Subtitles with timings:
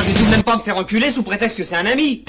[0.00, 1.84] Ah, je vais tout de même pas me faire enculer sous prétexte que c'est un
[1.84, 2.24] ami.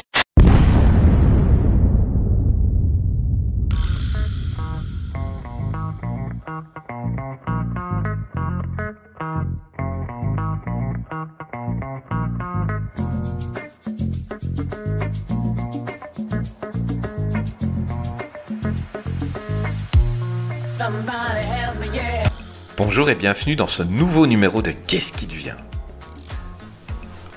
[22.75, 25.55] Bonjour et bienvenue dans ce nouveau numéro de Qu'est-ce qui devient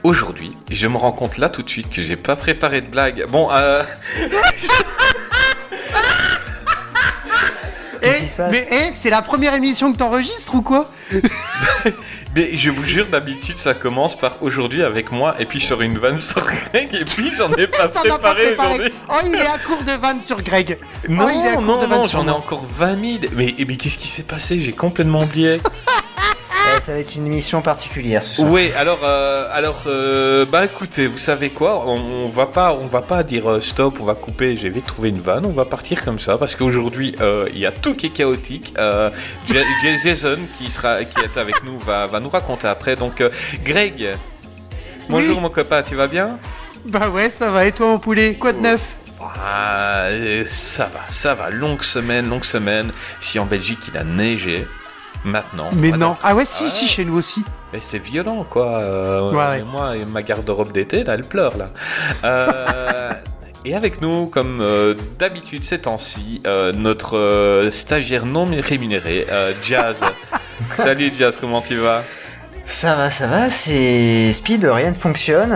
[0.05, 3.25] Aujourd'hui, je me rends compte là tout de suite que j'ai pas préparé de blague.
[3.31, 3.83] Bon, euh...
[8.03, 10.91] Qu'est-ce qui se passe Mais eh, c'est la première émission que t'enregistres ou quoi
[12.37, 15.97] Mais je vous jure, d'habitude, ça commence par aujourd'hui avec moi, et puis sur une
[15.97, 18.69] vanne sur Greg, et puis j'en ai pas T'en as pas préparé préparé.
[18.75, 18.93] aujourd'hui.
[19.09, 20.79] Oh, il est à court de vannes sur Greg.
[21.09, 22.37] Non, Oh, il est à court non, de vannes non, sur j'en ai moi.
[22.41, 23.33] encore 20 000.
[23.35, 24.61] Mais, mais qu'est-ce qui s'est passé?
[24.61, 25.61] J'ai complètement oublié.
[26.80, 28.50] Ça va être une émission particulière ce soir.
[28.50, 32.86] Oui, alors, euh, alors, euh, bah écoutez, vous savez quoi on, on va pas, on
[32.86, 34.55] va pas dire euh, stop, on va couper.
[34.56, 35.47] J'ai vite trouvé une vanne.
[35.47, 38.75] On va partir comme ça parce qu'aujourd'hui euh, il y a tout qui est chaotique.
[38.77, 39.08] Euh,
[40.02, 42.97] Jason qui sera, qui est avec nous, va, va nous raconter après.
[42.97, 43.30] Donc, euh,
[43.64, 44.11] Greg,
[45.08, 45.42] bonjour Oui.
[45.42, 46.39] mon copain, tu vas bien?
[46.84, 47.64] Bah ouais, ça va.
[47.64, 48.83] Et toi, mon poulet Quoi de neuf?
[49.22, 51.48] Ah, euh, ça va, ça va.
[51.48, 52.91] Longue semaine, longue semaine.
[53.20, 54.67] Si en Belgique il a neigé,
[55.25, 55.70] maintenant.
[55.75, 56.17] Mais non.
[56.22, 57.42] Ah ouais, si, Ah si, chez nous aussi.
[57.72, 58.78] Mais c'est violent, quoi.
[58.78, 61.70] Euh, Ouais, moi, et ma garde-robe d'été, là, elle pleure, là.
[62.25, 63.11] Euh,
[63.64, 69.52] et avec nous, comme euh, d'habitude ces temps-ci, euh, notre euh, stagiaire non rémunéré, euh,
[69.63, 69.96] Jazz.
[70.77, 72.02] Salut Jazz, comment tu vas?
[72.67, 75.55] Ça va, ça va, c'est speed, rien ne fonctionne.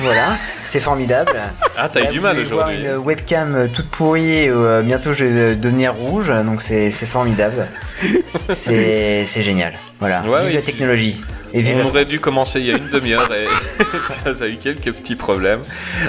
[0.00, 1.32] Voilà, c'est formidable.
[1.76, 2.84] Ah, t'as eu du mal aujourd'hui.
[2.84, 7.66] Une webcam toute pourrie, euh, bientôt je vais devenir rouge, donc c'est c'est formidable.
[8.52, 9.74] C'est génial.
[10.00, 10.52] Voilà, Ouais, vive oui.
[10.54, 11.20] la technologie.
[11.54, 13.46] Et vive On la aurait dû commencer il y a une demi-heure et
[14.24, 15.62] Jazz a eu quelques petits problèmes.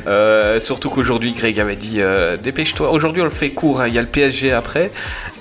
[0.08, 2.90] Euh, surtout qu'aujourd'hui, Greg avait dit euh, Dépêche-toi.
[2.92, 3.80] Aujourd'hui, on le fait court.
[3.82, 3.88] hein.
[3.88, 4.92] Il y a le PSG après.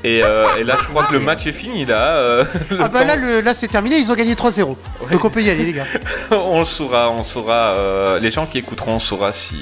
[0.04, 1.86] Et, euh, et là, je crois que le match est fini.
[1.86, 2.44] Là, Euh,
[2.78, 3.96] Ah bah temps- là, le- là c'est terminé.
[3.96, 4.76] Ils ont gagné 3-0.
[5.10, 5.86] Donc on peut y aller, les gars.
[6.30, 7.70] on le saura, on saura.
[7.78, 9.56] euh, les gens qui écouteront, on saura si,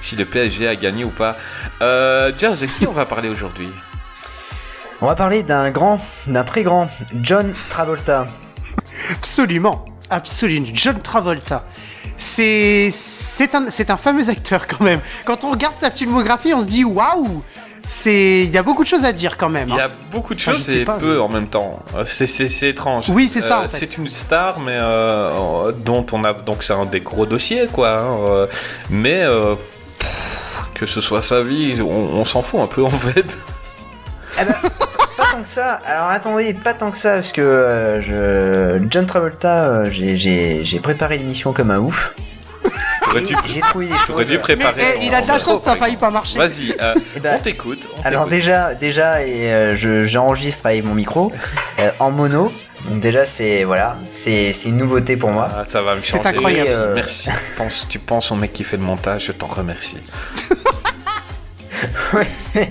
[0.00, 1.36] si le PSG a gagné ou pas.
[1.82, 3.68] Euh, Jazz, de qui on va parler aujourd'hui?
[5.00, 6.88] On va parler d'un grand, d'un très grand,
[7.20, 8.26] John Travolta.
[9.10, 9.84] Absolument.
[10.10, 10.68] Absolument.
[10.72, 11.64] John Travolta.
[12.16, 15.00] C'est c'est un, c'est un fameux acteur quand même.
[15.24, 17.42] Quand on regarde sa filmographie, on se dit waouh
[17.82, 19.68] c'est Il y a beaucoup de choses à dire quand même.
[19.68, 19.86] Il y hein.
[19.90, 21.82] a beaucoup de choses et pas, peu mais- en même temps.
[22.06, 23.10] C'est, c'est, c'est étrange.
[23.10, 23.76] Oui, c'est ça, Euh, en fait.
[23.76, 27.98] C'est une star, mais euh, dont on a donc c'est un des gros dossiers, quoi.
[27.98, 28.46] hein, euh,
[28.90, 29.54] mais euh,
[29.98, 31.90] pff, que ce soit sa vie, on,
[32.20, 33.38] on s'en fout un peu en fait.
[34.40, 34.54] Eh ben,
[35.16, 35.80] pas tant que ça.
[35.86, 38.84] Alors attendez, pas tant que ça, parce que euh, je...
[38.90, 42.14] John Travolta, euh, j'ai- j'ai j'ai préparé l'émission comme un ouf.
[43.04, 44.32] T'aurais Et dû, J'ai trouvé des t'aurais choses.
[44.32, 44.74] dû préparer.
[44.76, 46.38] Mais, eh, ton- il a de la chance, ça a failli pas marcher.
[46.38, 47.86] Vas-y, euh, Eh ben, on t'écoute.
[47.98, 48.30] on Alors t'écoute.
[48.40, 51.32] déjà, déjà, et euh, je- j'enregistre avec mon micro
[51.80, 52.50] euh, en mono.
[52.88, 55.48] Donc déjà, c'est voilà, c'est c'est une nouveauté pour moi.
[55.54, 56.28] Ah, ça va me C'est changer.
[56.28, 56.64] incroyable.
[56.66, 57.30] Merci, Euh, merci.
[57.30, 59.98] Tu penses, tu penses au mec qui fait le montage, je t'en remercie.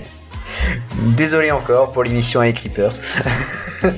[0.96, 2.92] Désolé encore pour l'émission avec Creepers.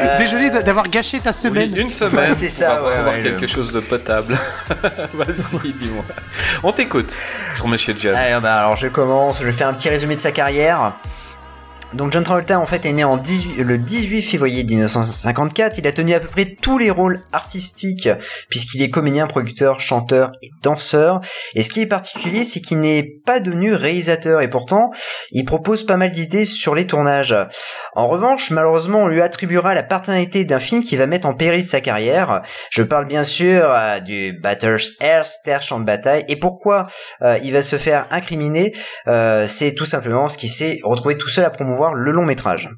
[0.00, 1.76] Euh, Désolé d'avoir gâché ta Oui, semaine.
[1.76, 4.36] une semaine Ouais, c'est ça, pour ouais, avoir ouais, quelque le- chose de potable.
[5.14, 6.04] Vas-y, dis-moi.
[6.62, 7.16] On t'écoute
[7.56, 8.14] sur Monsieur John.
[8.14, 10.92] Allez, bah, alors je commence, je fais un petit résumé de sa carrière.
[11.94, 15.78] Donc John Travolta en fait est né 18 le 18 février 1954.
[15.78, 18.08] Il a tenu à peu près tous les rôles artistiques
[18.48, 21.20] puisqu'il est comédien, producteur, chanteur et danseur.
[21.54, 24.90] Et ce qui est particulier, c'est qu'il n'est pas devenu réalisateur et pourtant
[25.32, 27.34] il propose pas mal d'idées sur les tournages.
[27.94, 31.64] En revanche, malheureusement, on lui attribuera la paternité d'un film qui va mettre en péril
[31.64, 32.42] sa carrière.
[32.70, 36.24] Je parle bien sûr euh, du Batter's Air, Star Champ de bataille.
[36.28, 36.86] Et pourquoi
[37.20, 38.72] euh, il va se faire incriminer?
[39.08, 42.70] Euh, C'est tout simplement parce qu'il s'est retrouvé tout seul à promouvoir le long métrage.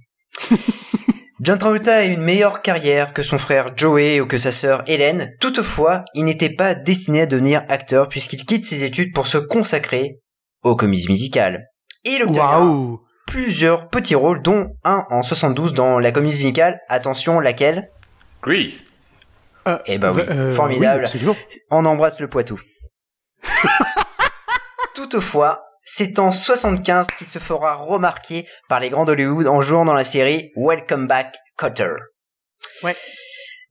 [1.41, 5.31] John Travolta a une meilleure carrière que son frère Joey ou que sa sœur Hélène.
[5.41, 10.21] Toutefois, il n'était pas destiné à devenir acteur puisqu'il quitte ses études pour se consacrer
[10.63, 11.67] aux comédies musicales.
[12.05, 16.79] Et il Waouh plusieurs petits rôles, dont un en 72 dans la comédie musicale.
[16.89, 17.91] Attention, laquelle?
[18.43, 18.85] Grease.
[19.87, 21.07] Eh ben oui, Euh, formidable.
[21.15, 21.35] oui.
[21.71, 22.61] On embrasse le Poitou.
[24.95, 29.95] Toutefois, c'est en 75 qu'il se fera remarquer par les grands d'Hollywood en jouant dans
[29.95, 31.93] la série Welcome Back, Cotter.
[32.83, 32.97] Ouais.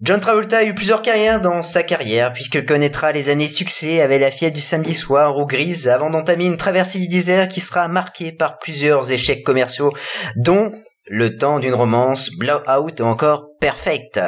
[0.02, 4.20] John Travolta a eu plusieurs carrières dans sa carrière, puisqu'il connaîtra les années succès avec
[4.20, 7.88] la fièvre du samedi soir ou grise, avant d'entamer une traversée du désert qui sera
[7.88, 9.94] marquée par plusieurs échecs commerciaux,
[10.36, 10.74] dont
[11.08, 14.20] le temps d'une romance, Blowout ou encore Perfect.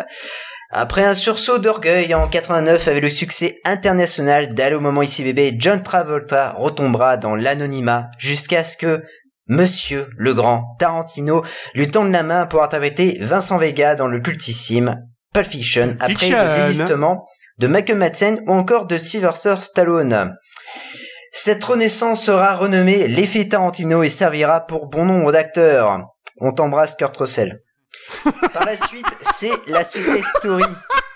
[0.77, 5.81] Après un sursaut d'orgueil en 89 avec le succès international d'Allo Moment Ici Bébé, John
[5.81, 9.01] Travolta retombera dans l'anonymat jusqu'à ce que
[9.47, 11.45] Monsieur le grand Tarantino
[11.75, 15.01] lui tende la main pour interpréter Vincent Vega dans le cultissime
[15.33, 16.43] Pulp Fiction après Fiction.
[16.43, 17.25] le désistement
[17.57, 20.35] de Michael Madsen ou encore de Sylvester Stallone.
[21.31, 26.05] Cette renaissance sera renommée l'effet Tarantino et servira pour bon nombre d'acteurs.
[26.41, 27.61] On t'embrasse Kurt Russell.
[28.53, 30.63] Par la suite, c'est la success story.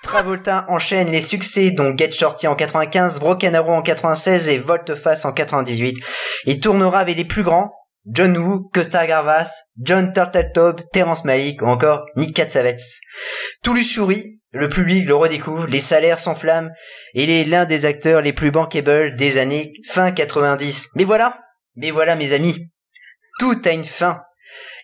[0.02, 5.26] Travolta enchaîne les succès dont Get Shorty en 95, Broken Arrow en 96 et Volte-Face
[5.26, 5.98] en 98.
[6.46, 7.72] Il tournera avec les plus grands,
[8.06, 12.78] John Woo, Costa Gavras, John Turteltaub, Terence Malick ou encore Nick Katsavets.
[13.62, 16.72] Tout lui sourit, le public le redécouvre, les salaires s'enflamment
[17.14, 20.90] il est l'un des acteurs les plus bankable des années fin 90.
[20.96, 21.40] Mais voilà,
[21.76, 22.72] mais voilà mes amis,
[23.40, 24.22] tout a une fin.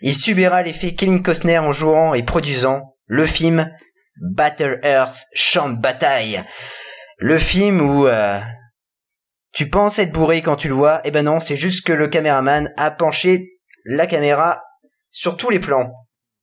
[0.08, 3.76] Il subira l'effet Kevin Costner en jouant et produisant le film
[4.22, 6.44] Battle Earth, champ de bataille.
[7.18, 8.40] Le film où euh,
[9.52, 12.08] tu penses être bourré quand tu le vois, eh ben non, c'est juste que le
[12.08, 14.62] caméraman a penché la caméra
[15.10, 15.92] sur tous les plans.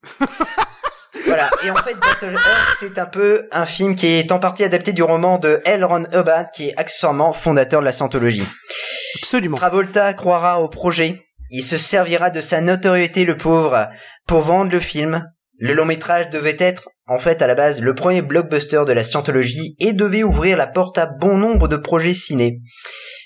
[1.27, 4.65] voilà, et en fait Battle Earth, c'est un peu un film qui est en partie
[4.65, 5.85] adapté du roman de L.
[5.85, 8.49] Ron Hubbard, qui est accessoirement fondateur de la scientologie.
[9.23, 9.57] Absolument.
[9.57, 11.23] Travolta croira au projet.
[11.55, 13.89] Il se servira de sa notoriété, le pauvre,
[14.27, 15.31] pour vendre le film.
[15.59, 19.05] Le long métrage devait être, en fait, à la base, le premier blockbuster de la
[19.05, 22.61] scientologie et devait ouvrir la porte à bon nombre de projets ciné.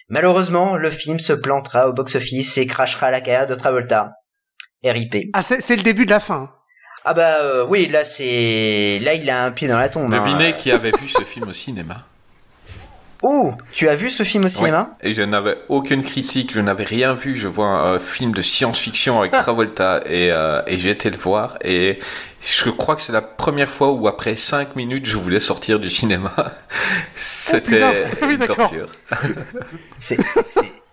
[0.08, 4.10] Malheureusement, le film se plantera au box-office et crachera la carrière de Travolta.
[4.84, 5.30] RIP.
[5.32, 6.50] Ah, c'est le début de la fin.
[7.04, 8.98] Ah bah euh, oui, là c'est...
[9.02, 10.12] Là il a un pied dans la tombe.
[10.12, 10.18] hein.
[10.24, 12.04] Devinez qui avait vu ce film au cinéma.
[13.28, 14.96] Oh, tu as vu ce film au cinéma?
[15.02, 17.34] Et je n'avais aucune critique, je n'avais rien vu.
[17.34, 21.16] Je vois un euh, film de science-fiction avec Travolta et, euh, et j'ai été le
[21.16, 21.56] voir.
[21.64, 21.98] Et
[22.40, 25.90] je crois que c'est la première fois où après 5 minutes je voulais sortir du
[25.90, 26.32] cinéma.
[27.16, 27.92] C'était putain.
[28.28, 28.86] Oui, une torture.
[29.98, 30.18] C'est-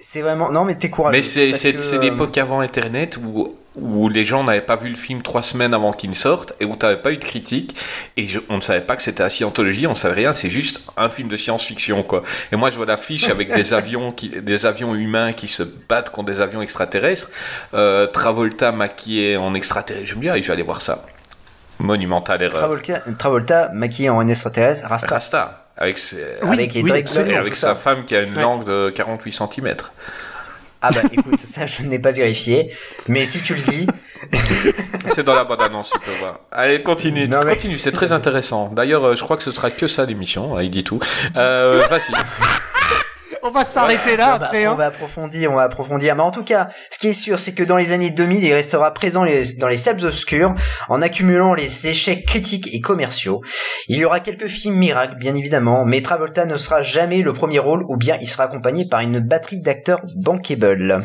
[0.04, 0.52] c'est- vraiment...
[0.52, 1.18] Non mais t'es courageux.
[1.18, 4.76] Mais c'est c'est- que, c'est euh, l'époque avant Internet où, où les gens n'avaient pas
[4.76, 7.18] vu le film trois semaines avant qu'il ne sorte et où tu n'avais pas eu
[7.18, 7.76] de critique
[8.18, 10.82] et je- on ne savait pas que c'était la scientologie, on savait rien, c'est juste
[10.98, 12.22] un film de science-fiction quoi.
[12.52, 16.12] Et moi je vois l'affiche avec des avions qui, des avions humains qui se battent
[16.12, 17.30] contre des avions extraterrestres,
[17.74, 21.04] euh, Travolta maquillé en extraterrestre, je me dis ah, je vais aller voir ça.
[21.80, 22.60] Monumentale erreur.
[22.60, 25.16] Travolta, Travolta maquillé en extraterrestre, Rasta.
[25.16, 28.42] Rasta avec, ses- Oui, avec oui, Drake London, avec sa femme qui a une Ouais.
[28.42, 29.76] langue de 48 cm.
[30.86, 32.74] Ah bah écoute, ça je n'ai pas vérifié,
[33.08, 33.88] mais si tu le dis,
[35.08, 36.40] C'est dans la bande annonce, tu peux voir.
[36.52, 38.70] Allez, continue, Non, mais- continue, c'est très intéressant.
[38.74, 41.00] D'ailleurs, euh, je crois que ce sera que ça l'émission, hein, il dit tout.
[41.36, 42.14] Euh, Vas-y.
[43.46, 44.68] On va s'arrêter là on, va, après.
[44.68, 44.76] on Hein.
[44.76, 46.16] va approfondir, on va approfondir.
[46.16, 48.54] Mais en tout cas, ce qui est sûr, c'est que dans les années 2000, il
[48.54, 49.26] restera présent
[49.60, 50.56] dans les salles obscures
[50.88, 53.42] en accumulant les échecs critiques et commerciaux.
[53.90, 57.60] Il y aura quelques films miracles, bien évidemment, mais Travolta ne sera jamais le premier
[57.60, 61.04] rôle ou bien il sera accompagné par une batterie d'acteurs bankable.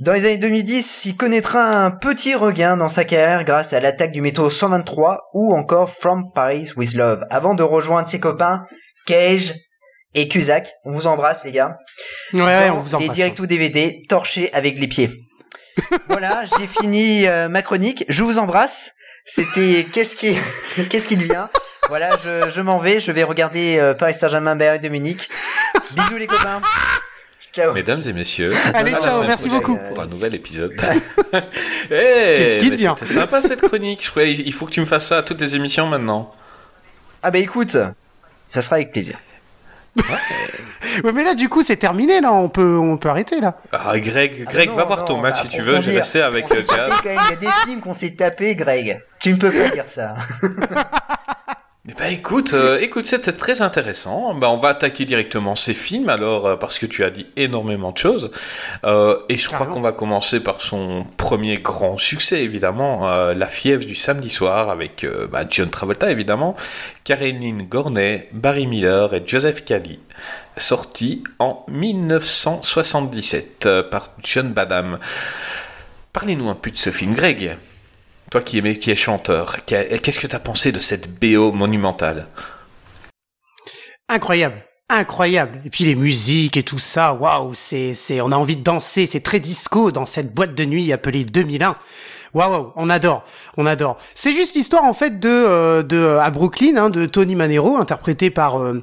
[0.00, 4.12] Dans les années 2010, il connaîtra un petit regain dans sa carrière grâce à l'attaque
[4.12, 8.64] du métro 123 ou encore From Paris with Love, avant de rejoindre ses copains
[9.06, 9.52] Cage
[10.14, 10.72] et Cusack.
[10.84, 11.78] On vous embrasse les gars.
[12.32, 13.10] Ouais, Dans on vous les embrasse.
[13.16, 15.10] direct ou DVD torchés avec les pieds.
[16.08, 18.04] voilà, j'ai fini euh, ma chronique.
[18.08, 18.92] Je vous embrasse.
[19.24, 20.36] C'était qu'est-ce qui
[20.90, 21.46] qu'est-ce qui devient?
[21.88, 23.00] Voilà, je, je m'en vais.
[23.00, 25.28] Je vais regarder euh, Paris Saint-Germain Bayern de Munich.
[25.92, 26.60] Bisous les copains.
[27.52, 27.74] Ciao.
[27.74, 29.76] Mesdames et messieurs, Allez, ciao, merci beaucoup.
[29.76, 30.72] pour un nouvel épisode.
[31.32, 31.38] Qu'est-ce
[31.90, 32.94] Qu'est-ce qu'il devient?
[32.98, 34.02] C'était sympa cette chronique.
[34.02, 36.30] Je croyais, il faut que tu me fasses ça à toutes les émissions maintenant.
[37.22, 37.76] Ah bah écoute,
[38.48, 39.18] ça sera avec plaisir.
[41.04, 42.32] Ouais, mais là, du coup, c'est terminé, là.
[42.32, 43.56] On peut, on peut arrêter, là.
[43.72, 45.80] Ah, Greg, Ah Greg, non, va voir non, ton on match si tu veux.
[45.80, 46.00] Je vais approfondir.
[46.00, 46.66] rester avec On euh, Jazz.
[46.66, 47.18] tapé quand même.
[47.26, 49.00] Il y a des films qu'on s'est tapé, Greg.
[49.20, 50.14] Tu ne peux pas dire ça.
[51.88, 54.34] Eh ben écoute, euh, écoute, c'était très intéressant.
[54.34, 57.90] Ben, on va attaquer directement ces films alors euh, parce que tu as dit énormément
[57.90, 58.30] de choses
[58.84, 63.84] Euh, et je crois qu'on va commencer par son premier grand succès évidemment, La fièvre
[63.84, 66.54] du samedi soir avec bah, John Travolta évidemment,
[67.04, 69.98] Caroline Gornay, Barry Miller et Joseph Cali,
[70.56, 74.98] sorti en 1977 euh, par John Badham.
[76.12, 77.56] Parlez-nous un peu de ce film, Greg.
[78.32, 82.28] Toi qui es, qui es chanteur, qu'est-ce que tu pensé de cette BO monumentale?
[84.08, 84.64] Incroyable.
[84.88, 85.60] Incroyable.
[85.66, 89.04] Et puis les musiques et tout ça, waouh, c'est, c'est, on a envie de danser,
[89.04, 91.76] c'est très disco dans cette boîte de nuit appelée 2001.
[92.32, 93.22] Waouh, on adore,
[93.58, 93.98] on adore.
[94.14, 98.30] C'est juste l'histoire en fait de, euh, de à Brooklyn, hein, de Tony Manero, interprété
[98.30, 98.82] par euh,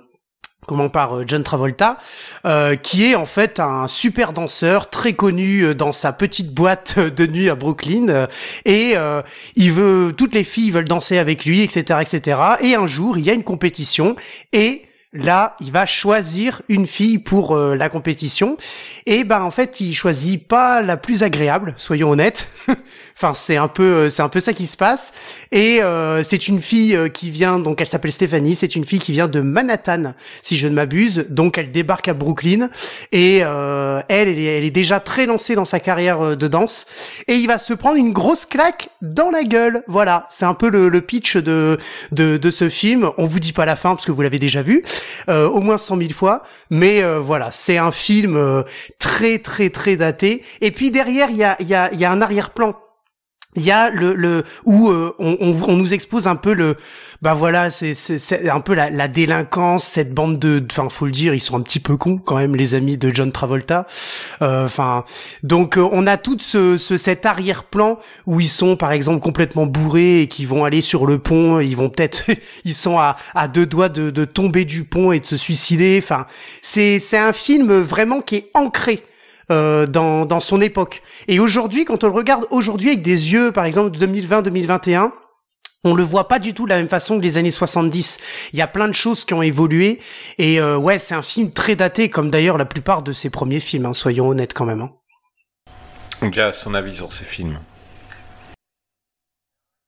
[0.68, 1.98] comment par euh, John Travolta,
[2.46, 7.00] euh, qui est en fait un super danseur très connu euh, dans sa petite boîte
[7.00, 8.28] de nuit à Brooklyn, euh,
[8.66, 9.22] et euh,
[9.56, 12.39] il veut toutes les filles veulent danser avec lui, etc., etc.
[12.62, 14.16] Et un jour, il y a une compétition
[14.54, 18.58] et Là, il va choisir une fille pour euh, la compétition
[19.08, 22.51] et ben en fait, il choisit pas la plus agréable, soyons honnêtes.
[23.22, 25.12] enfin, c'est un peu euh, c'est un peu ça qui se passe
[25.52, 29.00] et euh, c'est une fille euh, qui vient donc elle s'appelle Stéphanie, c'est une fille
[29.00, 31.26] qui vient de Manhattan si je ne m'abuse.
[31.30, 32.70] Donc elle débarque à Brooklyn
[33.12, 36.86] et euh, elle elle est, déjà très lancée dans sa carrière euh, de danse
[37.28, 39.84] et il va se prendre une grosse claque dans la gueule.
[39.88, 41.78] Voilà, c'est un peu le, le pitch de,
[42.12, 43.10] de de ce film.
[43.18, 44.84] On vous dit pas la fin parce que vous l'avez déjà vu
[45.28, 46.44] euh, au moins 100 000 fois.
[46.70, 48.64] Mais voilà, c'est un film
[49.00, 50.44] très très très daté.
[50.62, 52.76] Et puis derrière, il y a, y, a, il y a un arrière-plan.
[53.56, 56.77] Il y a le, le où euh, on, on, on nous expose un peu le
[57.24, 61.12] bah voilà c'est c'est un peu la, la délinquance cette bande de enfin faut le
[61.12, 63.88] dire ils sont un petit peu cons quand même les amis de John Travolta.
[64.44, 65.03] Euh, enfin
[65.41, 69.65] donc euh, on a tout ce, ce cet arrière-plan où ils sont par exemple complètement
[69.65, 71.60] bourrés et qui vont aller sur le pont.
[71.60, 72.25] Ils vont peut-être
[72.65, 76.00] ils sont à, à deux doigts de, de tomber du pont et de se suicider.
[76.03, 76.27] Enfin
[76.62, 79.03] c'est c'est un film vraiment qui est ancré
[79.51, 81.01] euh, dans, dans son époque.
[81.27, 85.12] Et aujourd'hui, quand on le regarde aujourd'hui avec des yeux, par exemple, 2020-2021,
[85.86, 88.20] on le voit pas du tout de la même façon que les années 70.
[88.51, 90.00] Il y a plein de choses qui ont évolué.
[90.38, 93.62] Et euh, ouais, c'est un film très daté, comme d'ailleurs la plupart de ses premiers
[93.62, 94.82] films, hein, soyons honnêtes quand même.
[94.82, 94.91] hein.
[96.22, 97.60] Donc, à son avis sur ces films.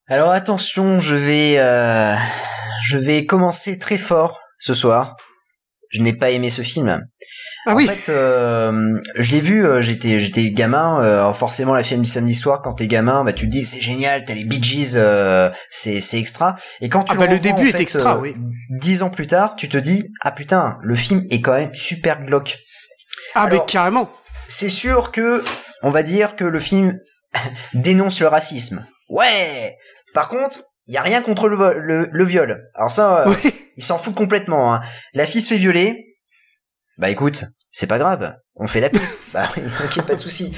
[0.08, 2.16] Alors attention, je vais, euh,
[2.86, 5.16] je vais commencer très fort ce soir.
[5.92, 7.06] Je n'ai pas aimé ce film.
[7.68, 11.04] Ah en oui, fait, euh, je l'ai vu, euh, j'étais, j'étais gamin.
[11.04, 13.82] euh, forcément, la film du samedi soir, quand t'es gamin, bah tu te dis c'est
[13.82, 16.56] génial, t'as les Bee Gees, euh, c'est, c'est extra.
[16.82, 18.36] Et quand tu Ah bah, le début en est fait, extra, euh, oui.
[18.72, 22.24] Dix ans plus tard, tu te dis ah putain, le film est quand même super
[22.26, 22.58] glauque.
[23.36, 24.10] ah mais alors- carrément.
[24.48, 25.44] C'est sûr que,
[25.84, 26.98] on va dire que le film
[27.76, 28.86] dénonce le racisme.
[29.10, 29.76] Ouais.
[30.14, 32.70] Par contre, il y a rien contre le, le, le viol.
[32.76, 33.54] Alors ça, euh, Oui.
[33.78, 34.76] il s'en fout complètement.
[34.76, 34.82] Hein.
[35.14, 36.18] La fille se fait violer.
[36.98, 38.36] Bah écoute, c'est pas grave.
[38.56, 39.00] On fait la paix.
[39.34, 40.54] bah oui, ok, pas de souci.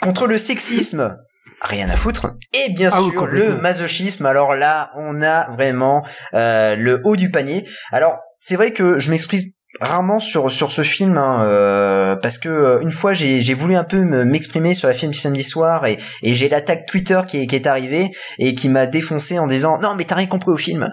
[0.00, 1.14] Contre le sexisme.
[1.60, 2.36] Rien à foutre.
[2.54, 4.24] Et bien Ah sûr, le masochisme.
[4.24, 7.68] Alors là, on a vraiment euh, le haut du panier.
[7.92, 9.42] Alors, c'est vrai que je m'exprime
[9.80, 13.76] rarement sur sur ce film hein, euh, parce que euh, une fois j'ai j'ai voulu
[13.76, 17.20] un peu me- m'exprimer sur la film du samedi soir et et j'ai l'attaque Twitter
[17.28, 20.26] qui est qui est arrivée et qui m'a défoncé en disant non mais t'as rien
[20.26, 20.88] compris au film.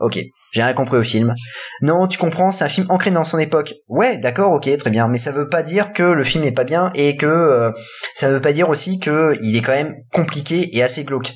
[0.00, 0.18] Ok,
[0.52, 1.34] j'ai rien compris au film.
[1.80, 3.74] Non, tu comprends, c'est un film ancré dans son époque.
[3.88, 6.64] Ouais, d'accord, ok, très bien, mais ça veut pas dire que le film est pas
[6.64, 7.70] bien et que euh,
[8.12, 11.32] ça veut pas dire aussi que il est quand même compliqué et assez glauque.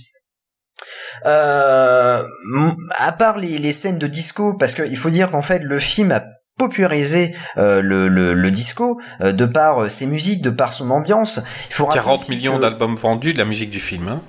[1.25, 2.23] Euh,
[2.97, 6.11] à part les, les scènes de disco, parce qu'il faut dire qu'en fait le film
[6.11, 6.25] a
[6.59, 10.91] popularisé euh, le, le, le disco euh, de par euh, ses musiques, de par son
[10.91, 11.41] ambiance.
[11.71, 14.09] Il faut rappeler 40 aussi millions que- d'albums vendus de la musique du film.
[14.09, 14.21] Hein.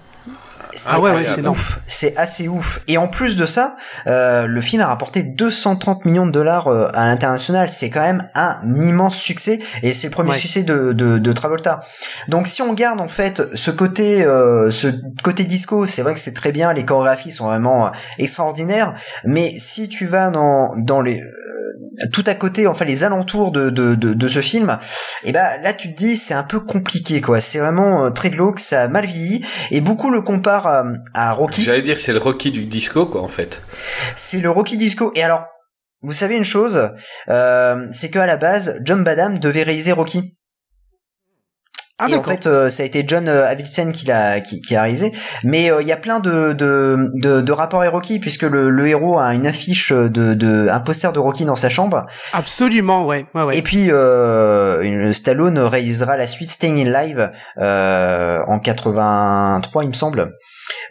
[0.80, 1.80] C'est Ah ouais, assez ouf.
[1.88, 2.80] C'est assez ouf.
[2.88, 3.76] Et en plus de ça,
[4.08, 7.70] euh, le film a rapporté 230 millions de dollars euh, à l'international.
[7.70, 10.38] C'est quand même un immense succès et c'est le premier Ouais.
[10.38, 11.82] succès de, de, de Travolta.
[12.28, 14.88] Donc si on garde en fait ce côté, euh, ce
[15.24, 16.72] côté disco, c'est vrai que c'est très bien.
[16.74, 18.94] Les chorégraphies sont vraiment euh, extraordinaires.
[19.26, 23.70] Mais si tu vas dans dans les euh, tout à côté, enfin les alentours de,
[23.70, 24.78] de, de, de ce film,
[25.24, 27.40] et ben là tu te dis c'est un peu compliqué quoi.
[27.42, 31.64] C'est vraiment très glauque, ça a mal vieilli et beaucoup le comparent à, à Rocky.
[31.64, 33.62] J'allais dire c'est le Rocky du disco quoi en fait.
[34.16, 35.12] C'est le Rocky Disco.
[35.16, 35.46] Et alors,
[36.02, 36.92] vous savez une chose,
[37.28, 40.39] euh, c'est qu'à la base, John Badham devait réaliser Rocky.
[42.02, 44.74] Ah, et en fait, euh, ça a été John euh, Avildsen qui l'a qui, qui
[44.74, 45.12] a réalisé.
[45.44, 48.70] Mais euh, il y a plein de de, de, de rapports et Rocky puisque le,
[48.70, 52.06] le héros a une affiche de, de un poster de Rocky dans sa chambre.
[52.32, 53.58] Absolument, ouais, ouais, ouais.
[53.58, 59.94] Et puis euh, Stallone réalisera la suite Staying in Live euh, en 83, il me
[59.94, 60.32] semble.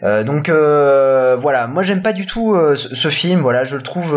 [0.03, 3.41] Euh, donc euh, voilà, moi j'aime pas du tout ce, ce film.
[3.41, 4.15] Voilà, je le trouve.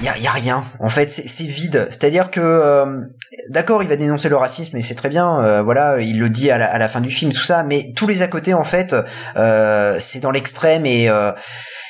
[0.00, 3.00] Il y a, y a rien en fait c'est vide c'est à dire que euh,
[3.48, 6.50] d'accord il va dénoncer le racisme et c'est très bien euh, voilà il le dit
[6.50, 8.64] à la, à la fin du film tout ça mais tous les à côté en
[8.64, 8.94] fait
[9.36, 11.32] euh, c'est dans l'extrême et euh,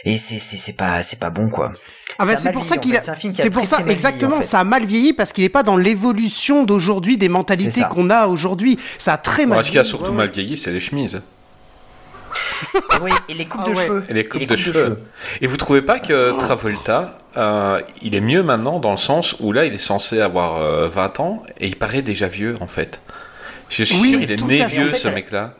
[0.04, 1.72] et c'est pas c'est pas bon quoi
[2.18, 3.02] Ah bah c'est mal pour vieilli, ça qu'il a.
[3.02, 4.36] C'est un film qui a C'est pour très, ça exactement.
[4.36, 4.46] en fait.
[4.46, 8.28] Ça a mal vieilli parce qu'il est pas dans l'évolution d'aujourd'hui des mentalités qu'on a
[8.28, 8.78] aujourd'hui.
[8.98, 9.64] Ça a très mal.
[9.64, 11.20] Ce qui a surtout ouais, mal vieilli, c'est les chemises.
[12.74, 13.84] Et oui, et les coupes Ah de ouais.
[13.84, 14.04] cheveux.
[14.08, 14.98] Et les coupes, les de, cheveux.
[15.40, 16.38] Et vous trouvez pas que.
[16.38, 20.60] Travolta, euh, il est mieux maintenant dans le sens où là, il est censé avoir
[20.60, 23.00] euh, 20 ans et il paraît déjà vieux en fait.
[23.68, 25.54] Je suis Oui, sûr, il est né vieux En fait, ce elle- mec-là.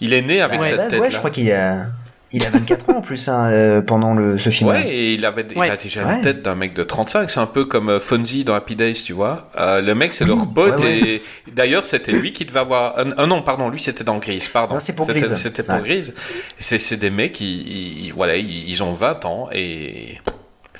[0.00, 1.86] Il est né avec Bah, cette ouais, tête ouais, je crois qu'il a,
[2.32, 4.70] il a 24 ans en plus hein, euh, pendant le ce film.
[4.70, 6.16] Ouais, et il avait il a déjà Ouais.
[6.16, 7.28] la tête d'un mec de 35.
[7.28, 9.50] C'est un peu comme euh, Fonzie dans Happy Days, tu vois.
[9.58, 10.98] Euh, le mec, c'est Oui, leur pote ouais, ouais.
[11.08, 11.22] et
[11.52, 12.94] d'ailleurs, c'était lui qui devait avoir.
[12.96, 14.78] Ah ah non, pardon, lui, c'était dans Grise, pardon.
[14.78, 15.34] C'est pour C'était- Grise.
[15.34, 15.82] C'était pour Ouais.
[15.82, 16.14] Grise.
[16.58, 20.18] C'est des mecs qui, ils- ils- voilà, ils, ils ont 20 ans et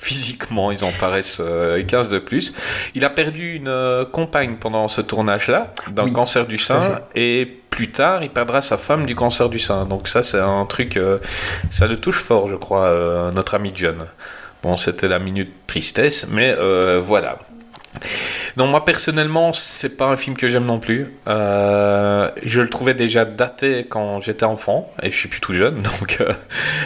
[0.01, 2.55] physiquement, ils en paraissent euh, 15 de plus.
[2.95, 7.61] Il a perdu une euh, compagne pendant ce tournage-là, d'un Oui, cancer du sein, et
[7.69, 9.85] plus tard, il perdra sa femme du cancer du sein.
[9.85, 11.19] Donc ça, c'est un truc, euh,
[11.69, 14.07] ça le touche fort, je crois, euh, notre ami John.
[14.63, 17.39] Bon, c'était la minute tristesse, mais euh, voilà.
[18.57, 21.09] Non, moi personnellement, c'est pas un film que j'aime non plus.
[21.29, 25.83] Euh, je le trouvais déjà daté quand j'étais enfant, et je suis plus tout jeune,
[26.01, 26.33] donc euh,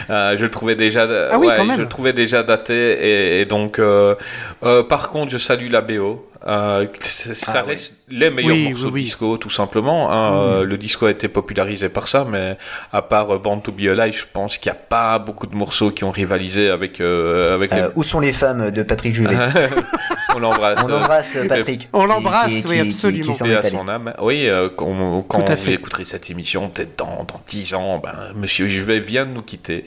[0.09, 1.07] euh, je le trouvais déjà.
[1.31, 1.77] Ah oui, ouais, quand même.
[1.77, 3.79] Je le trouvais déjà daté, et, et donc.
[3.79, 4.15] euh,
[4.63, 6.29] euh, par contre, je salue la BO.
[6.47, 7.71] Euh, ça Ah ouais.
[7.71, 9.01] reste les meilleurs Oui, morceaux oui, oui.
[9.01, 10.11] de disco, tout simplement.
[10.11, 10.37] hein.
[10.37, 12.55] Euh, le disco a été popularisé par ça, mais
[12.91, 15.55] à part euh, Born to Be Alive, je pense qu'il n'y a pas beaucoup de
[15.55, 19.35] morceaux qui ont rivalisé avec avec les Euh, où sont les femmes de Patrick Juvet?
[20.35, 20.79] on l'embrasse.
[20.83, 21.89] On embrasse euh, Patrick.
[21.93, 23.33] On l'embrasse, oui, qui- absolument.
[23.33, 24.13] Qui, qui à son âme.
[24.21, 25.73] Oui, euh, quand, vous fait.
[25.73, 29.85] écouterez cette émission, peut-être dans, dans 10 ans, ben, Monsieur Juvet vient de nous quitter.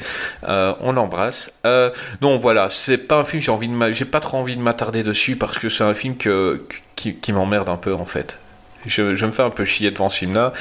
[0.49, 1.53] Euh, on l'embrasse.
[1.67, 1.91] Euh,
[2.23, 5.03] non, voilà, c'est pas un film, j'ai envie de j'ai pas trop envie de m'attarder
[5.03, 8.39] dessus parce que c'est un film que, qui, qui m'emmerde un peu en fait.
[8.87, 10.53] Je, je me fais un peu chier devant ce film-là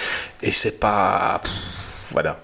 [0.44, 1.40] et c'est pas.
[1.44, 1.52] pff,
[2.12, 2.40] voilà.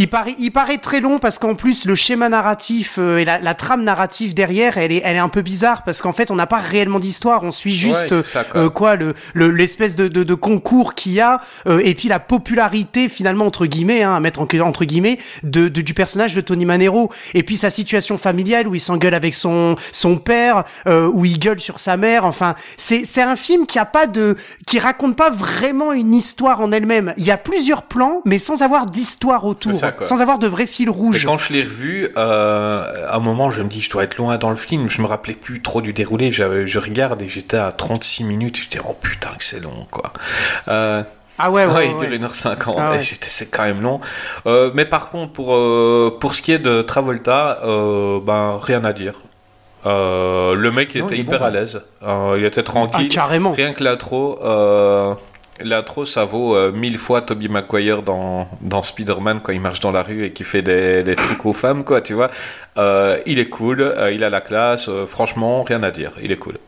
[0.00, 3.40] Il paraît, il paraît très long parce qu'en plus le schéma narratif euh, et la,
[3.40, 6.36] la trame narrative derrière, elle est, elle est un peu bizarre parce qu'en fait on
[6.36, 8.60] n'a pas réellement d'histoire, on suit juste Ouais, ça, quoi.
[8.60, 12.08] euh, quoi le le- l'espèce de, de, de concours qu'il y a euh, et puis
[12.08, 16.32] la popularité finalement entre guillemets, hein, à mettre en- entre guillemets de, de- du personnage
[16.34, 20.62] de Tony Manero et puis sa situation familiale où il s'engueule avec son son père,
[20.86, 22.24] euh, où il gueule sur sa mère.
[22.24, 26.60] Enfin, c'est c'est un film qui a pas de qui raconte pas vraiment une histoire
[26.60, 27.14] en elle-même.
[27.16, 30.06] Il y a plusieurs plans mais sans avoir d'histoire autour, ça, quoi.
[30.06, 31.24] sans avoir de vrai fil Et rouge.
[31.24, 34.36] quand je l'ai revu, euh, à un moment, je me dis, je dois être loin
[34.38, 34.88] dans le film.
[34.88, 36.30] Je me rappelais plus trop du déroulé.
[36.32, 38.56] Je, je regarde et j'étais à 36 minutes.
[38.58, 40.12] Je dis, oh putain, que c'est long, quoi.
[40.68, 41.02] Euh,
[41.38, 42.18] Ah ouais, ouais, Ouais, ouais, il dure ouais.
[42.18, 43.00] 1h50 Ah ouais.
[43.00, 44.00] c'est quand même long.
[44.46, 48.84] Euh, mais par contre, pour, euh, pour ce qui est de Travolta, euh, ben, rien
[48.84, 49.14] à dire.
[49.84, 51.44] Le mec était il hyper bon.
[51.46, 51.80] à l'aise.
[52.36, 53.08] Il était Ah, tranquille.
[53.08, 53.52] carrément.
[53.52, 54.38] Rien que l'intro,
[55.62, 59.90] l'intro, ça vaut euh, mille fois Toby Maguire dans, dans Spider-Man quand il marche dans
[59.90, 62.30] la rue et qu'il fait des, des trucs aux femmes, quoi, tu vois.
[62.76, 66.36] Euh, il est cool, euh, il a la classe, franchement, rien à dire, il est
[66.36, 66.58] cool.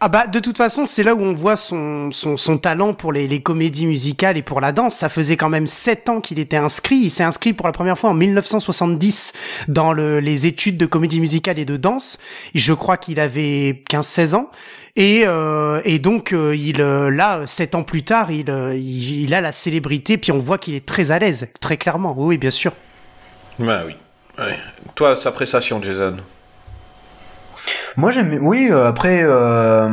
[0.00, 3.12] Ah bah de toute façon c'est là où on voit son, son, son talent pour
[3.12, 4.94] les, les comédies musicales et pour la danse.
[4.94, 6.96] Ça faisait quand même sept ans qu'il était inscrit.
[6.96, 9.32] Il s'est inscrit pour la première fois en 1970
[9.66, 12.18] dans le, les études de comédie musicale et de danse.
[12.54, 14.50] Je crois qu'il avait 15-16 ans.
[14.94, 19.22] Et, euh, et donc euh, il euh, là sept ans plus tard il, euh, il,
[19.22, 22.36] il a la célébrité puis on voit qu'il est très à l'aise très clairement oui
[22.36, 22.72] bien sûr
[23.58, 23.94] Ben oui.
[24.38, 24.56] Ouais.
[24.94, 26.16] Toi, sa prestation, Jason?
[27.96, 29.88] Moi j'aime oui euh, après euh,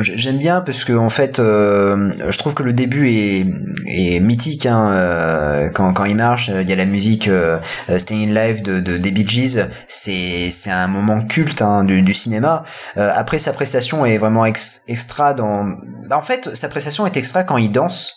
[0.00, 3.46] j'aime bien parce que en fait euh, je trouve que le début est,
[3.86, 7.58] est mythique hein, euh, quand quand il marche il y a la musique euh,
[7.90, 11.82] euh, Staying in Live de, de des Bee Gees c'est c'est un moment culte hein,
[11.84, 12.64] du, du cinéma.
[12.96, 15.64] Euh, après sa prestation est vraiment ex- extra dans
[16.08, 18.14] bah, en fait sa prestation est extra quand il danse.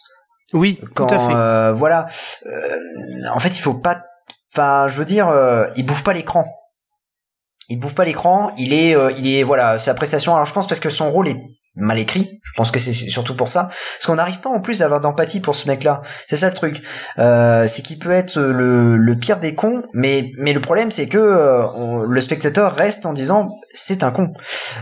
[0.54, 1.34] Oui quand tout à fait.
[1.36, 2.08] euh, voilà
[2.46, 4.04] Euh, en fait il faut pas
[4.54, 6.46] enfin je veux dire euh, il bouffe pas l'écran
[7.70, 10.68] il bouffe pas l'écran il est euh, il est voilà sa prestation alors je pense
[10.68, 11.42] parce que son rôle est
[11.78, 12.40] mal écrit.
[12.44, 13.70] Je pense que c'est surtout pour ça.
[13.70, 16.02] Parce qu'on n'arrive pas en plus à avoir d'empathie pour ce mec-là.
[16.28, 16.82] C'est ça le truc.
[17.20, 21.08] Euh, c'est qu'il peut être le, le, pire des cons, mais mais le problème c'est
[21.08, 24.34] que euh, le spectateur reste en disant c'est un con.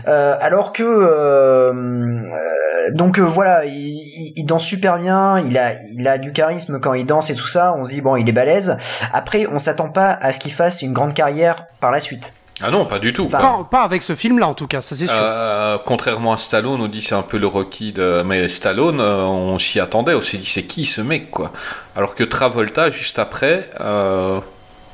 [0.08, 6.06] Euh, alors que euh, euh, donc voilà, il, il, danse super bien, il a il
[6.08, 7.74] a du charisme quand il danse et tout ça.
[7.76, 8.78] On se dit bon, il est balèze.
[9.12, 12.32] Après, on s'attend pas à ce qu'il fasse une grande carrière par la suite.
[12.62, 13.28] Ah non, pas du tout.
[13.28, 15.14] pas, avec ce film-là, en tout cas, ça c'est sûr.
[15.14, 18.22] Euh, contrairement à Stallone, on dit c'est un peu le Rocky de...
[18.24, 21.52] Mais Stallone, euh, on s'y attendait, on s'est dit c'est qui ce mec, quoi?
[21.96, 24.40] Alors que Travolta, juste après, euh,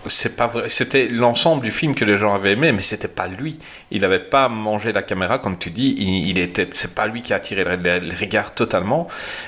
[0.07, 0.69] c'est pas vrai.
[0.71, 3.61] C'était l'ensemble du film que les gens avaient aimé, mais c'était pas lui.
[3.93, 5.95] Il n'avait pas mangé la caméra, comme tu dis.
[5.99, 9.07] Il, était, c'est pas lui qui a attiré les, regards totalement.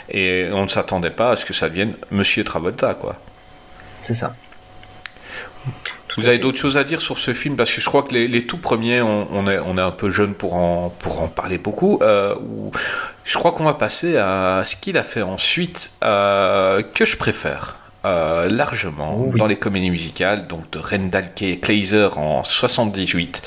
[0.09, 3.16] Et on ne s'attendait pas à ce que ça devienne Monsieur Travolta, quoi.
[4.00, 4.37] C'est ça.
[6.16, 7.57] Vous avez d'autres choses à dire sur ce film?
[7.57, 10.35] Parce que je crois que les, tout premiers, on, est, on est un peu jeune
[10.35, 11.98] pour en, pour en parler beaucoup.
[12.03, 12.35] Euh,
[13.24, 17.77] je crois qu'on va passer à ce qu'il a fait ensuite, euh, que je préfère.
[18.04, 23.40] Euh, largement dans les comédies musicales, donc de Rendal Kleiser en 78,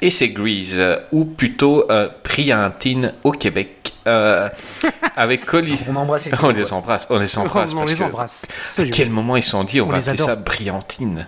[0.00, 0.80] et c'est Grease,
[1.12, 4.48] ou plutôt euh, Priantine au Québec euh,
[5.16, 5.78] avec Colli.
[5.88, 7.74] On embrasse les On les embrasse, on les embrasse.
[7.74, 8.46] On les embrasse.
[8.78, 11.26] à quel moment ils se sont dit, on, va appeler ça Brillantine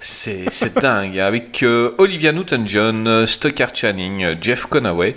[0.00, 1.18] C'est dingue.
[1.18, 5.14] Avec euh, Olivia Newton-John, Stockard Channing, Jeff Conaway.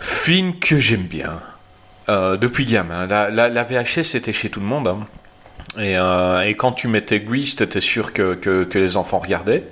[0.00, 1.40] Film que j'aime bien.
[2.08, 3.06] Euh, depuis gamin.
[3.06, 4.88] La, la, VHS, c'était chez tout le monde.
[4.88, 4.98] Hein.
[5.78, 9.64] Et, et, quand tu mettais Grease, t'étais sûr que, que, que les enfants regardaient.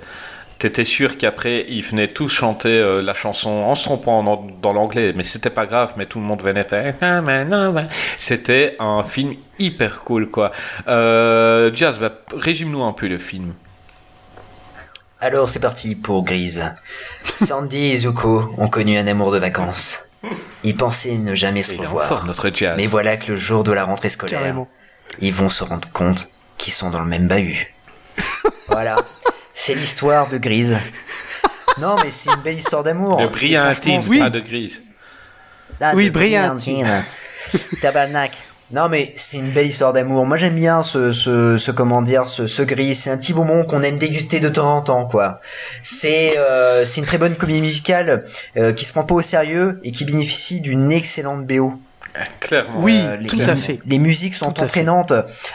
[0.59, 5.13] T'étais sûr qu'après, ils venaient tous chanter euh, la chanson en se trompant dans, l'anglais,
[5.15, 6.93] mais c'était pas grave, mais tout le monde venait faire.
[8.17, 10.51] C'était un film hyper cool, quoi.
[10.89, 13.53] Euh, Jazz, bah, résume-nous un peu le film.
[15.21, 16.65] Alors, c'est parti pour Grise.
[17.37, 20.11] Sandy et Zuko ont connu un amour de vacances.
[20.65, 22.25] Ils pensaient ne jamais se revoir.
[22.25, 22.73] notre jazz.
[22.75, 24.65] Mais voilà que le jour de la rentrée scolaire,
[25.19, 27.73] ils vont se rendre compte qu'ils sont dans le même bahut.
[28.67, 28.95] voilà.
[29.53, 30.77] C'est l'histoire de Grise.
[31.79, 33.17] Non, mais c'est une belle histoire d'amour.
[33.17, 34.19] De Briantine, oui.
[34.19, 34.83] pas de Grise.
[35.81, 37.03] Ah, oui, Briantine.
[37.81, 38.43] Tabarnak.
[38.71, 40.27] Non, mais c'est une belle histoire d'amour.
[40.27, 42.93] Moi, j'aime bien ce, ce, ce, comment dire, ce, ce gris.
[42.93, 45.39] C'est un petit bonbon qu'on aime déguster de temps en temps, quoi.
[45.81, 48.23] C'est, euh, c'est une très bonne comédie musicale
[48.57, 51.81] euh, qui se prend pas au sérieux et qui bénéficie d'une excellente BO.
[52.39, 52.79] Clairement.
[52.81, 53.79] Oui, euh, tout à fait.
[53.85, 55.13] Les musiques sont entraînantes.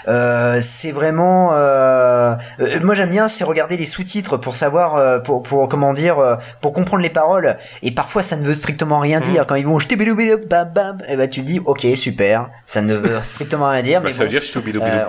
[0.08, 1.50] Euh, c'est vraiment.
[1.52, 5.92] Euh, euh, moi, j'aime bien, c'est regarder les sous-titres pour savoir, euh, pour, pour comment
[5.92, 7.56] dire, pour comprendre les paroles.
[7.82, 9.42] Et parfois, ça ne veut strictement rien dire.
[9.42, 9.46] Mm.
[9.46, 12.48] Quand ils vont jeter bam bam, et ben tu dis, ok, super.
[12.66, 14.00] Ça ne veut strictement rien dire.
[14.00, 14.42] Bah, mais ça veut dire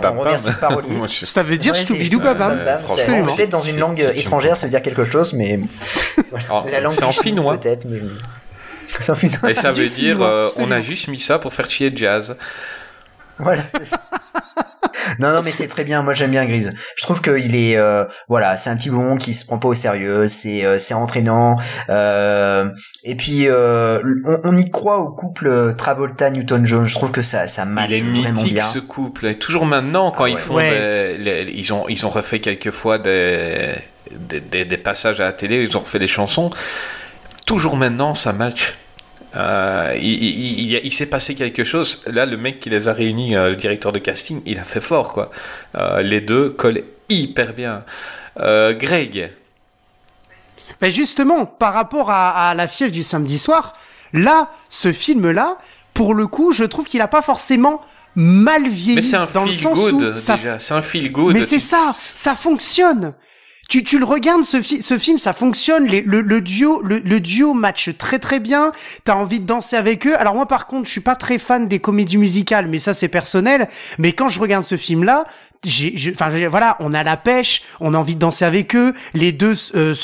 [0.01, 1.07] bam bam.
[1.07, 1.73] ça veut dire
[2.19, 2.79] bam bam.
[3.25, 5.59] Peut-être dans une langue étrangère, ça veut dire quelque chose, mais
[6.71, 6.93] la langue.
[6.93, 7.57] C'est en finnois.
[7.57, 7.85] Peut-être,
[9.49, 12.37] Et ça veut dire, euh, on a juste mis ça pour faire chier jazz.
[13.37, 13.99] Voilà, c'est ça.
[15.19, 16.01] non, non, mais c'est très bien.
[16.01, 16.73] Moi, j'aime bien Grise.
[16.95, 19.75] Je trouve qu'il est, euh, voilà, c'est un petit bon qui se prend pas au
[19.75, 20.27] sérieux.
[20.27, 21.57] C'est, euh, c'est entraînant.
[21.89, 26.85] et puis, on, y croit au couple Travolta Newton John.
[26.85, 28.63] Je trouve que ça, ça match Il est vraiment mythique, bien.
[28.63, 29.25] ce couple.
[29.27, 32.97] Et toujours maintenant, quand ah ils font, des, ils ont, ils ont refait quelques fois
[32.97, 33.73] des,
[34.11, 35.61] des, des passages à la télé.
[35.61, 36.51] Ils ont refait des chansons
[37.45, 38.75] toujours maintenant, ça match.
[39.35, 42.01] Euh, il, s'est passé quelque chose.
[42.07, 44.79] Là, le mec qui les a réunis, euh, le directeur de casting, il a fait
[44.79, 45.29] fort, quoi.
[45.75, 47.83] Euh, les deux collent hyper bien.
[48.37, 49.31] Greg.
[50.81, 53.77] Mais justement, par rapport à, la fièvre du samedi soir,
[54.11, 55.57] là, ce film-là,
[55.93, 57.81] pour le coup, je trouve qu'il n'a pas forcément
[58.15, 58.95] mal vieilli.
[58.95, 60.59] Mais c'est un feel good déjà.
[60.59, 61.33] C'est un feel good.
[61.33, 63.13] Mais c'est ça, ça fonctionne.
[63.67, 65.87] Tu, le regardes ce, film, ça fonctionne.
[65.87, 68.71] Le, duo, le, le, duo match très très bien.
[69.03, 70.17] T'as envie de danser avec eux.
[70.17, 73.07] Alors moi par contre, je suis pas très fan des comédies musicales, mais ça c'est
[73.07, 73.67] personnel.
[73.97, 74.77] Mais quand je regarde ce
[76.11, 78.93] enfin voilà, on a la pêche, on a envie de danser avec eux.
[79.13, 79.95] Les deux, euh,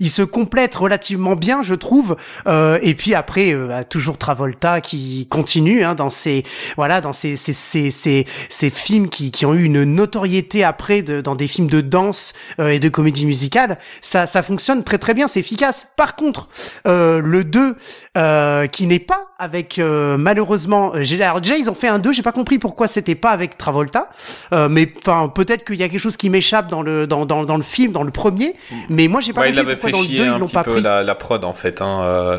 [0.00, 2.16] ils se complètent relativement bien, je trouve.
[2.46, 6.44] Euh, et puis après, euh, bah, toujours Travolta qui continue hein, dans ces,
[6.76, 11.02] voilà, dans ces ces, ces, ces, ces films qui, qui ont eu une notoriété après
[11.02, 13.78] de, dans des films de danse euh, et de comédie musicale.
[14.00, 15.88] Ça, ça fonctionne très très bien, c'est efficace.
[15.96, 16.48] Par contre,
[16.86, 17.76] euh, le 2,
[18.16, 22.22] qui n'est pas avec euh, malheureusement euh, alors déjà ils ont fait un 2 j'ai
[22.22, 24.08] pas compris pourquoi c'était pas avec Travolta.
[24.52, 27.44] Euh, mais enfin peut-être qu'il y a quelque chose qui m'échappe dans le dans, dans,
[27.44, 28.54] dans le film dans le premier.
[28.88, 30.54] Mais moi j'ai pas Ouais, compris pourquoi dans le 2 chier ils un l'ont petit
[30.54, 30.82] pas peu pris.
[30.82, 31.82] la, la prod en fait.
[31.82, 32.38] Hein, euh,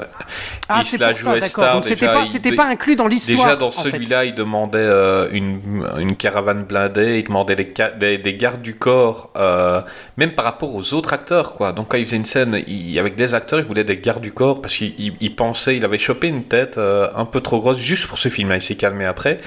[0.70, 4.26] ah c'est pour ça star donc c'était pas c'était inclus dans l'histoire Déjà dans celui-là,
[4.26, 5.60] il demandait euh, une,
[6.00, 9.82] une caravane blindée, il demandait des, des, des gardes du corps, euh,
[10.18, 11.72] même par rapport aux autres acteurs, quoi.
[11.72, 12.56] Donc quand il faisait une scène
[12.98, 15.36] avec des acteurs, il voulait des gardes du corps parce qu'il il-
[15.74, 18.52] il avait chopé une tête euh, un peu trop grosse juste pour ce film.
[18.54, 19.40] Il s'est calmé après,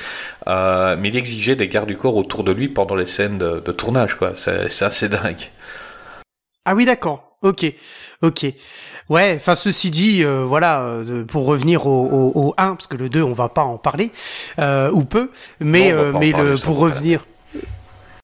[0.46, 3.60] euh, mais il exigeait des gardes du corps autour de lui pendant les scènes de,
[3.60, 4.32] de tournage, quoi.
[4.34, 5.50] C'est assez dingue.
[6.64, 7.30] Ah oui, d'accord.
[7.42, 7.64] Ok,
[8.20, 8.46] ok.
[9.08, 12.96] Ouais, enfin ceci dit, euh, voilà, euh, pour revenir au, au, au 1, parce que
[12.96, 14.12] le 2, on va pas en parler,
[14.58, 17.24] euh, ou peu, mais, Non, mais le, pour revenir...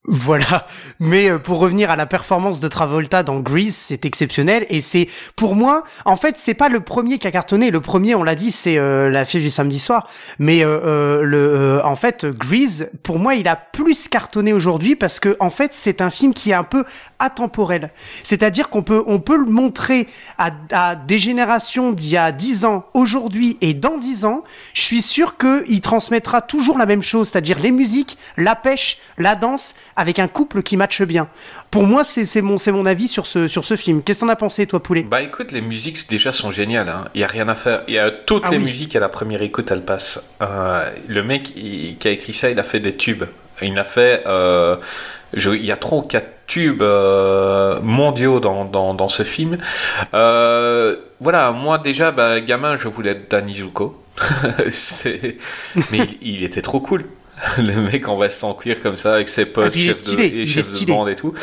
[0.08, 0.68] Voilà,
[1.00, 5.08] mais euh, pour revenir à la performance de Travolta dans Grease, c'est exceptionnel et c'est
[5.34, 7.72] pour moi, en fait, c'est pas le premier qui a cartonné.
[7.72, 11.80] Le premier, on l'a dit, c'est euh, la fièvre du samedi soir, mais euh, le,
[11.84, 16.00] en fait, Grease, pour moi, il a plus cartonné aujourd'hui parce que en fait, c'est
[16.00, 16.84] un film qui est un peu
[17.18, 17.90] atemporel.
[18.22, 22.64] C'est-à-dire qu'on peut, on peut le montrer à, à des générations d'il y a 10
[22.64, 24.44] ans, aujourd'hui et dans 10 ans.
[24.74, 29.34] Je suis sûr qu'il transmettra toujours la même chose, c'est-à-dire les musiques, la pêche, la
[29.34, 31.28] danse, avec un couple qui matche bien.
[31.70, 34.02] Pour moi, c'est mon, mon avis sur ce, sur ce film.
[34.02, 35.02] Qu'est-ce que t'en as pensé, toi, Poulet?
[35.02, 36.88] Bah écoute, les musiques déjà sont géniales.
[36.88, 37.08] hein.
[37.14, 37.82] Il y a rien à faire.
[37.88, 38.64] Il y a toutes Ah les oui.
[38.64, 40.28] musiques à la première écoute, elles passent.
[40.42, 43.24] Euh, le mec il- qui a écrit ça, il a fait des tubes.
[43.62, 44.22] Il a fait.
[44.26, 44.76] euh,
[45.34, 49.58] je- il y a trois ou quatre tubes euh, mondiaux dans, dans, dans ce film.
[50.14, 54.02] Euh, voilà, moi déjà, bah, gamin, je voulais être Danny Zuko.
[55.90, 57.04] Mais il, il était trop cool.
[57.58, 61.16] Le mec en veste en cuir comme ça avec ses potes, Ah, de, bande et
[61.16, 61.34] tout.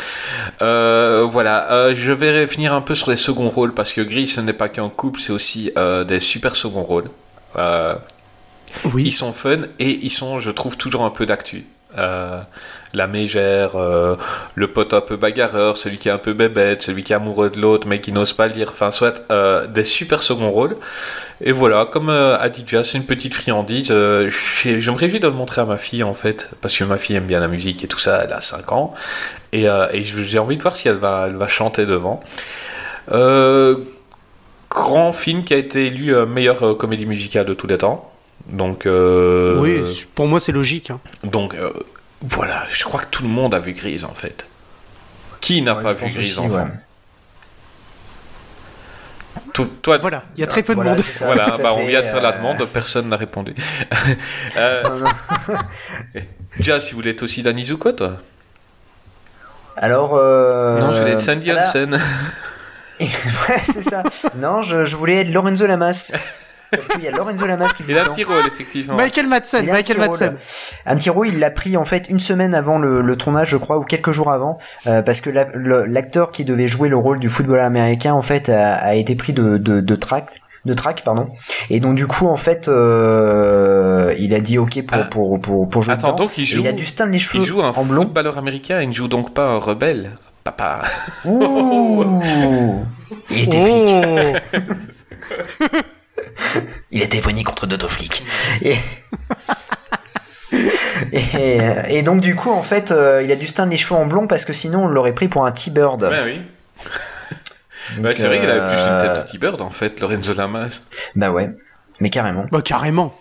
[0.60, 4.40] Euh, voilà, je vais finir un peu sur les seconds rôles parce que Gris, ce
[4.40, 5.70] n'est pas qu'un couple, c'est aussi
[6.08, 7.10] des super seconds rôles.
[8.92, 9.04] Oui.
[9.06, 11.64] ils sont fun et ils sont, je trouve, toujours un peu d'actu.
[11.98, 12.40] Euh,
[12.92, 14.16] la mégère, euh,
[14.54, 17.50] le pote un peu bagarreur, celui qui est un peu bébête, celui qui est amoureux
[17.50, 20.76] de l'autre mais qui n'ose pas le dire, enfin soit euh, des super second rôles.
[21.40, 23.88] Et voilà, comme a dit c'est une petite friandise.
[23.88, 27.40] Je me le montrer à ma fille en fait, parce que ma fille aime bien
[27.40, 28.94] la musique et tout ça, elle a 5 ans.
[29.52, 29.66] Et,
[30.02, 32.20] j'ai envie de voir si elle va, elle va chanter devant.
[34.70, 38.13] Grand film qui a été élu meilleure comédie musicale de tous les temps.
[38.46, 39.82] Donc, euh, Oui,
[40.14, 40.90] pour moi, c'est logique.
[40.90, 41.00] hein.
[41.22, 41.72] donc euh,
[42.20, 44.46] voilà, je crois que tout le monde a vu Grise en fait.
[45.40, 46.66] Qui n'a Ouais, pas vu Grise aussi, enfant ouais.
[49.52, 51.00] Tout- Toi, Voilà, il y a très peu de Voilà, monde.
[51.00, 53.54] ça, voilà, bah, on vient de faire la euh, demande, personne n'a répondu.
[54.56, 55.60] euh, non.
[56.60, 58.14] Jazz, tu voulais être aussi Danny Zuko, toi?
[59.76, 60.12] Alors.
[60.14, 60.78] Euh...
[60.80, 61.94] Non, je voulais être Sandy alors- Hansen.
[63.00, 64.02] ouais, c'est ça.
[64.36, 66.12] Non, je, je voulais être Lorenzo Lamas.
[66.70, 68.94] Parce qu'il y a Lorenzo Lamas qui joue Il a un petit rôle, effectivement.
[68.96, 70.28] Michael Madsen, Michael petit Madsen.
[70.30, 70.38] rôle.
[70.86, 73.56] Un petit rôle, il l'a pris en fait une semaine avant le, le tournage, je
[73.56, 75.46] crois, ou quelques jours avant, euh, parce que la-
[75.86, 79.32] l'acteur qui devait jouer le rôle du footballeur américain, en fait, a, a été pris
[79.32, 81.28] de, de, de track, de track, pardon.
[81.70, 85.04] Et donc du coup, en fait, euh, il a dit OK pour Ah.
[85.04, 86.24] pour pour, pour jouer Attends, dedans.
[86.24, 88.02] donc il joue, il a se teindre les cheveux il joue un en blond.
[88.02, 90.12] footballeur américain, il ne joue donc pas un rebelle.
[90.42, 90.82] Papa.
[91.24, 92.04] Ouh
[93.30, 94.64] Il était flic.
[96.90, 98.22] Il était poigné contre d'autres flics.
[98.62, 98.76] Et...
[101.12, 103.98] et, et donc du coup en fait euh, il a dû se teindre les cheveux
[103.98, 106.00] en blond parce que sinon on l'aurait pris pour un T-Bird.
[106.00, 106.40] Ben oui.
[108.16, 110.82] C'est vrai qu'il avait plus une euh, tête de T-Bird en fait, Lorenzo Lamas.
[111.16, 111.50] Bah ouais,
[112.00, 112.46] mais carrément.
[112.50, 113.12] Bah carrément.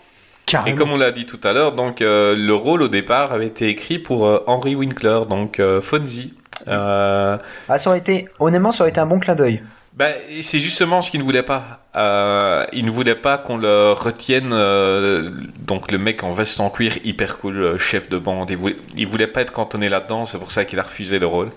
[0.45, 0.78] Et Carrément.
[0.78, 3.69] comme on l'a dit tout à l'heure, donc euh, le rôle au départ avait été
[3.69, 6.34] écrit pour euh, Henry Winkler, donc euh, Fonzie.
[6.67, 7.38] Euh,
[7.69, 9.63] Ah ça aurait été honnêtement ça aurait été un bon clin d'œil.
[9.95, 11.79] Ben, c'est justement ce qu'il ne voulait pas.
[11.95, 15.29] Euh, il ne voulait pas qu'on le retienne, euh,
[15.60, 18.49] donc le mec en veste en cuir hyper cool, euh, chef de bande.
[18.49, 21.27] Il voulait, il voulait pas être cantonné là-dedans, c'est pour ça qu'il a refusé le
[21.27, 21.49] rôle.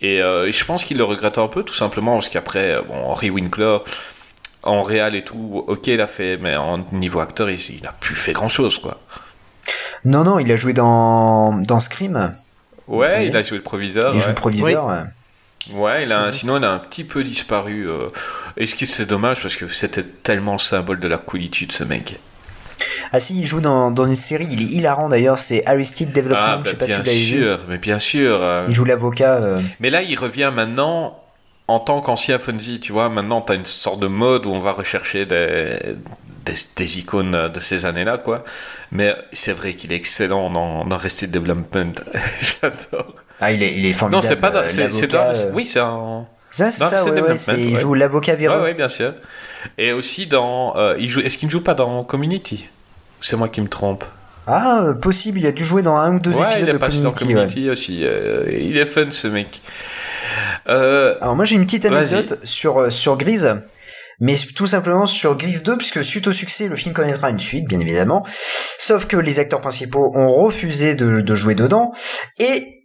[0.00, 2.94] Et euh, je pense qu'il le regrette un peu, tout simplement, parce qu'après, euh, bon,
[2.94, 3.78] Henry Winkler,
[4.62, 7.92] en réal et tout, ok, il a fait, mais en niveau acteur, il, il a
[7.92, 9.00] plus fait grand-chose, quoi.
[10.04, 12.30] Non non il a joué dans dans Scream.
[12.86, 14.14] Ouais, il a joué le proviseur.
[14.14, 14.86] il joue le proviseur.
[14.86, 15.02] ouais.
[15.72, 17.88] Ouais, il a, sinon il a un petit peu disparu.
[17.88, 18.08] Euh,
[18.56, 21.84] et ce qui c'est dommage parce que c'était tellement le symbole de la coolitude ce
[21.84, 22.20] mec?
[23.12, 26.58] Ah si il joue dans, dans une série il est hilarant d'ailleurs c'est Aristide Development
[26.58, 27.42] Ah, je bah, sais pas si bien vous l'avez vu.
[27.42, 28.38] sûr, mais bien sûr.
[28.42, 28.64] euh.
[28.68, 29.36] Il joue l'avocat.
[29.42, 31.22] euh, Mais là, il revient maintenant
[31.68, 33.08] en tant qu'ancien Fonzie, tu vois.
[33.08, 35.78] Maintenant, t'as une sorte de mode où on va rechercher des,
[36.44, 38.44] des, des icônes de ces années-là, quoi.
[38.92, 41.94] Mais c'est vrai qu'il est excellent dans, dans Development.
[42.62, 43.14] J'adore.
[43.40, 44.24] Ah il est il est Non, formidable.
[44.26, 44.50] c'est pas.
[44.50, 46.24] dans- euh, C'est, c'est dans- euh, Oui, c'est un.
[46.50, 48.62] Ça, c'est Dans ça, ouais, ouais, Development, c'est- il joue l'avocat véreux.
[48.62, 49.12] ouais, bien sûr.
[49.78, 50.74] Et aussi dans.
[50.76, 52.68] euh, il joue, est-ce qu'il ne joue pas dans Community?
[53.20, 54.04] C'est moi qui me trompe.
[54.46, 56.78] Ah, possible, il a dû jouer dans un ou deux ouais, épisodes il de est
[56.78, 57.34] passé dans Community.
[57.40, 57.46] ouais.
[57.48, 58.00] Community aussi.
[58.04, 59.60] euh, il est fun ce mec.
[60.68, 62.14] Euh, Alors moi j'ai une petite Vas-y.
[62.14, 63.56] anecdote sur sur Grise,
[64.20, 67.66] mais tout simplement sur Grise 2 puisque suite au succès le film connaîtra une suite
[67.68, 68.24] bien évidemment.
[68.78, 71.92] Sauf que les acteurs principaux ont refusé de, de jouer dedans
[72.38, 72.75] et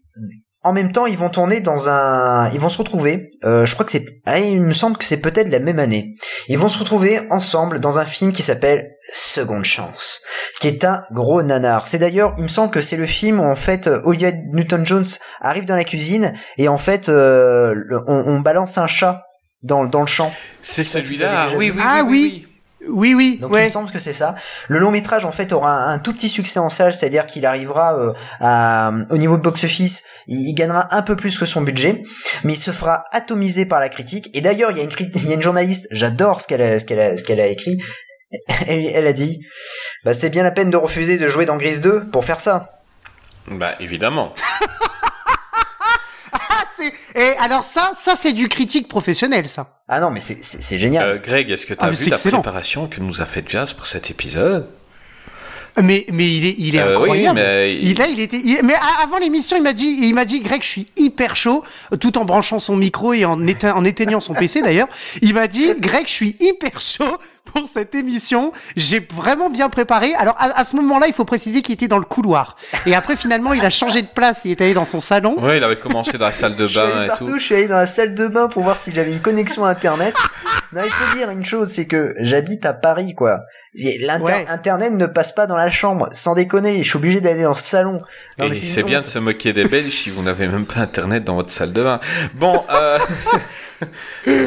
[0.63, 3.31] en même temps ils vont tourner dans un, ils vont se retrouver.
[3.43, 6.13] euh, je crois que c'est, ah, il me semble que c'est peut-être la même année.
[6.47, 10.21] Ils vont se retrouver ensemble dans un film qui s'appelle Seconde Chance,
[10.59, 11.87] qui est un gros nanar.
[11.87, 15.05] C'est d'ailleurs, il me semble que c'est le film où en fait euh, Olivia Newton-Jones
[15.41, 17.73] arrive dans la cuisine et en fait euh,
[18.07, 19.23] on, on balance un chat
[19.63, 20.31] dans, dans le champ.
[20.61, 21.49] c'est celui-là.
[21.55, 21.77] Oui, vu.
[21.77, 22.31] oui, Ah oui, oui.
[22.33, 22.47] Oui,
[22.89, 24.35] oui, Donc il me semble que c'est ça.
[24.67, 27.45] Le long métrage en fait aura un, un tout petit succès en salle, c'est-à-dire qu'il
[27.45, 31.61] arrivera euh, à, au niveau de box-office, il, il gagnera un peu plus que son
[31.61, 32.03] budget,
[32.43, 34.29] mais il se fera atomiser par la critique.
[34.33, 36.79] Et d'ailleurs il y a une, il y a une journaliste, j'adore ce qu'elle a,
[36.79, 37.77] ce qu'elle a, ce qu'elle a écrit.
[38.67, 39.45] Elle, elle a dit,
[40.05, 42.81] bah c'est bien la peine de refuser de jouer dans Grise 2 pour faire ça.
[43.47, 44.33] Bah évidemment.
[46.53, 46.93] Ah, c'est...
[47.15, 49.79] Et alors ça, ça c'est du critique professionnel, ça.
[49.87, 51.07] Ah non mais c'est, c'est, c'est génial.
[51.07, 52.41] Euh, Greg, est-ce que tu as Ah, mais vu la excellent.
[52.41, 54.67] préparation que nous a fait Jazz pour cet épisode?
[55.81, 57.39] Mais, mais il est, il est Euh, oui, incroyable.
[57.39, 58.41] mais Il, là, il était.
[58.43, 61.63] il- mais avant l'émission, il m'a dit, il m'a dit, Greg, je suis hyper chaud,
[62.01, 64.89] tout en branchant son micro et en, éteint- en éteignant son PC d'ailleurs.
[65.21, 67.17] Il m'a dit, Greg, je suis hyper chaud
[67.53, 68.51] pour cette émission.
[68.75, 70.13] J'ai vraiment bien préparé.
[70.15, 72.55] Alors à, à ce moment-là, il faut préciser qu'il était dans le couloir.
[72.85, 74.41] Et après, finalement, il a changé de place.
[74.45, 75.35] Il est allé dans son salon.
[75.39, 77.39] Ouais, il avait commencé dans la salle de Je suis allé bain et partout, tout.
[77.39, 80.13] je suis allé dans la salle de bain pour voir si j'avais une connexion internet.
[80.73, 83.41] non, il faut dire une chose, c'est que j'habite à Paris, quoi.
[83.75, 84.45] Et L'inter- Ouais.
[84.49, 86.83] Internet ne passe pas dans la chambre, sans déconner.
[86.83, 87.99] Je suis obligé d'aller dans le salon.
[88.53, 91.51] C'est bien de se moquer des Belges si vous n'avez même pas internet dans votre
[91.51, 91.99] salle de bain.
[92.35, 92.97] Bon, euh...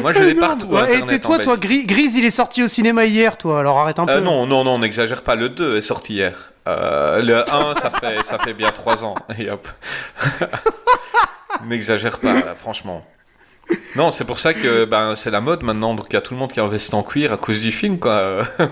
[0.01, 1.07] moi je l'ai partout Ouais, et internet.
[1.09, 1.87] tais-toi, toi, Belgique.
[1.87, 3.59] Gris, Grise, il est sorti au cinéma hier, toi.
[3.59, 4.11] Alors arrête un peu.
[4.13, 5.35] Euh, non, non, non, on n'exagère pas.
[5.35, 6.51] Le 2 est sorti hier.
[6.67, 9.15] Euh, le 1, ça fait, ça fait bien 3 ans.
[9.37, 9.67] Et hop.
[11.67, 13.03] N'exagère pas, là, franchement.
[13.95, 15.95] Non, c'est pour ça que ben, c'est la mode maintenant.
[15.95, 17.59] Donc il y a tout le monde qui est en veste en cuir à cause
[17.59, 18.41] du film, quoi.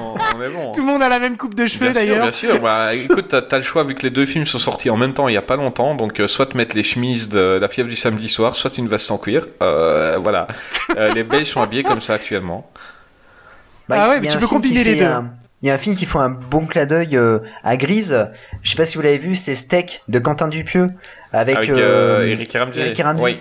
[0.00, 0.72] on, on est bon.
[0.72, 2.22] Tout le monde a la même coupe de cheveux Bien sûr, d'ailleurs.
[2.22, 2.60] bien sûr.
[2.60, 5.14] Bah, écoute, t'as as le choix vu que les deux films sont sortis en même
[5.14, 5.94] temps il y a pas longtemps.
[5.94, 8.88] Donc, euh, soit te mettre les chemises de La fièvre du samedi soir, soit une
[8.88, 9.46] veste en cuir.
[9.62, 10.48] Euh, voilà.
[10.96, 12.70] Euh, les Belges sont habillés comme ça actuellement.
[13.88, 15.04] Bah, Ah ouais, mais tu peux combiner les deux.
[15.04, 15.30] un-
[15.62, 18.28] Il y a un film qui fait un bon clin d'œil euh, à Grise.
[18.62, 20.88] Je sais pas si vous l'avez vu, c'est Steak de Quentin Dupieux
[21.32, 22.80] avec, Avec euh, euh, Eric Ramsey.
[22.82, 23.24] Eric Ramsey.
[23.24, 23.40] Oui.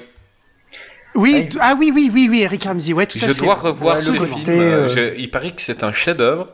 [1.16, 3.42] Oui, t- ah oui, oui, oui, oui, Eric Ramsey, ouais, tout à Je fait.
[3.42, 4.44] dois revoir Ouais, ce le film.
[4.48, 6.50] Euh, je- il paraît que c'est un chef-d'œuvre.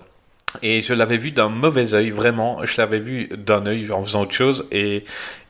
[0.63, 2.65] Et je l'avais vu d'un mauvais œil, vraiment.
[2.65, 4.65] Je l'avais vu d'un œil en faisant autre chose.
[4.71, 5.03] Et,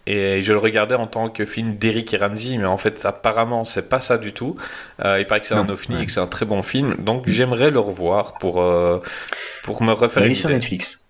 [0.05, 2.57] et je le regardais en tant que film d'Eric et Ramsey.
[2.57, 4.57] Mais en fait, apparemment, c'est pas ça du tout.
[5.05, 6.03] Euh, il paraît que c'est un ovni ouais.
[6.03, 6.95] et que c'est un très bon film.
[6.99, 8.99] Donc, j'aimerais le revoir pour, euh,
[9.63, 10.49] pour me refaire Il est sur.
[10.49, 11.05] Netflix.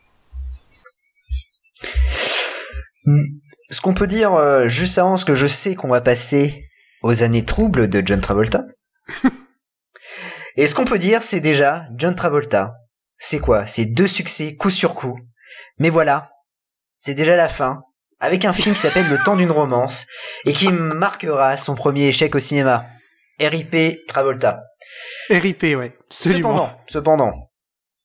[3.05, 3.23] Hmm.
[3.71, 6.68] Ce qu'on peut dire euh, juste avant, ce que je sais qu'on va passer
[7.01, 8.63] aux années troubles de John Travolta?
[10.55, 12.73] Et ce qu'on peut dire, c'est déjà John Travolta?
[13.17, 13.65] C'est quoi?
[13.65, 15.19] C'est deux succès coup sur coup.
[15.77, 16.31] Mais voilà,
[16.99, 17.81] c'est déjà la fin.
[18.19, 20.05] Avec un film qui s'appelle Le temps d'une romance
[20.45, 22.85] et qui marquera son premier échec au cinéma.
[23.39, 24.03] R.I.P.
[24.07, 24.63] Travolta.
[25.29, 25.97] RIP, ouais.
[26.09, 26.49] Absolument.
[26.49, 27.51] Cependant, cependant,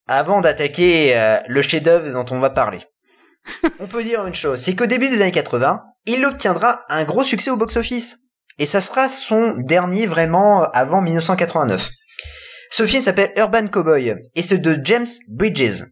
[0.07, 2.79] avant d'attaquer euh, le chef-d'œuvre dont on va parler,
[3.79, 7.23] on peut dire une chose, c'est qu'au début des années 80, il obtiendra un gros
[7.23, 8.19] succès au box-office.
[8.57, 11.89] Et ça sera son dernier vraiment euh, avant 1989.
[12.71, 15.83] Ce film s'appelle Urban Cowboy et c'est de James Bridges.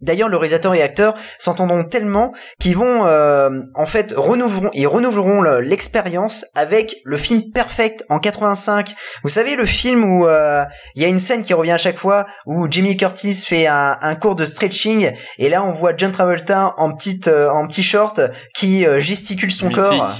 [0.00, 5.42] D'ailleurs, le réalisateur et acteur s'entendront tellement qu'ils vont euh, en fait renouveleront, ils renouveleront
[5.60, 11.04] l'expérience avec le film Perfect en 85 vous savez le film où euh, il y
[11.04, 14.34] a une scène qui revient à chaque fois où Jimmy Curtis fait un, un cours
[14.34, 18.20] de stretching et là on voit John Travolta en petite euh, en petit short
[18.54, 19.82] qui euh, gesticule son Mythique.
[19.82, 20.16] corps.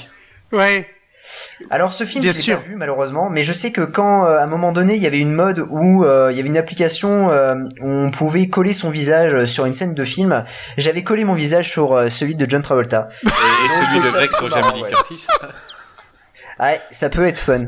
[0.53, 0.87] Ouais.
[1.71, 2.61] Alors ce film Bien je l'ai sûr.
[2.61, 5.07] pas vu malheureusement, mais je sais que quand euh, à un moment donné il y
[5.07, 8.73] avait une mode où euh, il y avait une application euh, où on pouvait coller
[8.73, 10.45] son visage sur une scène de film,
[10.77, 13.09] j'avais collé mon visage sur euh, celui de John Travolta.
[13.25, 14.91] Et, et celui de Greg sur Jamie Lee ouais.
[14.91, 15.27] Curtis.
[16.61, 17.65] Ouais, ça peut être fun.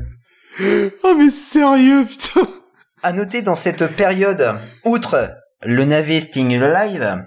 [1.03, 2.49] Oh, mais sérieux, putain.
[3.03, 5.33] À noter dans cette période, outre
[5.65, 7.25] le navet Sting Live,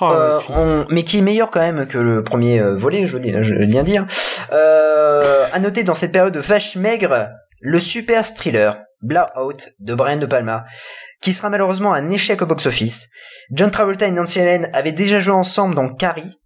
[0.00, 3.14] Oh, Euh, on- mais qui est meilleur quand même que le premier euh, volet, je
[3.14, 4.06] veux, dire- je veux bien dire.
[4.52, 7.28] Euh, à noter dans cette période de vache maigre,
[7.60, 10.64] le super thriller Blowout de Brian De Palma,
[11.20, 13.08] qui sera malheureusement un échec au box-office.
[13.52, 16.38] John Travolta et Nancy Allen avaient déjà joué ensemble dans Carrie,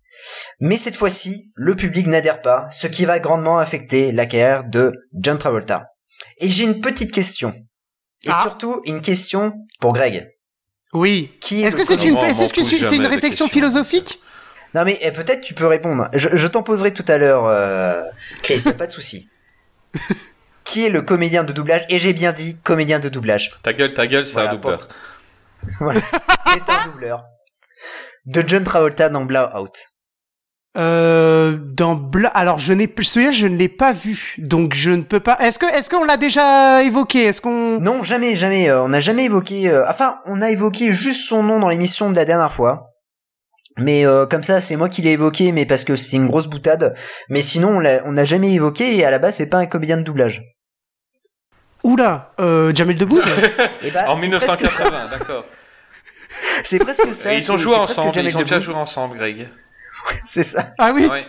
[0.60, 4.92] mais cette fois-ci, le public n'adhère pas, ce qui va grandement affecter la carrière de
[5.14, 5.84] John Travolta.
[6.38, 7.52] Et j'ai une petite question.
[8.24, 8.40] Et Ah.
[8.42, 10.28] surtout, une question pour Greg.
[10.92, 11.36] Oui.
[11.40, 14.20] Qui est Est-ce le que c'est comédien- une, est-ce m'en que c'est une réflexion philosophique
[14.74, 16.08] Non mais eh, peut-être tu peux répondre.
[16.14, 18.02] Je, je t'en poserai tout à l'heure, euh,
[18.42, 19.28] Chris, y a pas de souci.
[20.64, 21.84] Qui est le comédien de doublage?
[21.88, 23.50] Et j'ai bien dit comédien de doublage.
[23.62, 24.88] Ta gueule, ta gueule, c'est Voilà, un doubleur.
[25.80, 26.00] Voilà,
[26.44, 27.24] c'est un doubleur.
[28.26, 29.72] De John Travolta dans Blowout.
[30.76, 32.28] Euh, dans Bla...
[32.28, 35.38] Alors, je n'ai, celui-là, je ne l'ai pas vu, donc je ne peux pas.
[35.40, 38.68] Est-ce que, est-ce qu'on l'a déjà évoqué Est-ce qu'on Non, jamais, jamais.
[38.68, 39.68] euh, on n'a jamais évoqué.
[39.70, 42.90] euh, enfin, on a évoqué juste son nom dans l'émission de la dernière fois.
[43.78, 46.46] Mais euh, comme ça, c'est moi qui l'ai évoqué, mais parce que c'était une grosse
[46.46, 46.94] boutade.
[47.28, 49.66] Mais sinon, on l'a- on n'a jamais évoqué et à la base, c'est pas un
[49.66, 50.42] comédien de doublage.
[51.84, 53.24] Oula, euh, Jamel Debbouze
[53.82, 55.44] Et bah, En c'est presque 1980, d'accord.
[56.64, 57.32] C'est presque ça.
[57.32, 59.48] Et ils ont joué ensemble, ils ont déjà joué ensemble, Greg.
[60.24, 60.72] C'est ça.
[60.78, 61.06] Ah oui.
[61.06, 61.26] Ouais.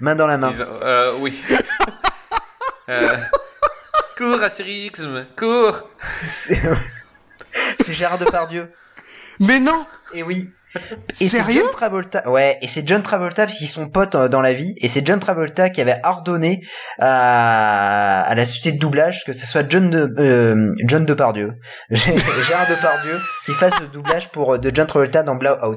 [0.00, 0.50] Main dans la main.
[0.52, 1.42] Ont- euh, oui.
[2.88, 3.16] Euh,
[4.18, 5.06] Cours, Astérix,
[5.38, 5.88] cours
[6.26, 6.58] C'est
[7.88, 8.72] Gérard Depardieu.
[9.38, 9.86] Mais non.
[10.12, 10.48] Et oui.
[11.20, 12.28] Et c'est Sérieux John Travolta.
[12.28, 14.74] Ouais, et c'est John Travolta parce qu'ils sont potes euh, dans la vie.
[14.78, 16.64] Et c'est John Travolta qui avait ordonné
[16.98, 21.54] à, à la société de doublage que ce soit John de euh, John Depardieu,
[21.90, 25.76] Gérard Depardieu, qui fasse le doublage pour euh, de John Travolta dans Blowout.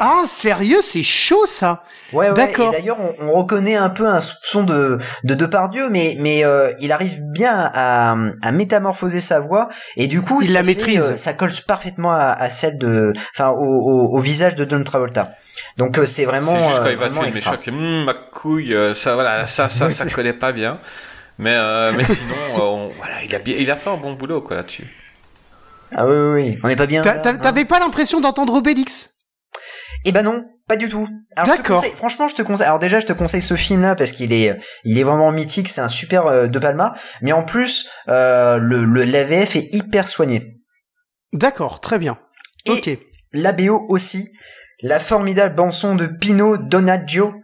[0.00, 1.84] Ah, sérieux, c'est chaud ça.
[2.12, 2.34] Ouais, ouais.
[2.34, 2.72] D'accord.
[2.72, 6.72] Et d'ailleurs, on, on reconnaît un peu un soupçon de de Depardieu, mais mais euh,
[6.80, 10.66] il arrive bien à, à métamorphoser sa voix et du coup, Il ça la fait,
[10.66, 11.00] maîtrise.
[11.02, 14.82] euh, ça colle parfaitement à, à celle de, enfin, au, au, au visage de John
[14.82, 15.34] Travolta.
[15.76, 16.52] Donc euh, c'est vraiment.
[16.58, 19.14] C'est juste quand euh, il va tuer le méchant que Hum, ma couille, euh, ça,
[19.14, 20.80] voilà, ça, ça, ça collait pas bien.
[21.38, 24.14] Mais, euh, mais sinon, euh, on- voilà, il a, bien, il a fait un bon
[24.14, 24.84] boulot quoi là-dessus.
[25.94, 26.58] Ah oui, oui, oui.
[26.64, 27.02] On n'est pas bien.
[27.02, 27.36] T'a- là, t'a- hein.
[27.38, 29.09] T'avais pas l'impression d'entendre Obélix?
[30.04, 31.06] Eh ben non, pas du tout.
[31.36, 31.76] Alors, je te D'accord.
[31.76, 32.66] conseille- franchement, je te conseille.
[32.66, 35.68] Alors déjà, je te conseille ce film-là parce qu'il est, il est vraiment mythique.
[35.68, 36.94] C'est un super euh, De Palma.
[37.22, 40.56] Mais en plus, euh, le, le l'AVF est hyper soigné.
[41.32, 42.18] D'accord, très bien.
[42.66, 42.90] Et- Ok.
[43.32, 44.30] La BO aussi.
[44.82, 47.34] La formidable bande-son de Pino Donaggio.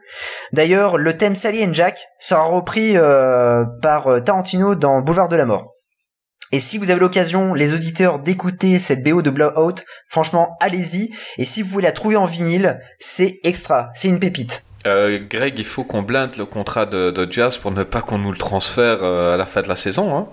[0.52, 5.44] D'ailleurs, le thème Sally and Jack sera repris euh, par Tarantino dans Boulevard de la
[5.44, 5.75] Mort.
[6.56, 9.74] Et si vous avez l'occasion, les auditeurs, d'écouter cette BO de Blowout,
[10.08, 11.10] franchement, allez-y.
[11.36, 14.64] Et si vous pouvez la trouver en vinyle, c'est extra, c'est une pépite.
[14.86, 18.16] Euh, Greg, il faut qu'on blinde le contrat de, de Jazz pour ne pas qu'on
[18.16, 20.16] nous le transfère euh, à la fin de la saison.
[20.16, 20.28] Hein.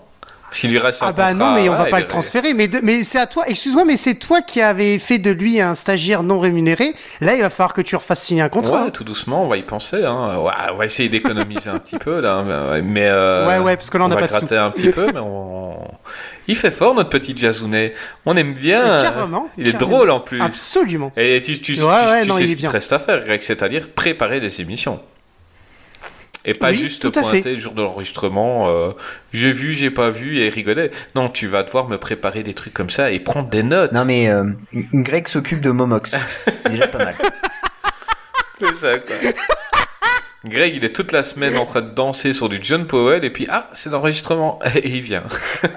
[0.52, 2.54] S'il lui reste un Ah bah contrat, non, mais on va pas le transférer.
[2.54, 3.44] Mais, de- mais c'est à toi.
[3.48, 6.94] Excuse-moi, mais c'est toi qui avais fait de lui un stagiaire non rémunéré.
[7.22, 8.84] Là, il va falloir que tu refasses signer un contrat.
[8.86, 10.06] Ouais, tout doucement, on va y penser.
[10.06, 10.38] Hein.
[10.38, 13.90] Ouais, on va essayer d'économiser un petit peu là, mais- mais euh, Ouais, ouais, parce
[13.90, 14.40] que là, on n'a va pas de sous.
[14.42, 15.63] gratter un petit peu, mais on...
[16.48, 17.94] il fait fort notre petit Jazounet.
[18.26, 19.02] On aime bien.
[19.04, 20.42] Carrément, Il est drôle en plus.
[20.42, 21.12] Absolument.
[21.18, 23.00] Et tu, tu, tu- Ouais, tu- ouais, tu non, sais ce qu'il te reste à
[23.00, 25.00] faire, Greg, c'est-à-dire préparer des émissions.
[26.46, 27.54] Et pas Oui, juste pointer fait.
[27.54, 28.92] le jour de l'enregistrement, euh,
[29.32, 30.92] j'ai vu, j'ai pas vu et rigoler.
[31.16, 33.94] Non, tu vas devoir me préparer des trucs comme ça et prendre des notes.
[33.94, 34.44] Non mais euh,
[34.94, 36.14] Greg s'occupe de Momox.
[36.60, 37.16] C'est déjà pas mal.
[38.60, 39.16] C'est ça, quoi.
[40.46, 43.30] Greg, il est toute la semaine en train de danser sur du John Powell et
[43.30, 44.60] puis, ah, c'est l'enregistrement.
[44.76, 45.24] Et il vient.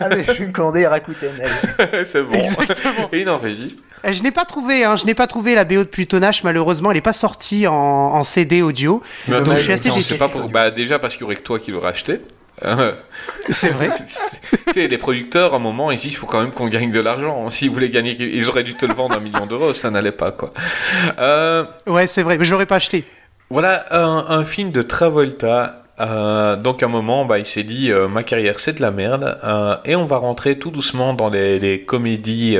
[0.00, 1.30] Ah mais je vais me commander Rakuten.
[2.04, 2.32] c'est bon.
[2.34, 3.08] Exactement.
[3.12, 3.84] Et il enregistre.
[4.02, 6.90] Eh, Je n'ai pas trouvé, hein, je n'ai pas trouvé la BO de Plutonache, malheureusement,
[6.90, 9.02] elle n'est pas sortie en, en CD audio.
[9.20, 9.58] C'est Mais dommage.
[9.58, 10.14] je suis assez non, déçu.
[10.14, 10.48] c'est pas pour...
[10.48, 12.20] Bah, déjà parce qu'il y aurait que toi qui l'aurais acheté.
[12.64, 12.92] Euh,
[13.52, 13.86] C'est vrai.
[13.86, 16.90] tu sais, les producteurs, à un moment, ils disent il faut quand même qu'on gagne
[16.90, 17.48] de l'argent.
[17.50, 20.32] S'ils voulaient gagner, ils auraient dû te le vendre un million d'euros, ça n'allait pas,
[20.32, 20.52] quoi.
[21.18, 23.04] Euh, Ouais, c'est vrai, mais je l'aurais pas acheté.
[23.50, 25.82] Voilà un, film de Travolta.
[26.00, 28.90] Euh, donc, à un moment, bah, il s'est dit euh, ma carrière, c'est de la
[28.90, 29.38] merde.
[29.44, 32.58] euh, et on va rentrer tout doucement dans les, comédies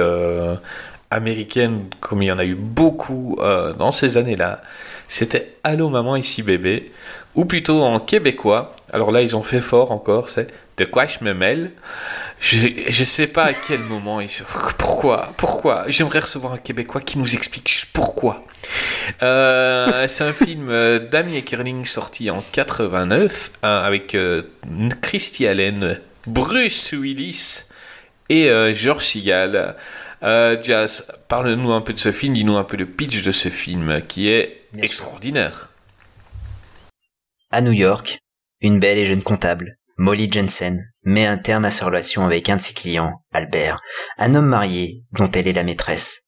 [1.10, 3.36] américaines, comme il y en a eu beaucoup
[3.78, 4.60] dans ces années-là.
[5.08, 6.92] C'était Allô maman, ici bébé.
[7.34, 8.74] Ou plutôt en québécois.
[8.92, 11.72] Alors là, ils ont fait fort encore, c'est De quoi je me mêle?
[12.40, 14.30] Je, je sais pas à quel moment ils.
[14.78, 18.44] Pourquoi Pourquoi J'aimerais recevoir un Québécois qui nous explique pourquoi.
[19.22, 24.42] Euh, c'est un film euh, d'Amy Kerling sorti en 89 hein, avec euh,
[25.02, 27.64] Christy Allen, Bruce Willis
[28.28, 29.76] et euh, George Segal.
[30.22, 33.48] Euh, Jazz, parle-nous un peu de ce film, dis-nous un peu le pitch de ce
[33.48, 35.70] film qui est Bien extraordinaire.
[37.50, 38.18] À New York,
[38.60, 42.56] une belle et jeune comptable, Molly Jensen, met un terme à sa relation avec un
[42.56, 43.80] de ses clients, Albert,
[44.18, 46.25] un homme marié dont elle est la maîtresse.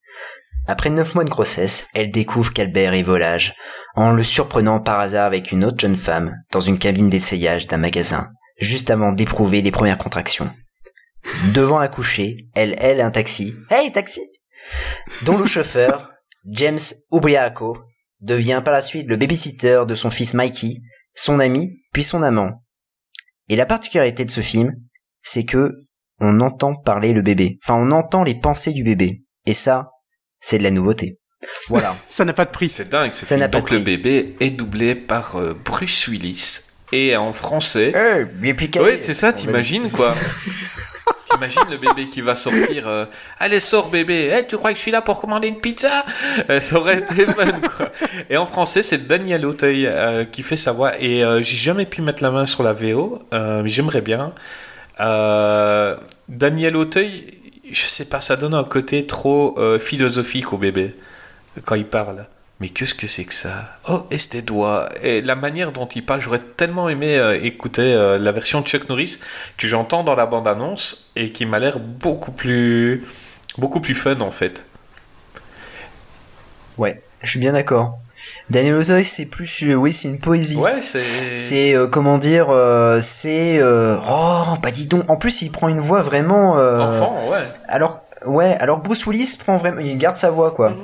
[0.70, 3.54] Après neuf mois de grossesse, elle découvre qu'Albert est volage,
[3.94, 7.78] en le surprenant par hasard avec une autre jeune femme dans une cabine d'essayage d'un
[7.78, 8.28] magasin,
[8.60, 10.50] juste avant d'éprouver les premières contractions.
[11.54, 13.54] Devant accoucher, elle elle un taxi.
[13.70, 14.20] Hey taxi
[15.22, 16.12] Dont le chauffeur,
[16.44, 16.78] James
[17.10, 17.78] Ubriaco,
[18.20, 20.82] devient par la suite le babysitter de son fils Mikey,
[21.14, 22.62] son ami, puis son amant.
[23.48, 24.72] Et la particularité de ce film,
[25.22, 25.72] c'est que
[26.20, 27.58] on entend parler le bébé.
[27.64, 29.22] Enfin, on entend les pensées du bébé.
[29.46, 29.88] Et ça,
[30.40, 31.18] c'est de la nouveauté.
[31.68, 31.96] Voilà.
[32.08, 32.68] Ça n'a pas de prix.
[32.68, 33.96] C'est dingue ce Ça n'a pas Donc de le prix.
[33.96, 36.60] bébé est doublé par euh, Bruce Willis
[36.92, 37.92] et en français.
[37.94, 38.80] Eh, bien piqué.
[38.80, 40.14] Ouais, c'est ça, t'imagines quoi
[41.30, 43.04] T'imagines le bébé qui va sortir euh,
[43.38, 46.04] Allez, sors bébé Eh, Tu crois que je suis là pour commander une pizza?
[46.48, 47.92] Euh, Ça aurait été fun, quoi.
[48.30, 50.98] Et en français, c'est Daniel Auteuil euh, qui fait sa voix.
[51.00, 54.32] Et euh, j'ai jamais pu mettre la main sur la VO, euh, mais j'aimerais bien.
[55.00, 55.96] Euh,
[56.28, 57.37] Daniel Auteuil,
[57.70, 60.94] je sais pas, ça donne un côté trop euh, philosophique au bébé
[61.64, 62.26] quand il parle.
[62.60, 63.78] Mais qu'est-ce que c'est que ça?
[63.88, 67.94] Oh, et tes doigts Et la manière dont il parle, j'aurais tellement aimé euh, écouter
[67.94, 69.18] euh, la version de Chuck Norris
[69.56, 73.04] que j'entends dans la bande-annonce et qui m'a l'air beaucoup plus,
[73.58, 74.64] beaucoup plus fun en fait.
[76.78, 77.98] Ouais, je suis bien d'accord.
[78.50, 80.56] Daniel Auteuil, c'est plus, euh, oui, c'est une poésie.
[80.56, 81.36] Ouais, c'est.
[81.36, 85.08] C'est euh, comment dire, euh, c'est oh, bah dis donc.
[85.10, 86.52] En plus, il prend une voix vraiment.
[86.54, 87.38] Enfant, ouais.
[87.68, 90.70] Alors, ouais, alors Bruce Willis prend vraiment, il garde sa voix quoi.
[90.70, 90.76] Mhm.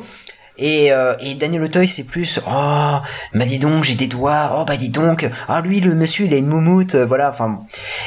[0.57, 2.99] Et, euh, et Daniel Auteuil c'est plus oh
[3.35, 6.33] bah dis donc j'ai des doigts oh bah dis donc ah lui le monsieur il
[6.33, 7.59] a une moumoute euh, voilà enfin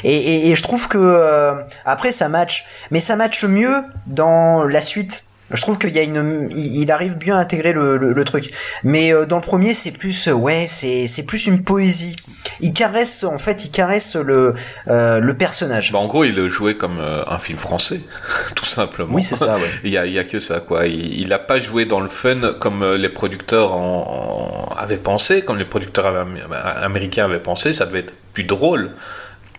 [0.06, 4.64] et, et, et je trouve que euh, après ça match mais ça match mieux dans
[4.64, 8.14] la suite je trouve qu'il y a une il, arrive bien à intégrer le, le,
[8.14, 8.52] le truc
[8.84, 12.16] mais euh, dans le premier c'est plus euh, ouais c'est c'est plus une poésie
[12.60, 14.54] il caresse en fait il caresse le
[14.88, 18.02] euh, le personnage Bah, en gros, il le jouait comme un film français,
[18.56, 19.14] tout simplement.
[19.14, 20.86] oui c'est ça ouais Il y a, il y a que ça, quoi.
[20.88, 25.42] Il, il a pas joué dans le fun comme les producteurs en, en- avaient pensé,
[25.42, 26.38] comme les producteurs am-
[26.82, 27.74] américains avaient pensé.
[27.74, 28.92] Ça devait être plus drôle.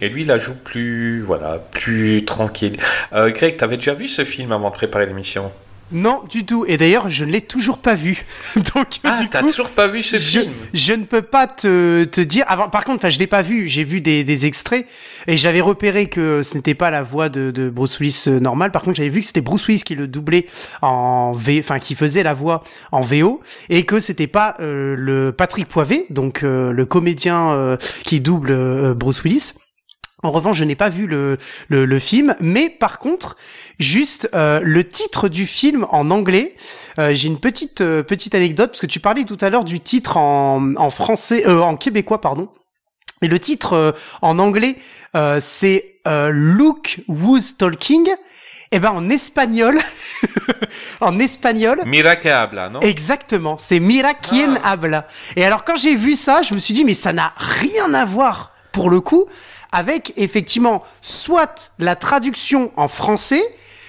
[0.00, 2.76] Et lui, il la joue plus, voilà, plus tranquille.
[3.12, 5.50] Euh, Greg, t'avais déjà vu ce film avant de préparer l'émission?
[5.90, 6.64] Non, du tout.
[6.68, 8.24] Et d'ailleurs, je ne l'ai toujours pas vu.
[8.56, 12.20] Donc, Ah, t'as toujours pas vu ce je, film je ne peux pas te, te
[12.20, 12.44] dire.
[12.48, 13.68] Avant, par contre, enfin, je l'ai pas vu.
[13.68, 14.86] J'ai vu des, des extraits
[15.26, 18.70] et j'avais repéré que ce n'était pas la voix de, de Bruce Willis euh, normal.
[18.70, 20.46] Par contre, j'avais vu que c'était Bruce Willis qui le doublait
[20.82, 22.62] en V, enfin qui faisait la voix
[22.92, 27.76] en VO et que c'était pas euh, le Patrick Poivet, donc euh, le comédien euh,
[28.04, 29.52] qui double euh, Bruce Willis.
[30.22, 31.38] En revanche, je n'ai pas vu le,
[31.68, 33.36] le, le film, mais par contre,
[33.78, 36.54] juste euh, le titre du film en anglais,
[36.98, 39.78] euh, j'ai une petite euh, petite anecdote parce que tu parlais tout à l'heure du
[39.78, 42.48] titre en, en français, euh, en québécois pardon.
[43.22, 44.76] Et le titre euh, en anglais,
[45.14, 48.08] euh, c'est euh, Look Who's Talking.
[48.70, 49.78] Et ben en espagnol,
[51.00, 52.80] en espagnol, Miracable, non?
[52.80, 55.06] Exactement, c'est Mira quien habla.
[55.36, 58.04] Et alors quand j'ai vu ça, je me suis dit mais ça n'a rien à
[58.04, 59.24] voir pour le coup
[59.72, 63.42] avec effectivement soit la traduction en français,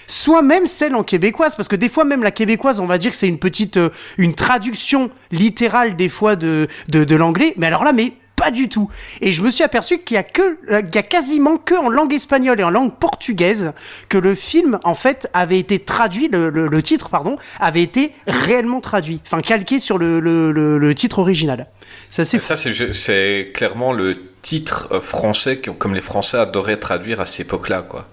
[0.08, 1.56] soit même celle en québécoise.
[1.56, 3.90] Parce que des fois même la québécoise, on va dire que c'est une petite euh,
[4.18, 8.70] une traduction littérale des fois de de, de l'anglais, mais alors là mais pas du
[8.70, 8.90] tout.
[9.22, 11.76] Et je me suis aperçu qu'il y a que, euh, qu'il y a quasiment que
[11.76, 13.74] en langue espagnole et en langue portugaise
[14.08, 18.14] que le film, en fait, avait été traduit, le, le, le titre, pardon, avait été
[18.28, 19.20] réellement traduit.
[19.26, 21.68] Enfin, calqué sur le, le, le, le titre original.
[22.10, 26.38] Ça, c'est Ça, c'est je- c'est clairement le titre euh, français que, comme les Français
[26.38, 28.08] adoraient traduire à cette époque-là, quoi.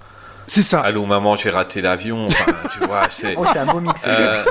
[0.48, 0.80] c'est ça.
[0.80, 2.26] Allô, maman, j'ai raté l'avion.
[2.26, 3.34] Enfin, tu vois, c'est.
[3.36, 4.42] oh c'est un beau mix Euh,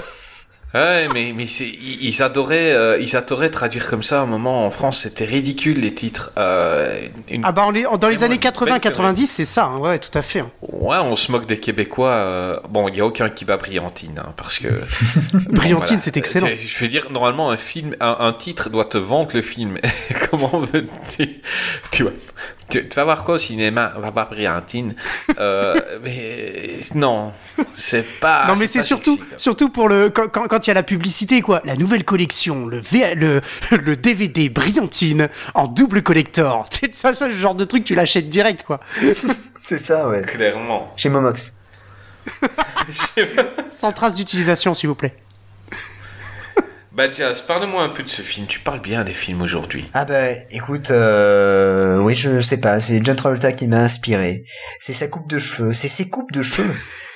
[0.75, 4.69] ouais, mais, mais ils adoraient, euh, ils adoraient traduire comme ça à un moment en
[4.71, 4.99] France.
[4.99, 6.31] C'était ridicule les titres.
[6.37, 6.99] Euh,
[7.29, 9.99] une- Ah bah, on les- dans les années une belle 80-90, c'est ça, hein, ouais,
[9.99, 10.39] tout à fait.
[10.39, 10.51] hein.
[10.61, 12.09] Ouais, on se moque des Québécois.
[12.11, 14.67] euh, Bon, il y a aucun qui bat Brillantine, hein, parce que.
[15.49, 15.99] Brillantine, Voilà.
[15.99, 16.47] c'est excellent.
[16.55, 19.77] Je veux dire, normalement, un film, un, un titre doit te vendre le film.
[20.29, 21.41] Comment veux-tu
[21.91, 22.11] Tu vois,
[22.69, 23.93] tu, tu vas voir quoi au cinéma?
[23.97, 24.95] On va voir Brillantine.
[25.39, 27.31] Euh, mais non,
[27.73, 28.45] c'est pas.
[28.47, 30.83] non mais c'est surtout sexy, surtout pour le quand quand quand il y a la
[30.83, 33.41] publicité quoi la nouvelle collection le V- le
[33.71, 38.63] le DVD brillantine en double collector c'est ça le genre de truc tu l'achètes direct
[38.63, 38.79] quoi
[39.61, 40.91] c'est ça ouais Clairement.
[40.97, 41.53] chez Momox
[43.71, 45.15] sans trace d'utilisation s'il vous plaît
[46.91, 48.47] Bah Jazz, parle-moi un peu de ce film.
[48.47, 49.85] Tu parles bien des films aujourd'hui.
[49.93, 54.45] Ah bah écoute, euh, oui je sais pas, c'est John Travolta qui m'a inspiré.
[54.79, 56.73] C'est sa coupe de cheveux, c'est ses coupes de cheveux.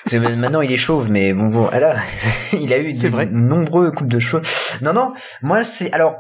[0.10, 1.95] Parce que maintenant il est chauve, mais bon, bon voilà,
[2.53, 3.28] il a eu de vrai.
[3.32, 4.41] nombreux coupes de cheveux.
[4.82, 6.18] Non non, moi c'est alors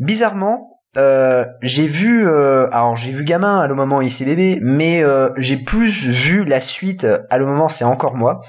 [0.00, 0.74] bizarrement.
[0.96, 5.28] Euh, j'ai vu, euh, alors j'ai vu gamin à le moment ici bébé, mais euh,
[5.36, 8.40] j'ai plus vu la suite à le moment c'est encore moi.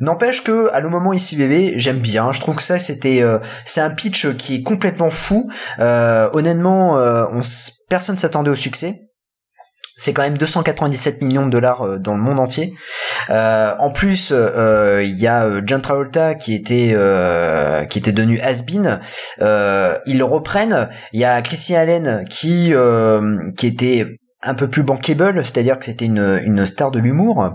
[0.00, 2.32] N'empêche que à le moment ici bébé, j'aime bien.
[2.32, 5.50] Je trouve que ça c'était, euh, c'est un pitch qui est complètement fou.
[5.78, 7.40] Euh, honnêtement, euh, on
[7.88, 9.00] personne s'attendait au succès.
[9.96, 12.74] C'est quand même 297 millions de dollars euh, dans le monde entier.
[13.30, 18.12] Euh, en plus, euh, il y a euh, John Travolta qui était euh, qui était
[18.12, 19.00] devenu has-been.
[19.40, 20.88] Euh, ils le reprennent.
[21.12, 24.06] Il y a Christian Allen qui euh, qui était
[24.46, 27.52] un peu plus bankable, c'est-à-dire que c'était une, une star de l'humour.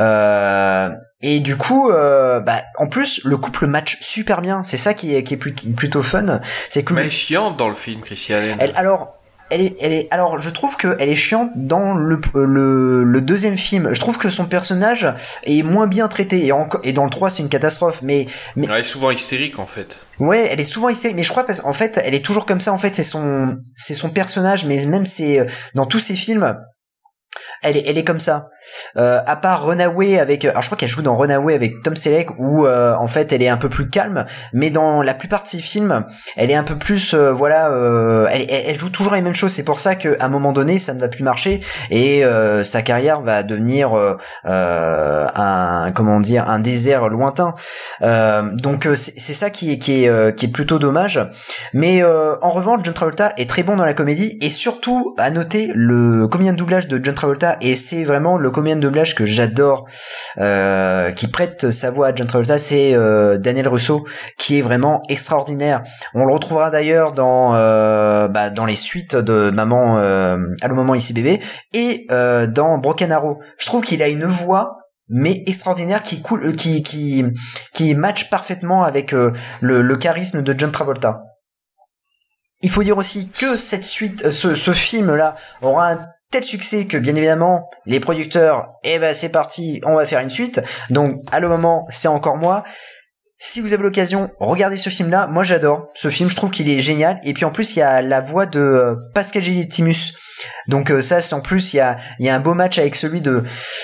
[0.00, 0.88] Euh,
[1.20, 4.62] et du coup, euh, bah, en plus, le couple match super bien.
[4.64, 6.40] C'est ça qui est, qui est plut- plutôt fun.
[6.70, 8.56] C'est que Mais elle est chiante dans le film, Christian Allen.
[8.60, 9.14] elle, alors,
[9.52, 13.20] elle est, elle est, alors, je trouve que elle est chiante dans le, le, le
[13.20, 13.92] deuxième film.
[13.92, 15.12] Je trouve que son personnage
[15.44, 16.46] est moins bien traité.
[16.46, 18.00] Et, encore et dans le 3, c'est une catastrophe.
[18.02, 18.26] Mais,
[18.56, 20.06] mais Elle est souvent hystérique en fait.
[20.18, 22.60] Ouais, elle est souvent hystérique, mais je crois parce qu'en fait, elle est toujours comme
[22.60, 22.72] ça.
[22.72, 26.56] En fait, c'est son, c'est son personnage, mais même c'est euh, dans tous ses films,
[27.62, 28.48] elle est, elle est comme ça.
[28.96, 32.30] Euh, à part Runaway avec, alors je crois qu'elle joue dans Runaway avec Tom Selleck
[32.38, 35.48] où euh, en fait elle est un peu plus calme, mais dans la plupart de
[35.48, 36.04] ses films,
[36.36, 39.52] elle est un peu plus, euh, voilà, euh, elle, joue toujours les mêmes choses.
[39.52, 41.60] C'est pour ça qu'à un moment donné, ça ne va plus marcher
[41.90, 43.92] et euh, sa carrière va devenir
[44.44, 47.54] un, comment dire, un désert lointain.
[48.00, 51.20] Donc c'est ça qui est qui est qui est plutôt dommage.
[51.72, 55.70] Mais en revanche, John Travolta est très bon dans la comédie et surtout à noter
[55.74, 59.26] le comédien de doublage de John Travolta et c'est vraiment le comédien de doublage que
[59.26, 59.86] j'adore
[60.38, 64.06] euh, qui prête sa voix à John Travolta, c'est euh, Daniel Russo
[64.38, 65.82] qui est vraiment extraordinaire.
[66.14, 69.98] On le retrouvera d'ailleurs dans euh, bah, dans les suites de Maman
[70.62, 71.40] Allô maman ici bébé
[71.72, 73.40] et dans Broken Arrow.
[73.58, 74.78] Je trouve qu'il a une voix
[75.08, 77.24] mais extraordinaire qui coule qui qui
[77.74, 81.22] qui match parfaitement avec le, charisme de John Travolta.
[82.62, 86.96] Il faut dire aussi que cette suite, ce, ce film-là aura un tel succès que
[86.96, 90.60] bien évidemment les producteurs, eh ben c'est parti, on va faire une suite.
[90.90, 92.64] Donc à le moment, c'est encore moi.
[93.44, 95.26] Si vous avez l'occasion, regardez ce film-là.
[95.26, 96.30] Moi, j'adore ce film.
[96.30, 97.20] Je trouve qu'il est génial.
[97.24, 100.14] Et puis en plus, il y a la voix de euh, Pascal Gélitimus.
[100.68, 103.42] Donc euh, ça, c'est en plus, il y a, un beau match avec celui de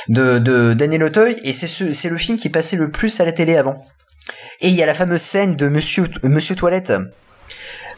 [0.08, 1.36] de, Daniel Auteuil.
[1.42, 3.84] Et c'est ce, c'est le film qui passait le plus à la télé avant.
[4.60, 6.92] Et il y a la fameuse scène de Monsieur Monsieur Toilette.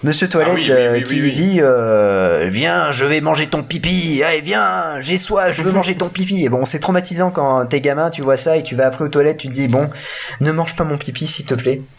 [0.02, 1.32] Monsieur Toilette Ah oui, oui, euh, oui, qui oui.
[1.32, 5.94] dit euh, viens je vais manger ton pipi allez viens j'ai soif je veux manger
[5.94, 8.86] ton pipi et bon c'est traumatisant quand t'es gamin tu vois ça et tu vas
[8.86, 9.90] après aux toilettes tu te dis bon
[10.40, 11.82] ne mange pas mon pipi s'il te plaît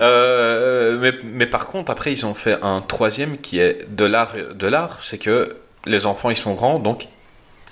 [0.00, 4.34] Euh, mais, mais par contre, après, ils ont fait un troisième qui est de l'art.
[4.54, 5.56] De l'art, c'est que
[5.86, 7.06] les enfants, ils sont grands, donc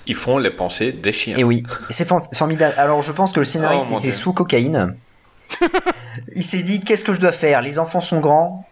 [0.05, 1.35] ils font les pensées des chiens.
[1.37, 2.73] Et oui, c'est for- formidable.
[2.77, 4.11] Alors je pense que le scénariste Oh, était Dieu.
[4.11, 4.95] sous cocaïne.
[6.35, 7.61] Il s'est dit qu'est-ce que je dois faire?
[7.61, 8.65] Les enfants sont grands.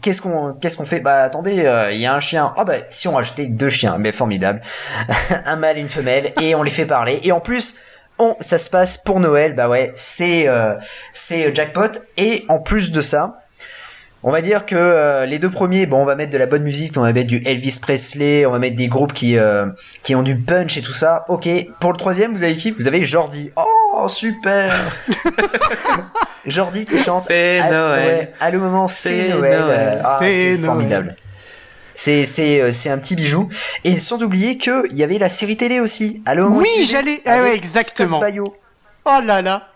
[0.00, 1.00] Qu'est-ce qu'on qu'est-ce qu'on fait?
[1.00, 2.54] Bah attendez, euh, il y a un chien.
[2.56, 4.60] Ah bah si on rajoutait deux chiens, mais formidable.
[5.44, 7.18] un mâle et une femelle et on les fait parler.
[7.24, 7.74] Et en plus,
[8.40, 9.54] ça se passe pour Noël.
[9.54, 10.76] Bah ouais, c'est euh,
[11.12, 11.98] c'est jackpot.
[12.16, 13.39] Et en plus de ça.
[14.22, 16.62] On va dire que euh, les deux premiers, bon, on va mettre de la bonne
[16.62, 19.66] musique, on va mettre du Elvis Presley, on va mettre des groupes qui euh,
[20.02, 21.24] qui ont du punch et tout ça.
[21.28, 21.48] Ok.
[21.80, 22.70] Pour le troisième, vous avez qui?
[22.72, 23.50] Vous avez Jordi.
[23.56, 24.74] Oh super.
[26.46, 27.24] Jordi qui chante.
[27.28, 28.32] C'est Noël.
[28.40, 29.60] à le moment, c'est Noël.
[29.60, 30.02] Noël.
[30.04, 31.16] Ah, C'est formidable.
[31.94, 33.48] C'est c'est euh, c'est un petit bijou.
[33.84, 36.22] Et sans oublier que il y avait la série télé aussi.
[36.26, 38.20] À le moment Oui, j'allais- ah ouais, exactement.
[38.20, 38.54] Baio.
[39.06, 39.68] Oh là là.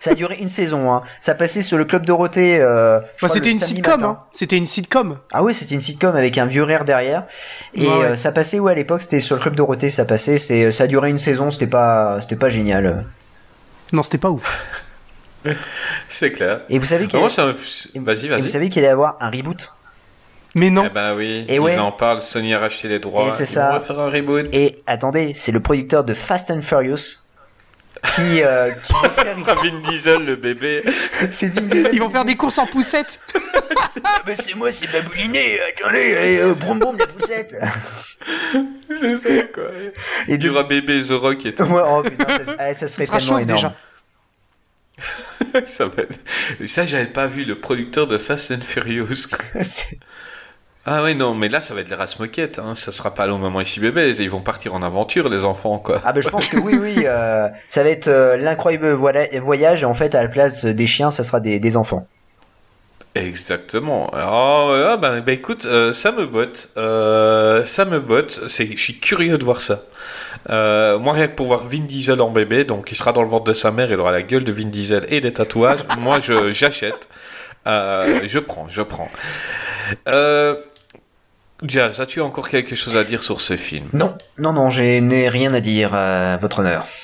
[0.00, 0.92] Ça a duré une saison.
[0.92, 1.02] Hein.
[1.20, 2.58] Ça passait sur le club Dorothée.
[2.60, 4.18] Euh, Bah, c'était une sitcom, hein.
[4.32, 5.18] C'était une sitcom.
[5.32, 7.24] Ah oui, c'était une sitcom avec un vieux rire derrière.
[7.74, 8.04] Et Ouais, ouais.
[8.06, 10.38] euh, ça passait où à l'époque C'était sur le club Dorothée, ça passait.
[10.38, 11.50] C'est ça a duré une saison.
[11.50, 13.04] C'était pas c'était pas génial.
[13.92, 14.64] Non, c'était pas ouf.
[16.08, 16.60] C'est clair.
[16.68, 17.46] Et vous savez qu'il Moi, y, un...
[18.02, 18.48] Vas-y, vous vas-y.
[18.48, 19.74] savez qu'il allait y avoir un reboot?
[20.54, 20.84] Mais non.
[20.86, 21.78] Eh ben oui, Et ils ouais.
[21.78, 23.26] en parlent, Sony a racheté les droits.
[23.26, 23.80] Et c'est ça.
[23.80, 24.48] faire un reboot.
[24.52, 27.20] Et attendez, c'est le producteur de Fast and Furious
[28.14, 30.82] qui, euh, qui veut faire- Ça Vin Diesel, le bébé.
[31.30, 31.90] c'est Vin Diesel.
[31.94, 33.20] Ils vont faire des courses en poussette.
[34.26, 35.58] Mais c'est moi, c'est Babouliné.
[35.60, 37.54] Attendez, euh, broum broum la poussette.
[38.88, 39.64] c'est ça, quoi.
[40.28, 40.54] Et Du de...
[40.54, 41.62] rat bébé The Rock et tout.
[41.64, 43.72] Ouais, oh, putain, ça, ah, ça serait sera tellement énorme.
[45.52, 45.64] déjà.
[45.64, 46.18] ça, va être-
[46.66, 49.26] ça j'avais pas vu le producteur de Fast and Furious.
[50.86, 52.58] Ah ouais, non, mais là, ça va être les races moquettes.
[52.58, 52.74] Hein.
[52.74, 54.14] Ça sera pas au moment ici bébé.
[54.18, 56.00] Ils vont partir en aventure, les enfants, quoi.
[56.04, 59.92] Ah ben je pense que oui, oui, euh, ça va être euh, l'incroyable voyage en
[59.92, 62.06] fait à la place des chiens, ça sera des, des enfants.
[63.14, 64.08] Exactement.
[64.14, 66.70] Ah, ah, ben, ben, écoute, euh, ça me botte.
[66.76, 68.40] Euh, ça me botte.
[68.46, 69.82] C'est, je suis curieux de voir ça.
[70.48, 73.28] Euh, moi, rien que pour voir Vin Diesel en bébé, donc il sera dans le
[73.28, 75.80] ventre de sa mère, il aura la gueule de Vin Diesel et des tatouages.
[75.98, 77.08] moi, je, j'achète.
[77.66, 79.10] Euh, je prends, je prends.
[80.08, 80.56] Euh,
[81.62, 83.86] Jazz, as-tu encore quelque chose à dire sur ce film?
[83.92, 86.86] Non, non, non, je n'ai rien à dire à votre honneur.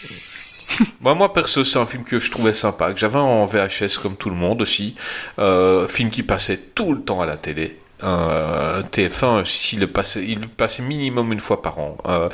[1.00, 4.16] Bah, moi, perso, c'est un film que je trouvais sympa, que j'avais en VHS comme
[4.16, 4.94] tout le monde aussi.
[5.38, 7.78] Euh, film qui passait tout le temps à la télé.
[8.02, 11.96] Euh, TF1, s'il le passait, il le passait minimum une fois par an.
[12.06, 12.28] Euh,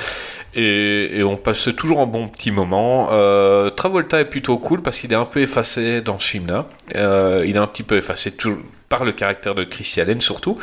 [0.55, 3.11] et, et on passe toujours un bon petit moment.
[3.13, 6.67] Euh, Travolta est plutôt cool parce qu'il est un peu effacé dans ce film-là.
[6.97, 8.59] Euh, il est un petit peu effacé, toujours,
[8.93, 10.59] par le caractère de Christy Allen surtout,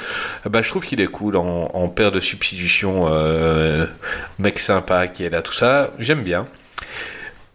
[0.46, 3.88] bah, je trouve qu'il est cool en, père de substitution, euh,
[4.38, 5.90] mec sympa qui est là, tout ça.
[5.98, 6.46] J'aime bien.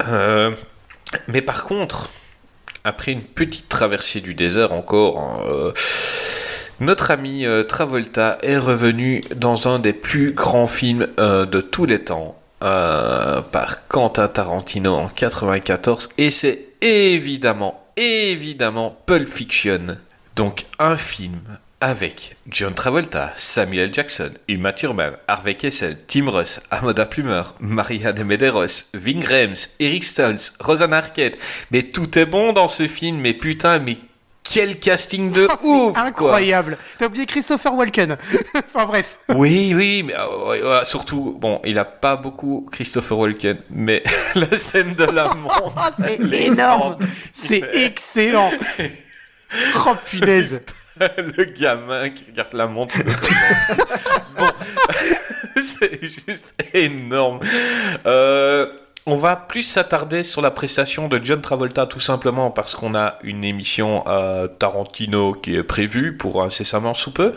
[0.09, 0.51] Euh,
[1.29, 2.11] mais par contre,
[2.83, 5.71] après une petite traversée du désert encore, euh,
[6.81, 11.87] notre ami euh, Travolta est revenu dans un des plus grands films euh, de tous
[11.87, 19.99] les temps euh, par Quentin Tarantino en 94 et c'est évidemment, évidemment Pulp Fiction.
[20.37, 21.41] Donc un film
[21.81, 28.25] avec John Travolta, Samuel Jackson, Uma Thurman, Harvey Kessel, Tim Ross, Amoda Plumer, Maria de
[28.25, 31.39] Medeiros, Ving Rhames, Eric Stoltz, Rosanna Arquette.
[31.71, 33.99] Mais tout est bon dans ce film, mais putain, mais
[34.43, 36.79] quel casting de Oh, ouf incroyable.
[36.99, 38.17] T'as oublié Christopher Walken.
[38.57, 39.19] enfin bref.
[39.29, 44.03] Oui, oui, mais euh, surtout, bon, il a pas beaucoup Christopher Walken, mais
[44.35, 45.63] la scène de la montre.
[45.77, 46.97] Oh, c'est énorme.
[47.33, 48.51] C'est excellent.
[49.87, 50.61] Oh punaise.
[51.01, 52.95] le gamin qui regarde la montre.
[54.39, 54.51] bon,
[55.57, 57.41] c'est juste énorme.
[58.07, 58.67] Euh,
[59.07, 63.19] on va plus s'attarder sur la prestation de John Travolta tout simplement parce qu'on a
[63.23, 67.35] une émission euh, Tarantino qui est prévue pour incessamment sous peu.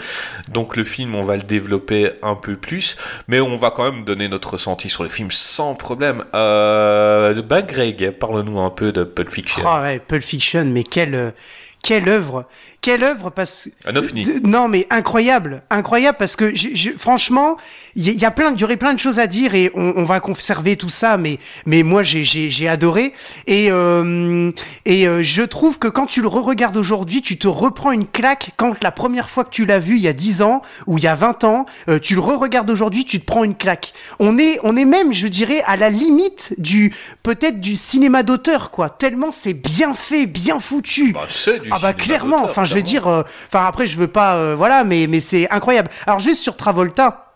[0.53, 2.95] Donc le film, on va le développer un peu plus,
[3.27, 6.23] mais on va quand même donner notre ressenti sur le film sans problème.
[6.35, 9.63] Euh, ben Greg, parle-nous un peu de Pulp Fiction.
[9.65, 11.31] Oh ouais, Pulp Fiction, mais quelle euh,
[11.87, 12.43] quelle œuvre,
[12.81, 14.27] quelle œuvre parce Un ovni.
[14.43, 17.55] Non, mais incroyable, incroyable parce que je- je- franchement,
[17.97, 19.93] il y, y a plein, il y aurait plein de choses à dire et on,
[19.97, 23.13] on va conserver tout ça, mais mais moi j'ai j'ai j'ai adoré
[23.47, 24.51] et euh,
[24.85, 28.51] et euh, je trouve que quand tu le re-regardes aujourd'hui, tu te reprends une claque
[28.55, 31.03] quand la première fois que tu l'as vu il y a 10 ans ou il
[31.03, 33.93] y a 20 ans, euh, tu le re-regardes aujourd'hui, tu te prends une claque.
[34.19, 36.93] On est on est même, je dirais, à la limite du
[37.23, 38.89] peut-être du cinéma d'auteur quoi.
[38.89, 41.13] Tellement c'est bien fait, bien foutu.
[41.13, 44.07] Bah, c'est du Ah bah clairement, enfin je veux dire, euh, enfin après je veux
[44.07, 45.89] pas, euh, voilà, mais mais c'est incroyable.
[46.05, 47.26] Alors juste sur Travolta,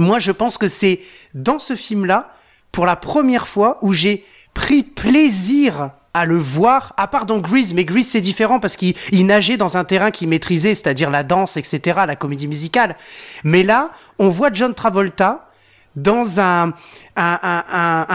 [0.00, 1.00] moi je pense que c'est
[1.34, 2.34] dans ce film-là
[2.72, 4.24] pour la première fois où j'ai
[4.54, 8.96] pris plaisir à le voir, à part dans Grease, mais Grease c'est différent parce qu'il
[9.12, 12.96] il nageait dans un terrain qu'il maîtrisait, c'est-à-dire la danse, etc., la comédie musicale.
[13.44, 15.48] Mais là, on voit John Travolta
[15.94, 16.72] dans un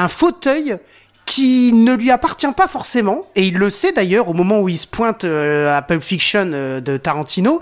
[0.09, 0.77] fauteuil
[1.25, 4.77] qui ne lui appartient pas forcément, et il le sait d'ailleurs au moment où il
[4.77, 7.61] se pointe euh, à Pulp Fiction euh, de Tarantino,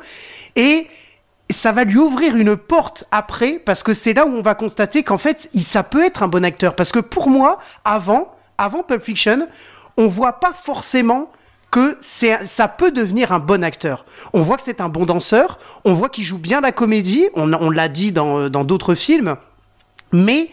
[0.55, 0.88] et
[1.54, 5.04] ça va lui ouvrir une porte après, parce que c'est là où on va constater
[5.04, 6.76] qu'en fait, ça peut être un bon acteur.
[6.76, 9.47] Parce que pour moi, avant, avant Pulp Fiction,
[9.97, 11.32] on voit pas forcément
[11.72, 14.06] que c'est, ça peut devenir un bon acteur.
[14.34, 17.47] On voit que c'est un bon danseur, on voit qu'il joue bien la comédie, on,
[17.47, 19.38] l'a dit dans d'autres films,
[20.12, 20.49] mais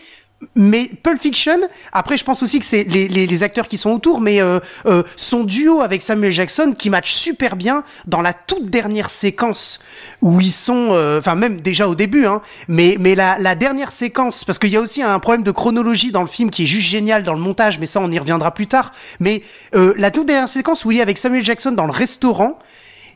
[0.54, 1.58] mais Pulp Fiction,
[1.92, 5.44] après je pense aussi que c'est les, acteurs qui sont autour, mais euh, euh, son
[5.44, 9.80] duo avec Samuel Jackson qui match super bien dans la toute dernière séquence
[10.22, 13.92] où ils sont, euh, enfin même déjà au début, hein, mais mais la, la dernière
[13.92, 16.66] séquence, parce qu'il y a aussi un problème de chronologie dans le film qui est
[16.66, 18.92] juste génial dans le montage, mais ça on y reviendra plus tard.
[19.18, 19.42] Mais
[19.74, 22.58] euh, la toute dernière séquence où il est avec Samuel Jackson dans le restaurant,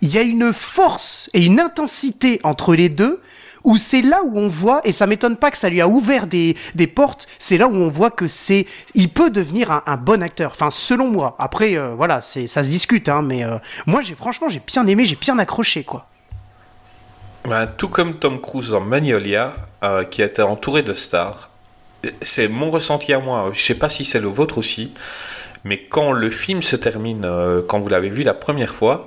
[0.02, 3.20] il y a une force et une intensité entre les deux
[3.64, 6.26] où c'est là où on voit, et ça m'étonne pas que ça lui a ouvert
[6.26, 9.96] des, des portes, c'est là où on voit que c'est, il peut devenir un, un
[9.96, 10.50] bon acteur.
[10.52, 11.34] Enfin, selon moi.
[11.38, 13.56] Après, euh, voilà, c'est, ça se discute, hein, mais euh,
[13.86, 16.06] moi, j'ai franchement, j'ai bien aimé, j'ai bien accroché, quoi.
[17.48, 21.50] Ben, tout comme Tom Cruise dans Magnolia, euh, qui a été entouré de stars,
[22.22, 23.50] c'est mon ressenti à moi.
[23.52, 24.92] Je sais pas si c'est le vôtre aussi,
[25.64, 27.26] mais quand le film se termine,
[27.66, 29.06] quand vous l'avez vu la première fois,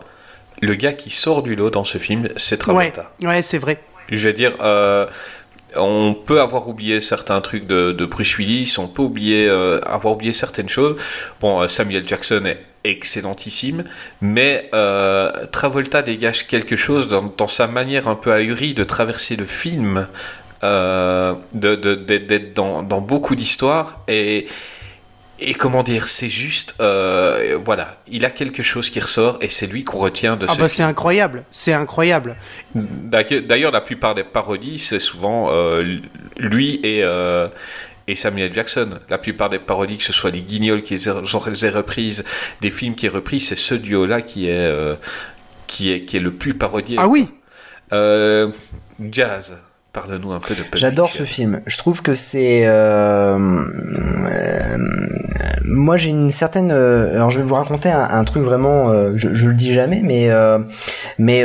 [0.62, 3.12] le gars qui sort du lot dans ce film, c'est Ouais, Travolta.
[3.22, 3.80] ouais, c'est vrai.
[4.10, 5.06] Je veux dire, euh,
[5.76, 10.14] on peut avoir oublié certains trucs de, de Bruce Willis, on peut oublier, euh, avoir
[10.14, 10.96] oublié certaines choses.
[11.42, 13.84] Bon, euh, Samuel Jackson est excellentissime,
[14.22, 19.36] mais euh, Travolta dégage quelque chose dans, dans sa manière un peu ahurie de traverser
[19.36, 20.08] le film,
[20.64, 24.48] euh, de- de- d'être d'être dans, dans beaucoup d'histoires et
[25.40, 29.68] et comment dire, c'est juste, euh, voilà, il a quelque chose qui ressort et c'est
[29.68, 30.76] lui qu'on retient de Ah ce bah film.
[30.78, 32.36] c'est incroyable, c'est incroyable.
[32.74, 36.00] D'ailleurs, la plupart des parodies, c'est souvent euh,
[36.38, 37.50] lui et, euh,
[38.08, 38.90] et Samuel Jackson.
[39.10, 42.24] La plupart des parodies, que ce soit les guignols qui les ont reprises,
[42.62, 44.72] des films qui est repris, c'est ce duo-là qui est,
[45.68, 46.98] qui est qui est le plus parodié.
[47.00, 47.30] Ah oui,
[49.12, 49.60] Jazz,
[50.00, 51.62] parle-nous un peu de Pulp J'adore ce film.
[51.66, 52.64] Je trouve que c'est.
[52.66, 54.78] euh, euh,
[55.66, 56.72] moi, j'ai une certaine.
[56.72, 58.94] euh, alors, je vais vous raconter un, un truc vraiment.
[59.16, 60.60] je, je le dis jamais, mais euh,
[61.18, 61.44] mais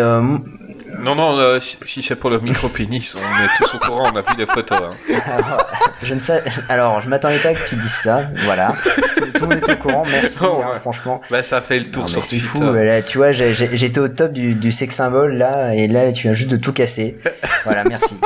[0.99, 4.17] Non, non, euh, si, si c'est pour le micro-pénis, on est tous au courant, on
[4.17, 4.79] a vu les photos.
[4.81, 5.21] hein.
[5.27, 5.67] Alors,
[6.03, 6.43] je ne sais.
[6.69, 8.31] Alors, je m'attendais pas que tu dises ça.
[8.45, 8.75] Voilà.
[9.17, 10.05] Tout, tout le monde est au courant.
[10.11, 10.39] Merci.
[10.43, 10.79] Oh, hein, ouais.
[10.81, 11.21] franchement.
[11.31, 12.63] Bah, ça fait le tour Non, mais sur c'est fou.
[12.73, 16.35] Là, tu vois, j'étais au top du, du sex symbole là, et là, tu viens
[16.35, 17.19] juste de tout casser.
[17.65, 18.17] Voilà, merci.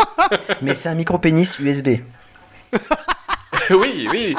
[0.63, 1.89] Mais c'est un micro pénis USB.
[3.71, 4.37] oui, oui.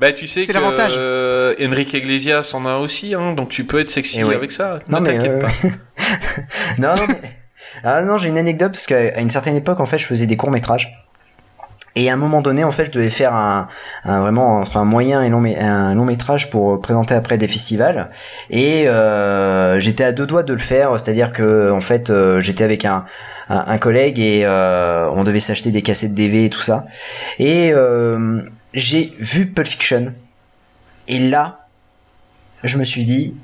[0.00, 3.90] Bah, tu sais que euh, Enrique Iglesias en a aussi, hein, donc tu peux être
[3.90, 4.34] sexy Eh oui.
[4.34, 4.78] avec ça.
[4.88, 5.68] Non, ne mais, t'inquiète euh, pas.
[6.78, 7.20] non, non, mais...
[7.88, 10.36] Ah non, j'ai une anecdote parce qu'à une certaine époque, en fait, je faisais des
[10.36, 10.92] courts métrages.
[11.94, 13.68] Et à un moment donné, en fait, je devais faire un,
[14.04, 18.10] vraiment entre un moyen et long, un long métrage pour présenter après des festivals.
[18.50, 22.64] Et euh, j'étais à deux doigts de le faire, c'est-à-dire que en fait, euh, j'étais
[22.64, 23.04] avec un,
[23.48, 26.86] un, collègue et euh, on devait s'acheter des cassettes DV et tout ça.
[27.38, 28.42] Et euh,
[28.74, 30.12] j'ai vu Pulp Fiction.
[31.06, 31.68] Et là,
[32.64, 33.36] je me suis dit,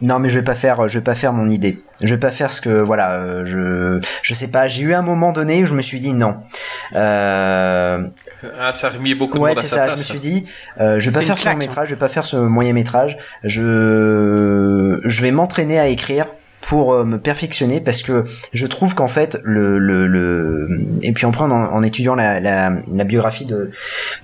[0.00, 1.82] non mais je vais pas faire, je vais pas faire mon idée.
[2.02, 4.68] Je vais pas faire ce que, voilà, euh, je, je sais pas.
[4.68, 6.36] J'ai eu un moment donné où je me suis dit non.
[6.94, 8.02] Euh,
[8.58, 9.84] Ah, ça a remis beaucoup de ouais, monde à c'est sa ça.
[9.84, 9.94] place.
[9.96, 10.46] Je me suis dit,
[10.80, 13.18] euh, je vais pas faire ce long métrage, je vais pas faire ce moyen métrage.
[13.44, 16.26] Je, je vais m'entraîner à écrire
[16.60, 20.68] pour euh, me perfectionner parce que je trouve qu'en fait le le, le
[21.02, 23.70] et puis en prenant en, en étudiant la, la, la biographie de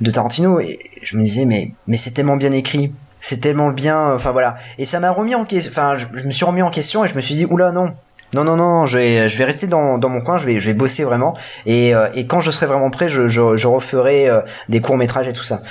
[0.02, 2.92] de Tarantino et je me disais mais mais c'est tellement bien écrit
[3.26, 4.54] c'est tellement bien enfin voilà.
[4.78, 7.16] Et ça m'a remis en question enfin je, me suis remis en question et je
[7.16, 7.92] me suis dit oula non.
[8.34, 10.66] Non non non je vais je vais rester dans, dans mon coin je vais je
[10.66, 11.36] vais bosser vraiment.
[11.64, 15.26] Et euh, et quand je serai vraiment prêt je je, referai euh, des courts métrages
[15.26, 15.62] et tout ça.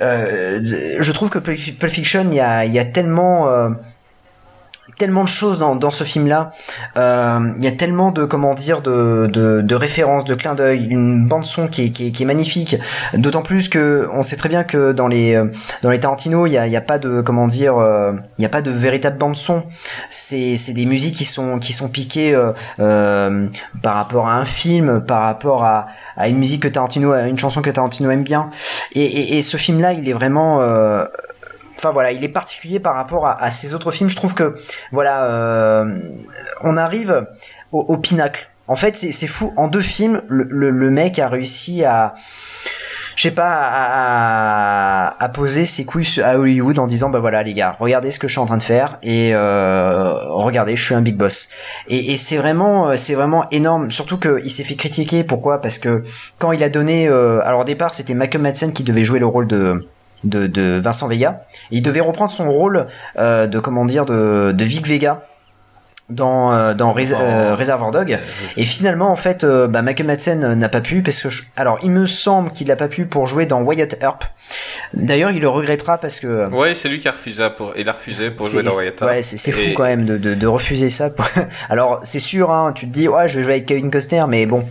[0.00, 3.70] Euh, je trouve que Pulp Fiction il y a y a tellement euh,
[4.98, 6.50] tellement de choses dans, dans ce film là
[6.96, 11.26] il y a tellement de comment dire de, de, de références de clins d'œil une
[11.26, 12.76] bande son qui est, qui est, qui est magnifique.
[13.14, 15.46] D'autant plus que on sait très bien que dans les euh,
[15.82, 18.46] dans les Tarantino il y a, y a pas de comment dire euh, il y
[18.46, 19.64] a pas de véritable bande son.
[20.10, 23.48] C'est des musiques qui sont qui sont piquées euh, euh,
[23.82, 25.86] par rapport à un film par rapport à,
[26.16, 28.50] à une musique que Tarantino une chanson que Tarantino aime bien.
[28.94, 31.04] Et, et, et ce film là il est vraiment euh,
[31.80, 34.10] Enfin voilà, il est particulier par rapport à, ces autres films.
[34.10, 34.54] Je trouve que
[34.92, 35.98] voilà, euh,
[36.62, 37.26] on arrive
[37.72, 38.50] au, pinacle.
[38.68, 39.54] En fait, c'est fou.
[39.56, 42.12] En deux films, le, mec a réussi à,
[43.16, 47.76] je sais pas, à, poser ses couilles à Hollywood en disant bah voilà les gars,
[47.80, 51.00] regardez ce que je suis en train de faire et euh, regardez, je suis un
[51.00, 51.48] big boss.
[51.88, 53.90] Et, c'est vraiment, c'est vraiment énorme.
[53.90, 55.24] Surtout qu'il s'est fait critiquer.
[55.24, 55.62] Pourquoi?
[55.62, 56.02] Parce que
[56.36, 59.26] quand il a donné, euh, alors au départ c'était Michael Madsen qui devait jouer le
[59.26, 59.82] rôle de
[60.24, 61.40] de, Vincent Vega.
[61.70, 62.86] Il devait reprendre son rôle
[63.18, 65.22] euh, de comment dire de, de Vic Vega
[66.10, 68.18] dans euh, dans euh, Reservoir Dog
[68.56, 71.78] et finalement en fait euh, bah, Michael Madsen n'a pas pu parce que je- alors
[71.82, 74.24] il me semble qu'il n'a pas pu pour jouer dans Wyatt Earp
[74.94, 77.92] d'ailleurs il le regrettera parce que Ouais, c'est lui qui a refusé pour, il a
[77.92, 79.10] refusé pour jouer dans Wyatt Earp.
[79.10, 81.26] ouais c'est fou Et- quand même de, de, de refuser ça pour-
[81.68, 84.46] alors c'est sûr hein, tu te dis ouais je vais jouer avec Kevin Costner mais
[84.46, 84.64] bon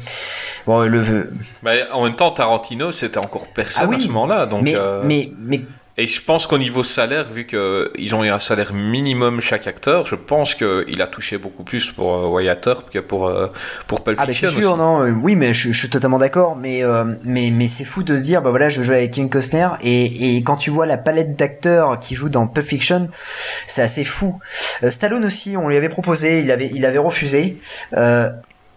[0.68, 1.32] bon le
[1.64, 4.46] Mais en même temps, Tarantino, c'était encore personne Ah oui, à ce moment-là.
[4.46, 5.62] Donc, mais, mais mais
[6.00, 10.06] Et je pense qu'au niveau salaire, vu qu'ils ont eu un salaire minimum chaque acteur,
[10.06, 13.48] je pense qu'il a touché beaucoup plus pour euh, Wyatt Earp que pour, euh,
[13.86, 14.80] pour Pulp Ah bah Fiction c'est sûr, aussi.
[14.80, 18.04] non, euh, oui, mais je, je suis totalement d'accord, mais euh, mais mais c'est fou
[18.04, 20.86] de se dire, bah voilà, je joue avec Kevin Costner et et quand tu vois
[20.86, 23.10] la palette d'acteurs qui jouent dans Pulp Fiction,
[23.68, 24.40] c'est assez fou.
[24.84, 27.60] Euh, Stallone aussi, on lui avait proposé, il avait il avait refusé.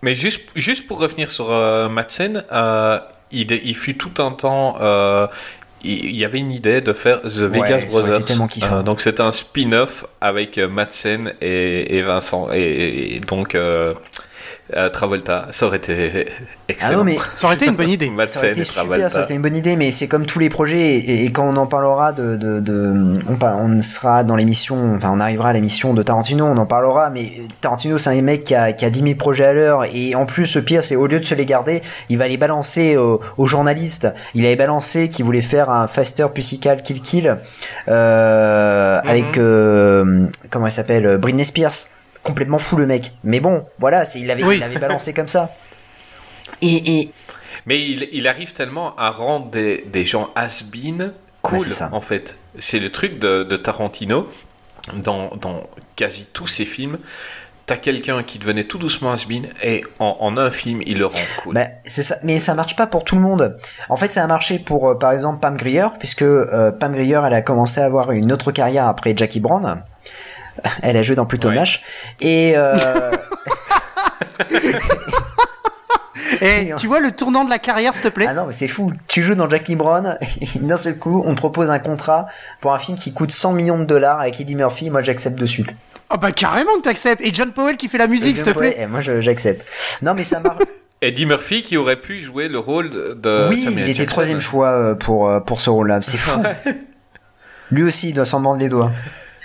[0.04, 1.50] Mais juste, juste pour revenir sur
[1.88, 2.42] Madsen,
[3.30, 4.76] il, il fut tout un temps.
[5.84, 8.22] Il y avait une idée de faire The Vegas été Brothers.
[8.62, 13.94] Euh, donc c'est un spin-off avec euh, Madsen et, et Vincent et, et donc euh,
[14.76, 15.46] euh, Travolta.
[15.50, 16.32] Ça aurait été ah
[16.68, 16.98] excellent.
[16.98, 18.10] non mais Ça aurait été une bonne idée.
[18.26, 20.48] ça aurait été super, ça aurait été une bonne idée, mais c'est comme tous les
[20.48, 24.36] projets et, et quand on en parlera de de, de on, par- on sera dans
[24.36, 28.22] l'émission, enfin on arrivera à l'émission de Tarantino, on en parlera, mais Tarantino c'est un
[28.22, 30.82] mec qui a qui a 10 000 projets à l'heure et en plus le pire
[30.82, 34.08] c'est au lieu de se les garder, il va les balancer aux, aux journalistes.
[34.34, 37.38] Il avait balancé qu'il voulait faire un Faster Pussycat Kill Kill
[37.88, 41.72] euh, avec euh, comment elle s'appelle Britney Spears.
[42.22, 43.12] Complètement fou le mec.
[43.24, 44.56] Mais bon, voilà, il avait Oui.
[44.58, 45.52] il avait balancé comme ça.
[46.60, 47.12] Et, et
[47.66, 51.12] Mais il, il arrive tellement à rendre des, des gens has-been
[51.42, 51.88] cool, Ouais, c'est ça.
[51.92, 52.38] en fait.
[52.58, 54.28] C'est le truc de, de Tarantino.
[54.94, 55.62] Dans, dans
[55.94, 56.98] quasi tous ses films,
[57.66, 61.20] t'as quelqu'un qui devenait tout doucement has-been et en, en un film, il le rend
[61.40, 61.54] cool.
[61.54, 63.56] Bah, c'est ça, mais ça marche pas pour tout le monde.
[63.88, 67.20] En fait, ça a marché pour, euh, par exemple, Pam Grier, puisque euh, Pam Grier,
[67.24, 69.84] elle a commencé à avoir une autre carrière après Jackie Brown.
[70.82, 71.54] Elle a joué dans Pluto Ouais.
[71.54, 71.82] Nash.
[72.20, 73.10] Et euh,
[76.40, 78.26] Et tu vois le tournant de la carrière, s'il te plaît?
[78.28, 78.92] Ah non, mais c'est fou.
[79.06, 82.26] Tu joues dans Jackie Brown, et d'un seul coup, on te propose un contrat
[82.60, 84.90] pour un film qui coûte 100 millions de dollars avec Eddie Murphy.
[84.90, 85.76] Moi, j'accepte de suite.
[86.10, 87.22] Ah bah carrément que t'acceptes.
[87.24, 88.76] Et John Powell qui fait la musique, s'il te plaît.
[88.78, 89.64] Ouais, moi je- j'accepte.
[90.02, 90.62] Non mais ça marche.
[91.00, 94.12] Eddie Murphy qui aurait pu jouer le rôle de oui, Samuel il était Jackson.
[94.12, 96.00] troisième choix euh, pour euh, pour ce rôle-là.
[96.02, 96.38] C'est fou.
[97.70, 98.92] Lui aussi, il doit s'en mordre les doigts.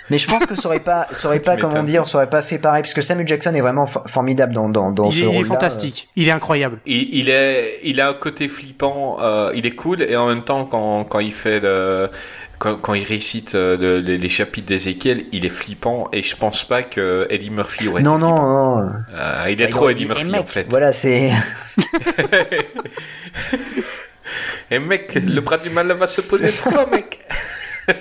[0.10, 2.41] Mais je pense que ça aurait pas, ça aurait pas, comment dire, ça aurait pas
[2.41, 5.24] fait pareil, parce que Samuel Jackson est vraiment fo- formidable dans dans dans Il ce
[5.26, 6.08] est, il est fantastique.
[6.16, 6.80] Il est incroyable.
[6.86, 10.43] Il, il est, il a un côté flippant, euh, il est cool, et en même
[10.43, 12.10] temps, quand, quand il fait le,
[12.58, 16.36] quand, quand il récite euh, le- les, les chapitres d'Ézéchiel, il est flippant, et je
[16.36, 18.76] pense pas que Eddie Murphy aurait Non, été non, flippant.
[18.82, 18.91] non.
[19.14, 20.68] Euh, il est Bah, trop il- Eddie Murphy, mec, en fait.
[20.70, 21.32] Voilà, c'est.
[24.72, 27.20] Et mec, le bras du mal va se poser sur toi, mec.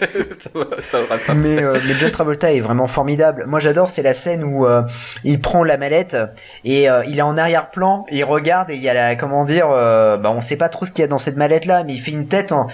[1.58, 3.44] euh, mais John Travolta est vraiment formidable.
[3.46, 4.82] Moi, j'adore, c'est la scène où euh,
[5.24, 6.16] il prend la mallette
[6.64, 9.68] et euh, il est en arrière-plan, il regarde et il y a la, comment dire,
[9.68, 12.12] bah, on sait pas trop ce qu'il y a dans cette mallette-là, mais il fait
[12.12, 12.66] une tête en.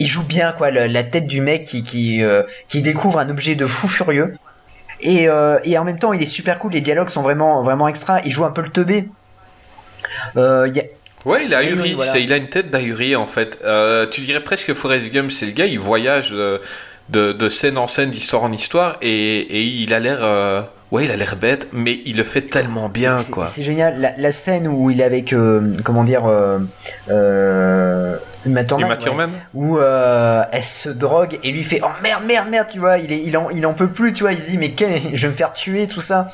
[0.00, 3.86] Il joue bien, quoi, la tête du mec qui, qui, découvre un objet de fou
[3.86, 4.34] furieux.
[5.00, 8.20] Et, en même temps, il est super cool, les dialogues sont vraiment, vraiment extra.
[8.24, 9.08] Il joue un peu le teubé.
[11.24, 12.10] Ouais, il a Oui, ahuri, oui, voilà.
[12.12, 13.58] c'est- il a une tête d'ahuri en fait.
[13.64, 16.60] Euh, tu dirais presque que Forrest Gump, c'est le gars, il voyage de,
[17.08, 19.08] de, de scène en scène, d'histoire en histoire, et,
[19.40, 22.88] et il a l'air, euh, ouais, il a l'air bête, mais il le fait tellement
[22.88, 23.46] bien, C'est- quoi.
[23.46, 23.98] C'est génial.
[24.00, 26.58] La, la scène où il est avec, euh, comment dire, euh,
[27.10, 28.16] euh,
[28.46, 29.26] Uma Thurman, ouais.
[29.54, 33.10] Où euh, elle se drogue et lui fait oh merde merde merde tu vois il
[33.10, 34.74] est il en il en peut plus tu vois il se dit mais
[35.14, 36.28] je vais me faire tuer tout ça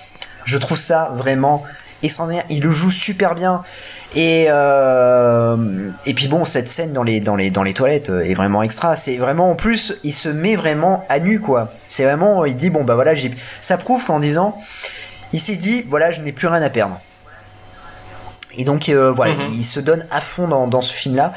[0.45, 1.63] je trouve ça vraiment
[2.03, 3.63] extraordinaire il le joue super bien
[4.15, 8.25] et euh, et puis bon cette scène dans les dans les dans les toilettes euh,
[8.25, 12.05] est vraiment extra c'est vraiment en plus il se met vraiment à nu quoi c'est
[12.05, 14.57] vraiment il dit bon bah voilà j'ai ça prouve qu'en disant
[15.33, 17.01] il s'est dit voilà je n'ai plus rien à perdre
[18.57, 19.55] et donc euh, voilà Mhm.
[19.55, 21.33] il se donne à fond dans, dans ce film là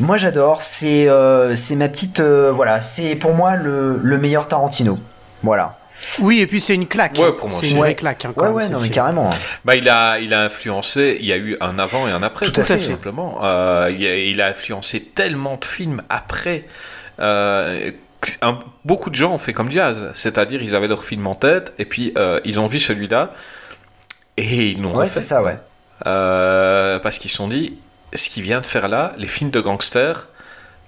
[0.00, 4.98] moi j'adore, c'est euh, c'est ma petite voilà, c'est pour moi le, le meilleur Tarantino.
[5.44, 5.78] Voilà.
[6.20, 7.16] Oui, et puis c'est une claque.
[7.18, 7.34] Ouais, hein.
[7.38, 8.24] pour moi C'est une vraie claque.
[8.24, 9.30] hein, Ouais ouais, non mais carrément.
[9.64, 11.16] Bah, il a, il a influencé.
[11.20, 12.78] Il y a eu un avant et un après, Tout à fait.
[12.80, 13.40] simplement.
[13.42, 16.64] Euh, il, a, il a influencé tellement de films après.
[17.20, 17.90] Euh,
[18.42, 21.72] un- beaucoup de gens ont fait comme Jazz, c'est-à-dire ils avaient leur film en tête
[21.78, 23.32] et puis euh, ils ont vu celui-là
[24.36, 25.58] et ils l'ont Ouais, c'est ça ouais.
[26.06, 27.78] Euh, parce qu'ils se sont dit,
[28.14, 30.28] ce qu'il vient de faire là, les films de gangsters,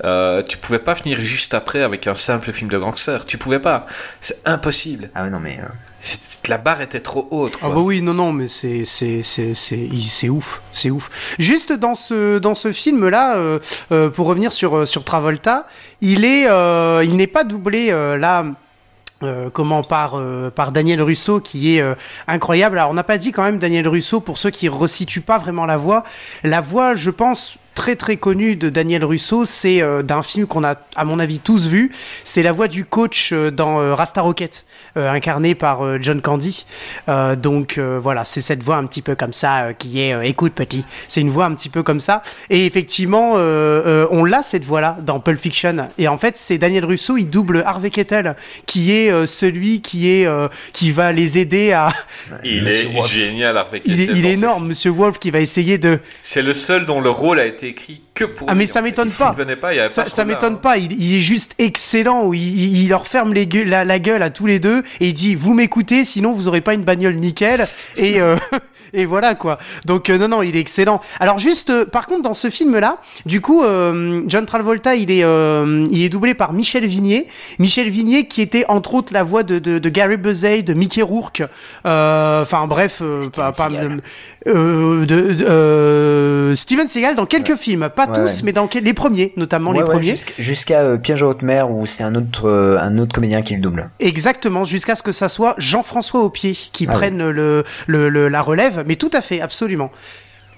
[0.04, 3.24] euh, tu pouvais pas finir juste après avec un simple film de gangsters.
[3.24, 3.86] Tu pouvais pas.
[4.20, 5.10] C'est impossible.
[5.14, 5.66] Ah ouais non mais euh,
[6.00, 7.54] C'est- La barre était trop haute.
[7.56, 7.74] Ah quoi.
[7.76, 11.10] bah oui, non, non, mais c'est c'est c'est c'est il- c'est ouf, c'est ouf.
[11.38, 13.58] Juste dans ce dans ce film là, euh,
[13.90, 15.66] euh, pour revenir sur euh, sur Travolta,
[16.00, 18.44] il est euh, il n'est pas doublé euh, là.
[19.22, 21.94] euh, comment par euh, par Daniel Russo qui est euh,
[22.28, 22.78] incroyable.
[22.78, 25.64] Alors on n'a pas dit quand même Daniel Russo pour ceux qui resituent pas vraiment
[25.64, 26.04] la voix.
[26.44, 30.64] La voix, je pense très très connue de Daniel Russo, c'est euh, d'un film qu'on
[30.64, 31.92] a à mon avis tous vu.
[32.24, 34.64] C'est la voix du coach euh, dans euh, Rasta Rocket,
[34.96, 36.64] euh, incarné par euh, John Candy.
[37.08, 40.14] Euh, donc euh, voilà, c'est cette voix un petit peu comme ça euh, qui est
[40.14, 40.84] euh, écoute petit.
[41.06, 42.22] C'est une voix un petit peu comme ça.
[42.48, 45.88] Et effectivement, euh, euh, on l'a cette voix-là dans Pulp Fiction.
[45.98, 50.10] Et en fait, c'est Daniel Russo, il double Harvey Keitel, qui est euh, celui qui
[50.10, 51.90] est euh, qui va les aider à.
[52.42, 53.12] Il est Wolf.
[53.12, 56.00] génial avec Il est, il est énorme, Monsieur Wolf, qui va essayer de.
[56.22, 58.58] C'est le seul dont le rôle a été écrit que pour Ah, lui.
[58.60, 59.30] mais ça m'étonne pas.
[59.32, 60.60] ne venait pas, il y avait Ça, pas m'étonne hein.
[60.62, 62.32] pas, il, il est juste excellent.
[62.32, 65.14] Il, il- leur ferme les gueules- la, la gueule à tous les deux et il
[65.14, 67.64] dit Vous m'écoutez, sinon vous aurez pas une bagnole nickel.
[67.96, 68.36] Et, euh,
[68.92, 69.58] et voilà quoi.
[69.84, 71.00] Donc, euh, non, non, il est excellent.
[71.20, 75.24] Alors, juste, euh, par contre, dans ce film-là, du coup, euh, John Travolta, il est,
[75.24, 77.26] euh, il est doublé par Michel Vignier.
[77.58, 81.02] Michel Vignier qui était entre autres la voix de, de, de Gary Busey, de Mickey
[81.02, 81.42] Rourke.
[81.84, 83.02] Euh, Enfin, bref,
[83.34, 83.68] pas, pas-
[84.46, 88.40] de, de- euh, Steven Seagal dans quelques films, pas Ouais, tous, ouais.
[88.44, 90.06] mais dans les premiers, notamment ouais, les ouais, premiers.
[90.06, 93.42] jusqu'à jusqu'à, euh, Piège à haute mer où c'est un autre euh, un autre comédien
[93.42, 93.90] qui le double.
[94.00, 98.42] Exactement, jusqu'à ce que ça soit Jean-François Aupier qui Ah prenne le, le, le- la
[98.42, 99.90] relève, mais tout à fait, absolument.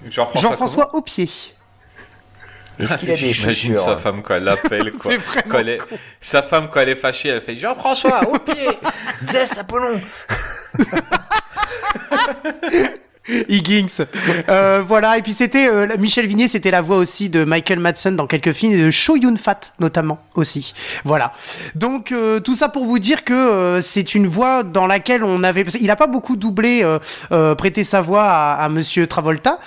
[0.09, 0.49] Jean-François.
[0.51, 1.29] Jean-François Aupier.
[2.79, 4.91] Est-ce qu'il a des J'imagine sa femme quand elle l'appelle.
[4.99, 5.11] quoi.
[5.49, 5.79] Quand elle est-
[6.21, 8.67] Sa femme, quand elle est fâchée, elle fait Jean-François, au pied
[9.27, 9.99] Zeus Apollon.
[13.49, 14.05] Higgins.
[14.49, 18.15] Euh, voilà, et puis c'était euh, Michel Vignier, c'était la voix aussi de Michael Madsen
[18.15, 20.73] dans quelques films et de Cho Yun Fat notamment aussi.
[21.03, 21.33] Voilà.
[21.75, 25.63] Donc euh, tout ça pour vous dire que c'est une voix dans laquelle on avait,
[25.63, 26.85] parce qu'il a pas beaucoup doublé,
[27.57, 29.59] prêté sa voix à, à Monsieur Travolta,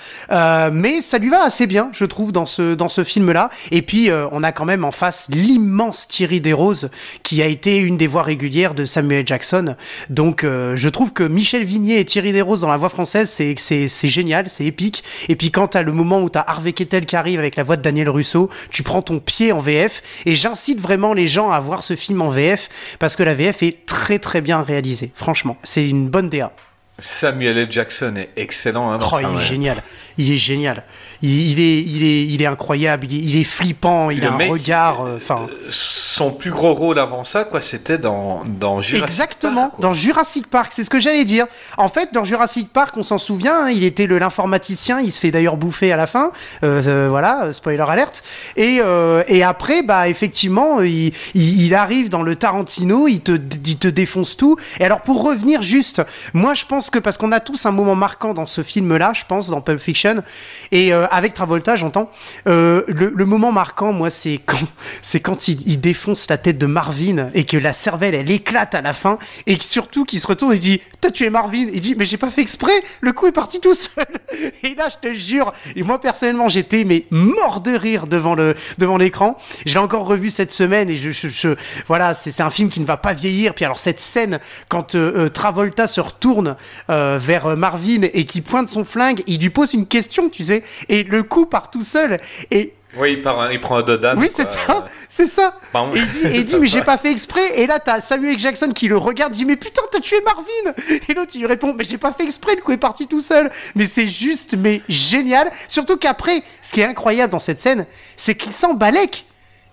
[0.71, 3.49] mais ça lui va assez bien, je trouve, dans ce dans ce film-là.
[3.71, 6.89] Et puis on a quand même en face l'immense Thierry Desroses
[7.23, 9.75] qui a été une des voix régulières de Samuel Jackson.
[10.09, 13.87] Donc je trouve que Michel Vignier et Thierry Desroses dans la voix française, c'est c'est
[14.07, 15.03] génial, c'est épique.
[15.29, 17.77] Et puis quand t'as le moment où t'as Harvey Kettel qui arrive avec la voix
[17.77, 20.01] de Daniel Russo, tu prends ton pied en VF.
[20.25, 23.63] Et j'incite vraiment les gens à voir ce film en VF parce que la VF
[23.63, 25.11] est très très bien réalisée.
[25.15, 26.51] Franchement, c'est une bonne DA.
[26.99, 27.67] Samuel L.
[27.71, 28.91] Jackson est excellent.
[28.91, 29.41] Hein, dans Oh, il est ouais.
[29.41, 29.83] génial.
[30.17, 30.83] Il est génial.
[31.23, 33.07] Il, il est, il est, il est incroyable.
[33.09, 34.11] Il est, il est flippant.
[34.11, 35.05] Il Le a un mec, regard.
[35.05, 39.69] euh, Enfin, Son plus gros rôle avant ça, quoi, c'était dans, dans Jurassic exactement.
[39.69, 39.81] Park.
[39.81, 41.47] dans Jurassic Park, c'est ce que j'allais dire.
[41.77, 43.63] En fait, dans Jurassic Park, on s'en souvient.
[43.65, 44.99] hein, il était l'informaticien.
[44.99, 46.31] Il se fait d'ailleurs bouffer à la fin.
[46.63, 48.23] Euh, euh, voilà, euh, spoiler alerte.
[48.57, 53.07] Et euh, et après, bah effectivement, il, il, il arrive dans le Tarantino.
[53.07, 53.31] Il te,
[53.65, 54.57] il te défonce tout.
[54.79, 56.01] Et alors pour revenir juste,
[56.33, 59.23] moi je pense que parce qu'on a tous un moment marquant dans ce film-là, je
[59.27, 60.23] pense dans Pulp Fiction,
[60.71, 62.09] et euh, avec Travolta, j'entends.
[62.47, 64.57] Euh, le, moment marquant, moi, c'est quand,
[65.01, 68.81] c'est quand il, défonce la tête de Marvin et que la cervelle, elle éclate à
[68.81, 71.67] la fin, et surtout qu'il se retourne et dit, t'as tué Marvin.
[71.73, 72.83] Il dit, mais j'ai pas fait exprès.
[73.01, 74.05] Le coup est parti tout seul.
[74.63, 78.55] Et là, je te jure, et moi personnellement, j'étais mais mort de rire devant le
[78.77, 79.37] devant l'écran.
[79.65, 81.55] J'ai encore revu cette semaine et je,
[81.87, 83.53] voilà, c'est un film qui ne va pas vieillir.
[83.53, 84.39] Puis alors cette scène
[84.69, 86.55] quand euh, euh, Travolta se retourne
[86.87, 90.63] vers Marvin et qui pointe son flingue, il lui pose une question, tu sais,
[91.01, 92.19] le coup part tout seul.
[92.51, 94.13] Et Oui, il, part il prend un Dodan.
[94.17, 95.57] oui, c'est ça, c'est ça.
[95.71, 95.95] Pardon.
[95.95, 96.07] Et il
[96.43, 97.59] dit, et mais j'ai pas fait exprès.
[97.59, 98.37] Et là, t'as Samuel.
[98.37, 100.99] Jackson qui le regarde, dit, mais putain, t'as tué Marvin.
[101.09, 103.21] Et l'autre, il lui répond, mais j'ai pas fait exprès, le coup est parti tout
[103.21, 103.49] seul.
[103.73, 105.49] Mais c'est juste, mais génial.
[105.67, 109.25] Surtout qu'après, ce qui est incroyable dans cette scène, c'est qu'il s'en balèque.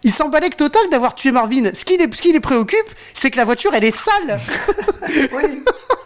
[0.02, 1.70] Il s'en balèque total d'avoir tué Marvin.
[1.74, 4.38] Ce qui les, ce qui les préoccupe, c'est que la voiture, elle est sale.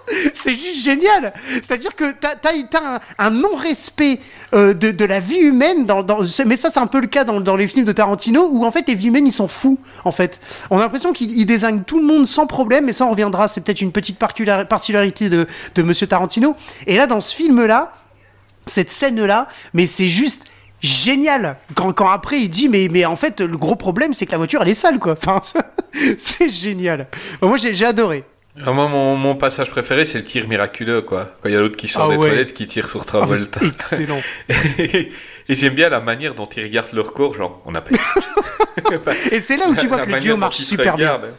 [0.35, 1.33] c'est juste génial.
[1.63, 4.21] C'est-à-dire que t'as as, un, un non-respect
[4.55, 5.87] euh, de, de la vie humaine.
[5.87, 8.49] Dans, dans, mais ça, c'est un peu le cas dans, dans les films de Tarantino,
[8.51, 9.79] où en fait les vies humaines, ils s'en foutent.
[10.05, 10.41] En fait,
[10.71, 12.85] on a l'impression qu'il il désigne tout le monde sans problème.
[12.87, 13.49] Mais ça, on reviendra.
[13.49, 16.57] C'est peut-être une petite particula- particularité de, de Monsieur Tarantino.
[16.87, 17.93] Et là, dans ce film-là,
[18.67, 20.47] cette scène-là, mais c'est juste
[20.85, 21.57] génial.
[21.75, 24.39] Quand, quand après il dit mais mais en fait le gros problème c'est que la
[24.39, 25.13] voiture elle est sale quoi.
[25.13, 25.41] Enfin
[26.19, 27.09] c'est génial.
[27.43, 28.25] Moi j'ai adoré.
[28.65, 31.33] Ah, moi, mon, mon passage préféré, c'est le tir miraculeux, quoi.
[31.43, 32.29] Quand il y a l'autre qui sort Ah des ouais.
[32.29, 33.61] toilettes, qui tire sur Travolta.
[33.67, 34.21] Excellent.
[34.79, 35.11] et
[35.49, 37.91] j'aime bien la manière dont ils regardent leur corps, genre, on a pas
[39.33, 41.15] Et c'est là où tu vois La que le manière duo marche super bien.
[41.15, 41.35] regardent.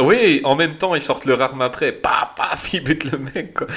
[0.00, 1.92] Oui, en même temps, ils sortent leur arme après.
[1.92, 3.68] Paf, paf, ils butent le mec, quoi.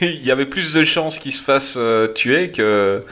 [0.00, 3.04] Il y avait plus de chances qu'il se fasse euh, tuer que.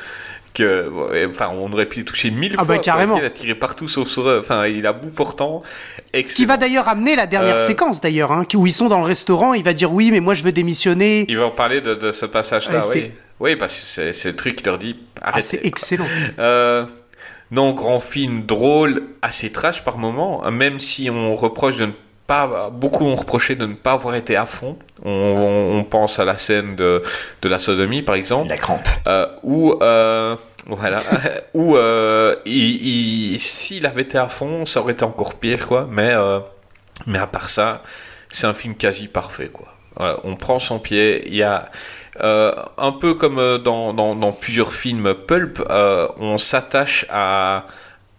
[0.55, 0.91] Que,
[1.31, 2.67] enfin, on aurait pu toucher mille Ah fois.
[2.67, 2.85] bah, quoi.
[2.85, 3.17] carrément.
[3.19, 4.39] Il a tiré partout sauf sur eux.
[4.41, 5.63] Enfin, il a bout portant.
[6.15, 8.99] Ce qui va d'ailleurs amener la dernière Euh, séquence d'ailleurs, hein, où ils sont dans
[9.01, 11.25] le restaurant, il va dire oui mais moi je veux démissionner.
[11.29, 13.11] Il va en parler de, de ce passage-là, Ouais, oui.
[13.41, 15.47] Oui, parce que c'est le truc qui leur dit Ah, arrêtez.
[15.47, 16.07] c'est excellent.
[16.39, 16.85] Euh,
[17.51, 21.93] non, grand film drôle, assez trash par moment, même si on reproche de ne
[22.33, 24.77] pas, beaucoup ont reproché de ne pas avoir été à fond.
[25.05, 27.03] On, on- on pense à la scène de,
[27.43, 28.87] de la sodomie, par exemple, La crampe.
[29.07, 31.01] euh, où, euh, voilà,
[31.55, 35.87] où euh, il, il- s'il avait été à fond, ça aurait été encore pire, quoi.
[35.91, 36.41] Mais, euh,
[37.07, 37.83] mais à part ça,
[38.29, 39.69] c'est un film quasi parfait, quoi.
[39.97, 41.71] Voilà, on prend son pied, il y a
[42.23, 47.67] euh, un peu comme dans, dans, dans plusieurs films pulp, euh, on s'attache à,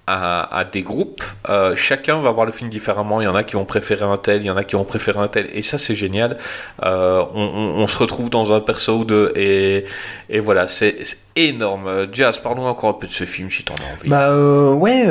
[0.05, 1.23] à, à des groupes.
[1.49, 3.21] Euh, chacun va voir le film différemment.
[3.21, 4.83] Il y en a qui vont préférer un tel, il y en a qui vont
[4.83, 5.47] préférer un tel.
[5.53, 6.37] Et ça, c'est génial.
[6.83, 9.31] Euh, on, on- on se retrouve dans un perso ou deux.
[9.35, 9.85] Et,
[10.29, 10.97] et voilà, c'est
[11.35, 12.07] énorme.
[12.11, 14.09] Jazz, parlons encore un peu de ce film si t'en as envie.
[14.09, 15.05] Bah euh, ouais.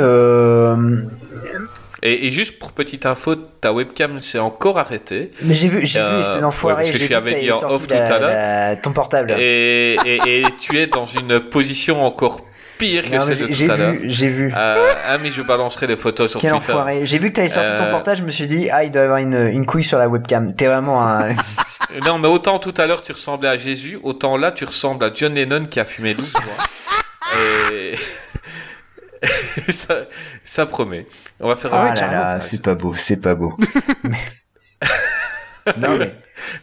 [2.05, 5.31] Et, et juste pour petite info, ta webcam s'est encore arrêtée.
[5.41, 6.75] Mais j'ai vu, j'ai Euh, vu espèce ouais, d'enfoiré.
[6.83, 8.81] parce que j'ai je dit t'avais en off tout à l'heure.
[8.81, 9.35] ton portable.
[9.39, 12.41] Et, et, et tu es dans une position encore
[12.77, 13.91] pire que Non, celle de j'ai tout à l'heure.
[13.93, 14.53] vu, j'ai vu.
[14.55, 16.71] Euh, ah, mais je balancerai des photos sur Quel Twitter.
[16.71, 17.05] enfoiré.
[17.05, 19.01] J'ai vu que t'avais sorti ton Euh, portable, je me suis dit, ah, il doit
[19.01, 20.53] y avoir une, une couille sur la webcam.
[20.55, 21.29] T'es vraiment un.
[22.05, 25.11] Non, mais autant tout à l'heure tu ressemblais à Jésus, autant là tu ressembles à
[25.13, 27.39] John Lennon qui a fumé 12 mois.
[27.39, 27.93] Et.
[29.71, 30.05] ça,
[30.43, 31.05] ça promet.
[31.39, 33.55] On va faire Ah un là là, c'est pas beau, c'est pas beau.
[34.03, 34.17] Mais-
[35.77, 36.11] non mais,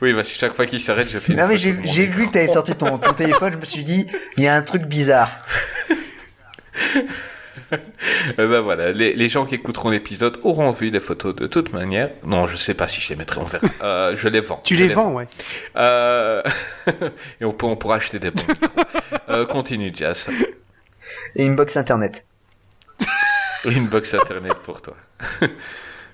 [0.02, 2.48] Oui, parce que chaque fois qu'il s'arrête, je fais non, mais j'ai vu que t'avais
[2.48, 4.06] sorti ton, ton téléphone, je me suis dit,
[4.36, 5.30] il y a un truc bizarre.
[8.36, 12.10] Ben voilà, les, les gens qui écouteront l'épisode auront vu des photos de toute manière.
[12.24, 13.66] Non, je sais pas si je les mettrai, on verra.
[13.82, 14.60] Euh, je les vends.
[14.64, 15.26] Tu les vends ouais.
[15.76, 16.42] Euh,
[17.40, 18.84] Et on, peut, on pourra acheter des bons micros.
[19.28, 20.30] Euh, continue, Jazz.
[21.34, 22.26] Et une box internet.
[23.64, 24.94] Une box internet pour toi.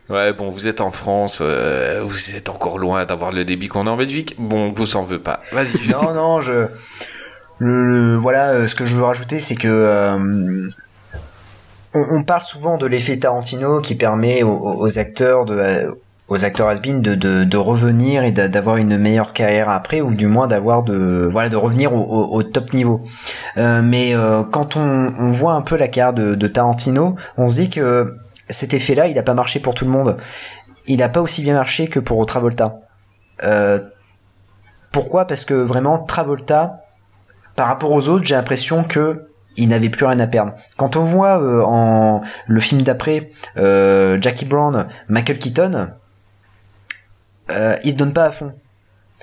[0.09, 3.87] ouais, bon, vous êtes en France, euh, vous êtes encore loin d'avoir le débit qu'on
[3.87, 4.35] a en Belgique.
[4.39, 5.41] Bon, vous en veut pas.
[5.53, 6.67] Vas-y, je Non, non, je.
[7.59, 9.69] Le, le- voilà, euh, ce que je veux rajouter, c'est que.
[9.69, 10.69] euh,
[11.95, 15.55] on, parle souvent de l'effet Tarantino qui permet aux, acteurs de.
[15.55, 15.93] euh,
[16.29, 20.13] aux acteurs has de, de, de revenir et d'a- d'avoir une meilleure carrière après ou
[20.13, 23.03] du moins d'avoir de voilà de revenir au, au- au top niveau
[23.59, 27.49] Euh, mais euh, quand on, on voit un peu la carrière de, de Tarantino on
[27.49, 28.17] se dit que
[28.51, 30.17] cet effet là il a pas marché pour tout le monde
[30.89, 32.81] il a pas aussi bien marché que pour Travolta
[33.45, 33.79] euh,
[34.91, 35.27] pourquoi?
[35.27, 36.81] Parce que vraiment Travolta
[37.57, 39.27] par rapport aux autres j'ai l'impression que
[39.57, 40.55] il n'avait plus rien à perdre.
[40.77, 45.89] Quand on voit euh, en le film d'après euh, Jackie Brown, Michael Keaton,
[47.51, 48.53] euh, il se donne pas à fond.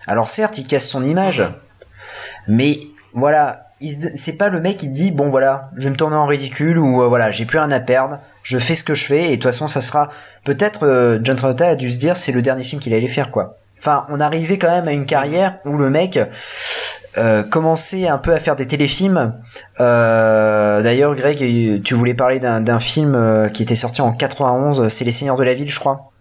[0.08, 1.44] Alors certes, il casse son image,
[2.48, 2.80] mais
[3.14, 3.68] voilà,
[4.16, 7.08] c'est pas le mec qui dit bon voilà, je vais me tourner en ridicule ou
[7.08, 9.44] voilà, j'ai plus rien à perdre, je fais ce que je fais et de toute
[9.44, 10.10] façon ça sera
[10.44, 13.58] peut-être John Travolta a dû se dire c'est le dernier film qu'il allait faire quoi.
[13.78, 16.18] Enfin, on arrivait quand même à une carrière où le mec
[17.18, 19.36] euh, commençait un peu à faire des téléfilms.
[19.80, 24.88] Euh, D'ailleurs, Greg, tu voulais parler d'un d'un film euh, qui était sorti en 91,
[24.88, 26.13] c'est Les Seigneurs de la Ville, je crois.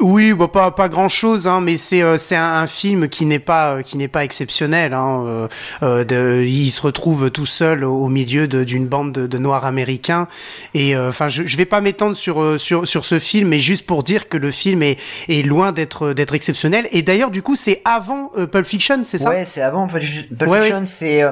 [0.00, 3.26] Oui, bah, pas pas grand chose, hein, mais c'est euh, c'est un, un film qui
[3.26, 4.94] n'est pas euh, qui n'est pas exceptionnel.
[4.94, 5.48] Hein, euh,
[5.82, 10.26] euh, de, il se retrouve tout seul au, milieu d'une bande de, de noirs américains
[10.74, 13.86] et euh, enfin je, je vais pas m'étendre sur sur sur ce film, mais juste
[13.86, 14.98] pour dire que le film est
[15.28, 16.88] est loin d'être d'être exceptionnel.
[16.92, 19.28] Et d'ailleurs du coup c'est avant Pulp Fiction, c'est ça?
[19.28, 20.02] Ouais, c'est avant Pulp
[20.46, 20.82] Ouais, Fiction.
[20.86, 21.22] C'est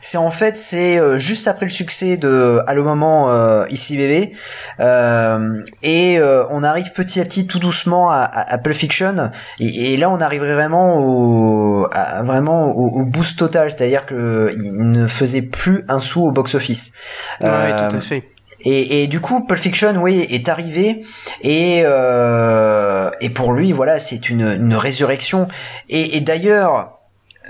[0.00, 4.32] c'est en fait c'est juste après le succès de Allô maman euh, ici bébé
[4.80, 9.30] Euh, et euh, on arrive petit à petit tout doucement à, à, à Pulp Fiction
[9.60, 14.54] et, et là on arriverait vraiment au à- vraiment au, au boost total, c'est-à-dire que
[14.56, 16.92] il ne faisait plus un sou au box office.
[17.40, 18.22] Ouais, Euh, tout à fait.
[18.60, 21.04] Et, et du coup, Pulp Fiction, oui, est arrivé
[21.42, 25.46] et euh, et pour lui, voilà, c'est une, une résurrection.
[25.88, 26.98] Et, et d'ailleurs,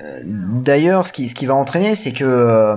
[0.02, 2.76] euh, d'ailleurs, ce qui ce qui va entraîner, c'est que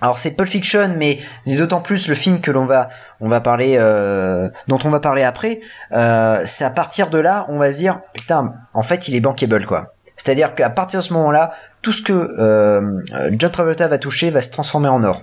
[0.00, 2.88] alors c'est Pulp Fiction, mais, d'autant plus le film que l'on va
[3.20, 5.60] on va parler euh, dont on va parler après.
[5.92, 9.20] Euh, c'est à partir de là, on va se dire putain, en fait, il est
[9.20, 9.94] bankable quoi.
[10.16, 11.52] C'est-à-dire qu'à partir de ce moment-là,
[11.82, 13.02] tout ce que euh,
[13.32, 15.22] John Travolta va toucher va se transformer en or.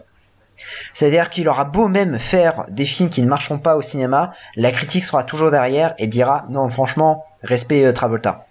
[0.94, 4.72] C'est-à-dire qu'il aura beau même faire des films qui ne marcheront pas au cinéma, la
[4.72, 8.47] critique sera toujours derrière et dira non franchement respect Travolta.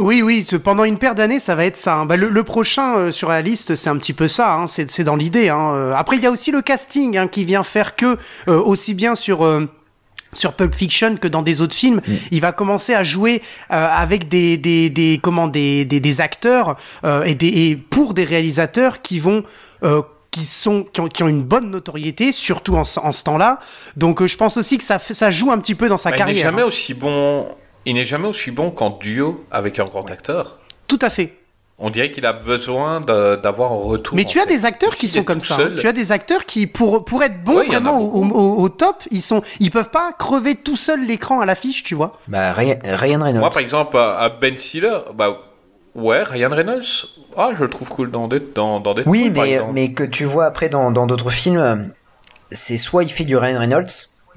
[0.00, 1.96] Oui, oui, pendant une paire d'années, ça va être ça.
[1.96, 2.06] hein.
[2.06, 4.54] Bah, le, le prochain euh, sur la liste, c'est un petit peu ça.
[4.54, 4.66] hein.
[4.68, 5.48] C'est c'est dans l'idée.
[5.48, 5.72] hein.
[5.74, 8.16] Euh, Après, il y a aussi le casting hein, qui vient faire que,
[8.48, 9.44] euh, aussi bien sur...
[9.44, 9.68] euh,
[10.34, 13.40] sur Pulp Fiction que dans des autres films, il va commencer à jouer
[13.72, 18.12] euh, avec des des des comment des des, des acteurs euh, et des et pour
[18.12, 19.42] des réalisateurs qui vont
[19.84, 23.24] euh, qui sont qui ont, qui ont une bonne notoriété surtout en, ce- en ce
[23.24, 23.58] temps-là.
[23.96, 26.16] Donc euh, je pense aussi que ça ça joue un petit peu dans sa Bah,
[26.16, 26.42] il n'est carrière.
[26.44, 26.66] jamais hein.
[26.66, 27.46] aussi bon.
[27.88, 30.58] Il n'est jamais aussi bon qu'en duo avec un grand acteur.
[30.86, 31.32] Tout à fait.
[31.78, 34.14] On dirait qu'il a besoin d'avoir un retour.
[34.16, 34.48] Mais tu as fait.
[34.48, 35.54] des acteurs qui sont comme ça.
[35.56, 38.36] seul- Tu as des acteurs qui, pour, pour être bons Ouais, vraiment au, beaucoup.
[38.38, 41.94] au- au top, ils sont, ils peuvent pas crever tout seul l'écran à l'affiche, tu
[41.94, 42.18] vois.
[42.28, 43.40] Bah Ryan, Ryan Reynolds.
[43.40, 45.38] Moi, par exemple, à à Ben Stiller, bah
[45.94, 47.06] ouais, Ryan Reynolds,
[47.36, 50.24] ah, je le trouve cool dans des dans, dans Deadpool, oui, mais mais que tu
[50.24, 51.92] vois après dans dans d'autres films,
[52.50, 53.86] c'est soit il fait du Ryan Reynolds.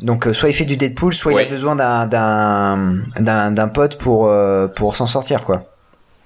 [0.01, 3.67] Donc euh, soit il fait du Deadpool, soit il a besoin d'un d'un d'un d'un
[3.67, 5.59] pote pour euh, pour s'en sortir quoi.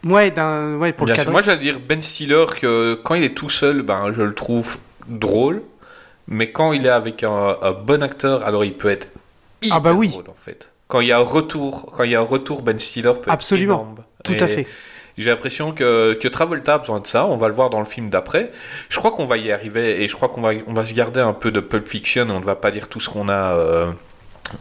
[0.04, 1.32] Ouais, d'un, ouais, pour Bien le cadre.
[1.32, 4.78] Moi, j'allais dire Ben Stiller que quand il est tout seul, ben je le trouve
[5.10, 5.64] drôle,
[6.28, 9.10] mais quand il est avec un, un bon acteur, alors il peut être
[9.64, 10.10] hyper Ah bah oui.
[10.10, 10.72] drôle en fait.
[10.88, 13.32] Quand il y a un retour, quand il y a un retour, Ben Stiller peut
[13.32, 13.74] Absolument.
[13.74, 13.96] être énorme.
[14.24, 14.68] Tout Et à fait.
[15.18, 17.26] J'ai l'impression que, que Travolta a besoin de ça.
[17.26, 18.52] On va le voir dans le film d'après.
[18.90, 21.22] Je crois qu'on va y arriver et je crois qu'on va, on va se garder
[21.22, 22.28] un peu de Pulp Fiction.
[22.30, 23.92] On ne va pas dire tout ce qu'on a euh,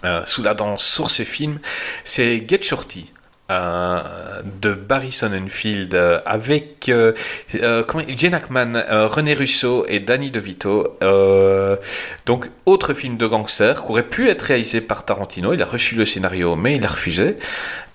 [0.05, 1.59] euh, sous la dent sur ces films.
[2.05, 3.13] C'est Get Shorty.
[3.51, 4.01] Euh,
[4.61, 7.13] de Barry Sonnenfeld euh, avec euh,
[8.09, 10.97] Jane Ackman, euh, René Russo et Danny DeVito.
[12.27, 15.53] Donc, autre film de gangster qui aurait pu être réalisé par Tarantino.
[15.53, 17.37] Il a reçu le scénario, mais il a refusé.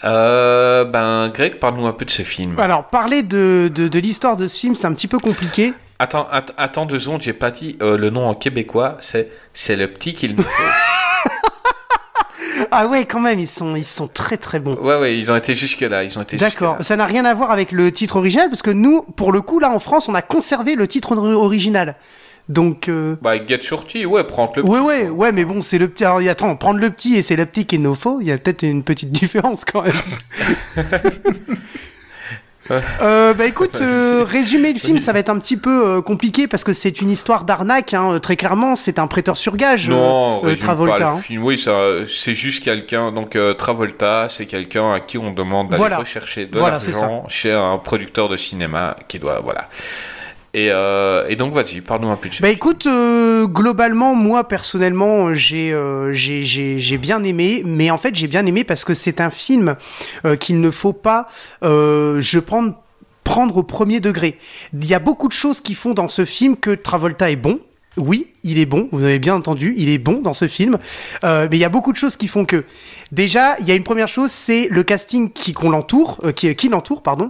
[0.03, 2.59] Ben, Greg, parle-nous un peu de ce film.
[2.59, 5.73] Alors, parler de, de, de l'histoire de ce film, c'est un petit peu compliqué.
[6.01, 9.87] Attends, att- attends deux secondes, j'ai pas dit le nom en québécois, c'est c'est le
[9.87, 10.63] petit qu'il nous faut.
[12.71, 14.75] Ah ouais, quand même, ils sont, ils sont très très bons.
[14.75, 16.77] ouais, ouais, ils ont été jusque là, ils ont été D'accord.
[16.81, 19.59] Ça n'a rien à voir avec le titre original, parce que nous, pour le coup,
[19.59, 21.95] là, en France, on a conservé le titre or- original.
[22.47, 24.63] Donc, euh, Bah, Get Shorty, ouais, prends le.
[24.63, 26.03] ouais, ouais, ouais, mais bon, c'est le petit.
[26.03, 28.37] Alors, attends, prendre le petit et c'est le petit qu'il nous faut, il y a
[28.39, 29.93] peut-être une petite différence quand même.
[33.01, 36.47] Euh, bah écoute, euh, résumer le film, ça va être un petit peu euh, compliqué
[36.47, 38.75] parce que c'est une histoire d'arnaque, hein, très clairement.
[38.75, 40.93] C'est un prêteur sur gage, Non, euh, Travolta.
[40.93, 41.17] pas le hein.
[41.17, 41.43] film.
[41.43, 41.63] Oui,
[42.07, 43.11] c'est juste quelqu'un.
[43.11, 45.97] Donc Travolta, c'est quelqu'un à qui on demande d'aller Voilà.
[45.97, 49.67] rechercher de Voilà, l'argent chez un producteur de cinéma qui doit, voilà.
[50.59, 55.71] Et, euh, et donc, vas-y, parle-nous un peu Bah écoute, euh, globalement, moi personnellement, j'ai
[55.71, 59.21] euh, j'ai- j'ai j'ai bien aimé, mais en fait j'ai bien aimé parce que c'est
[59.21, 59.75] un film
[60.25, 61.27] euh, qu'il ne faut pas,
[61.63, 62.73] euh, je prendre
[63.23, 64.37] prendre au premier degré.
[64.73, 67.59] Il y a beaucoup de choses qui font dans ce film que Travolta est bon.
[67.97, 70.77] Oui, il est bon, vous avez bien entendu, il est bon dans ce film.
[71.23, 72.63] Euh, mais il y a beaucoup de choses qui font que.
[73.11, 76.53] Déjà, il y a une première chose, c'est le casting qui qu'on l'entoure, euh, qui,
[76.55, 77.29] qui l'entoure, pardon.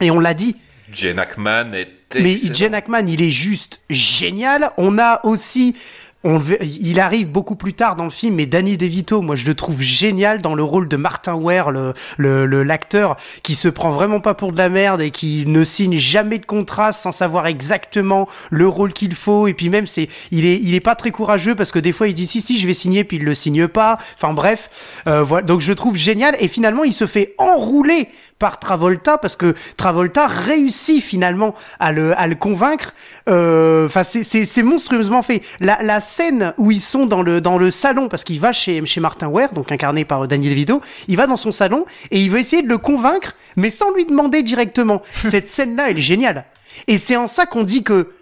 [0.00, 0.56] Et on l'a dit,
[0.92, 1.88] Jen Ackman est
[2.20, 2.34] mais.
[2.34, 4.70] Jen Ackman, il est juste génial.
[4.76, 5.76] On a aussi,
[6.24, 9.80] il arrive beaucoup plus tard dans le film, mais Danny DeVito, moi je le trouve
[9.80, 14.34] génial dans le rôle de Martin Ware, le le- l'acteur qui se prend vraiment pas
[14.34, 18.68] pour de la merde et qui ne signe jamais de contrat sans savoir exactement le
[18.68, 19.46] rôle qu'il faut.
[19.48, 22.06] Et puis même c'est, il est il est pas très courageux parce que des fois
[22.08, 23.98] il dit si si je vais signer puis il le signe pas.
[24.14, 24.70] Enfin bref,
[25.08, 25.44] euh, voilà.
[25.46, 28.08] Donc je le trouve génial et finalement il se fait enrouler
[28.38, 32.92] par Travolta parce que Travolta réussit finalement à le, à le convaincre.
[33.28, 35.42] Euh, Enfin, c'est- c'est c'est monstrueusement fait.
[36.12, 39.28] Scène où ils sont dans le, dans le salon, parce qu'il va chez, chez Martin
[39.28, 42.62] Ware, donc incarné par Daniel Vido, il va dans son salon et il veut essayer
[42.62, 45.02] de le convaincre, mais sans lui demander directement.
[45.12, 46.44] Cette scène-là, elle est géniale.
[46.86, 48.12] Et c'est en ça qu'on dit que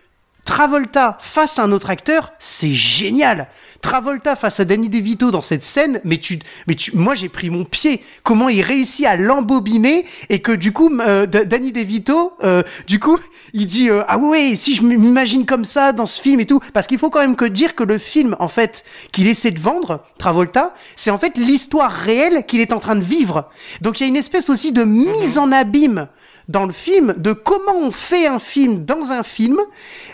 [0.45, 3.49] Travolta face à un autre acteur, c'est génial.
[3.83, 7.51] Travolta face à Danny DeVito dans cette scène, mais tu, mais tu, moi j'ai pris
[7.51, 8.03] mon pied.
[8.23, 13.19] Comment il réussit à l'embobiner et que du coup, euh, Danny DeVito, euh, du coup,
[13.53, 16.61] il dit euh, ah ouais, si je m'imagine comme ça dans ce film et tout,
[16.73, 19.61] parce qu'il faut quand même que dire que le film en fait qu'il essaie de
[19.61, 23.49] vendre, Travolta, c'est en fait l'histoire réelle qu'il est en train de vivre.
[23.81, 26.09] Donc il y a une espèce aussi de mise en abîme
[26.51, 29.59] dans le film de comment on fait un film dans un film,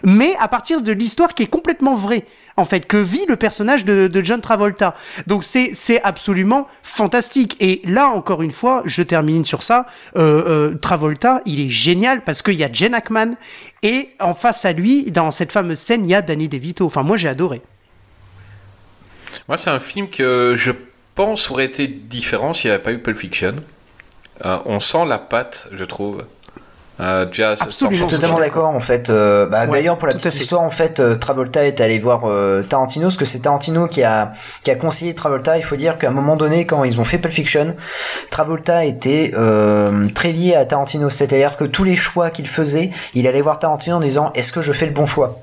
[0.04, 2.24] mais à partir de l'histoire qui est complètement vraie.
[2.58, 4.94] En fait, que vit le personnage de, John Travolta.
[5.26, 7.54] Donc c'est c'est absolument fantastique.
[7.60, 9.86] Et là encore une fois, je termine sur ça.
[10.16, 13.34] Euh, euh, Travolta, il est génial parce qu'il y a Jen Ackman
[13.82, 16.86] et en face à lui, dans cette fameuse scène, il y a Danny DeVito.
[16.86, 17.60] Enfin, moi j'ai adoré.
[19.48, 20.72] Moi, c'est un film que je
[21.14, 23.56] pense aurait été différent s'il n'y avait pas eu Pulp Fiction.
[24.44, 26.24] Euh, on sent la patte, je trouve.
[26.98, 27.90] Euh, Absolument.
[27.90, 29.10] Je suis totalement d'accord en fait.
[29.10, 32.62] Euh, bah, Ouais, D'ailleurs pour la petite histoire en fait, Travolta est allé voir euh,
[32.62, 34.32] Tarantino parce que c'est Tarantino qui a
[34.62, 35.58] qui a conseillé Travolta.
[35.58, 37.76] Il faut dire qu'à un moment donné quand ils ont fait Pulp Fiction,
[38.30, 41.10] Travolta était euh, très lié à Tarantino.
[41.10, 44.62] C'est-à-dire que tous les choix qu'il faisait, il allait voir Tarantino en disant est-ce que
[44.62, 45.38] je fais le bon choix?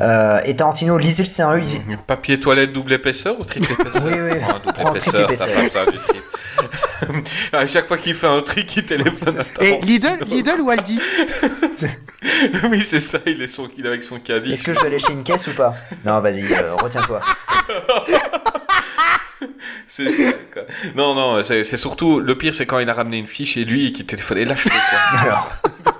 [0.00, 1.64] Euh, Et Tarantino lisait le scénario.
[1.88, 4.38] il- Papier toilette double épaisseur ou triple épaisseur Oui, oui.
[4.42, 6.22] Un double Prends un triple épaisseur, besoin du triple.
[7.52, 9.80] à chaque fois qu'il fait un trick, il téléphone à Et.
[9.82, 10.98] Lidl, Lidl ou Aldi
[12.70, 14.52] oui, c'est ça, il est, son, il est avec son caddie.
[14.52, 15.74] Est-ce que je dois aller chez une caisse ou pas?
[16.04, 17.20] Non, vas-y, euh, retiens-toi.
[19.86, 20.62] C'est ça, quoi.
[20.94, 22.20] Non, non, c'est c'est surtout.
[22.20, 24.38] Le pire, c'est quand il a ramené une fiche et lui qui téléphone.
[24.38, 25.48] Et là, je fais quoi Alors,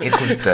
[0.01, 0.49] écoute,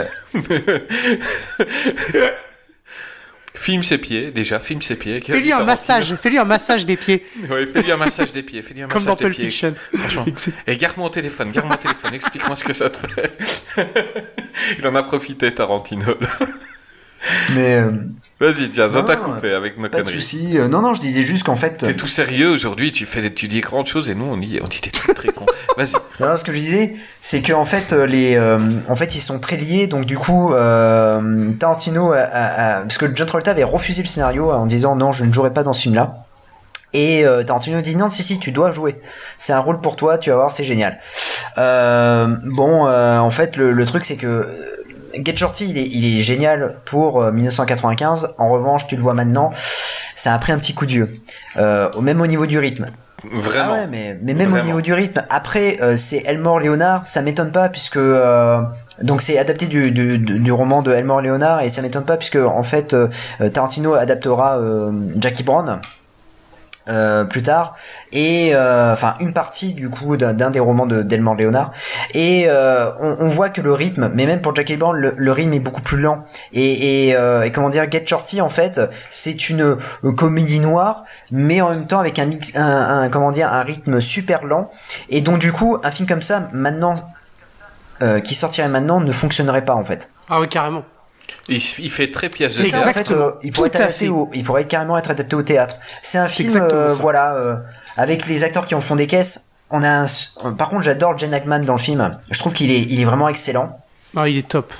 [3.56, 5.20] Filme ses pieds, déjà, filme ses pieds.
[5.20, 8.82] Fais-lui un massage, fais-lui un massage des pieds, Ouais, fais-lui un massage des pieds, fais-lui
[8.82, 9.50] un comme dans massage des Pulp pieds.
[9.50, 9.74] Fiction.
[9.96, 10.24] Franchement.
[10.66, 13.36] Et garde mon téléphone, garde mon téléphone, explique-moi ce que ça te fait.
[14.78, 16.14] il en a profité, Tarantino.
[17.54, 17.90] mais euh,
[18.40, 20.20] Vas-y, Jazz, on t'a coupé avec nos pas de conneries.
[20.20, 20.58] souci.
[20.58, 21.78] Euh, non, non, je disais juste qu'en fait.
[21.78, 24.66] T'es tout sérieux aujourd'hui, tu fais tu dis grandes choses et nous on dit, on
[24.66, 25.46] dit des trucs très cons.
[25.76, 25.92] Vas-y.
[26.18, 28.58] Non, non, ce que je disais, c'est que en fait, euh, les, euh,
[28.88, 29.86] en fait, ils sont très liés.
[29.86, 34.08] Donc du coup, euh, Tarantino, a- a- a- parce que John Travolta avait refusé le
[34.08, 36.16] scénario en disant non, je ne jouerai pas dans ce film-là.
[36.92, 39.00] Et euh, Tarantino dit non, si si, tu dois jouer.
[39.38, 40.98] C'est un rôle pour toi, tu vas voir, c'est génial.
[41.58, 44.83] Euh, bon, euh, en fait, le, le truc c'est que euh,
[45.22, 48.34] Get Shorty, il est, il est génial pour euh, 1995.
[48.38, 49.52] En revanche, tu le vois maintenant,
[50.16, 51.20] ça a pris un petit coup de vieux.
[51.56, 52.86] Euh, même au niveau du rythme.
[53.32, 53.70] Vraiment.
[53.70, 55.24] Ah ouais, mais, mais même au niveau du rythme.
[55.30, 58.60] Après, euh, c'est Elmore Leonard, ça m'étonne pas puisque euh,
[59.02, 62.62] donc c'est adapté du, du, roman de Elmore Leonard et ça m'étonne pas puisque en
[62.62, 63.08] fait euh,
[63.52, 65.80] Tarantino adaptera euh, Jackie Brown.
[66.88, 67.74] Euh, plus tard
[68.12, 71.72] et euh, enfin une partie du coup d'un des romans de d'Elmore Leonard
[72.12, 75.60] et euh, on, voit que le rythme mais même pour Jackie Brown le, rythme est
[75.60, 78.80] beaucoup plus lent et, euh, et comment dire Get Shorty en fait
[79.10, 83.62] c'est une euh, comédie noire mais en même temps avec un, un, comment dire un
[83.62, 84.70] rythme super lent
[85.08, 86.94] et donc du coup un film comme ça maintenant
[88.22, 90.10] qui sortirait maintenant ne fonctionnerait pas en fait.
[90.28, 90.84] Ah oui, carrément.
[91.48, 92.76] Il, fait très pièce de théâtre.
[92.76, 93.26] en fait, Exactement.
[93.26, 95.76] euh, il pourrait être adapté au, il pourrait carrément être adapté au théâtre.
[96.02, 97.56] C'est un film, euh, voilà, euh,
[97.96, 99.44] avec les acteurs qui en font des caisses.
[99.70, 100.06] On a
[100.42, 102.18] un par contre, j'adore Jen Ackman dans le film.
[102.30, 103.78] Je trouve qu'il est, il est vraiment excellent.
[104.16, 104.72] Ah, il est top.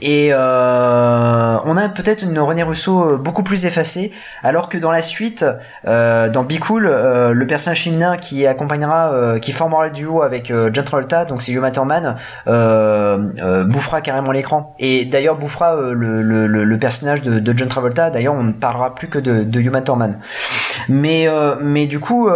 [0.00, 4.12] Et euh, on a peut-être une René Russo euh, beaucoup plus effacée,
[4.42, 5.44] alors que dans la suite,
[5.86, 10.84] euh, dans Be Cool, le personnage féminin qui accompagnera, qui formera le duo avec John
[10.84, 12.16] Travolta, donc c'est Uma Thurman,
[12.46, 14.74] bouffera carrément l'écran.
[14.78, 18.10] Et d'ailleurs bouffera le, personnage de, John Travolta.
[18.10, 20.18] D'ailleurs, on ne parlera plus que de, de Uma Thurman.
[20.88, 21.28] Mais
[21.60, 22.28] mais du coup,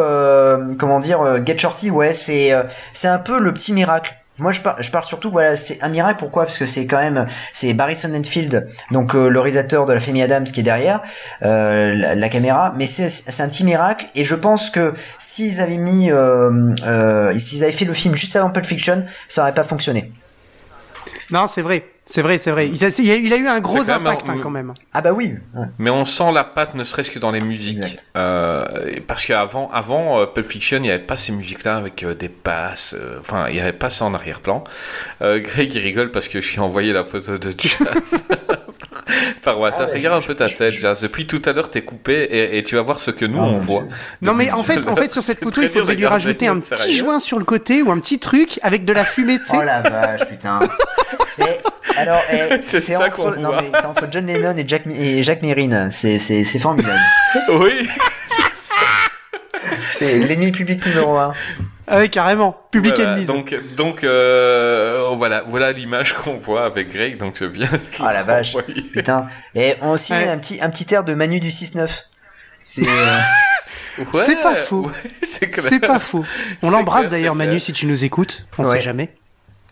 [0.79, 2.53] comment dire, Get Shorty, ouais, c'est
[2.93, 4.15] c'est un peu le petit miracle.
[4.39, 6.19] Moi, je parle, je parle surtout, voilà, c'est un miracle.
[6.19, 6.45] Pourquoi?
[6.45, 10.23] Parce que c'est quand même, c'est Barry Sonnenfeld, donc euh, le réalisateur de La Famille
[10.23, 11.01] Adams, qui est derrière
[11.43, 12.75] euh, la, caméra.
[12.77, 14.07] Mais c'est, un petit miracle.
[14.15, 18.37] Et je pense que s'ils avaient mis, euh, euh, s'ils avaient fait le film juste
[18.37, 20.13] avant Pulp Fiction, ça aurait pas fonctionné.
[21.31, 21.96] Non, c'est vrai.
[22.09, 22.69] C'est vrai, c'est vrai.
[22.69, 24.73] Il a, il eu un gros même impact hein, quand même.
[24.93, 25.35] Ah bah oui.
[25.79, 27.97] Mais on sent la patte, ne serait-ce que dans les musiques.
[28.17, 28.65] Euh,
[29.09, 32.31] parce qu'avant, avant euh, Pulp Fiction, il n'y avait pas ces musiques-là avec euh, des
[32.45, 32.95] basses.
[32.97, 34.63] euh, Enfin, il n'y avait pas ça en arrière-plan.
[35.21, 38.25] Euh, Greg, il rigole parce que je lui ai envoyé la photo de Jazz
[39.43, 39.89] par WhatsApp.
[39.91, 41.01] Ah, Regarde un je- peu ta je- tête, je- Jazz.
[41.01, 43.47] Depuis tout à l'heure, t'es coupé et, et tu vas voir ce que nous, Oh,
[43.55, 43.83] on voit.
[44.23, 46.95] Non mais en fait, en fait sur cette photo, il faudrait lui rajouter un petit
[46.97, 49.57] joint sur le côté ou un petit truc avec de la fumée, tu sais.
[49.59, 50.61] Oh la vache, putain.
[51.97, 53.63] Alors, eh, C'est c'est ça entre, qu'on non, voit.
[53.63, 55.89] mais c'est entre John Lennon et Jack, et Jacques Mérine.
[55.91, 56.99] C'est, c'est, c'est formidable.
[57.51, 57.89] Oui,
[59.89, 61.33] C'est l'ennemi public numéro un.
[61.87, 62.57] Ah ouais, carrément.
[62.71, 63.13] Public voilà.
[63.13, 63.27] Enemies.
[63.27, 67.17] Donc, donc euh, voilà, voilà l'image qu'on voit avec Greg.
[67.17, 67.69] Donc, c'est bien.
[68.01, 68.55] Ah la vache.
[68.57, 68.83] envoyé.
[68.93, 69.29] Putain.
[69.55, 70.29] Et on aussi Ouais.
[70.29, 71.89] un petit, un petit air de Manu du 6-9.
[72.63, 73.19] C'est, euh,
[74.13, 74.83] Ouais, C'est pas faux.
[74.89, 74.93] ouais,
[75.23, 75.61] c'est.
[75.61, 76.25] C'est pas faux.
[76.63, 78.47] On C'est l'embrasse clair, d'ailleurs c'est Manu si tu nous écoutes.
[78.59, 78.77] On Ouais.
[78.77, 79.15] sait jamais.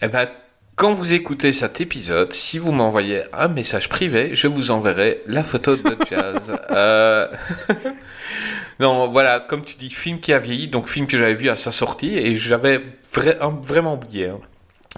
[0.01, 0.29] Eh ben,
[0.77, 5.45] quand vous écoutez cet épisode, si vous m'envoyez un message privé, je vous enverrai la
[5.45, 6.53] photo de Jazz.
[6.71, 7.29] Euh,
[8.81, 11.57] non, voilà, comme tu dis, film qui a vieilli, donc film que j'avais vu à
[11.57, 12.81] sa sortie et j'avais
[13.15, 14.29] vra- vraiment oublié.
[14.31, 14.39] hein.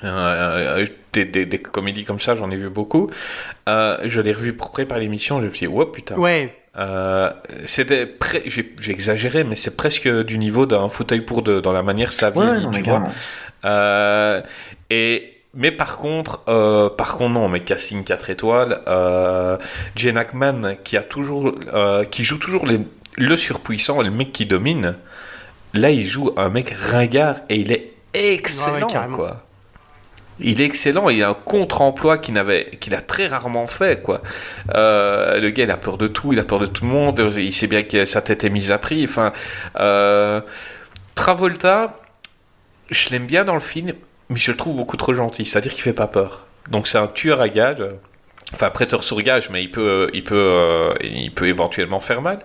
[0.04, 3.10] Euh, euh, des, des- des comédies comme ça, j'en ai vu beaucoup.
[3.68, 6.16] Euh, je l'ai revu pour préparer l'émission, je me suis dit, oh putain.
[6.16, 6.54] Ouais.
[6.78, 7.30] Euh,
[7.64, 8.16] c'était
[8.46, 12.30] j'ai exagéré, mais c'est presque du niveau d'un fauteuil pour deux dans la manière ça
[12.30, 14.42] ouais, vieillit, non, tu vois.
[14.90, 19.56] et mais par contre, euh, par contre non, mais casting 4 étoiles, euh,
[19.96, 22.80] Jane Hackman qui a toujours, euh, qui joue toujours les,
[23.16, 24.96] le surpuissant, le mec qui domine.
[25.74, 29.16] Là, il joue un mec ringard et il est excellent, Ouais, ouais, carrément.
[29.16, 29.42] quoi.
[30.38, 32.34] Il est excellent, il a un contre-emploi qu'il
[32.78, 34.20] qu'il a très rarement fait, quoi.
[34.74, 37.32] Euh, le gars, il a peur de tout, il a peur de tout le monde,
[37.38, 39.02] il sait bien que sa tête est mise à prix.
[39.04, 39.32] Enfin,
[39.80, 40.42] euh,
[41.14, 41.96] Travolta,
[42.90, 43.94] je l'aime bien dans le film,
[44.28, 46.46] mais je le trouve beaucoup trop gentil, c'est-à-dire qu'il fait pas peur.
[46.70, 47.92] Donc c'est un tueur à gages, euh,
[48.52, 52.40] enfin prêteur sur gage, mais il peut, il peut, euh, il peut éventuellement faire mal.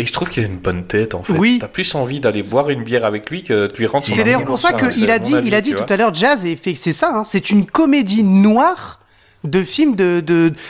[0.00, 1.32] Et je trouve qu'il a une bonne tête en fait.
[1.32, 1.58] Oui.
[1.60, 4.22] T'as plus envie d'aller boire une bière avec lui que de lui rendre son C'est
[4.22, 6.92] d'ailleurs pour ça qu'il a dit, il a dit tout à l'heure, Jazz, et c'est
[6.92, 8.97] ça, hein, c'est une comédie noire
[9.44, 10.20] de film de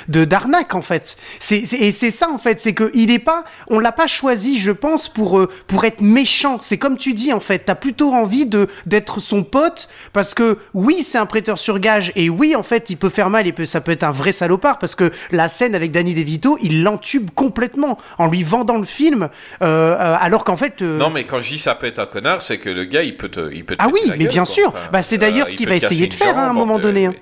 [0.08, 1.16] de d'arnaque en fait.
[1.40, 4.06] C'est c'est- et c'est ça en fait, c'est que il est pas, on l'a pas
[4.06, 6.58] choisi, je pense, pour euh, pour être méchant.
[6.62, 10.58] C'est comme tu dis en fait, t'as plutôt envie de d'être son pote parce que
[10.74, 13.52] oui, c'est un prêteur sur gage et oui, en fait, il peut faire mal et
[13.52, 16.82] peut ça peut être un vrai salopard parce que la scène avec Danny DeVito, il
[16.82, 19.24] l'entube complètement en lui vendant le film,
[19.62, 20.82] euh, euh, alors qu'en fait.
[20.82, 23.02] euh, Non, mais quand je dis ça peut être un connard, c'est que le gars,
[23.02, 24.52] il peut te, il peut te Ah oui, la mais gueule, bien quoi.
[24.54, 24.74] sûr.
[24.92, 27.06] Bah, c'est d'ailleurs ce il qu'il va essayer de faire, hein, à un moment donné,
[27.06, 27.14] hein.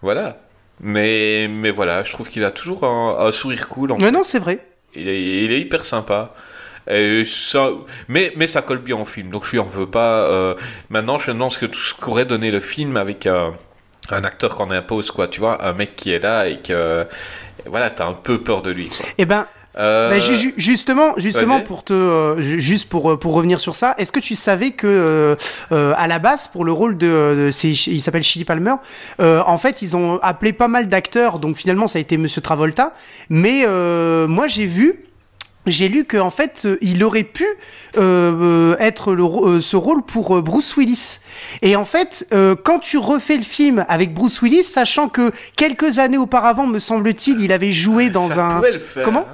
[0.00, 0.38] Voilà.
[0.82, 3.92] Mais, mais voilà, je trouve qu'il a toujours un, un sourire cool.
[3.92, 4.10] En Ouais, fait.
[4.10, 4.58] non, c'est vrai.
[4.94, 6.34] Il est, il est hyper sympa.
[6.90, 7.70] Et ça,
[8.08, 10.26] mais, mais ça colle bien au film, donc je lui en veux pas.
[10.28, 10.54] euh,
[10.90, 13.52] maintenant, je me demande ce que tout ce qu'aurait donné le film avec un,
[14.10, 15.28] un acteur qu'on impose, quoi.
[15.28, 17.06] Tu vois, un mec qui est là et que
[17.66, 19.06] voilà, t'as un peu peur de lui, quoi.
[19.18, 19.46] Eh ben,
[19.78, 23.58] Euh, bah, ju- ju- justement, justement pour te, euh, ju- juste pour euh, pour revenir
[23.58, 25.36] sur ça, est-ce que tu savais que euh,
[25.72, 28.74] euh, à la base pour le rôle de, de- il s'appelle Chili Palmer,
[29.20, 32.42] euh, en fait ils ont appelé pas mal d'acteurs, donc finalement ça a été Monsieur
[32.42, 32.92] Travolta,
[33.30, 35.04] mais euh, moi j'ai vu.
[35.64, 37.46] J'ai lu qu'en fait, il aurait pu
[37.96, 41.20] euh, être le, euh, ce rôle pour euh, Bruce Willis.
[41.62, 46.00] Et en fait, euh, quand tu refais le film avec Bruce Willis, sachant que quelques
[46.00, 48.60] années auparavant, me semble-t-il, il avait joué dans ça un...
[48.60, 49.04] le faire.
[49.04, 49.24] Comment?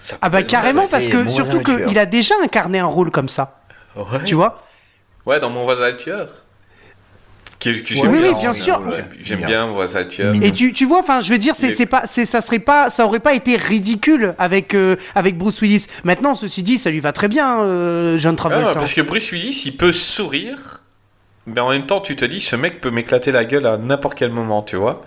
[0.00, 3.28] Ça Ah bah carrément ça parce que surtout qu'il a déjà incarné un rôle comme
[3.28, 3.60] ça.
[3.96, 4.24] Ouais.
[4.24, 4.66] tu vois?
[5.26, 6.28] Ouais, dans mon voisin le tueur.
[7.58, 8.82] Qui, qui Ouais, j'aime oui, bien, oui, bien sûr.
[9.22, 9.46] J'aime, Bien.
[9.46, 10.34] bien mon voisin le tueur.
[10.40, 12.58] Et tu, tu vois, enfin, je veux dire, c'est est- c'est pas, c'est ça serait
[12.58, 15.86] pas, ça aurait pas été ridicule avec euh, avec Bruce Willis.
[16.04, 18.72] Maintenant, ceci dit, ça lui va très bien, euh, John Ah, Travolta.
[18.78, 20.82] parce que Bruce Willis, il peut sourire,
[21.46, 24.16] mais en même temps, tu te dis, ce mec peut m'éclater la gueule à n'importe
[24.16, 25.02] quel moment, tu vois.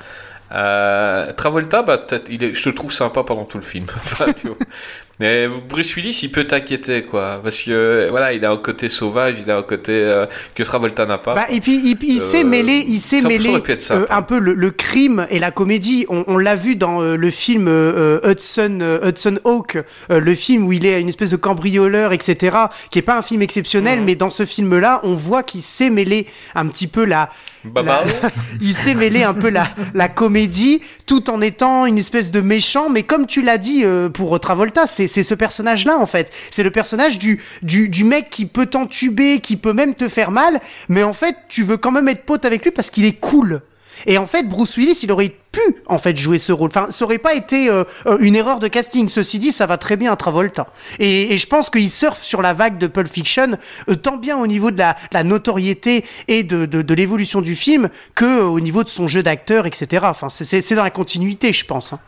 [0.51, 3.85] Euh, Travolta, bah, il est- je te trouve sympa pendant tout le film.
[5.23, 7.39] Mais Bruce Willis, il peut t'inquiéter, quoi.
[7.41, 11.05] Parce que, voilà, il a un côté sauvage, il a un côté euh, que Travolta
[11.05, 11.33] n'a pas.
[11.33, 13.55] Bah, et puis il, il Euh, s'est mêlé, il s'est mêlé
[13.91, 16.05] euh, un peu le, le crime et la comédie.
[16.09, 19.77] On, on l'a vu dans le film euh, Hudson Hudson Hawk,
[20.09, 22.57] le film où il est une espèce de cambrioleur, etc.
[22.91, 26.27] Qui est pas un film exceptionnel, mais dans ce film-là, on voit qu'il s'est mêlé
[26.53, 27.29] un petit peu la,
[28.61, 32.89] il s'est mêlé un peu la, la comédie tout en étant une espèce de méchant.
[32.89, 36.31] Mais comme tu l'as dit pour Travolta, c'est c'est ce personnage-là en fait.
[36.51, 40.59] C'est le personnage du, du, mec qui peut t'entuber, qui peut même te faire mal,
[40.89, 43.61] mais en fait tu veux quand même être pote avec lui parce qu'il est cool.
[44.07, 46.69] Et en fait, Bruce Willis, il aurait pu en fait jouer ce rôle.
[46.69, 49.07] Enfin, ça aurait pas été euh, euh, une erreur de casting.
[49.07, 50.67] Ceci dit, ça va très bien à Travolta.
[50.99, 53.57] Et, et je pense qu'il surfe sur la vague de Pulp Fiction,
[53.89, 58.41] euh, tant bien au niveau de la, notoriété et de, de, l'évolution du film que
[58.41, 60.05] au niveau de son jeu d'acteur, etc.
[60.09, 61.93] Enfin, c'est dans la continuité, je pense.
[61.93, 61.99] hein.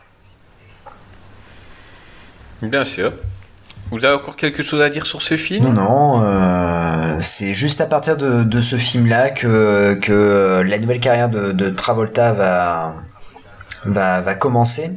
[2.62, 3.12] Bien sûr.
[3.90, 5.64] Vous avez encore quelque chose à dire sur ce film?
[5.66, 10.98] Non, non, euh, c'est juste à partir de, de ce film-là que, que la nouvelle
[11.00, 12.94] carrière de, de Travolta va,
[13.84, 14.90] va, va commencer.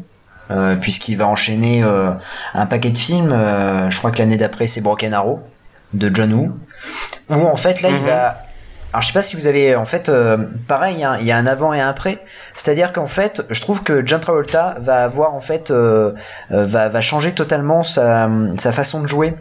[0.50, 2.10] euh, Puisqu'il va enchaîner euh,
[2.56, 3.30] un paquet de films.
[3.90, 5.42] je crois que l'année d'après, c'est Broken Arrow
[5.94, 6.52] de John Woo.
[7.30, 8.06] Où en fait, là, il Mhm.
[8.06, 8.38] va.
[8.92, 9.76] Alors, je sais pas si vous avez.
[9.76, 10.38] En fait, euh,
[10.68, 12.24] pareil, hein, il y a un avant et un après.
[12.56, 16.14] C'est-à-dire qu'en fait, je trouve que John Travolta va avoir, en fait, euh,
[16.52, 19.36] euh, va, va changer totalement sa, sa façon de jouer.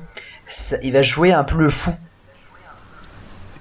[0.47, 1.93] Ça- il va jouer un peu le fou.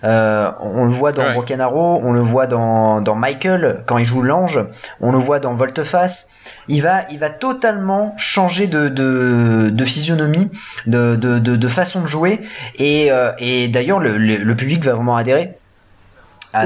[0.03, 1.33] Euh, on le voit dans Ouais.
[1.33, 4.63] Broken Arrow, on le voit dans, dans Michael quand il joue l'ange,
[5.01, 6.27] on le voit dans Volteface.
[6.67, 10.51] Il va, il va totalement changer de, de, de physionomie,
[10.85, 12.41] de, de, de, de façon de jouer,
[12.77, 15.56] et, euh, et d'ailleurs le, le, le public va vraiment adhérer.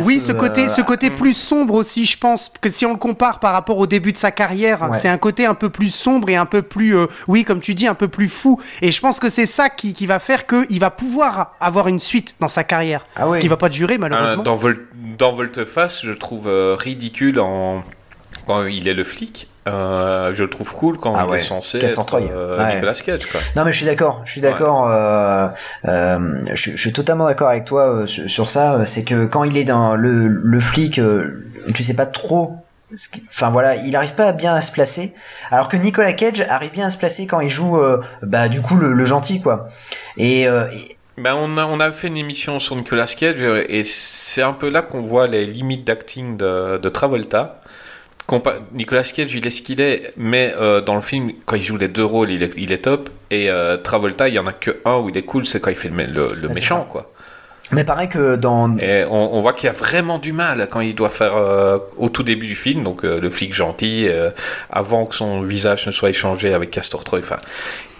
[0.06, 1.16] Oui, ce côté, euh, ce côté Mm.
[1.16, 4.18] plus sombre aussi, je pense que si on le compare par rapport au début de
[4.18, 4.98] sa carrière, Ouais.
[5.00, 7.74] c'est un côté un peu plus sombre et un peu plus, euh, oui, comme tu
[7.74, 8.60] dis, un peu plus fou.
[8.82, 12.00] Et je pense que c'est ça qui, qui va faire qu'il va pouvoir avoir une
[12.00, 13.40] suite dans sa carrière, Ah oui.
[13.40, 14.44] qui va pas durer Euh, malheureusement.
[14.44, 14.88] dans, Vol-
[15.18, 17.82] dans Volteface, je le trouve euh, ridicule en...
[18.48, 19.48] quand il est le flic.
[19.68, 22.76] Euh, je le trouve cool quand Ah il est censé être euh, Ouais.
[22.76, 23.28] Nicolas Cage.
[23.28, 23.40] Quoi.
[23.56, 25.48] Non mais je suis d'accord, je suis d'accord, euh,
[25.88, 28.86] euh, je, je suis totalement d'accord avec toi sur, sur ça.
[28.88, 31.00] C'est que quand il est dans le, le flic,
[31.76, 32.56] tu sais pas trop.
[33.32, 35.14] Enfin voilà, il arrive pas bien à se placer.
[35.52, 37.80] Alors que Nicolas Cage arrive bien à se placer quand il joue,
[38.24, 39.70] bah du coup le, le gentil quoi.
[40.18, 44.42] Et, et- Ben, on, a, on a fait une émission sur Nicolas Cage et c'est
[44.42, 47.61] un peu là qu'on voit les limites d'acting de, de Travolta.
[48.74, 51.78] Nicolas Cage, il est ce qu'il est, mais euh, dans le film, quand il joue
[51.78, 53.10] les deux rôles, il est, il est top.
[53.30, 55.70] Et euh, Travolta, il y en a que un où il est cool, c'est quand
[55.70, 56.88] il fait le, le- le c'est méchant, ça.
[56.90, 57.12] quoi.
[57.72, 60.94] mais pareil que dans Et on, on voit qu'il a vraiment du mal quand il
[60.96, 64.08] doit faire euh, au tout début du film, donc le flic gentil,
[64.70, 67.20] avant que son visage ne soit échangé avec Castor Troy.
[67.20, 67.38] Enfin,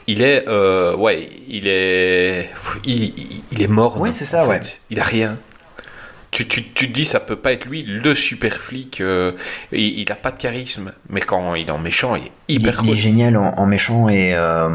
[0.08, 0.48] il est,
[0.98, 2.50] ouais, il est,
[2.86, 3.98] il, il- il est mort.
[4.00, 4.60] Oui, c'est ça, en ouais.
[4.90, 5.38] Il a rien.
[6.32, 9.02] Tu, tu, tu te dis, ça peut pas être lui, le super flic.
[9.02, 9.34] euh,
[9.74, 12.74] il, il a pas de charisme, mais quand il est en méchant, il est hyper
[12.84, 12.90] il cool.
[12.92, 14.70] est génial en, en méchant et euh,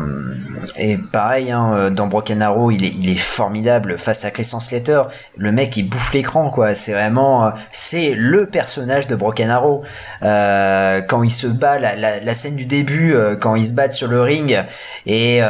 [0.79, 5.03] et pareil hein, dans Broken Arrow il est il est formidable face à Christian Slater
[5.37, 9.83] le mec il bouffe l'écran quoi c'est vraiment euh, c'est le personnage de Broken Arrow
[10.23, 13.93] euh, quand il se bat la, la, la scène du début quand ils se battent
[13.93, 14.59] sur le ring
[15.07, 15.41] et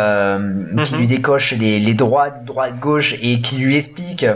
[0.85, 0.99] qui Mhm.
[0.99, 4.27] lui décoche les, les droites droite gauche et qui lui explique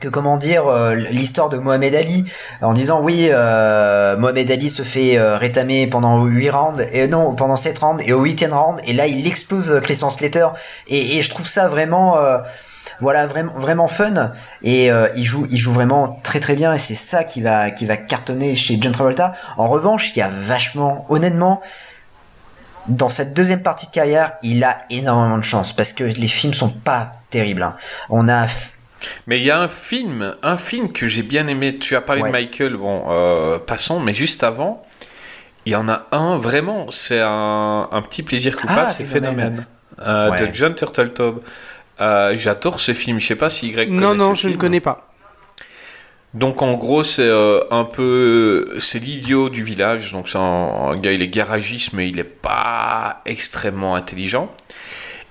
[0.00, 2.24] que comment dire euh, l'histoire de Mohamed Ali
[2.60, 7.34] en disant oui euh, Mohamed Ali se fait euh, rétamer pendant 8 rounds et non
[7.34, 10.48] pendant 7 rounds et au 8 round et là il explose Christian Slater
[10.88, 12.16] et, je trouve ça vraiment
[13.00, 14.32] voilà vraiment vraiment fun
[14.62, 17.86] et il joue il joue vraiment très très bien et c'est ça qui va qui
[17.86, 21.62] va cartonner chez John Travolta en revanche il y a vachement honnêtement
[22.88, 26.54] dans cette deuxième partie de carrière, il a énormément de chance parce que les films
[26.54, 27.64] sont pas terribles.
[27.64, 27.76] hein.
[28.10, 28.46] On a
[29.26, 31.78] Mais il y a un film, un film que j'ai bien aimé.
[31.78, 32.28] Tu as parlé Ouais.
[32.28, 34.82] de Michael, bon, euh, passons, mais juste avant,
[35.66, 39.36] il y en a un vraiment, c'est un, un petit plaisir coupable, Ah, c'est Phénomène.
[39.38, 39.66] Phénomène,
[40.00, 40.46] euh, Ouais.
[40.48, 41.42] de John Turteltaub.
[42.00, 43.18] Euh, J'adore ce film.
[43.20, 44.60] Je sais pas si Greg non, connaît non, ce je ne film.
[44.60, 45.08] connais pas.
[46.34, 50.12] Donc en gros, c'est euh, un peu, c'est l'idiot du village.
[50.12, 54.52] Donc c'est un, un gars, il est garagiste, mais il est pas extrêmement intelligent.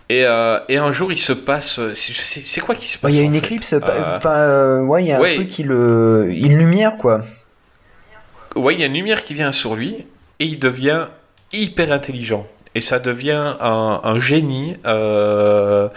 [0.09, 3.11] Et, euh, et un jour, il se passe, c'est sais- c'est quoi qui se passe
[3.11, 3.79] il y a une éclipse, Euh,
[4.17, 7.21] enfin, euh, ouais, il y a un truc qui le, une lumière quoi.
[8.55, 10.05] Ouais, il y a une lumière qui vient sur lui
[10.39, 11.07] et il devient
[11.51, 12.45] hyper intelligent.
[12.75, 14.77] Et ça devient un, un génie.
[14.85, 15.89] euh,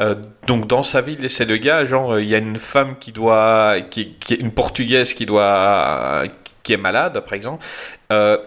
[0.00, 0.14] euh,
[0.46, 3.76] donc dans sa ville, c'est le gars, genre, il y a une femme qui doit,
[3.90, 6.24] qui, qui une portugaise qui doit,
[6.62, 7.64] qui est malade, par exemple.
[8.12, 8.38] Euh,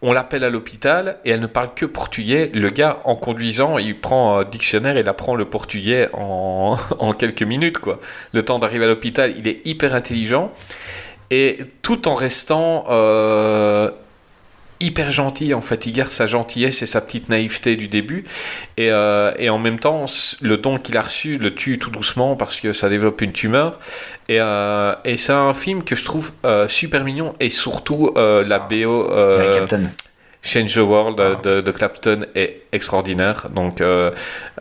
[0.00, 2.50] on l'appelle à l'hôpital et elle ne parle que portugais.
[2.54, 7.12] Le gars, en conduisant, il prend un dictionnaire et il apprend le portugais en, en
[7.12, 8.00] quelques minutes, quoi.
[8.32, 10.52] Le temps d'arriver à l'hôpital, il est hyper intelligent
[11.30, 13.90] et tout en restant euh,
[14.80, 18.24] hyper gentil en fait il garde sa gentillesse et sa petite naïveté du début
[18.76, 20.04] et, euh, et en même temps
[20.40, 23.78] le don qu'il a reçu le tue tout doucement parce que ça développe une tumeur
[24.28, 28.58] et, euh, et c'est un film que je trouve euh, super mignon et surtout la
[28.58, 29.90] BO euh, Avec Captain.
[30.40, 31.40] Change the World Ah.
[31.42, 33.48] de, de Clapton est extraordinaire.
[33.52, 34.12] Donc euh,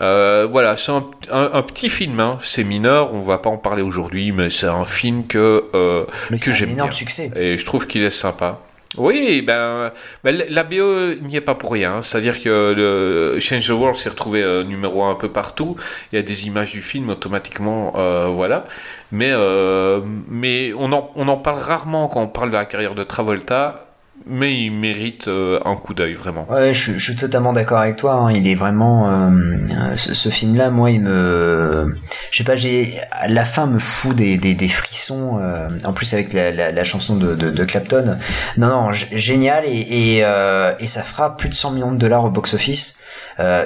[0.02, 2.39] euh, voilà, c'est un, un- un petit film, hein.
[2.41, 6.39] c'est mineur, on va pas en parler aujourd'hui, mais c'est un film que, euh, Mais
[6.39, 6.89] que j'aime bien.
[6.89, 7.30] succès.
[7.35, 8.60] Et je trouve qu'il est sympa.
[8.95, 9.91] Oui, ben,
[10.23, 12.01] ben, la BO n'y est pas pour rien.
[12.01, 15.76] C'est-à-dire que le Change the World s'est retrouvé euh, numéro un un peu partout.
[16.11, 18.65] Il y a des images du film automatiquement, euh, voilà.
[19.11, 22.95] Mais, euh, mais on, en, on en parle rarement quand on parle de la carrière
[22.95, 23.88] de Travolta.
[24.26, 26.45] Mais il mérite euh, un coup d'œil, vraiment.
[26.49, 28.14] Ouais, je, suis totalement d'accord avec toi.
[28.14, 28.31] hein.
[28.31, 31.95] Il est vraiment euh, ce, film-là, moi, il me,
[32.31, 32.99] je sais pas, j'ai
[33.30, 35.39] la fin me fout des, des, frissons.
[35.39, 38.18] euh, en plus avec la, la, chanson de, Clapton.
[38.57, 42.95] Non, non, génial et et, ça fera plus de 100 millions de dollars au box-office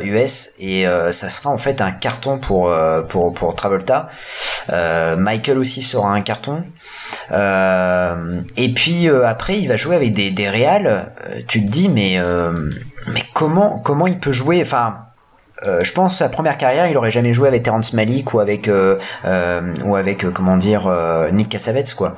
[0.04, 2.74] US et ça sera en fait un carton pour
[3.10, 4.10] pour pour Travolta.
[4.70, 6.64] Michael aussi sera un carton.
[7.32, 10.88] Et puis après, il va jouer avec des réals.
[10.88, 12.52] Euh, tu te dis, mais euh,
[13.08, 14.62] mais comment comment il peut jouer?
[14.62, 15.06] Enfin.
[15.64, 18.70] euh, je pense sa première carrière, il aurait jamais joué avec Terrence Malick ou avec
[19.86, 20.90] ou avec comment dire
[21.34, 22.16] Nick Cassavetes quoi.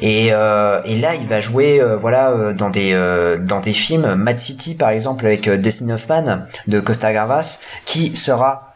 [0.00, 2.94] Et, et là, il va jouer voilà dans des
[3.40, 8.74] dans des films Mad City par exemple avec Dustin Hoffman de Costa Gavras qui sera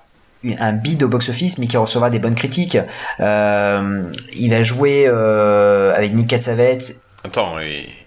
[0.58, 2.78] un bid au box-office mais qui recevra des bonnes critiques.
[3.20, 7.56] Il va jouer avec Nick Cassavetes Attends,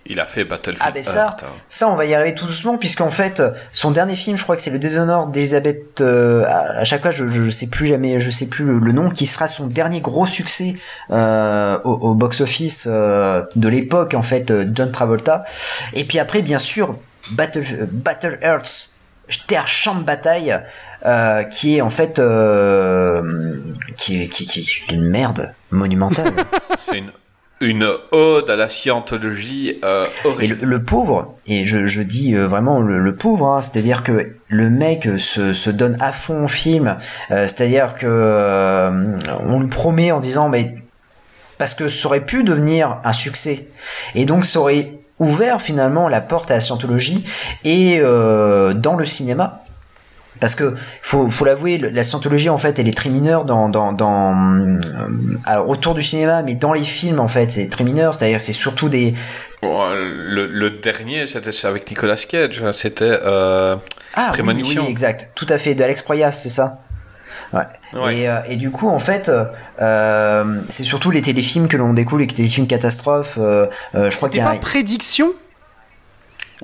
[0.08, 2.80] il, a fait Battlefield Ah, ben ça, Earth, ça, on va y arriver tout doucement,
[2.80, 6.02] puisqu'en fait, son dernier film, je crois que c'est Le Déshonneur d'Elisabeth.
[6.02, 9.12] euh, à, chaque fois, je, je sais plus jamais, je sais plus le, le nom,
[9.12, 10.78] qui sera son dernier gros succès
[11.12, 15.44] euh, au, au box-office euh, de l'époque, en fait, John Travolta.
[15.94, 16.96] Et puis après, bien sûr,
[17.32, 18.90] Battle, Battle Earth,
[19.46, 20.60] Terre Champ de bataille,
[21.52, 22.20] qui est en fait,
[23.96, 26.34] qui, qui est une merde monumentale.
[26.78, 27.12] C'est une,
[27.64, 30.06] une ode à la scientologie euh,
[30.40, 34.34] Et le, le pauvre, et je, dis euh, vraiment le, le pauvre, hein, c'est-à-dire que
[34.50, 36.98] le mec se, se donne à fond au film,
[37.32, 38.92] euh, c'est-à-dire que
[39.40, 40.76] on lui promet en disant mais
[41.58, 43.68] parce que ça aurait pu devenir un succès,
[44.16, 47.26] et donc ça aurait ouvert finalement la porte à la scientologie
[47.64, 49.63] et dans le cinéma.
[50.40, 53.94] Parce que faut, faut l'avouer, la scientologie en fait, elle est très mineure dans, dans,
[53.94, 54.80] dans euh,
[55.46, 58.14] alors, autour du cinéma, mais dans les films en fait, c'est très mineur.
[58.14, 59.14] C'est-à-dire, c'est surtout des
[59.62, 62.62] Bon, le, le dernier, c'était avec Nicolas Cage.
[62.66, 63.06] hein, C'était.
[63.24, 63.78] euh,
[64.16, 64.84] Ah oui, Prémonition.
[64.84, 66.80] oui, exact, tout à fait, de Alex Proyas, c'est ça.
[67.54, 67.62] Ouais.
[67.94, 68.18] Ouais.
[68.18, 69.32] Et, euh, et du coup, en fait,
[69.82, 73.38] euh, c'est surtout les téléfilms que l'on découle, les téléfilms catastrophes.
[73.40, 75.32] euh, euh, je crois qu'il y a pas un- prédiction?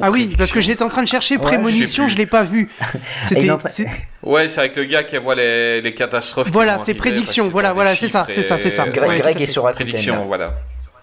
[0.02, 2.70] Ah oui, parce que j'étais en train de chercher Ouais, prémonition, je l'ai pas vu.
[3.28, 3.50] C'était.
[4.22, 6.50] Ouais, c'est avec le gars qui voit les, les catastrophes.
[6.52, 8.86] Voilà, c'est prédiction, voilà, voilà, c'est ça, c'est ça, c'est ça.
[8.88, 9.86] Greg, Ouais, Greg est sur Rakuten.
[9.86, 10.56] Prédiction, voilà.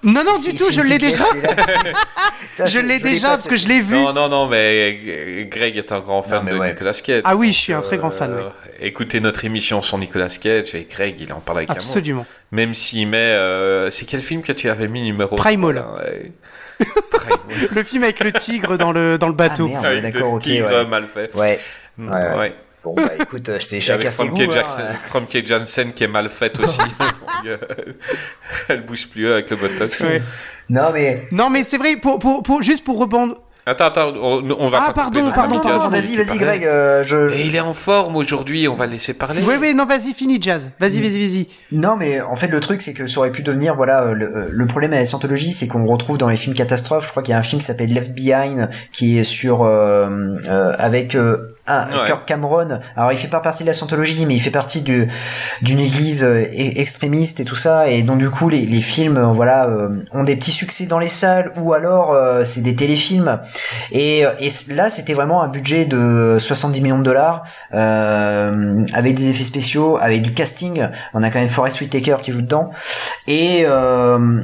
[0.03, 1.25] Non, non, du tout, je l'ai déjà.
[2.65, 3.95] Je l'ai déjà parce que je l'ai vu.
[3.95, 6.71] Non, non, non, mais Greg est un grand fan Non, de ouais.
[6.71, 7.23] Nicolas Cage.
[7.25, 8.49] Ah oui, je suis un très grand fan, euh,
[8.81, 11.83] Écoutez notre émission sur Nicolas Cage et Greg, il en parle avec amour.
[11.83, 12.27] Absolument.
[12.53, 13.17] Même s'il met.
[13.17, 15.85] euh, c'est quel film que tu avais mis numéro Primal.
[15.99, 16.33] ouais.
[17.75, 19.69] Le film avec le tigre dans le, dans le Ah, bateau.
[19.69, 20.43] merde, Avec d'accord, ok.
[20.43, 20.85] tigre Ouais.
[20.87, 21.35] mal fait.
[21.35, 21.59] Ouais.
[21.97, 22.39] Mm, ouais, ouais.
[22.39, 22.55] ouais.
[22.85, 24.45] Bon, bah écoute, euh, c'est chacun avec ses From K.
[24.45, 24.53] goûts.
[24.53, 24.95] Jackson, hein.
[25.09, 25.45] From K.
[25.47, 26.79] Jansen qui est mal faite aussi.
[27.47, 27.57] euh,
[28.69, 30.01] elle bouge plus avec le botox.
[30.03, 30.23] Ouais.
[30.69, 31.27] Non, mais.
[31.33, 33.37] Non, mais c'est vrai, pour, pour, pour, juste pour rebondir.
[33.69, 36.39] Attends, attends, on, on va Ah, pas pardon, couper Ah, pardon, non, mais vas-y, vas-y.
[36.39, 36.65] Greg.
[36.65, 37.33] euh, je...
[37.33, 39.41] Et il est en forme aujourd'hui, on va le laisser parler.
[39.45, 40.71] Oui, oui, non, vas-y, fini, Jazz.
[40.79, 41.49] Vas-y, vas-y, vas-y.
[41.73, 44.27] Non, mais en fait, le truc, c'est que ça aurait pu devenir, voilà, euh, le,
[44.27, 47.07] euh, le problème à la scientologie, c'est qu'on retrouve dans les films catastrophes.
[47.07, 50.09] Je crois qu'il y a un film qui s'appelle Left Behind, qui est sur euh,
[50.49, 51.17] euh, avec
[51.67, 52.07] un Ouais.
[52.07, 52.81] Kirk Cameron.
[52.97, 55.09] Alors, il fait pas partie de la scientologie, mais il fait partie du
[55.63, 57.89] d'une église euh, extrémiste et tout ça.
[57.89, 60.99] Et donc, du coup, les, les films, euh, voilà, euh, ont des petits succès dans
[60.99, 63.41] les salles, ou alors euh, c'est des téléfilms.
[63.93, 67.45] Et, et là, c'était vraiment un budget de 70 millions de dollars,
[67.75, 70.89] euh, avec des effets spéciaux, avec du casting.
[71.15, 72.71] On a quand même Forest Whitaker qui joue dedans.
[73.27, 74.43] Et euh,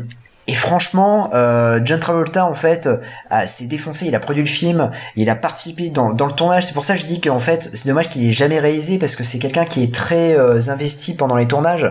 [0.49, 2.89] et franchement, euh, John Travolta en fait
[3.31, 4.07] a- s'est défoncé.
[4.07, 6.67] Il a produit le film, il a participé dans, le tournage.
[6.67, 9.15] C'est pour ça que je dis qu'en fait c'est dommage qu'il ait jamais réalisé parce
[9.17, 11.91] que c'est quelqu'un qui est très euh, investi pendant les tournages.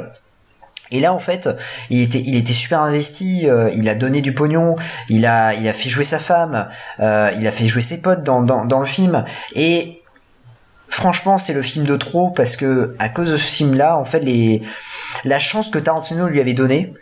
[0.94, 1.48] Et là, en fait,
[1.90, 3.50] il était, il était super investi.
[3.50, 4.76] euh, il a donné du pognon.
[5.08, 6.68] Il a, il a fait jouer sa femme.
[7.00, 9.24] euh, il a fait jouer ses potes dans, dans, dans le film.
[9.56, 10.01] Et
[10.92, 14.24] franchement, c'est le film de trop parce que à cause de ce film-là, en fait,
[15.26, 16.94] la chance que Tarantino lui avait donnée,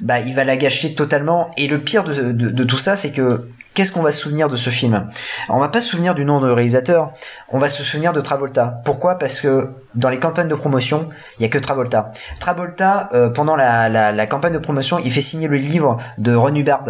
[0.00, 1.50] bah, il va la gâcher totalement.
[1.56, 4.70] Et le pire de, tout ça, c'est que qu'est-ce qu'on va se souvenir de ce
[4.70, 5.06] film?
[5.48, 7.12] On va pas se souvenir du nom de réalisateur.
[7.50, 8.80] On va se souvenir de Travolta.
[8.84, 9.16] Pourquoi?
[9.16, 12.12] Parce que dans les campagnes de promotion, il y a que Travolta.
[12.40, 16.84] Travolta, euh, pendant la campagne de promotion, il fait signer le livre de Ron Hubbard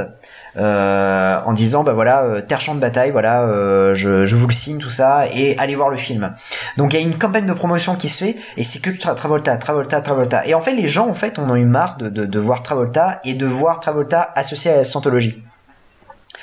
[0.57, 4.47] euh, en disant bah voilà euh, terre champ de bataille voilà euh, je, je vous
[4.47, 6.35] le signe tout ça et allez voir le film.
[6.77, 9.15] Donc il y a une campagne de promotion qui se fait et c'est que Tra-
[9.15, 10.47] Travolta Travolta Travolta.
[10.47, 12.39] Et en fait les gens en fait on en a eu marre de, de, de
[12.39, 15.43] voir Travolta et de voir Travolta associé à la Scientologie.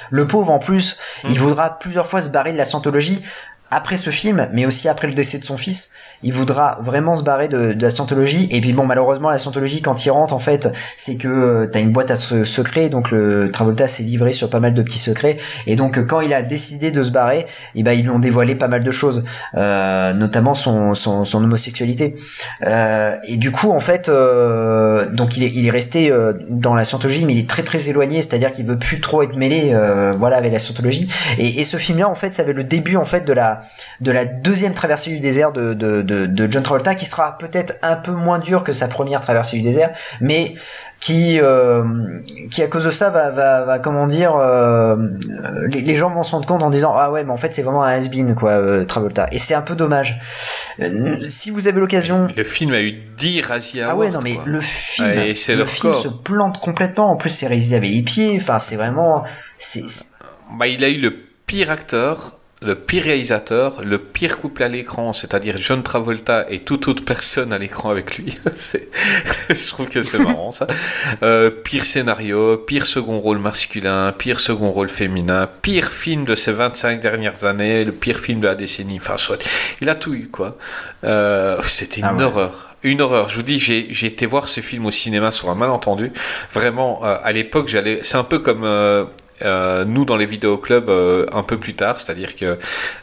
[0.10, 3.22] Le pauvre en plus il voudra plusieurs fois se barrer de la Scientologie
[3.72, 5.90] après ce film, mais aussi après le décès de son fils,
[6.22, 8.48] il voudra vraiment se barrer de, de la scientologie.
[8.52, 11.80] Et puis bon, malheureusement, la scientologie, quand il rentre, en fait, c'est que euh, t'as
[11.80, 15.00] une boîte à se- secrets, donc le Travolta s'est livré sur pas mal de petits
[15.00, 15.38] secrets.
[15.68, 18.56] Et donc, quand il a décidé de se barrer, et ben ils lui ont dévoilé
[18.56, 19.24] pas mal de choses,
[19.56, 22.16] euh, notamment son, son, son homosexualité.
[22.66, 26.76] Euh, et du coup, en fait, euh, donc il est, il est resté euh, dans
[26.76, 29.72] la scientologie, mais il est très très éloigné, c'est-à-dire qu'il veut plus trop être mêlé,
[29.74, 31.08] euh, voilà, avec la scientologie.
[31.38, 33.59] Et, et ce film-là, en fait, ça avait le début, en fait, de la
[34.02, 37.76] de la deuxième traversée du désert de, de, de, de John Travolta, qui sera peut-être
[37.82, 39.92] un peu moins dur que sa première traversée du désert,
[40.22, 40.56] mais
[41.02, 41.86] qui, euh,
[42.52, 44.98] qui à cause de ça va, va, va comment dire, euh,
[45.70, 47.62] les, les gens vont se rendre compte en disant ah ouais, mais en fait c'est
[47.62, 49.28] vraiment un has-been quoi, euh, Travolta.
[49.32, 50.20] Et c'est un peu dommage.
[51.28, 54.44] Si vous avez l'occasion, Le film a eu 10 Razzie ah ouais non mais quoi.
[54.46, 56.02] le film, Ouais, et c'est le film corps.
[56.02, 57.12] se plante complètement.
[57.12, 58.38] En plus c'est réalisé avec les pieds.
[58.38, 59.24] Enfin c'est vraiment,
[59.58, 59.84] c'est-
[60.58, 61.14] Bah, il a eu le
[61.46, 66.90] pire acteur, le pire réalisateur, le pire couple à l'écran, c'est-à-dire John Travolta et toute
[66.90, 68.38] autre personne à l'écran avec lui.
[69.50, 70.68] Je trouve que c'est marrant ça.
[71.24, 76.52] Euh, pire scénario, pire second rôle masculin, pire second rôle féminin, pire film de ces
[76.52, 78.98] 25 dernières années, le pire film de la décennie.
[78.98, 79.42] Enfin, soit,
[79.82, 80.58] il a tout eu quoi.
[81.06, 82.24] Euh, C'était une Ah ouais.
[82.24, 82.76] horreur.
[82.84, 83.28] Une horreur.
[83.30, 86.12] Je vous dis, j'ai j'ai été voir ce film au cinéma sur un malentendu.
[86.52, 88.00] Vraiment, euh, à l'époque, j'allais.
[88.04, 89.04] C'est un peu comme euh,
[89.44, 92.58] euh, nous dans les vidéoclubs euh, un peu plus tard, c'est-à-dire que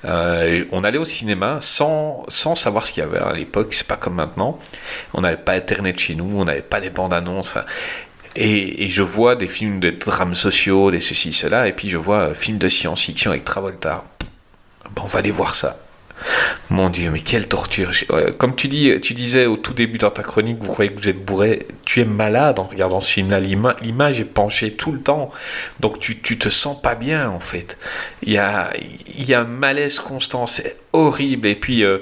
[0.05, 3.73] euh, on allait au cinéma sans sans savoir ce qu'il y avait à l'époque.
[3.75, 4.59] C'est pas comme maintenant.
[5.15, 7.55] On n'avait pas internet chez nous, on n'avait pas des bandes annonces.
[8.39, 12.23] Et, je vois des films de drames sociaux, des ceci, cela, et puis je vois
[12.23, 14.05] un film de science-fiction avec Travolta.
[14.95, 15.79] Bon, on va aller voir ça.
[16.71, 17.91] Mon Dieu, mais quelle torture.
[18.11, 21.01] Ouais, Comme tu, dis, tu disais au tout début dans ta chronique, vous croyez que
[21.01, 21.67] vous êtes bourré.
[21.85, 23.39] Tu es malade en regardant ce film-là.
[23.41, 25.31] L'ima- L'image est penchée tout le temps.
[25.81, 27.79] Donc tu, tu te sens pas bien, en fait.
[28.23, 28.73] Il y a,
[29.17, 30.47] il y a un malaise constant.
[30.47, 31.47] C'est horrible.
[31.47, 31.99] Et puis, euh,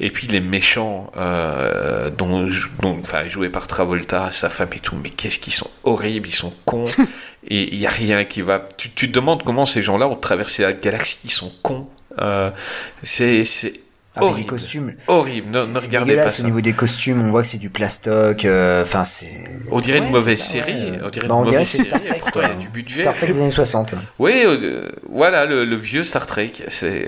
[0.00, 2.48] et puis les méchants, euh, dont,
[2.80, 4.96] dont, enfin, joués par Travolta, sa femme et tout.
[5.02, 6.28] Mais qu'est-ce qu'ils sont horribles.
[6.28, 6.86] Ils sont cons.
[7.48, 8.66] et il y a rien qui va.
[8.78, 11.18] Tu, tu te demandes comment ces gens-là ont traversé la galaxie.
[11.24, 11.86] Ils sont cons.
[12.20, 12.50] Euh,
[13.02, 13.82] c'est les
[14.22, 14.48] horrible.
[14.48, 14.94] costumes.
[15.08, 16.42] Horrible, ne, C'est- ne regardez pas dégueulasse ça.
[16.42, 19.28] au niveau des costumes, on voit que c'est du plastoc, euh, enfin c'est...
[19.70, 20.72] On dirait Ouais, une mauvaise ça, série.
[20.92, 20.98] ouais.
[21.04, 21.88] On dirait Bah, une on dirait série.
[21.88, 22.60] Star Trek, Pourtant, il y a quoi.
[22.62, 23.02] du budget.
[23.02, 23.94] Star Trek des années 60.
[24.18, 26.52] Oui, euh, voilà le, le vieux Star Trek.
[26.68, 27.06] C'est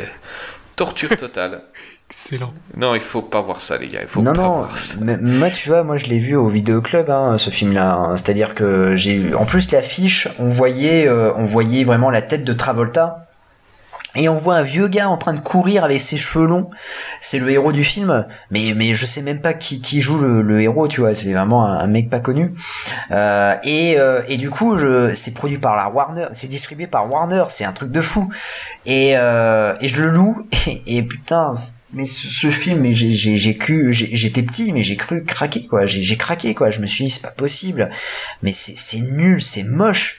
[0.77, 1.63] torture totale.
[2.11, 2.55] Excellent.
[2.77, 4.01] non, il faut pas voir ça, les gars.
[4.03, 4.97] Il faut non, pas non, voir ça.
[5.03, 7.93] mais- moi tu vois, moi je l'ai vu au vidéoclub, hein, ce film-là.
[7.93, 8.17] hein.
[8.17, 9.35] C'est-à-dire que j'ai eu...
[9.35, 13.28] En plus l'affiche, on voyait, euh, on voyait vraiment la tête de Travolta.
[14.15, 16.71] Et on voit un vieux gars en train de courir avec ses cheveux longs.
[17.21, 20.41] C'est le héros du film, mais mais je sais même pas qui, qui joue le,
[20.41, 21.15] le héros, tu vois.
[21.15, 22.55] C'est vraiment un, mec pas connu.
[23.11, 24.79] Euh, et euh, et du coup,
[25.15, 27.45] c'est produit par la Warner, c'est distribué par Warner.
[27.49, 28.31] C'est un truc de fou.
[28.87, 30.47] Et euh, et je le loue.
[30.67, 31.55] Et, et putain,
[31.95, 35.87] mais ce, film, mais j'ai j'ai cru, j'étais petit, mais j'ai cru craquer quoi.
[35.87, 36.71] J'ai craqué quoi.
[36.71, 37.89] Je me suis dit c'est pas possible.
[38.43, 40.18] Mais c'est nul, c'est moche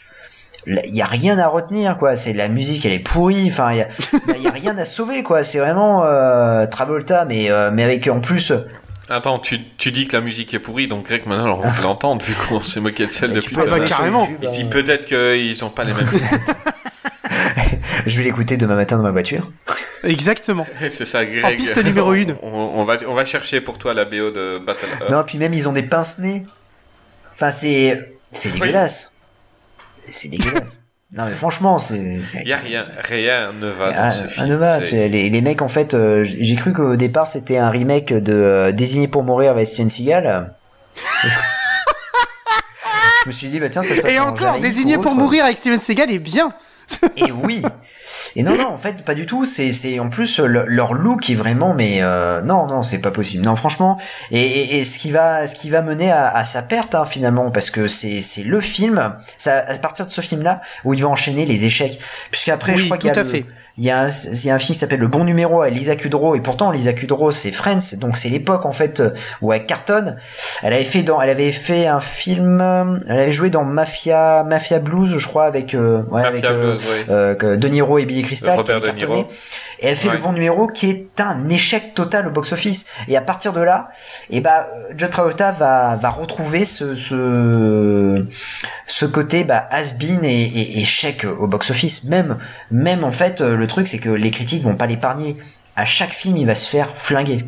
[0.85, 3.77] il y a rien à retenir quoi c'est la musique elle est pourrie enfin il
[3.77, 3.87] y a,
[4.35, 8.07] il y a rien à sauver quoi c'est vraiment euh, Travolta mais euh, mais avec
[8.07, 8.53] en plus
[9.11, 12.23] Attends, tu, tu dis que la musique est pourrie, donc Greg, maintenant, on va l'entendre,
[12.23, 14.27] vu qu'on s'est moqué de celle depuis tout à carrément.
[14.27, 16.07] YouTube, Il dit peut-être qu'ils ont pas les mêmes.
[18.05, 19.49] je vais l'écouter demain matin dans ma voiture
[20.03, 20.67] Exactement.
[20.91, 21.43] C'est ça, Greg.
[21.43, 22.35] En piste numéro une.
[22.43, 25.53] On, on va, on va chercher pour toi la BO de Battle non puis même
[25.53, 26.45] ils ont des pince nez
[27.31, 29.15] enfin c'est c'est dégueulasse
[30.11, 30.81] c'est dégueulasse
[31.17, 34.47] non mais franchement c'est Il y a rien, rien ne va dans ce ah, film.
[34.47, 37.57] ne va, C'est- c'est- les, les mecs en fait euh, j'ai cru qu'au départ c'était
[37.57, 40.53] un remake de euh, Désigné pour mourir avec Steven Seagal
[43.23, 45.01] je me suis dit bah tiens ça se passe Et en encore, Jamaïque désigné ou
[45.01, 45.19] pour autre.
[45.19, 46.53] mourir avec Steven Seagal est bien.
[47.17, 47.61] Et oui.
[48.35, 49.45] Et non, non, en fait, pas du tout.
[49.45, 53.11] C'est, c'est en plus le- leur look est vraiment, mais euh, non, non, c'est pas
[53.11, 53.43] possible.
[53.45, 53.99] Non, franchement.
[54.31, 57.05] Et, et, et ce qui va, ce qui va mener à, à sa perte hein,
[57.05, 59.15] finalement, parce que c'est, c'est le film.
[59.37, 61.99] Ça, à partir de ce film-là où il va enchaîner les échecs.
[62.31, 63.45] Puisqu'après, je crois qu'il y tout a le- fait.
[63.79, 65.73] Il y, a un, il y a un film qui s'appelle Le Bon Numéro avec
[65.73, 69.11] Lisa Kudrow et pourtant Lisa Kudrow c'est Friends donc c'est l'époque en fait euh,
[69.41, 70.17] où elle cartonne.
[70.61, 74.43] Elle avait fait dans, elle avait fait un film, euh, elle avait joué dans Mafia,
[74.43, 77.05] Mafia Blues je crois avec, euh, ouais, avec euh, Blues, oui.
[77.09, 78.57] euh, que De Niro et Billy Crystal.
[78.57, 79.13] Robert qui avait De Niro.
[79.13, 79.35] cartonné.
[79.81, 80.15] Et elle fait Ouais.
[80.15, 82.85] Le Bon Numéro qui est un échec total au box-office.
[83.07, 83.89] Et à partir de là,
[84.29, 88.25] et bah John Travolta va va retrouver ce ce
[88.87, 92.03] ce côté bah has-been et, et échec au box-office.
[92.03, 92.37] Même
[92.71, 95.37] même en fait le truc c'est que les critiques vont pas l'épargner.
[95.75, 97.45] À chaque film, il va se faire flinguer.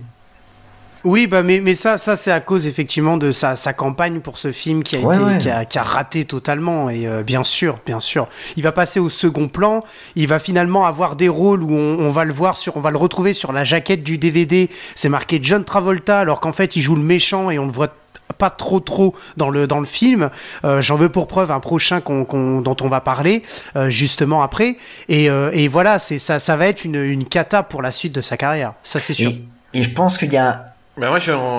[1.03, 4.37] Oui, bah mais, mais ça, ça c'est à cause effectivement de sa, sa campagne pour
[4.37, 5.37] ce film qui a, Ouais, été, ouais.
[5.39, 6.89] Qui a, qui a raté totalement.
[6.91, 9.83] Et euh, bien sûr, bien sûr, il va passer au second plan.
[10.15, 12.91] Il va finalement avoir des rôles où on, on va le voir sur, on va
[12.91, 14.69] le retrouver sur la jaquette du DVD.
[14.95, 17.95] C'est marqué John Travolta, alors qu'en fait il joue le méchant et on le voit
[18.33, 20.29] pas trop trop dans le dans le film.
[20.65, 23.43] Euh, J'en veux pour preuve un prochain qu'on qu'on- dont on va parler
[23.75, 24.77] euh, justement après.
[25.09, 28.13] Et, euh, et voilà, c'est ça, ça va être une, une cata pour la suite
[28.13, 28.73] de sa carrière.
[28.83, 29.29] Ça c'est sûr.
[29.29, 30.65] Et, et je pense qu'il y a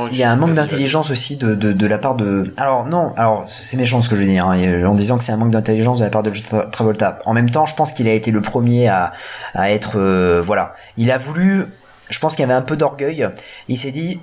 [0.09, 2.53] je- Il y a un manque d'intelligence aussi de, de, de la part de.
[2.59, 5.33] Alors non, alors c'est méchant ce que je veux dire, hein, en disant que c'est
[5.33, 7.19] un manque d'intelligence de la part de Tra- Travolta.
[7.25, 9.13] En même temps, je pense qu'il a été le premier à,
[9.55, 11.65] à être, euh, voilà, il a voulu.
[12.13, 13.27] Je pense qu'il y avait un peu d'orgueil.
[13.69, 14.21] Il s'est dit,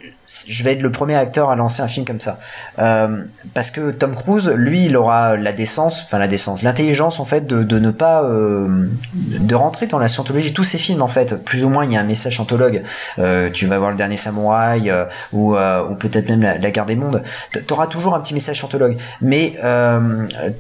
[0.48, 2.40] je vais être le premier acteur à lancer un film comme ça,
[2.78, 7.26] Euh, parce que Tom Cruise, lui, il aura la décence, enfin la décence, l'intelligence en
[7.26, 10.54] fait de, ne pas euh, de rentrer dans la scientologie.
[10.54, 12.84] Tous ces films en fait, plus ou moins, il y a un message scientologue.
[13.18, 14.94] Euh, tu vas voir le dernier samouraï
[15.34, 15.56] ou,
[16.00, 17.24] peut-être même la, guerre des mondes.
[17.68, 18.98] T'auras toujours un petit message scientologue.
[19.22, 19.58] Mais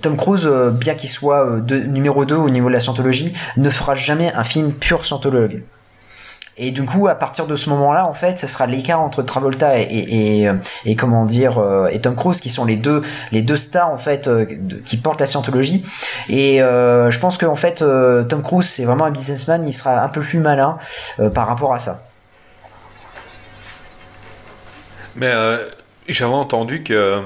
[0.01, 4.33] Tom Cruise, bien qu'il soit numéro 2 au niveau de la scientologie, ne fera jamais
[4.33, 5.61] un film pur scientologue.
[6.61, 9.79] Et du coup, à partir de ce moment-là, en fait, ça sera l'écart entre Travolta
[9.79, 10.45] et,
[10.85, 13.97] et comment dire euh, et Tom Cruise, qui sont les deux les deux stars en
[13.97, 14.45] fait euh,
[14.85, 15.85] qui portent la scientologie.
[16.27, 19.65] Et euh, je pense que en fait, euh, Tom Cruise, c'est vraiment un businessman.
[19.65, 20.77] Il sera un peu plus malin
[21.19, 22.03] euh, par rapport à ça.
[25.15, 25.65] Mais euh,
[26.07, 27.23] j'avais entendu que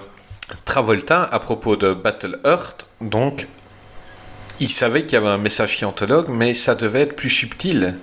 [0.65, 3.47] Travolta, à propos de Battle Earth, donc,
[4.60, 7.97] il savait qu'il y avait un message scientologue, mais ça devait être plus subtil.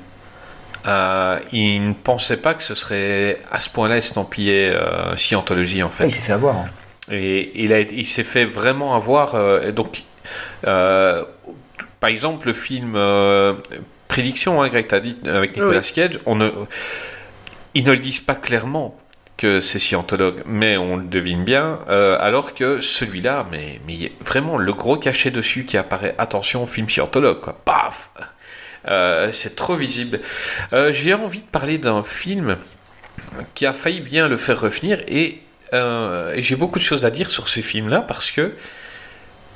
[0.87, 5.91] Euh, il ne pensait pas que ce serait à ce point-là estampillé euh, scientologie, en
[5.91, 6.07] fait.
[6.07, 6.57] il s'est fait avoir.
[6.57, 6.65] hein.
[7.13, 9.35] Et il, a, été- il s'est fait vraiment avoir.
[9.35, 10.05] euh, donc,
[10.67, 11.25] euh,
[11.99, 12.97] par exemple, le film
[14.09, 16.51] Prédiction, hein, Greg, t'as dit, avec Nicolas Cage, on ne,
[17.75, 18.97] ils ne le disent pas clairement
[19.37, 24.03] que c'est scientologue, mais on le devine bien, euh, alors que celui-là, mais, mais il
[24.03, 28.11] y a vraiment le gros cachet dessus qui apparaît, attention, film scientologue, quoi, paf
[28.87, 30.21] C'est trop visible.
[30.73, 32.57] Euh, J'ai envie de parler d'un film
[33.55, 35.41] qui a failli bien le faire revenir et,
[35.73, 38.55] euh, j'ai beaucoup de choses à dire sur ce film-là parce que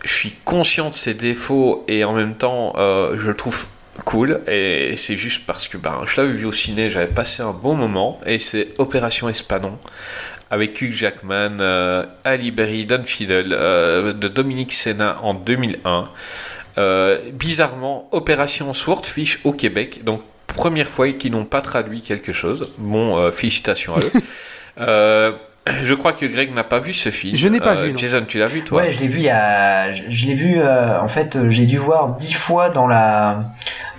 [0.04, 3.66] je suis conscient de ses défauts et en même temps euh, je le trouve
[4.04, 7.52] cool et c'est juste parce que ben, je l'avais vu au ciné, j'avais passé un
[7.52, 9.78] bon moment et c'est Opération Espadon
[10.50, 16.10] avec Hugh Jackman, euh, Ali Berry, Don euh, de Dominique Senna en 2001.
[16.78, 22.68] Euh, bizarrement, Opération Swordfish au Québec, donc première fois qu'ils n'ont pas traduit quelque chose.
[22.78, 24.12] Bon, euh, félicitations à eux.
[24.80, 25.30] Euh,
[25.84, 27.36] je crois que Greg n'a pas vu ce film.
[27.36, 27.96] Je n'ai pas Euh, vu, non.
[27.96, 30.34] Jason, tu l'as vu toi Ouais, je l'ai vu il y a, je, je l'ai
[30.34, 33.44] vu euh, en fait, j'ai dû voir dix fois dans la,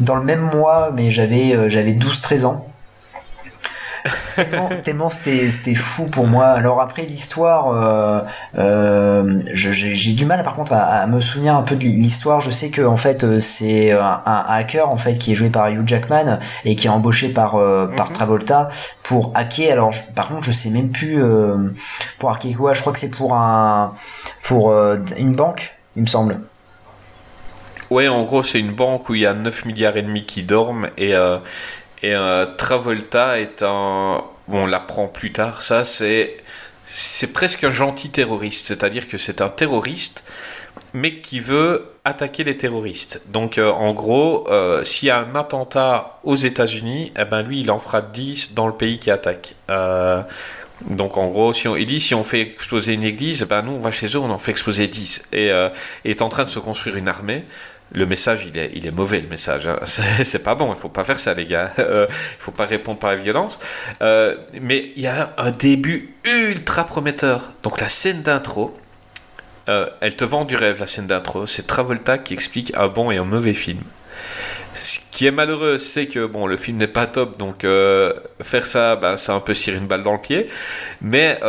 [0.02, 2.68] dans le même mois, mais j'avais, euh, j'avais 12-13 ans.
[4.84, 6.45] Tellement, c'était, fou pour moi.
[6.48, 8.22] Alors après l'histoire, euh,
[8.57, 12.40] euh, j'ai, du mal par contre à, à me souvenir un peu de l'histoire.
[12.40, 15.49] Je sais que en fait euh, c'est un, un hacker en fait qui est joué
[15.49, 18.14] par Hugh Jackman et qui est embauché par euh, par Mhm.
[18.14, 18.69] Travolta
[19.03, 19.72] pour hacker.
[19.72, 21.22] Alors je- par contre je sais même plus
[22.19, 22.73] pour hacker quoi.
[22.73, 23.94] Je crois que c'est pour un
[24.44, 24.72] pour
[25.18, 26.40] une banque, il me semble.
[27.91, 30.41] Ouais, en gros, c'est une banque où il y a 9 milliards et demi qui
[30.41, 31.38] dorment et, euh,
[32.01, 34.23] et euh, Travolta est un...
[34.47, 36.38] On l'apprend plus tard, ça, c'est...
[36.88, 40.23] C'est presque un gentil terroriste, c'est-à-dire que c'est un terroriste,
[40.93, 43.23] mais qui veut attaquer les terroristes.
[43.26, 47.61] Donc, euh, en gros, euh, s'il y a un attentat aux États-Unis, eh ben lui,
[47.61, 49.55] il en fera 10 dans le pays qui attaque.
[50.81, 53.80] Donc, en gros, il dit si on fait exploser une église, eh ben nous, on
[53.80, 55.30] va chez eux, on en fait exploser 10.
[55.34, 55.49] Et
[56.03, 57.45] est en train de se construire une armée.
[57.91, 59.68] Le message, il est, il est mauvais, le message.
[59.68, 59.80] hein.
[59.86, 61.72] C'est pas bon, il faut pas faire ça, les gars.
[61.80, 63.60] Euh, il faut pas répondre par la violence.
[64.02, 67.53] Euh, mais il y a un début ultra prometteur.
[67.64, 68.76] Donc, la scène d'intro,
[69.70, 71.45] euh, elle te vend du rêve, la scène d'intro.
[71.45, 73.80] C'est Travolta qui explique un bon et un mauvais film.
[74.74, 77.62] Ce qui est malheureux, c'est que bon, le film n'est pas top, donc
[78.41, 80.49] faire ça, ben, c'est un peu tirer une balle dans le pied.
[81.02, 81.40] Mais,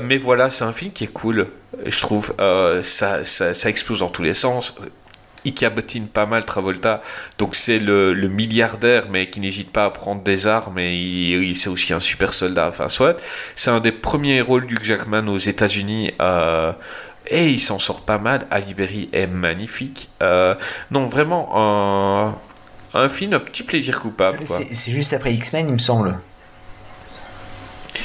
[0.00, 1.48] mais voilà, c'est un film qui est cool,
[1.84, 2.32] je trouve.
[2.82, 4.74] Ça, ça, ça explose dans tous les sens.
[5.44, 7.02] Il cabotine pas mal Travolta,
[7.38, 11.42] donc c'est le, le milliardaire, mais qui n'hésite pas à prendre des armes, et il,
[11.44, 12.68] il- c'est aussi un super soldat.
[12.68, 13.16] Enfin, soit.
[13.56, 16.12] C'est un des premiers rôles du Jackman aux États-Unis.
[16.20, 16.72] euh,
[17.30, 18.46] et il s'en sort pas mal.
[18.50, 20.08] Ali Berry est magnifique.
[20.22, 20.54] Euh,
[20.90, 22.36] non, vraiment, un,
[22.94, 24.40] un film, un petit plaisir coupable.
[24.46, 26.18] C'est juste après X-Men, il me semble.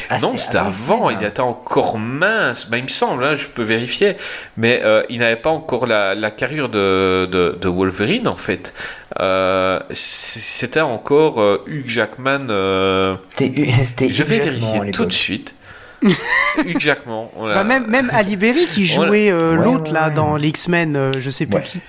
[0.10, 2.68] Ah, non, c'est c'était avant, il était encore mince.
[2.70, 4.16] Bah, il me semble, hein, je peux vérifier.
[4.58, 8.74] Mais euh, il n'avait pas encore la, la carrure de, de, de Wolverine, en fait.
[9.20, 12.48] Euh, c'était encore euh, Hugh Jackman.
[12.50, 15.56] euh, je vais vérifier tout de suite.
[16.04, 17.32] Hugh Jackman.
[17.36, 20.14] on Bah, même, même Ali Berry qui jouait euh, Ouais, l'autre ouais, là ouais.
[20.14, 21.64] dans les X-Men, euh, je sais plus Ouais.
[21.64, 21.80] qui.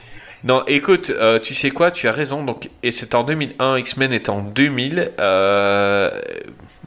[0.45, 2.45] Non, écoute, euh, tu sais quoi, tu as raison.
[2.45, 5.11] Donc, et c'était en 2001, X-Men est en 2000.
[5.21, 6.21] Euh, ben,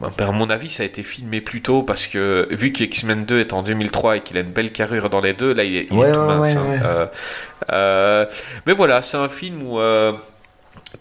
[0.02, 3.40] à mon avis, ça a été filmé plus tôt parce que vu que X-Men 2
[3.40, 5.86] est en 2003 et qu'il a une belle carrure dans les deux, là, il est,
[5.90, 6.54] il est Ouais, tout ouais, mince.
[6.54, 6.64] ouais, hein.
[6.70, 6.80] ouais.
[6.84, 7.06] Euh,
[7.72, 8.26] euh,
[8.66, 10.12] mais voilà, c'est un film où euh,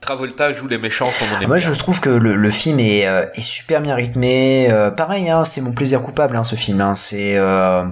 [0.02, 1.72] Travolta joue les méchants comme on aime Ah, Moi, bien.
[1.72, 4.68] je trouve que le, le film est, euh, est super bien rythmé.
[4.72, 6.82] Euh, pareil, hein, c'est mon plaisir coupable, hein, ce film.
[6.82, 6.95] Hein.
[6.95, 7.84] C'est, euh,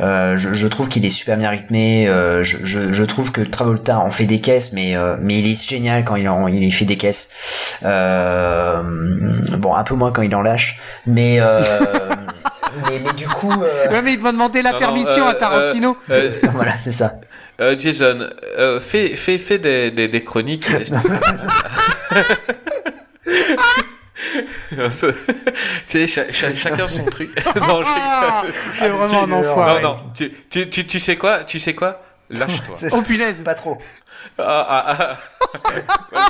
[0.00, 2.08] euh, je, je trouve qu'il est super bien rythmé.
[2.08, 5.46] Euh, je, je, je trouve que Travolta en fait des caisses, mais, euh, mais il
[5.52, 7.76] est génial quand il en il fait des caisses.
[7.84, 8.82] Euh,
[9.58, 11.62] bon, un peu moins quand il en lâche, mais euh,
[12.88, 15.30] mais, mais du coup, euh, Ouais, mais il m'a demandé la Non, non, permission euh,
[15.30, 15.96] à Tarantino.
[16.10, 17.12] Euh, voilà, c'est ça.
[17.60, 18.28] Euh, Jason,
[18.58, 20.66] euh, fais, fais, fais des, des, des chroniques.
[24.70, 24.76] tu
[25.86, 27.30] sais, cha- cha- chacun son truc.
[27.56, 28.42] non, je Ah,
[28.78, 29.82] c'est vraiment un tu- enfoiré.
[29.82, 32.02] Non, non, tu, tu, tu, tu sais quoi Tu sais quoi?
[32.30, 32.74] Lâche-toi.
[32.76, 33.42] C'est Oh punaise.
[33.42, 33.78] pas trop.
[34.38, 35.18] Ah, ah,
[36.14, 36.28] ah.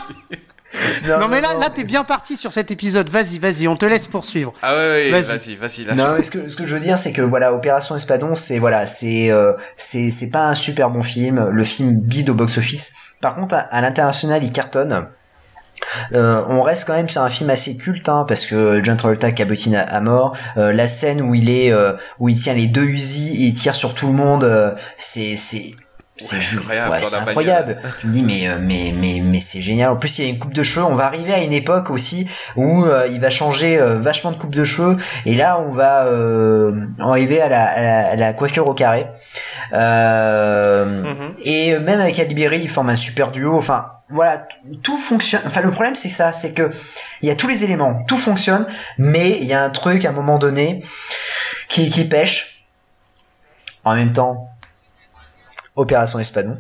[1.07, 3.09] Non mais là, là t'es bien parti sur cet épisode.
[3.09, 4.53] Vas-y, vas-y, on te laisse poursuivre.
[4.63, 5.57] Ah ouais, ouais, Vas-y.
[5.57, 7.97] vas-y, vas-y, Non, mais ce que, ce que je veux dire, c'est que voilà, Opération
[7.97, 11.49] Espadon, c'est voilà, c'est euh, c'est c'est pas un super bon film.
[11.51, 12.93] Le film bide au box-office.
[13.21, 15.07] Par contre, à, à l'international, il cartonne.
[16.13, 19.33] Euh, on reste quand même sur un film assez culte hein, parce que John Travolta
[19.33, 20.37] cabotine à, à mort.
[20.57, 23.55] Euh, la scène où il est euh, où il tient les deux Uzi et il
[23.55, 25.73] tire sur tout le monde, euh, c'est c'est
[26.23, 27.79] c'est incroyable, ouais, c'est incroyable.
[28.01, 29.91] tu me dis mais euh, mais mais mais c'est génial.
[29.91, 30.85] En plus, il y a une coupe de cheveux.
[30.85, 34.37] On va arriver à une époque aussi où euh, il va changer euh, vachement de
[34.37, 38.33] coupe de cheveux et là on va euh, arriver à la, à la, à la
[38.33, 39.07] coiffure au carré.
[39.73, 41.35] Euh, Mhm.
[41.45, 43.57] Et même avec Aliberi, ils forment un super duo.
[43.57, 44.47] Enfin, voilà,
[44.83, 45.43] tout fonctionne.
[45.47, 46.71] Enfin, le problème, c'est ça, c'est que
[47.23, 48.67] il y a tous les éléments, tout fonctionne,
[48.99, 50.83] mais il y a un truc à un moment donné
[51.69, 52.65] qui, qui pêche.
[53.85, 54.50] En même temps,
[55.81, 56.57] Opération Espadon.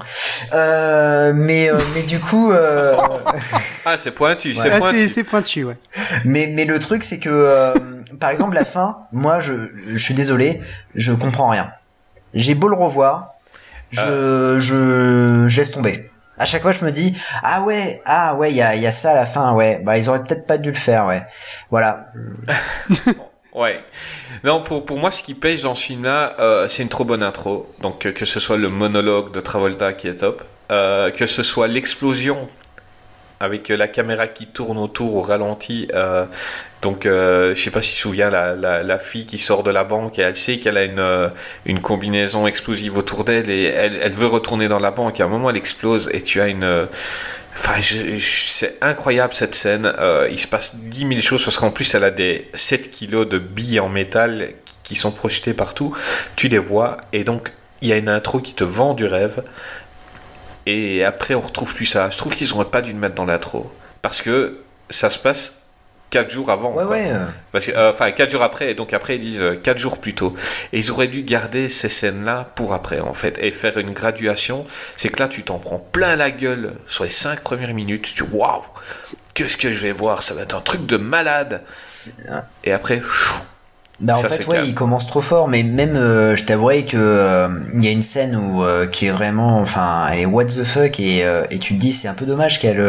[0.52, 2.96] Euh, mais, euh, mais du coup, euh,
[3.84, 5.08] Ah, c'est pointu, c'est Ah, c'est pointu.
[5.08, 5.76] c'est pointu, ouais.
[6.24, 7.74] mais, mais le truc, c'est que, euh,
[8.18, 9.52] par exemple, la fin, moi, je,
[9.94, 10.60] je suis désolé,
[10.94, 11.70] je comprends rien.
[12.34, 13.34] J'ai beau le revoir,
[13.90, 16.10] je, je, je laisse tomber.
[16.38, 18.86] À chaque fois, je me dis, ah ouais, ah ouais, il y a, il y
[18.86, 19.80] a ça à la fin, ouais.
[19.84, 21.22] Bah, ils auraient peut-être pas dû le faire, ouais.
[21.70, 22.06] Voilà.
[23.52, 23.82] Ouais.
[24.44, 27.22] Non, pour, pour moi, ce qui pêche dans ce film-là, euh, c'est une trop bonne
[27.22, 27.68] intro.
[27.80, 31.42] Donc, euh, que ce soit le monologue de Travolta qui est top, euh, que ce
[31.42, 32.48] soit l'explosion
[33.40, 35.88] avec la caméra qui tourne autour au ralenti.
[36.82, 39.70] donc, je sais pas si tu te souviens, la, la, la fille qui sort de
[39.70, 41.30] la banque et elle sait qu'elle a une,
[41.64, 45.20] une combinaison explosive autour d'elle et elle, elle veut retourner dans la banque.
[45.20, 46.86] Et à un moment, elle explose et tu as une.
[48.20, 49.92] C'est incroyable cette scène.
[49.98, 53.28] Euh, il se passe 10 000 choses parce qu'en plus, elle a des 7 kilos
[53.28, 54.48] de billes en métal
[54.82, 55.96] qui- sont projetés partout.
[56.34, 59.44] Tu les vois et donc il y a une intro qui te vend du rêve.
[60.66, 62.10] Et après, on retrouve plus ça.
[62.10, 63.70] Je trouve qu'ils auraient pas dû le mettre dans l'intro
[64.02, 64.58] parce que
[64.88, 65.59] ça se passe
[66.10, 66.70] 4 jours avant.
[66.74, 66.92] Ouais, quoi.
[66.92, 67.10] ouais.
[67.10, 69.98] euh, Parce que, euh, enfin, 4 jours après, et donc après ils disent 4 jours
[69.98, 70.34] plus tôt.
[70.72, 74.66] Et ils auraient dû garder ces scènes-là pour après, en fait, et faire une graduation.
[74.96, 78.12] C'est que là, tu t'en prends plein la gueule sur les 5 premières minutes.
[78.14, 78.62] Tu waouh,
[79.34, 80.22] qu'est-ce que je vais voir?
[80.22, 81.62] Ça va être un truc de malade.
[81.86, 82.14] c'est-
[82.64, 83.34] Et après, chou,
[84.00, 86.96] Bah en Ça, fait ouais il commence trop fort mais même euh, je t'avouerai que
[86.96, 90.46] euh, il y a une scène où euh, qui est vraiment enfin elle est what
[90.46, 92.82] the fuck et, et tu te dis c'est un peu dommage qu'elle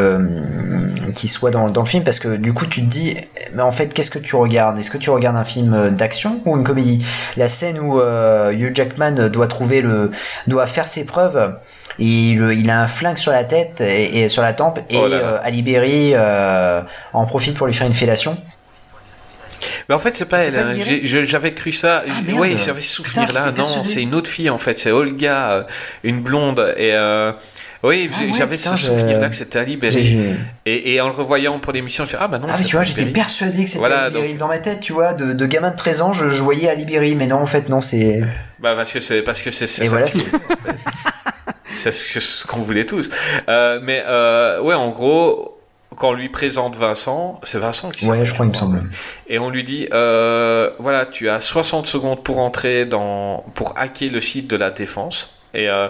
[1.13, 3.17] qu'il soit dans, dans le film parce que du coup tu te dis
[3.53, 4.79] mais en fait qu'est-ce que tu regardes?
[4.79, 7.05] Est-ce que tu regardes un film d'action ou une comédie?
[7.35, 10.11] La scène où Hugh Jackman doit trouver le
[10.47, 11.55] doit faire ses preuves
[11.99, 14.97] et il, il a un flingue sur la tête et, et sur la tempe et
[14.97, 15.41] Oh là là.
[15.43, 16.13] Ali Berry
[17.11, 18.37] en profite pour lui faire une fellation
[19.89, 20.53] Mais en fait, c'est pas elle.
[20.53, 20.75] pas hein.
[21.03, 22.03] J'avais cru ça.
[22.07, 23.45] Ah, ouais, j'avais ce souvenir Putain, là.
[23.47, 24.77] j'étais Non, c'est une autre fille en fait.
[24.77, 25.63] C'est Olga, euh,
[26.03, 26.73] une blonde.
[26.77, 27.31] Et euh,
[27.83, 30.03] oui, Ah ouais, j'avais putain, ce je- souvenir là que c'était libérer.
[30.03, 30.19] j'ai-
[30.65, 32.47] Et, et en le revoyant pour l'émission, je fais ah bah non.
[32.49, 34.29] Ah mais tu vois, j'étais persuadé que c'était Voilà, Ali Berry.
[34.29, 36.69] donc- Dans ma tête, tu vois, de, de gamin de 13 ans, je, je voyais
[36.69, 38.21] Ali Berry, mais non, en fait, non, c'est...
[38.59, 40.25] Bah parce que c'est parce que c'est Et voilà, c'est...
[41.77, 43.09] c'est ce qu'on voulait tous.
[43.49, 44.03] Euh, mais
[44.63, 45.57] ouais, en gros,
[46.01, 48.83] quand on lui présente Vincent, c'est Vincent qui Ouais, je crois, il me semble.
[49.27, 54.09] Et on lui dit, euh, voilà, tu as 60 secondes pour entrer dans, pour hacker
[54.11, 55.39] le site de la défense.
[55.53, 55.87] Et euh,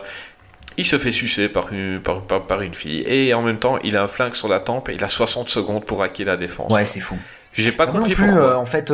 [0.78, 3.04] il se fait sucer par une, par, par- par une fille.
[3.08, 5.48] Et en même temps, il a un flingue sur la tempe et il a 60
[5.50, 6.72] secondes pour hacker la défense.
[6.72, 7.16] Ouais, c'est fou.
[7.54, 8.44] J'ai pas Ah, moi non compris plus, pourquoi.
[8.52, 8.90] euh, en fait,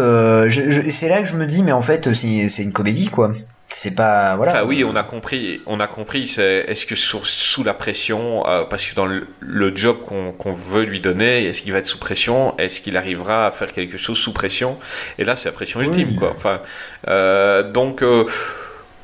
[0.91, 3.31] c'est là que je me dis, mais en fait, c'est une comédie, quoi.
[3.69, 4.35] C'est pas...
[4.37, 4.53] Voilà.
[4.53, 6.27] Enfin oui, on a compris, on a compris.
[6.27, 10.31] C'est est-ce que sur- sous la pression, euh, parce que dans le, le job qu'on
[10.31, 12.57] qu'on veut lui donner, est-ce qu'il va être sous pression?
[12.57, 14.77] Est-ce qu'il arrivera à faire quelque chose sous pression?
[15.19, 15.87] Et là, c'est la pression Oui.
[15.87, 16.31] ultime, quoi.
[16.33, 16.61] Enfin,
[17.09, 18.03] euh, donc.
[18.03, 18.25] euh,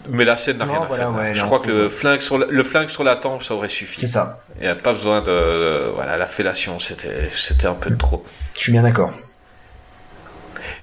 [0.10, 1.14] mais la scène n'a Non, rien à voilà, faire.
[1.15, 3.69] ouais, Je crois que le flingue, sur la, le flingue sur la tempe, ça aurait
[3.69, 3.99] suffi.
[3.99, 4.40] C'est ça.
[4.57, 5.91] Il n'y a pas besoin de.
[5.95, 8.23] Voilà, la fellation, c'était c'était un peu de trop.
[8.56, 9.11] Je suis bien d'accord.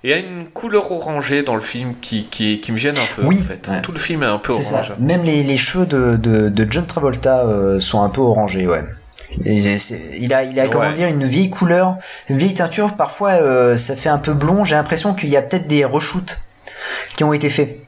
[0.05, 3.15] Il y a une couleur orangée dans le film qui, qui, qui me gêne un
[3.17, 3.69] peu, Oui, en fait.
[3.69, 3.83] ouais.
[3.83, 4.77] Tout le film est un peu ça.
[4.77, 4.93] orange.
[4.99, 8.85] Même les, les cheveux de, de, de John Travolta euh, sont un peu orangés, ouais.
[9.45, 9.57] Et
[10.19, 10.93] Il a, il a comment Ouais.
[10.95, 11.97] dire, une vieille couleur,
[12.31, 12.97] une vieille teinture.
[12.97, 14.65] Parfois, euh, ça fait un peu blond.
[14.65, 16.39] J'ai l'impression qu'il y a peut-être des reshoots
[17.17, 17.79] qui ont été faits.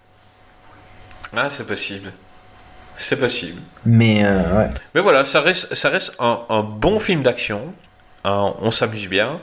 [1.37, 2.13] Ah, c'est possible.
[2.95, 3.61] C'est possible.
[3.87, 4.71] Mais euh, ouais.
[4.95, 7.63] Mais voilà, ça reste, ça reste un, un bon film d'action.
[8.25, 9.41] Un- on s'amuse bien.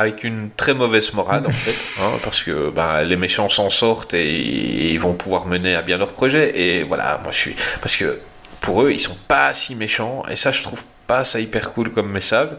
[0.00, 2.00] Avec une très mauvaise morale, en fait.
[2.02, 5.82] hein, parce que ben, les méchants s'en sortent et, et ils vont pouvoir mener à
[5.82, 6.58] bien leur projet.
[6.58, 7.56] Et voilà, moi je suis.
[7.80, 8.18] Parce que
[8.60, 10.22] pour eux, ils sont pas si méchants.
[10.30, 12.50] Et ça, je trouve pas ça hyper cool comme message.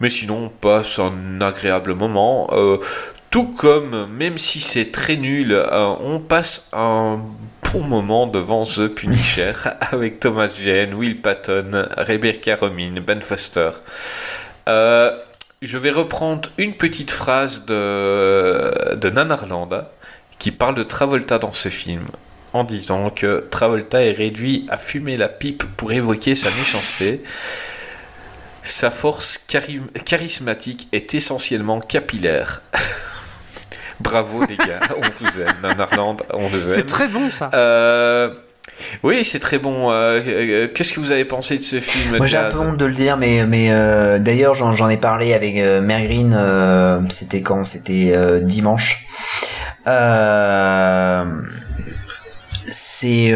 [0.00, 2.48] Mais sinon, on passe un agréable moment.
[2.52, 2.78] Euh,
[3.30, 7.20] tout comme, même si c'est très nul, euh, on passe un
[7.72, 9.52] bon moment devant The Punisher
[9.92, 13.70] avec Thomas Jane, Will Patton, Rebecca Romijn, Ben Foster.
[14.68, 15.10] Euh,
[15.62, 19.84] je vais reprendre une petite phrase de, de Nanarland
[20.38, 22.06] qui parle de Travolta dans ce film
[22.52, 27.22] en disant que Travolta est réduit à fumer la pipe pour évoquer sa méchanceté.
[28.62, 32.62] Sa force chari- charismatique est essentiellement capillaire.
[34.00, 35.54] Bravo les gars, on vous aime.
[35.62, 36.74] Nanarland, on vous aime.
[36.76, 37.50] C'est très bon ça.
[37.54, 38.30] Euh,
[39.02, 39.90] oui, c'est très bon.
[39.90, 42.76] Euh, euh, Qu'est-ce que vous avez pensé de ce film Moi j'ai un peu honte
[42.76, 47.64] de le dire, mais, mais euh, d'ailleurs j'en ai parlé avec euh, c'était quand?
[47.64, 49.06] C'était dimanche.
[52.68, 53.32] C'est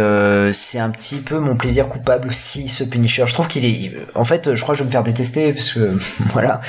[0.52, 3.24] c'est un petit peu mon plaisir coupable aussi ce Punisher.
[3.26, 5.72] Je trouve qu'il est en fait je crois que je vais me faire détester parce
[5.72, 5.96] que
[6.32, 6.60] voilà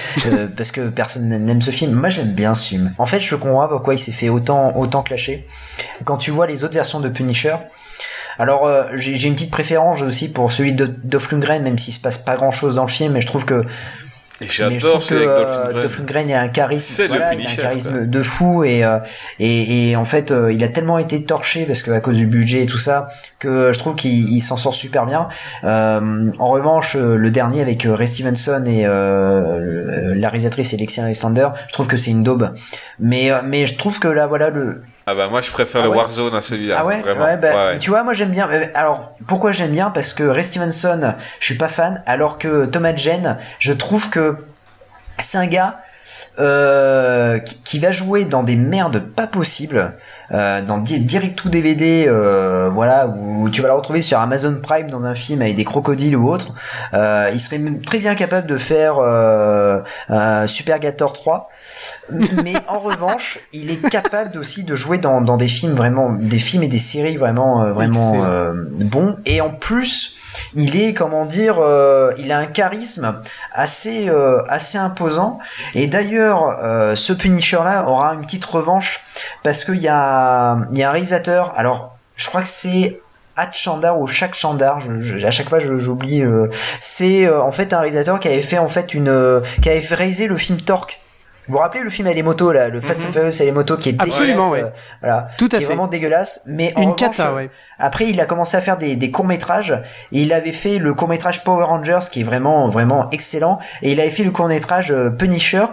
[0.55, 1.93] parce que personne n'aime ce film.
[1.93, 2.93] Moi j'aime bien ce film.
[2.99, 5.47] En fait je comprends pas pourquoi il s'est fait autant autant clasher.
[6.05, 7.55] Quand tu vois les autres versions de Punisher,
[8.41, 11.99] alors euh, j'ai une petite préférence aussi pour celui de Dolph Lundgren, même s'il se
[11.99, 13.63] passe pas grand chose dans le film, mais je trouve que
[14.41, 15.73] J'adore que euh.
[15.81, 18.97] Dolph Lundgren a un charisme, voilà, il a un charisme de fou et, euh,
[19.39, 22.27] et et en fait euh, il a tellement été torché parce que à cause du
[22.27, 23.09] budget et tout ça
[23.39, 25.29] que je trouve qu'il il s'en sort super bien.
[25.63, 31.73] Euh, en revanche le dernier avec Ray Stevenson et euh, la réalisatrice Alexia Alexander, je
[31.73, 32.51] trouve que c'est une daube.
[32.99, 35.89] Mais mais je trouve que là voilà le Ah bah moi je préfère Ah le
[35.91, 36.75] ouais Warzone à celui-là.
[36.79, 37.23] ah ouais, vraiment.
[37.25, 38.47] ouais, bah, Ouais, tu vois, moi j'aime bien.
[38.49, 39.89] euh, Alors, pourquoi j'aime bien?
[39.89, 44.37] Parce que Ray Stevenson, je suis pas fan, alors que Thomas Jane, je trouve que
[45.19, 45.79] c'est un gars
[46.39, 49.95] euh, qui, qui va jouer dans des merdes pas possibles,
[50.33, 54.59] euh, dans di- Direct to DVD, euh, voilà, où tu vas le retrouver sur Amazon
[54.61, 56.53] Prime dans un film avec des crocodiles ou autre.
[56.93, 61.49] Euh, il serait très bien capable de faire euh, un Super Gator 3
[62.43, 66.39] mais en revanche, il est capable aussi de jouer dans, dans des films vraiment, des
[66.39, 69.17] films et des séries vraiment, euh, vraiment euh, bons.
[69.25, 70.15] Et en plus,
[70.55, 73.21] il est, comment dire, euh, il a un charisme
[73.53, 75.39] assez, euh, assez imposant.
[75.75, 79.01] Et d'ailleurs, euh, ce Punisher-là aura une petite revanche
[79.43, 81.53] parce qu'il y a, il y a un réalisateur.
[81.55, 82.99] Alors, je crois que c'est
[83.35, 84.79] Hat Chandar ou Shaq Chandar,
[85.23, 86.23] à chaque fois j'oublie.
[86.79, 90.27] c'est en fait un réalisateur qui avait fait en fait une, qui avait fait réaliser
[90.27, 91.00] le film Torque.
[91.47, 93.13] Vous vous rappelez le film avec les motos là, le Fast and Mhm.
[93.13, 94.63] Furious et les motos qui est Absolument, dégueulasse, ouais.
[94.63, 94.69] euh,
[95.01, 95.65] voilà, Tout à qui est fait.
[95.65, 96.41] vraiment dégueulasse.
[96.45, 97.49] Mais en Une revanche, cata, ouais.
[97.79, 99.71] après, il a commencé à faire des, des courts métrages.
[100.11, 103.57] Et il avait fait le court métrage Power Rangers, qui est vraiment vraiment excellent.
[103.81, 105.65] Et il avait fait le court métrage euh, Punisher,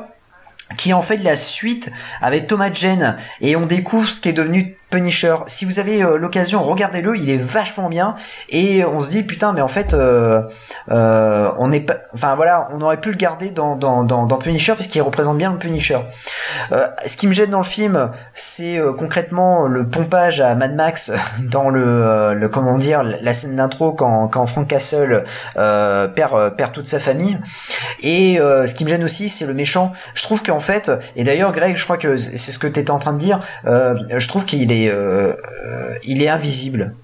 [0.78, 1.90] qui est en fait la suite
[2.22, 3.18] avec Thomas Jane.
[3.42, 5.34] Et on découvre ce qui est devenu Punisher.
[5.46, 8.16] Si vous avez euh, l'occasion, regardez-le, il est vachement bien.
[8.48, 10.42] Et on se dit putain, mais en fait, euh,
[10.90, 14.72] euh, on est pas, enfin voilà, on aurait pu le garder dans dans dans, Punisher
[14.74, 15.98] parce qu'il représente bien le Punisher.
[17.06, 21.10] Ce qui me gêne dans le film, c'est concrètement le pompage à Mad Max
[21.40, 25.24] dans le, le comment dire la scène d'intro quand quand Frank Castle
[25.54, 27.38] perd perd toute sa famille.
[28.00, 29.92] Et ce qui me gêne aussi, c'est le méchant.
[30.14, 32.90] Je trouve qu'en fait, et d'ailleurs Greg, je crois que c'est ce que tu étais
[32.90, 33.40] en train de dire.
[33.64, 35.34] je trouve qu'il est euh,
[36.04, 36.94] il est invisible.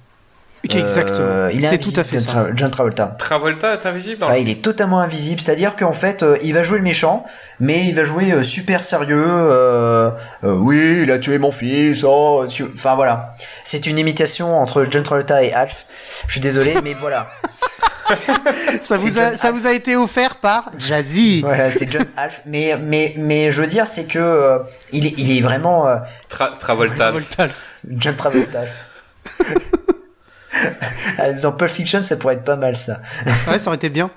[0.72, 1.18] Exactement.
[1.20, 2.44] Euh, il est invisible, tout à fait John, ça.
[2.44, 3.06] Tra- John Travolta.
[3.18, 6.78] Travolta est invisible Ouais, il est totalement invisible, c'est-à-dire qu'en fait, euh, il va jouer
[6.78, 7.24] le méchant,
[7.60, 9.22] mais il va jouer euh, super sérieux.
[9.26, 10.10] euh,
[10.44, 12.04] euh, oui, il a tué mon fils.
[12.06, 13.32] Oh, tu- enfin voilà,
[13.64, 15.86] c'est une imitation entre John Travolta et Alf.
[16.26, 17.26] Je suis désolé, mais voilà.
[18.14, 21.40] Ça vous, a, John ça vous a été offert par Jazzy.
[21.40, 22.42] Voilà, c'est John Alf.
[22.46, 24.58] Mais mais mais je veux dire, c'est que euh,
[24.92, 25.96] il est il est vraiment euh,
[26.30, 27.12] Tra- Travolta.
[27.88, 28.60] John Travolta.
[31.18, 33.00] Ah, Dans Pulp Fiction, ça pourrait être pas mal ça.
[33.48, 34.10] Ouais, ça aurait été bien.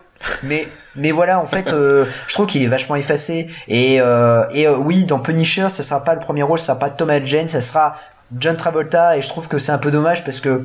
[0.43, 3.47] Mais mais voilà, en fait, euh, je trouve qu'il est vachement effacé.
[3.68, 6.80] Et euh, et euh, oui, dans Punisher, ça sera pas le premier rôle, ça sera
[6.80, 7.95] pas Thomas Jane, ça sera
[8.38, 9.18] John Travolta.
[9.18, 10.64] Et je trouve que c'est un peu dommage parce que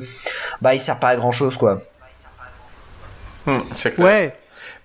[0.61, 1.77] bah il sert pas à grand chose quoi.
[3.45, 4.05] Hmm, c'est clair.
[4.05, 4.35] Ouais.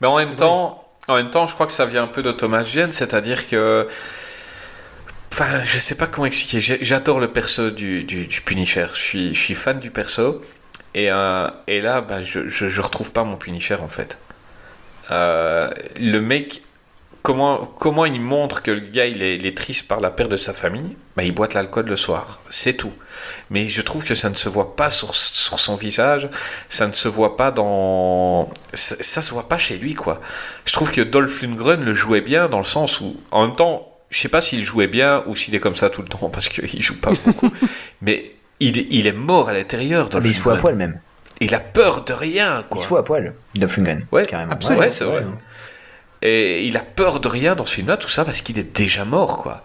[0.01, 2.31] Mais en même temps, en même temps, je crois que ça vient un peu de
[2.32, 3.89] Thomas Jane, c'est-à-dire que,
[5.32, 6.78] enfin, je sais pas comment expliquer.
[6.82, 8.86] J'adore le perso du, du, du Punisher.
[8.93, 10.43] Je suis, je suis fan du perso.
[10.94, 14.19] Et, euh, et là, bah, je, je, je retrouve pas mon Punisher en fait.
[15.10, 16.62] Euh, le mec,
[17.23, 20.31] comment, comment il montre que le gars il est, il est triste par la perte
[20.31, 20.97] de sa famille?
[21.16, 22.93] Bah, Il boit de l'alcool le soir, c'est tout.
[23.51, 26.28] Mais je trouve que ça ne se voit pas sur, sur son visage,
[26.69, 28.48] ça ne se voit pas dans.
[28.74, 30.20] Ça, ça se voit pas chez lui quoi.
[30.65, 33.94] Je trouve que Dolph Lundgren le jouait bien dans le sens où, en même temps,
[34.10, 36.48] je sais pas s'il jouait bien ou s'il est comme ça tout le temps parce
[36.48, 37.51] qu'il joue pas beaucoup,
[38.01, 38.24] mais
[38.61, 40.09] il est, il est mort à l'intérieur.
[40.09, 41.01] Dolph Mais il se fout à poil même.
[41.41, 42.79] Il a peur de rien quoi.
[42.79, 44.07] Il se fout à poil, Dolph Lundgren.
[44.11, 44.53] Ouais, carrément.
[44.53, 44.81] absolument.
[44.83, 45.25] Ouais, c'est vrai.
[46.20, 49.05] Et il a peur de rien dans ce film-là, tout ça parce qu'il est déjà
[49.05, 49.62] mort, quoi.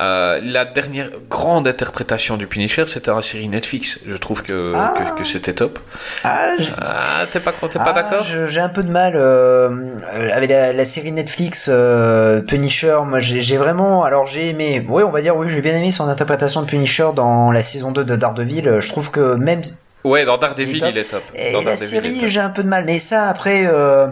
[0.00, 4.00] Euh, la dernière grande interprétation du Punisher, c'était la série Netflix.
[4.06, 4.94] Je trouve que, Ah.
[5.14, 5.78] que, que c'était top.
[6.24, 9.96] Ah, Ah, t'es pas, t'es pas Ah, d'accord J'ai un peu de mal euh,
[10.32, 12.98] avec la, la série Netflix euh, Punisher.
[13.06, 14.84] Moi, j'ai vraiment, alors j'ai aimé.
[14.88, 17.92] Oui, on va dire oui, j'ai bien aimé son interprétation de Punisher dans la saison
[17.92, 18.78] 2 de Daredevil.
[18.80, 19.62] Je trouve que même
[20.04, 21.22] Ouais, dans Daredevil, Il est il est top.
[21.34, 22.84] et Dans la série, j'ai un peu de mal.
[22.84, 24.08] Mais ça, après euh,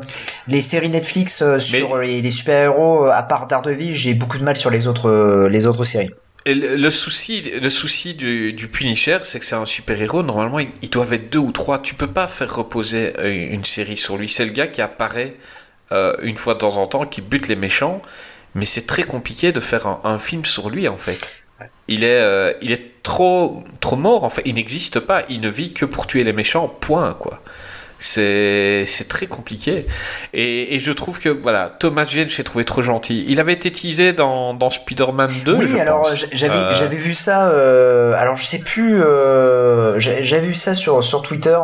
[0.47, 4.45] les séries Netflix euh, sur les, les super héros, à part Daredevil, j'ai beaucoup de
[4.45, 6.11] mal sur les autres euh, les autres séries.
[6.47, 10.23] Et le, le souci, le souci du, du Punisher, c'est que c'est un super-héros.
[10.23, 11.81] Normalement, ils, ils doivent être deux ou trois.
[11.81, 14.29] Tu peux pas faire reposer euh, une série sur lui.
[14.29, 15.35] C'est le gars qui apparaît
[15.93, 18.01] euh, une fois de temps en temps, qui bute les méchants.
[18.55, 21.19] Mais c'est très compliqué de faire un, un film sur lui, en fait.
[21.89, 24.43] Il est, euh, il est trop, trop mort, en fait.
[24.45, 25.25] Il n'existe pas.
[25.29, 27.41] Il ne vit que pour tuer les méchants, point, quoi.
[28.03, 29.87] C'est c'est très compliqué.
[30.33, 33.27] Et, et je trouve que, voilà, Thomas Jane, j'ai trouvé trop gentil.
[33.29, 35.55] Il avait été teasé dans, dans Spider-Man 2.
[35.55, 37.51] Oui, je alors j'avais Euh, j'avais vu ça.
[37.51, 39.03] euh, alors je sais plus.
[39.03, 41.59] euh, j'a- j'avais vu ça sur sur Twitter.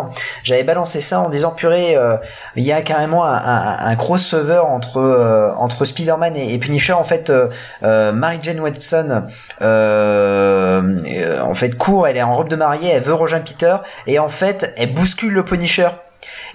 [0.45, 2.19] J'avais balancé ça en disant purée, euh,
[2.55, 6.93] il y a carrément un, un, un crossover entre euh, entre Spider-Man et, et Punisher.
[6.93, 7.49] En fait, euh,
[7.83, 9.23] euh, Mary Jane Watson,
[9.63, 12.07] euh, euh, en fait, court.
[12.07, 12.91] Elle est en robe de mariée.
[12.91, 13.77] Elle veut rejoindre Peter
[14.07, 15.89] et en fait, elle bouscule le Punisher.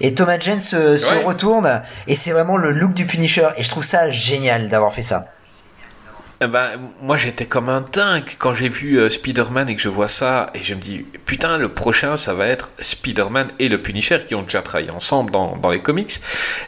[0.02, 1.23] Et Thomas Jane se, se Ouais.
[1.23, 3.48] retourne et c'est vraiment le look du Punisher.
[3.57, 5.28] Et je trouve ça génial d'avoir fait ça.
[6.43, 6.72] Eh ben,
[7.03, 8.23] moi j'étais comme un dingue.
[8.39, 11.59] Quand j'ai vu euh, Spider-Man et que je vois ça et je me dis putain
[11.59, 15.55] le prochain ça va être Spider-Man et le Punisher qui ont déjà travaillé ensemble dans,
[15.57, 16.19] dans les comics.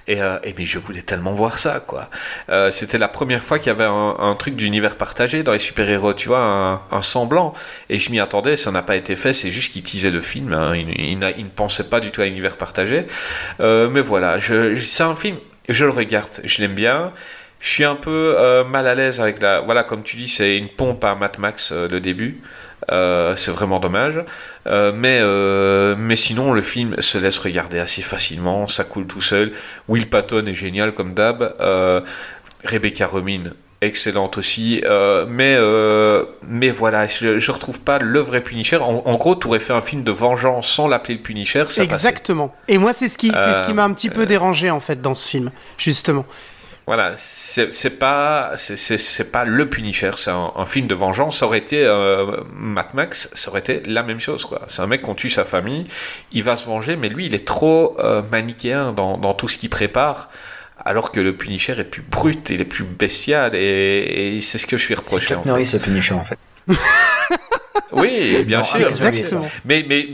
[0.07, 2.11] Et, euh, et mais je voulais tellement voir ça quoi.
[2.49, 6.13] Euh, c'était la première fois qu'il y avait un, truc d'univers partagé dans les super-héros
[6.13, 7.53] tu vois un, semblant.
[7.89, 10.53] Et je m'y attendais ça n'a pas été fait c'est juste qu'ils teasaient le film
[10.53, 10.75] hein.
[10.75, 13.07] ils ne pensaient pas du tout à l'univers partagé.
[13.59, 15.37] Euh, mais voilà je- c'est un film
[15.67, 17.11] je le regarde je l'aime bien
[17.64, 19.61] je suis un peu euh, mal à l'aise avec la.
[19.61, 22.41] Voilà, comme tu dis, c'est une pompe à Mad Max euh, le début.
[22.91, 24.22] Euh, c'est vraiment dommage.
[24.65, 25.22] Mais,
[25.98, 28.68] mais sinon, le film se laisse regarder assez facilement.
[28.68, 29.53] Ça coule tout seul.
[29.88, 31.56] Will Patton est génial comme d'hab.
[32.65, 34.81] Rebecca Romijn, excellente aussi.
[34.85, 38.77] Euh, mais, euh, mais voilà, je, je retrouve pas le vrai Punisher.
[38.77, 41.64] En, en gros, tu aurais fait un film de vengeance sans l'appeler le Punisher.
[41.68, 42.07] Ça passait.
[42.10, 42.53] Exactement.
[42.68, 45.15] Et moi, c'est ce qui, ce qui m'a un petit peu dérangé en fait dans
[45.15, 46.26] ce film, justement.
[46.85, 50.95] Voilà, c'est c'est pas c'est- c'est c'est pas le Punisher, c'est un, un film de
[50.95, 51.38] vengeance.
[51.38, 54.64] Ça aurait été euh, Mad Max, ça aurait été la même chose quoi.
[54.68, 55.85] C'est un mec qu'on tue sa famille,
[56.34, 59.57] il va se venger, mais lui il est trop euh, manichéen dans, dans tout ce
[59.57, 60.30] qu'il prépare.
[60.85, 64.68] Alors que le Punisher est plus brut, il est plus bestial, et, et c'est ce
[64.68, 65.27] que je suis C'est reproché.
[65.27, 65.49] Chuck en fait.
[65.49, 66.38] Norris le Punisher en fait.
[67.93, 68.80] Oui, bien Non, sûr.
[68.80, 69.05] bien sûr.
[69.07, 69.49] Exactement.
[69.65, 70.10] Mais, mais,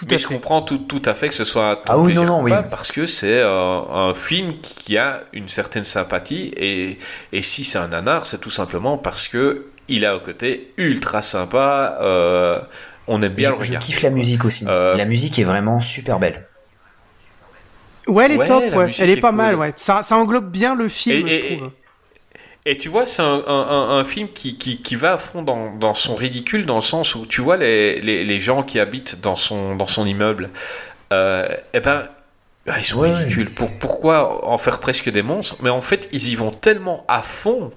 [0.00, 0.34] Tout mais à je fait.
[0.34, 2.42] comprends tout, tout à fait que ce soit un ton Ah oui, plaisir non, non,
[2.42, 2.50] oui.
[2.50, 6.98] coupable parce que c'est euh, un film qui a une certaine sympathie et,
[7.32, 11.20] et si c'est un nanar, c'est tout simplement parce que il a un côté ultra
[11.22, 11.98] sympa.
[12.00, 12.58] euh,
[13.08, 13.86] on aime bien je, le je regarder.
[13.86, 14.64] kiffe la musique aussi.
[14.68, 16.46] Euh, La musique est vraiment super belle.
[18.06, 18.90] Ouais, elle est Ouais, top, ouais.
[18.98, 19.36] Elle est, est pas cool.
[19.36, 19.74] mal, ouais.
[19.76, 21.70] Ça, ça englobe bien le film, Et- et- je trouve.
[22.66, 25.42] Et tu vois, c'est un, un- un- un film qui, qui, qui va à fond
[25.42, 28.78] dans, dans son ridicule, dans le sens où tu vois les, les, les gens qui
[28.78, 30.50] habitent dans son, dans son immeuble,
[31.12, 32.08] euh, eh ben,
[32.68, 33.50] ah, ils sont Ouais, ridicules.
[33.54, 35.56] Pour, pourquoi en faire presque des monstres?
[35.62, 37.72] Mais en fait, ils y vont tellement à fond.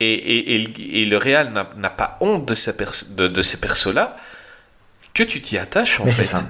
[0.00, 2.72] Et, et, et, le- et le réal n'a pas honte de ces,
[3.10, 4.16] de, de ces persos-là
[5.14, 6.24] que tu t'y attaches en Mais fait.
[6.24, 6.42] ça.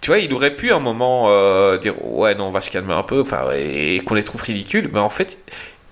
[0.00, 2.70] Tu vois, il aurait pu à un moment euh, dire ouais non on va se
[2.70, 5.38] calmer un peu, enfin et, et qu'on les trouve ridicules, mais en fait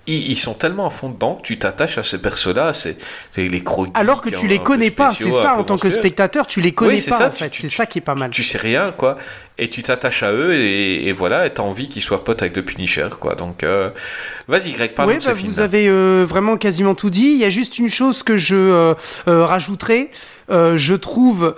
[0.09, 2.97] ils, ils sont tellement à fond dedans que tu t'attaches à ces persos-là, c'est
[3.37, 3.91] les croquis.
[3.93, 6.95] Alors que tu les connais pas, c'est ça, en tant que spectateur, tu les connais
[6.95, 7.49] Oui, pas, ça, en tu- fait.
[7.49, 8.31] tu- C'est tu- ça qui est pas mal.
[8.31, 9.17] Tu sais rien quoi,
[9.57, 12.55] et tu t'attaches à eux et, et voilà, et t'as envie qu'ils soient potes avec
[12.55, 13.35] le Punisher quoi.
[13.35, 13.89] Donc euh,
[14.47, 15.51] vas-y Greg, parle Oui, de bah, film.
[15.51, 17.31] vous avez euh, vraiment quasiment tout dit.
[17.33, 18.93] Il y a juste une chose que je euh,
[19.27, 20.09] euh, rajouterai.
[20.49, 21.55] Je trouve,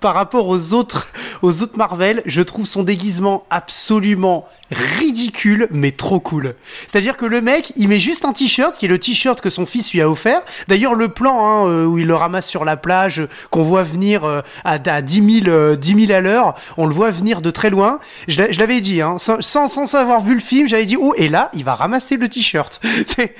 [0.00, 1.08] par rapport aux autres,
[1.42, 6.54] aux autres Marvel, je trouve son déguisement absolument ridicule, mais trop cool.
[6.86, 9.66] C'est-à-dire que le mec, il met juste un t-shirt, qui est le t-shirt que son
[9.66, 10.42] fils lui a offert.
[10.68, 14.24] D'ailleurs, le plan hein, euh, où il le ramasse sur la plage, qu'on voit venir
[14.24, 17.50] euh, à, à 10 000, euh, 10 000 à l'heure, on le voit venir de
[17.50, 17.98] très loin.
[18.28, 20.96] Je l'a- je l'avais dit, hein, sans, sans, sans avoir vu le film, j'avais dit,
[21.00, 22.80] oh, et là, il va ramasser le t-shirt.
[23.06, 23.34] C'est-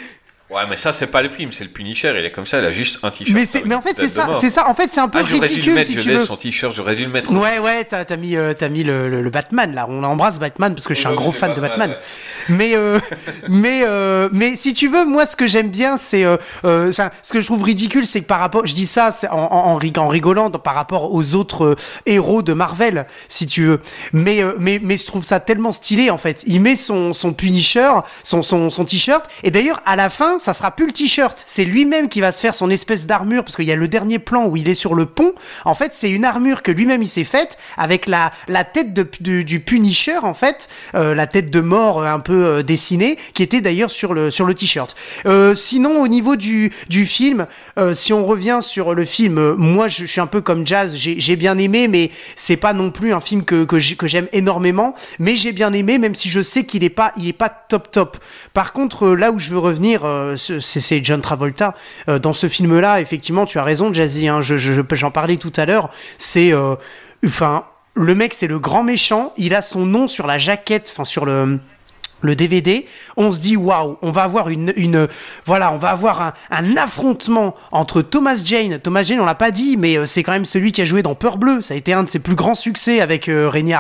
[0.50, 2.12] Ouais, mais ça c'est pas le film, c'est le Punisher.
[2.18, 3.64] Il est comme ça, il a juste un t-shirt.
[3.66, 4.68] mais, en fait, c'est ça, c'est ça.
[4.68, 6.14] En fait, c'est un peu Ah, j'aurais dû le ridicule mettre, si je tu l'ai
[6.14, 6.20] veux.
[6.20, 7.32] son t-shirt, j'aurais dû le mettre.
[7.32, 9.86] Ouais, ouais, t'as, mis, euh, mis le, le- le Batman là.
[9.88, 11.94] On embrasse Batman parce que je suis un gros fan de Batman.
[12.48, 12.98] Mais, euh,
[13.48, 17.32] mais, euh, mais si tu veux, moi, ce que j'aime bien, c'est, euh, euh, ce
[17.32, 19.40] que je trouve ridicule, c'est que par rapport, je dis ça en, en,
[19.72, 23.80] en rig- en rigolant par rapport aux autres euh, héros de Marvel, si tu veux.
[24.12, 26.42] Mais, euh, mais, mais je trouve ça tellement stylé en fait.
[26.46, 27.92] Il met son, son Punisher,
[28.24, 31.64] son, son, son t-shirt, et d'ailleurs à la fin, ça sera plus le t-shirt, c'est
[31.64, 34.46] lui-même qui va se faire son espèce d'armure parce qu'il y a le dernier plan
[34.46, 35.32] où il est sur le pont.
[35.64, 39.44] En fait, c'est une armure que lui-même il s'est faite avec la, la tête du,
[39.44, 43.42] du Punisher en fait, euh, la tête de mort euh, un peu euh, dessinée, qui
[43.42, 44.96] était d'ailleurs sur le sur le t-shirt.
[45.54, 47.46] Sinon, au niveau du du film,
[47.92, 51.58] si on revient sur le film, moi je, suis un peu comme Jazz, j'ai bien
[51.58, 55.36] aimé, mais c'est pas non plus un film que que j'ai- que j'aime énormément, mais
[55.36, 58.16] j'ai bien aimé, même si je sais qu'il est pas il est pas top top.
[58.54, 61.74] Par contre, là où je veux revenir, euh, c'est John Travolta
[62.08, 63.00] Euh, dans ce film-là.
[63.00, 64.28] Effectivement, tu as raison, Jazzy.
[64.28, 65.90] Hein, je je- je- j'en parlais tout à l'heure.
[66.18, 66.74] C'est euh,
[67.24, 69.32] enfin le mec, c'est le grand méchant.
[69.36, 71.58] Il a son nom sur la jaquette, enfin sur le
[72.20, 72.86] le DVD,
[73.16, 75.08] on se dit waouh, on va avoir une, une
[75.46, 78.78] voilà, on va avoir un, un affrontement entre Thomas Jane.
[78.78, 81.02] Thomas Jane, on l'a pas dit, mais euh, c'est quand même celui qui a joué
[81.02, 81.62] dans Peur Bleue.
[81.62, 83.70] Ça a été un de ses plus grands succès avec euh, Rémi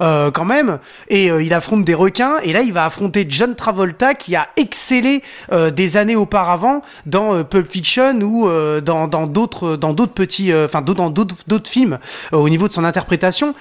[0.00, 0.78] euh, quand même.
[1.08, 2.38] Et euh, il affronte des requins.
[2.42, 5.22] Et là, il va affronter John Travolta, qui a excellé
[5.52, 8.48] euh, des années auparavant dans Pulp Fiction ou
[8.80, 11.98] dans dans d'autres dans d'autres petits, enfin dans d'autres d'autres films
[12.32, 13.54] au niveau de son interprétation.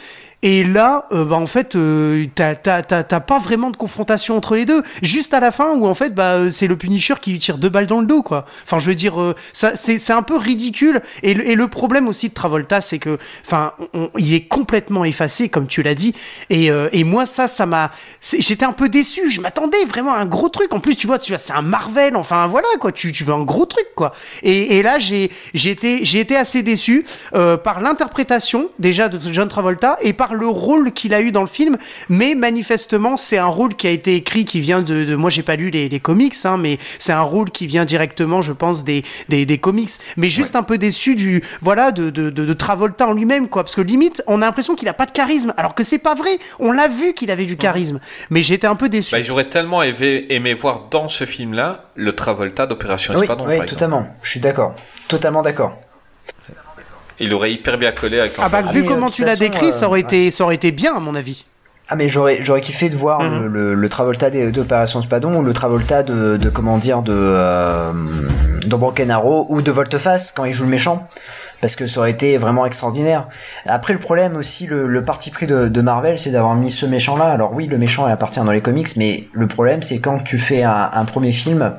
[0.44, 4.56] Et là, euh, bah, en fait, euh, t'as t'as- t'as- pas vraiment de confrontation entre
[4.56, 4.84] les deux.
[5.02, 7.58] Juste à la fin, où en fait, bah, euh, c'est le Punisher qui lui tire
[7.58, 8.46] deux balles dans le dos, quoi.
[8.66, 11.02] Enfin, je veux dire, euh, c'est c'est un peu ridicule.
[11.24, 13.72] Et le, et le problème aussi de Travolta, c'est que, enfin,
[14.20, 16.14] il est complètement effacé, comme tu l'as dit.
[16.50, 17.92] Et, euh, et moi, ça, ça m'a,
[18.38, 19.32] j'étais un peu déçu.
[19.32, 20.74] Je m'attendais vraiment à un gros truc.
[20.74, 22.18] En plus, tu vois, tu vois, c'est un Marvel.
[22.18, 22.92] Enfin, voilà, quoi.
[22.92, 24.14] Tu, tu veux un gros truc, quoi.
[24.44, 29.18] Et, et là, j'ai, j'ai été, j'ai été assez déçu euh, par l'interprétation déjà de
[29.32, 31.78] John Travolta et par le rôle qu'il a eu dans le film.
[32.10, 35.44] Mais manifestement, c'est un rôle qui a été écrit, qui vient de, de moi, j'ai
[35.44, 38.84] pas lu les, les comics, hein, mais c'est un rôle qui vient directement, je pense,
[38.84, 39.92] des, des, des comics.
[40.18, 43.64] Mais juste un peu déçu du, voilà, de, de, de, de Travolta en lui-même, quoi.
[43.64, 46.16] Parce que limite, on a l'impression qu'il a pas de charisme, alors que c'est pas
[46.16, 46.40] vrai.
[46.60, 48.00] On l'a vu qu'il avait du charisme.
[48.30, 49.12] Mais j'étais un peu déçu.
[49.12, 53.46] Bah, j'aurais tellement aimé, aimé voir dans ce film-là le Travolta d'Opération Oui, Espadon, oui
[53.46, 53.70] par exemple.
[53.70, 54.08] totalement.
[54.22, 54.76] Je suis d'accord.
[55.08, 55.78] Totalement d'accord.
[57.24, 58.62] Il aurait hyper bien collé avec Ah bah.
[58.68, 60.96] Ah, vu mais, comment tu l'as décrit, ça aurait euh, été, ça aurait été bien,
[60.96, 61.46] à mon avis.
[61.90, 63.42] Ah mais j'aurais j'aurais kiffé de voir Mhm.
[63.42, 67.92] le, le, le Travolta d'Opération Spadon ou le Travolta de, de comment dire de euh,
[68.66, 71.08] de Broken Arrow ou de Volteface quand il joue le méchant
[71.64, 73.30] parce que ça aurait été vraiment extraordinaire.
[73.66, 77.24] Après, le problème aussi, le, parti pris de, Marvel, c'est d'avoir mis ce méchant-là.
[77.24, 80.40] Alors oui, le méchant il appartient dans les comics, mais le problème, c'est quand tu
[80.40, 81.74] fais un, premier film,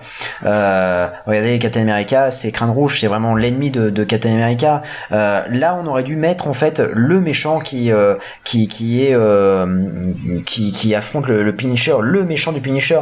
[0.46, 4.80] euh, regardez Captain America, c'est Crâne Rouge, c'est vraiment l'ennemi de, Captain America.
[5.12, 9.14] Euh, là, on aurait dû mettre en fait le méchant qui euh, qui qui est
[10.46, 13.00] qui affronte le, Punisher, le méchant du Punisher,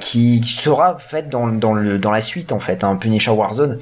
[0.00, 3.78] qui, sera en fait dans dans le dans la suite en fait, un Punisher Warzone.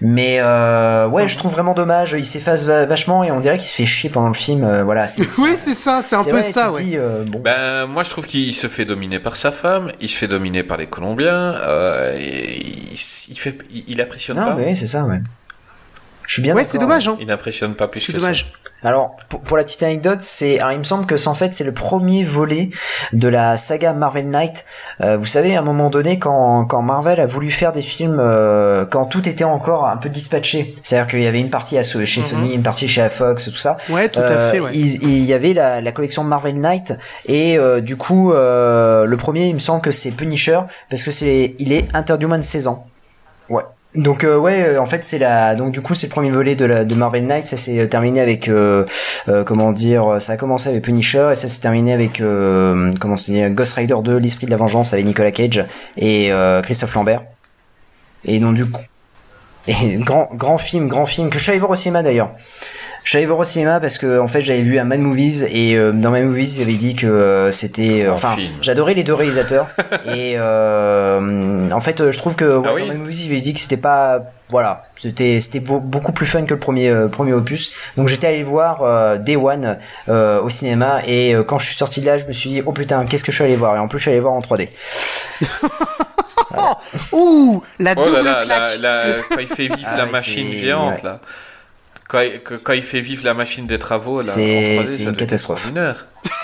[0.00, 2.14] Mais ouais, je trouve vraiment dommage.
[2.16, 4.62] Il s'efface va- vachement et on dirait qu'il se fait chier pendant le film.
[4.62, 5.06] euh, voilà.
[5.06, 6.82] c'est- Oui, c'est ça, c'est un peu vrai, ça, ouais.
[6.84, 7.40] dis, euh, bon.
[7.40, 10.62] Ben, moi, je trouve qu'il se fait dominer par sa femme, il se fait dominer
[10.62, 14.54] par les Colombiens, euh, et il, il fait, il, il impressionne non, pas.
[14.54, 15.20] mais c'est ça, ouais.
[16.26, 16.72] Je suis bien Ouais, d'accord.
[16.72, 17.16] c'est dommage, hein.
[17.20, 18.52] Il n'impressionne pas plus C'est que dommage.
[18.84, 21.64] Alors, pour, pour la petite anecdote, c'est, il me semble que c'est en fait c'est
[21.64, 22.70] le premier volet
[23.12, 24.64] de la saga Marvel Knight.
[25.00, 28.18] Euh, vous savez, à un moment donné, quand, quand Marvel a voulu faire des films,
[28.20, 31.82] euh, quand tout était encore un peu dispatché, c'est-à-dire qu'il y avait une partie à,
[31.82, 32.22] chez Mhm.
[32.26, 33.76] Sony, une partie chez Fox, tout ça.
[33.88, 34.70] Ouais, tout à Euh, fait, ouais.
[34.74, 36.92] Il, il y avait la, la collection Marvel Knight
[37.24, 41.10] et euh, du coup euh, le premier il me semble que c'est Punisher parce que
[41.10, 41.86] c'est il est
[42.38, 42.86] de 16 ans.
[43.48, 43.62] Ouais.
[43.96, 46.54] Donc euh, ouais euh, en fait c'est la donc du coup c'est le premier volet
[46.54, 48.84] de, la, de Marvel Knight ça s'est euh, terminé avec euh,
[49.28, 52.22] euh, comment dire ça a commencé avec Punisher et ça s'est terminé avec
[53.00, 55.64] comment c'est Ghost Rider 2 l'esprit de la vengeance avec Nicolas Cage
[55.96, 56.30] et
[56.62, 57.22] Christophe Lambert.
[58.24, 58.82] Et donc du coup
[59.68, 62.30] et grand grand film grand film que je suis allé voir au cinéma d'ailleurs
[63.06, 65.44] je suis allé voir au cinéma parce que en fait j'avais vu un Mad Movies
[65.48, 69.04] et euh, dans Mad Movies ils avaient dit que euh, c'était euh, enfin j'adorais les
[69.04, 69.68] deux réalisateurs.
[70.12, 72.80] Et euh, en fait je trouve que ouais, Ah oui.
[72.82, 76.26] dans Mad Movies ils avaient dit que c'était pas voilà c'était c'était beau- beaucoup plus
[76.26, 77.70] fun que le premier euh, premier opus.
[77.96, 79.78] Donc j'étais allé le voir euh, Day One
[80.08, 82.62] euh, au cinéma et euh, quand je suis sorti de là je me suis dit
[82.66, 83.76] oh putain qu'est-ce que je suis allé voir?
[83.76, 84.68] Et en plus je suis allé voir en 3D
[87.12, 88.48] Ouh, la Oh double là là, claque.
[88.48, 91.00] la- la- quand il fait vivre Ah la ouais, machine géante, ouais.
[91.04, 91.20] là.
[92.08, 94.86] Quand il, que- quand il fait vivre la machine des travaux, là, en C'est- 3D,
[94.86, 95.72] c'est ça une catastrophe.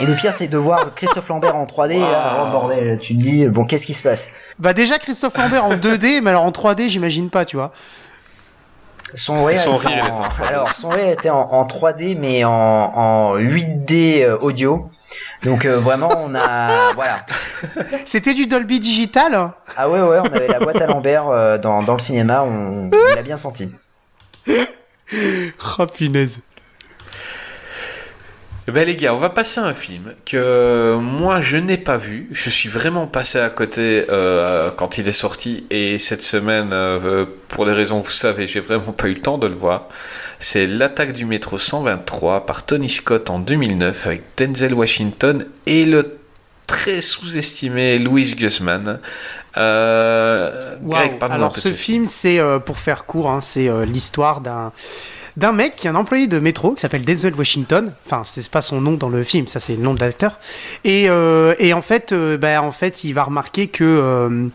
[0.00, 3.20] et le pire c'est de voir Christophe Lambert en 3D là, oh bordel tu te
[3.20, 4.30] dis bon qu'est-ce qui se passe?
[4.58, 7.72] Bah déjà Christophe Lambert en 2D, mais alors en 3D, j'imagine pas, tu vois.
[9.14, 10.48] Son rire, Son était rire en- était en 3D.
[10.48, 14.90] alors son rire était en, en 3D mais en, en 8D euh, audio.
[15.44, 17.24] Donc euh, vraiment on a voilà.
[18.06, 19.52] C'était du Dolby Digital.
[19.76, 22.90] Ah ouais ouais, on avait la boîte à Lambert euh, dans, dans le cinéma, on,
[22.92, 23.68] on l'a bien senti.
[25.78, 26.38] Oh punaise.
[28.68, 31.96] Eh Ben les gars, on va passer à un film que moi je n'ai pas
[31.96, 32.28] vu.
[32.30, 37.26] Je suis vraiment passé à côté euh, quand il est sorti et cette semaine, euh,
[37.48, 39.88] pour les raisons que vous savez, j'ai vraiment pas eu le temps de le voir.
[40.38, 46.18] C'est l'attaque du métro 123 par Tony Scott en 2009 avec Denzel Washington et le
[46.82, 48.98] très sous-estimé Louis Guzman.
[49.56, 54.72] Euh, Greg, Alors ce film, c'est euh, pour faire court, hein, c'est euh, l'histoire d'un
[55.36, 57.92] d'un mec qui est un employé de métro qui s'appelle Denzel Washington.
[58.04, 60.38] Enfin, c'est pas son nom dans le film, ça c'est le nom de l'acteur.
[60.84, 64.50] Et, et en fait, bah, en fait, il va remarquer que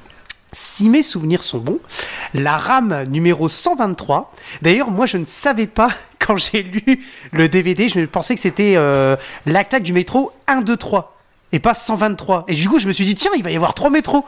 [0.51, 1.79] si mes souvenirs sont bons,
[2.33, 4.33] la rame numéro 123.
[4.61, 5.89] D'ailleurs, moi, je ne savais pas
[6.19, 10.77] quand j'ai lu le DVD, je pensais que c'était euh, l'attaque du métro 1, 2,
[10.77, 11.16] 3
[11.51, 12.45] et pas 123.
[12.47, 14.25] Et du coup, je me suis dit tiens, il va y avoir trois métros.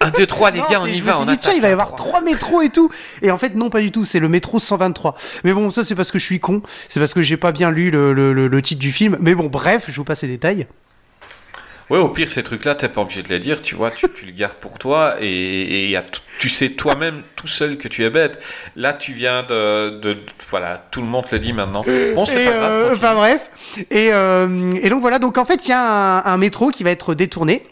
[0.00, 1.12] 1, 2, 3 les gars, on y je va.
[1.12, 2.90] me suis dit, tiens, il va y attaque, avoir hein, trois métros et tout.
[3.20, 4.04] Et en fait, non, pas du tout.
[4.04, 5.16] C'est le métro 123.
[5.44, 6.62] Mais bon, ça, c'est parce que je suis con.
[6.88, 9.16] C'est parce que j'ai pas bien lu le, le- le- le titre du film.
[9.20, 10.66] Mais bon, bref, je vous passe les détails.
[11.88, 14.26] Ouais, au pire, ces trucs-là, t'es pas obligé de les dire, tu vois, tu, tu
[14.26, 17.86] le gardes pour toi et, et y a tout- tu sais toi-même tout seul que
[17.86, 18.42] tu es bête.
[18.74, 21.84] Là, tu viens de, de- de- Voilà, tout le monde le dit maintenant.
[22.14, 22.72] Bon, c'est pas grave.
[22.72, 22.92] euh.
[22.92, 23.50] Enfin bref.
[23.90, 26.82] Et, euh, et donc voilà, donc en fait, il y a un, un métro qui
[26.82, 27.64] va être détourné.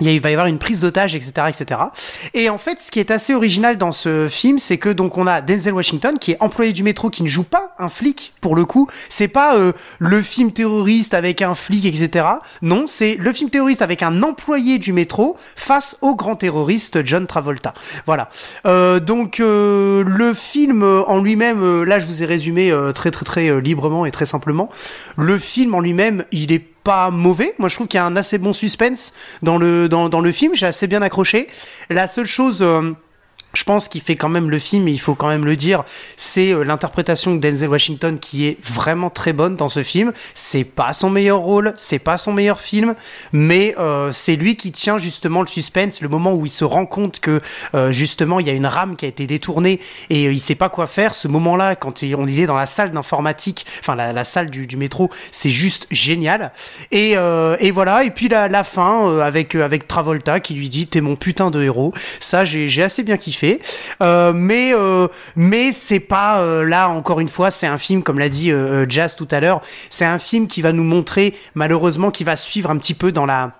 [0.00, 1.80] Il va y avoir une prise d'otage, etc., etc.
[2.34, 5.26] Et en fait, ce qui est assez original dans ce film, c'est que donc on
[5.26, 8.56] a Denzel Washington qui est employé du métro, qui ne joue pas un flic pour
[8.56, 8.88] le coup.
[9.08, 12.26] C'est pas euh, le film terroriste avec un flic, etc.
[12.62, 17.26] Non, c'est le film terroriste avec un employé du métro face au grand terroriste John
[17.26, 17.74] Travolta.
[18.06, 18.28] Voilà.
[18.66, 22.92] Euh, donc euh, le film euh, en lui-même, euh, là je vous ai résumé euh,
[22.92, 24.68] très très très librement et très simplement.
[25.16, 27.54] Le film en lui-même, il est pas mauvais.
[27.58, 30.32] Moi, je trouve qu'il y a un assez bon suspense dans le dans, dans le
[30.32, 30.54] film.
[30.54, 31.48] J'ai assez bien accroché.
[31.90, 32.62] La seule chose.
[32.62, 32.92] euh,
[33.54, 35.84] je pense qu'il fait quand même le film, il faut quand même le dire,
[36.16, 40.12] c'est euh, l'interprétation de Denzel Washington qui est vraiment très bonne dans ce film.
[40.34, 42.94] C'est pas son meilleur rôle, c'est pas son meilleur film,
[43.32, 46.86] mais euh, c'est lui qui tient justement le suspense, le moment où il se rend
[46.86, 47.40] compte que
[47.74, 49.80] euh, justement il y a une rame qui a été détournée
[50.10, 51.14] et euh, il sait pas quoi faire.
[51.14, 55.50] Ce moment-là, quand il, est dans la salle d'informatique, enfin la, salle du, métro, c'est
[55.50, 56.52] juste génial.
[56.90, 61.00] Et, et voilà, et puis la, la fin avec avec Travolta qui lui dit t'es
[61.00, 61.92] mon putain de héros.
[62.20, 63.41] Ça j'ai assez bien kiffé.
[64.00, 68.18] Euh, mais euh, mais c'est pas euh, là encore une fois, c'est un film comme
[68.18, 68.52] l'a dit
[68.88, 69.60] Jazz tout à l'heure,
[69.90, 73.26] c'est un film qui va nous montrer malheureusement qui va suivre un petit peu dans
[73.26, 73.52] la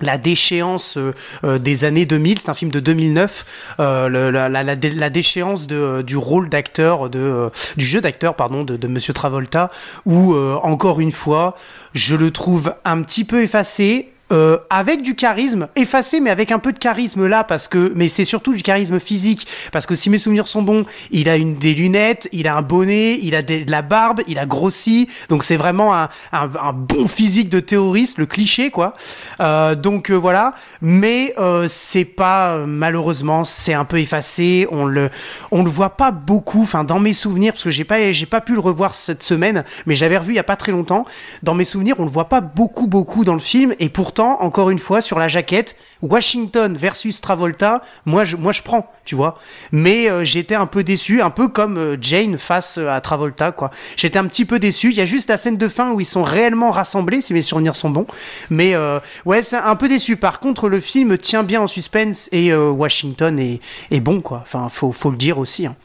[0.00, 0.98] la déchéance
[1.44, 5.10] des années 2000, c'est un film de 2009, euh, le- la, la, la, dé- la
[5.10, 9.70] déchéance de, du rôle d'acteur, de, du jeu d'acteur, pardon, de, de Monsieur Travolta,
[10.04, 11.54] où encore une fois,
[11.94, 14.08] je le trouve un petit peu effacé.
[14.32, 18.08] Euh, avec du charisme, effacé mais avec un peu de charisme là parce que mais
[18.08, 21.74] c'est surtout du charisme physique parce que si mes souvenirs sont bons, il a des
[21.74, 25.56] lunettes, il a un bonnet, il a de la barbe, il a grossi, donc c'est
[25.56, 28.94] vraiment un, bon physique de terroriste, le cliché quoi.
[29.40, 31.34] Euh, donc euh, voilà, mais
[31.68, 35.10] c'est pas malheureusement c'est un peu effacé, on le
[35.50, 36.62] on le voit pas beaucoup.
[36.62, 39.64] Enfin dans mes souvenirs parce que j'ai pas j'ai pas pu le revoir cette semaine,
[39.84, 41.04] mais j'avais revu il y a pas très longtemps.
[41.42, 44.70] Dans mes souvenirs on le voit pas beaucoup beaucoup dans le film et pourtant encore
[44.70, 49.38] une fois sur la jaquette Washington versus Travolta, moi je moi je prends, tu vois.
[49.70, 53.52] Mais euh, j'étais un peu déçu, un peu comme euh, Jane face euh, à Travolta
[53.52, 53.70] quoi.
[53.96, 54.90] J'étais un petit peu déçu.
[54.90, 57.42] Il y a juste la scène de fin où ils sont réellement rassemblés si mes
[57.42, 58.06] souvenirs sont bons.
[58.50, 60.16] Mais euh, ouais, c'est un peu déçu.
[60.16, 64.40] Par contre, le film tient bien en suspense et Washington est, est bon quoi.
[64.42, 65.66] Enfin, faut faut le dire aussi.
[65.66, 65.76] hein.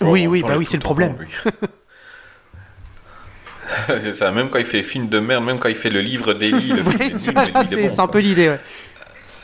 [0.00, 1.16] Oui, oui, bah oui, c'est le problème.
[4.00, 6.34] c'est ça, même quand il fait film de merde, même quand il fait le livre
[6.34, 6.72] d'Eli,
[7.18, 7.40] c'est bon,
[7.98, 8.48] un peu l'idée.
[8.50, 8.60] Ouais.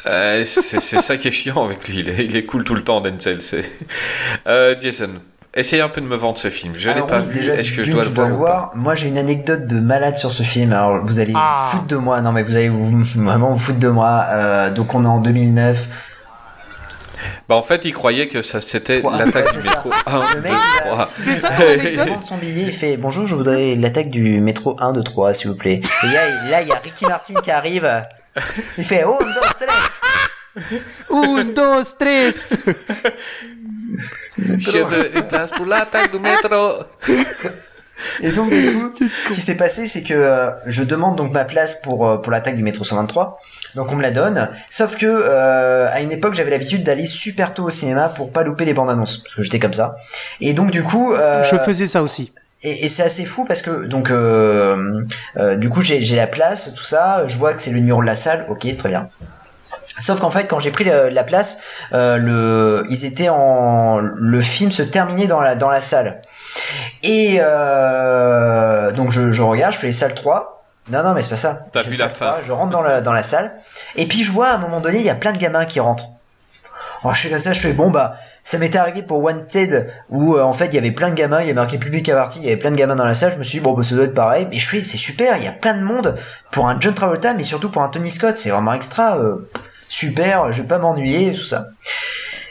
[0.06, 2.82] Euh, c'est ça qui est chiant avec lui, il est, il est cool tout le
[2.82, 3.38] temps, Denzel.
[4.46, 5.10] Euh, Jason,
[5.54, 6.72] essayez un peu de me vendre ce film.
[6.76, 9.66] Je l'ai pas oui, vu, est-ce que je dois le voir, Moi, j'ai une anecdote
[9.66, 10.72] de malade sur ce film.
[10.72, 11.62] Alors, vous allez Ah.
[11.64, 12.20] vous foutre de moi.
[12.20, 14.24] Non, mais vous allez vous, vraiment vous foutre de moi.
[14.30, 15.88] Euh, donc, on est en 2009.
[17.48, 19.70] Bah en fait, il croyait que ça c'était l'attaque du c'est ça.
[19.70, 21.04] métro 1, Le 2, mec, il a- 3.
[21.06, 25.02] C'est ça Il son billet, il fait Bonjour, je voudrais l'attaque du métro 1, 2,
[25.02, 25.80] 3, s'il vous plaît.
[26.04, 27.90] Et là, il- y a Ricky Martin qui arrive.
[28.76, 30.00] Il fait Oh, no stress
[31.10, 32.54] Un, dos, tres.
[34.38, 36.74] Je veux une place pour l'attaque du métro.
[38.20, 38.92] Et donc, du coup,
[39.26, 42.32] ce qui s'est passé, c'est que euh, je demande donc ma place pour, euh, pour
[42.32, 43.38] l'attaque du métro 123.
[43.74, 44.50] Donc, on me la donne.
[44.70, 48.42] Sauf que, euh, à une époque, j'avais l'habitude d'aller super tôt au cinéma pour pas
[48.42, 49.18] louper les bandes annonces.
[49.18, 49.96] Parce que j'étais comme ça.
[50.40, 51.14] Et donc, du coup.
[51.14, 52.32] Je faisais ça aussi.
[52.62, 54.10] Et, et c'est assez fou parce que donc
[55.60, 58.06] du coup j'ai j'ai la place tout ça je vois que c'est le numéro de
[58.06, 59.10] la salle ok très bien
[59.98, 61.58] sauf qu'en fait quand j'ai pris la, la place
[61.92, 66.20] euh, le ils étaient en le film se terminait dans la dans la salle
[67.02, 70.58] et euh, donc je, je regarde je fais salle 3
[70.90, 71.66] non non mais c'est pas ça.
[71.72, 72.26] T'as Je fais vu la salle fin.
[72.26, 73.52] 3, je rentre dans la dans la salle.
[73.96, 75.80] Et puis je vois à un moment donné il y a plein de gamins qui
[75.80, 76.08] rentrent.
[77.02, 80.34] Alors je fais comme ça, je fais bon bah ça m'était arrivé pour Wanted où
[80.34, 82.14] euh, en fait il y avait plein de gamins, il y avait marqué public à
[82.14, 83.72] partie, il y avait plein de gamins dans la salle, je me suis dit bon
[83.72, 85.82] bah ça doit être pareil, mais je fais c'est super, il y a plein de
[85.82, 86.16] monde
[86.50, 89.48] pour un John Travolta mais surtout pour un Tony Scott, c'est vraiment extra, euh,
[89.88, 91.66] super, je vais pas m'ennuyer tout ça.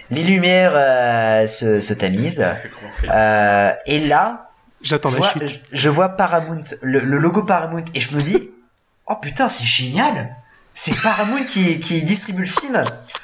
[0.09, 2.45] Les lumières euh, se, se tamisent
[3.13, 4.49] euh, et là
[4.81, 5.61] J'attends je la vois, chute.
[5.71, 8.51] je- vois Paramount, le, le logo Paramount, et je me dis,
[9.07, 10.35] oh putain, c'est génial!
[10.79, 12.83] C'est Paramount qui, qui distribue le film.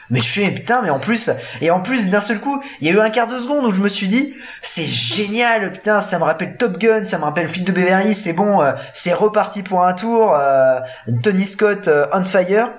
[0.10, 1.30] Mais je fais, putain, mais en plus,
[1.62, 3.72] et en plus, d'un seul coup, il y a eu un quart de seconde où
[3.76, 4.34] je me suis dit,
[4.64, 8.34] c'est génial, putain, ça me rappelle Top Gun, ça me rappelle Flic de Beverly, c'est
[8.34, 10.80] bon, euh, c'est reparti pour un tour, euh,
[11.22, 12.72] Tony Scott euh, on fire.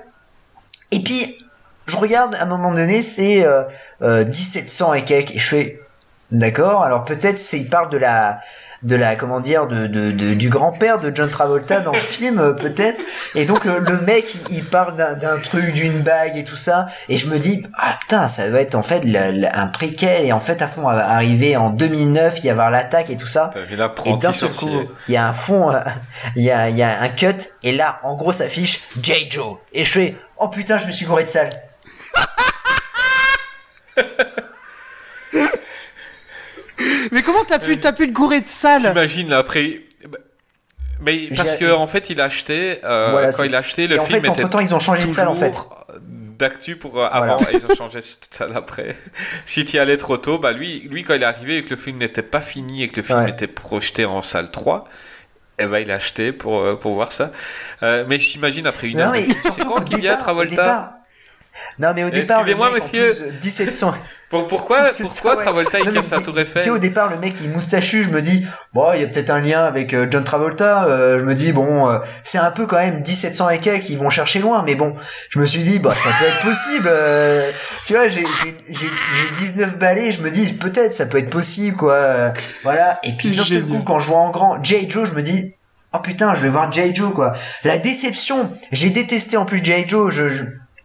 [0.90, 1.36] Et puis,
[1.86, 3.62] je regarde, à un moment donné, c'est euh,
[4.02, 5.81] euh, 1700 et quelques, et je fais,
[6.31, 8.40] d'accord, alors peut-être c'est, il parle de la,
[8.82, 12.39] de la, comment dire, de, de, de- du grand-père de John Travolta dans le film,
[12.39, 13.01] euh, peut-être.
[13.35, 16.86] Et donc, euh, le mec, il, il parle d'un, truc, d'une bague et tout ça,
[17.09, 20.24] et je me dis, ah putain, ça doit être en fait la- la- un préquel,
[20.27, 23.27] et en fait, après, on va arriver en 2009, il y avoir l'attaque et tout
[23.27, 23.51] ça.
[24.11, 25.81] Et d'un seul coup, il y a un fond, euh,
[26.36, 29.28] il y a, il y a un cut, et là, en gros, ça affiche J.
[29.31, 29.56] Joe.
[29.73, 31.51] Et je fais, oh putain, je me suis gouré de salle.
[37.12, 38.82] Mais comment t'as pu, t'as pu te gourer de salle?
[38.82, 39.81] T'imagines là, après.
[41.01, 42.81] Mais parce que en fait, il a acheté.
[42.85, 44.81] euh, Voilà, quand il a acheté, le et en film fait, était entre-temps, ils ont
[44.81, 45.51] changé de salle, en fait.
[45.53, 45.85] toujours
[46.39, 47.53] D'actu pour euh, avant, Voilà.
[47.53, 48.97] et ils ont changé de salle après.
[49.45, 51.70] si tu y allais trop tôt, bah lui, lui quand il est arrivé et que
[51.70, 53.31] le film n'était pas fini et que le film Ouais.
[53.31, 54.89] était projeté en salle 3,
[55.61, 57.31] eh ben il a acheté pour, euh, pour voir ça.
[57.85, 59.12] Euh, mais j'imagine après une Non, heure.
[59.12, 60.51] mais surtout c'est qu'au qu'il départ, au Travolta?
[60.55, 60.91] départ-
[61.78, 63.12] Non, mais au départ, le Excusez-moi, monsieur.
[63.12, 63.94] plus, euh, 1700.
[64.31, 65.44] Pour- pourquoi C'est pourquoi ça, ouais.
[65.44, 68.02] Travolta il Non, casse tu- tour Tu Eiffel sais, au départ, le mec, il moustachu,
[68.02, 71.20] je me dis, bon, il y a peut-être un lien avec euh, John Travolta, euh,
[71.20, 74.10] je me dis, bon, euh, c'est un peu quand même 1700 et quelques, ils vont
[74.10, 74.97] chercher loin, mais bon,
[75.31, 77.51] je me suis dit, bah, ça peut être possible, euh,
[77.86, 81.31] tu vois, j'ai, j'ai, j'ai, j'ai 19 balais, je me dis, peut-être, ça peut être
[81.31, 82.31] possible, quoi, euh,
[82.64, 84.90] voilà, et puis d'un seul coup, quand je vois en grand J.
[84.90, 85.55] Joe, je me dis,
[85.93, 86.93] oh putain, je vais voir J.
[86.93, 87.35] Joe, quoi.
[87.62, 89.85] La déception, j'ai détesté en plus J.
[89.86, 90.43] Joe, je, je,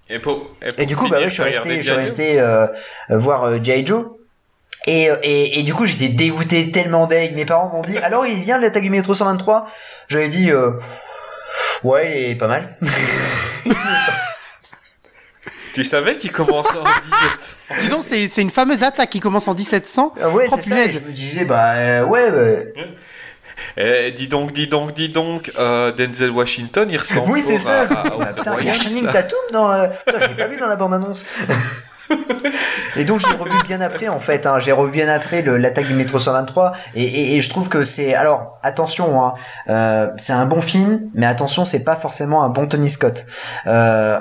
[0.09, 2.39] Et, pour, et, pour Et du coup, bah ouais, je suis resté, je suis resté
[2.39, 2.67] euh,
[3.11, 3.85] euh, voir euh, G.I.
[3.85, 4.07] Joe.
[4.87, 7.35] Et, euh, et, et du coup, j'étais dégoûté tellement deg.
[7.35, 9.67] Mes parents m'ont dit, alors il vient l'attaque du métro 123
[10.07, 10.71] J'avais dit, euh,
[11.83, 12.69] ouais, il est pas mal.
[15.73, 19.47] Tu savais qu'il commence en 17 Dis donc, c'est c'est une fameuse attaque qui commence
[19.47, 20.13] en 1700.
[20.21, 20.79] Ah ouais, Oh, c'est ça.
[20.81, 21.01] et punaise.
[21.03, 22.31] Je me disais, bah euh, ouais,
[22.75, 22.81] bah,
[23.77, 27.81] Eh, dis donc, dis donc, dis donc, euh, Denzel Washington, il ressemble oui, c'est ça.
[27.81, 29.07] à- à- au putain, il y a Channing.
[29.07, 29.71] Tatum dans.
[29.71, 29.87] Euh...
[30.05, 31.25] Putain, je l'ai pas vu dans la bande-annonce.
[32.95, 34.45] et donc, je l'ai revu bien après, en fait.
[34.47, 34.59] Hein.
[34.59, 36.71] J'ai revu bien après l'attaque du métro 123.
[36.95, 38.15] Et, et, et je trouve que c'est.
[38.15, 39.33] Alors, attention, hein.
[39.69, 43.25] euh, c'est un bon film, mais attention, c'est pas forcément un bon Tony Scott.
[43.67, 44.19] Euh,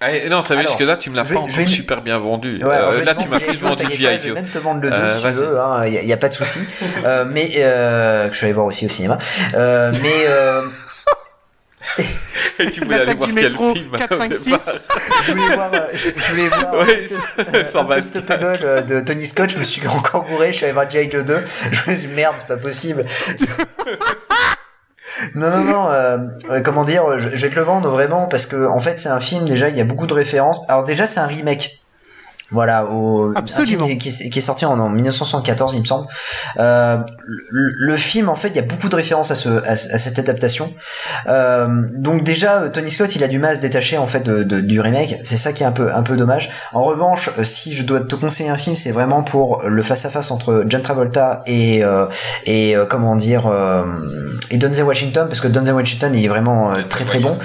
[0.00, 1.66] Ah, non, ça veut dire que là, tu me l'as pas vais- je encore vais-
[1.66, 2.58] super bien vendu.
[2.62, 4.18] Ouais, alors, Euh, vais là, tu m'as plus vendu G.I.
[4.22, 6.16] Je vais même te vendre le 2 Euh, si tu veux, hein, y, a, a
[6.16, 6.60] pas de souci.
[7.04, 9.18] euh, mais euh, que je suis allé voir aussi au cinéma.
[9.54, 10.62] Euh, mais euh,
[12.60, 14.54] Et tu voulais aller voir du quel métro film 4, 5, 6.
[15.26, 17.06] je voulais voir, je, je voulais voir Ouais,
[18.62, 19.50] euh, de Tony Scott.
[19.50, 20.48] Je me suis encore gouré.
[20.52, 21.10] Je suis allé voir G.I.
[21.10, 21.44] Joe 2.
[21.72, 23.04] Je me suis dit merde, c'est pas possible.
[25.34, 25.88] Non, non, non.
[25.90, 26.18] euh,
[26.50, 29.08] euh, comment dire je, je vais te le vendre vraiment parce que en fait c'est
[29.08, 29.68] un film déjà.
[29.68, 30.60] Il y a beaucoup de références.
[30.68, 31.80] Alors déjà c'est un remake.
[32.50, 33.84] Voilà, au, Absolument.
[33.84, 36.06] un film qui, est- qui est sorti en, en 1974, il me semble.
[36.58, 36.96] Euh,
[37.26, 39.76] le, le film, en fait, il y a beaucoup de références à, ce, à, à
[39.76, 40.72] cette adaptation.
[41.28, 44.20] Euh, donc déjà, euh, Tony Scott, il a du mal à se détacher en fait
[44.20, 45.16] de, de- du remake.
[45.24, 46.50] C'est ça qui est un peu un peu dommage.
[46.72, 50.04] En revanche, euh, si je dois te conseiller un film, c'est vraiment pour le face
[50.04, 52.06] à face entre John Travolta et euh,
[52.46, 53.84] et euh, comment dire euh,
[54.50, 57.36] et Denzel Washington, parce que Denzel Washington il est vraiment très très bon.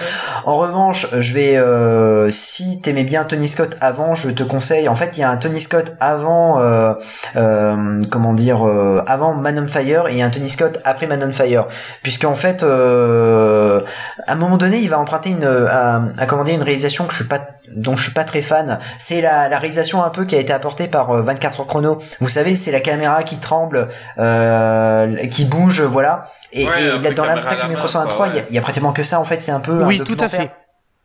[0.46, 4.88] En revanche, je vais euh, si t'aimais bien Tony Scott avant, je te conseille.
[4.94, 6.94] En fait, il y a un Tony Scott avant, euh,
[7.36, 10.80] euh, comment dire, euh, avant Man on Fire et il y a un Tony Scott
[10.86, 11.66] après Man on Fire,
[12.04, 13.82] puisque en fait, euh,
[14.28, 17.12] à un moment donné, il va emprunter une, un, un- comment dire, une réalisation que
[17.14, 17.40] je suis pas
[17.76, 20.54] dont je suis pas très fan, c'est la, la réalisation un peu qui a été
[20.54, 21.98] apportée par euh, 24 heures chrono.
[22.20, 23.88] Vous savez, c'est la caméra qui tremble,
[24.20, 26.24] euh, qui bouge, voilà.
[26.52, 28.48] Et, Ouais, et là, dans à métro main, 123, quoi, il y a- ouais.
[28.52, 29.42] il y, a pratiquement que ça en fait.
[29.42, 30.40] C'est un peu un Oui, tout à documentaire.
[30.42, 30.52] fait.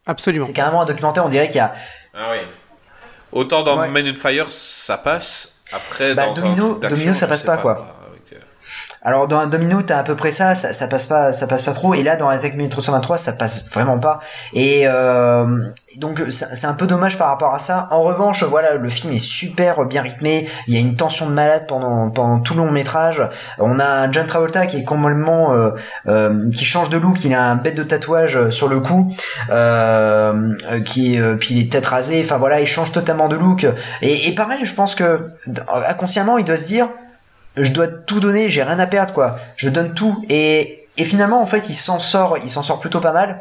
[0.07, 0.45] Absolument.
[0.45, 1.25] C'est carrément un documentaire.
[1.25, 1.73] On dirait qu'il y a
[2.15, 2.39] Ah oui.
[3.33, 3.89] Autant dans Ouais.
[3.89, 5.55] Men in Fire, ça passe.
[5.73, 7.98] Après, Bah, dans Domino- Domino, ça passe pas, quoi.
[9.09, 11.95] Alors dans domino, t'as à peu près ça, ça, passe pas, ça passe pas trop.
[11.95, 14.21] Et là, dans métro 123, ça passe vraiment pas.
[14.53, 15.47] Et euh,
[15.97, 17.89] donc c'est un peu dommage par rapport à ça.
[17.91, 20.47] En revanche, voilà, le film est super bien rythmé.
[20.67, 23.23] Il y a une tension de malade pendant tout le long métrage.
[23.59, 25.71] On a un John Travolta qui est complètement euh,
[26.07, 27.25] euh, qui change de look.
[27.25, 29.09] Il a un bête de tatouage euh, sur le cou,
[30.85, 32.21] qui puis il est tête rasée.
[32.23, 33.67] Enfin voilà, il change totalement de look.
[34.03, 35.29] Et, et pareil, je pense que
[35.89, 36.89] inconsciemment, il doit se dire
[37.63, 39.37] je dois tout donner, j'ai rien à perdre quoi.
[39.57, 43.01] Je donne tout et et finalement en fait il s'en sort, il s'en sort plutôt
[43.01, 43.39] pas mal.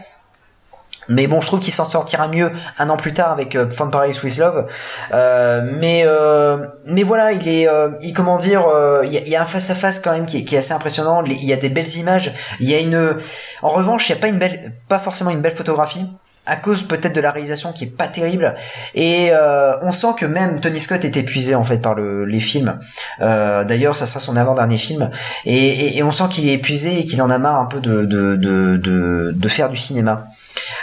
[1.09, 3.91] Mais bon, je trouve qu'il s'en sortira mieux un an plus tard avec euh, From
[3.91, 4.67] Paris with Love.
[5.13, 8.65] Euh, mais euh, mais voilà, il est, euh, il comment dire,
[9.03, 11.23] il y, a, un face à face quand même qui est, assez impressionnant.
[11.23, 12.33] Il y a des belles images.
[12.59, 13.15] Il y a une,
[13.61, 16.05] en revanche, il y a pas une belle, pas forcément une belle photographie
[16.47, 18.55] à cause peut-être de la réalisation qui est pas terrible.
[18.95, 22.39] Et euh, on sent que même Tony Scott est épuisé en fait par le, les
[22.39, 22.79] films.
[23.21, 25.11] Euh, d'ailleurs ça sera son avant-dernier film.
[25.45, 28.05] Et, et, on sent qu'il est épuisé et qu'il en a marre un peu de,
[28.05, 30.27] de, de, de faire du cinéma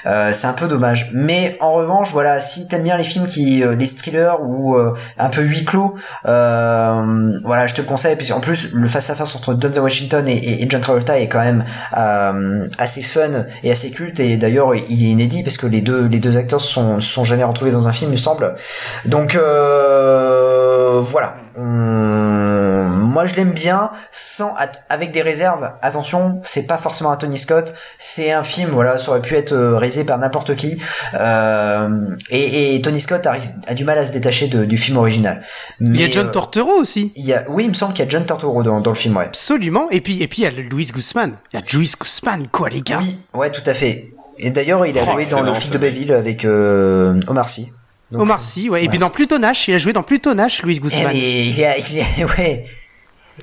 [0.07, 1.11] euh, c'est un peu dommage.
[1.13, 4.95] Mais en revanche voilà si t'aimes bien les films qui euh, les thrillers ou euh,
[5.19, 5.97] un peu huis clos
[6.27, 8.17] euh, voilà je te le conseille.
[8.17, 11.29] Puis en plus le face à face entre Denzel Washington et, et, John Travolta est
[11.29, 11.65] quand même
[11.97, 14.21] euh, assez fun et assez culte.
[14.21, 17.45] Et d'ailleurs il est inédit parce que les deux les deux acteurs sont sont jamais
[17.45, 18.55] retrouvés dans un film il me semble.
[19.05, 21.37] Donc euh, voilà
[23.15, 24.55] moi je l'aime bien sans
[24.91, 29.12] avec des réserves attention c'est pas forcément un Tony Scott c'est un film voilà ça
[29.12, 30.77] aurait pu être euh, réalisé par n'importe qui
[31.15, 31.89] euh,
[32.31, 35.43] et, et Tony Scott a du mal à se détacher de- du film original
[35.81, 37.12] Il y a John euh, Tortoro aussi.
[37.16, 38.97] il y a, oui il me semble qu'il y a John Turturro dans, dans le
[38.97, 39.89] film ouais Absolument.
[39.91, 41.32] Et puis, et puis il y a Louis Guzman.
[41.53, 42.99] Il y a Louis Guzman, quoi, les gars.
[43.01, 45.78] oui ouais tout à fait et d'ailleurs il a Oh, joué dans le flic de.
[45.78, 47.69] Belleville avec euh, Omar Sy
[48.11, 48.85] Donc, Omar Sy, ouais.
[48.85, 51.07] Et puis dans Pluton Nash, il a joué dans Pluton Nash, Louis eh, Guzman.
[51.12, 52.65] mais il il est ouais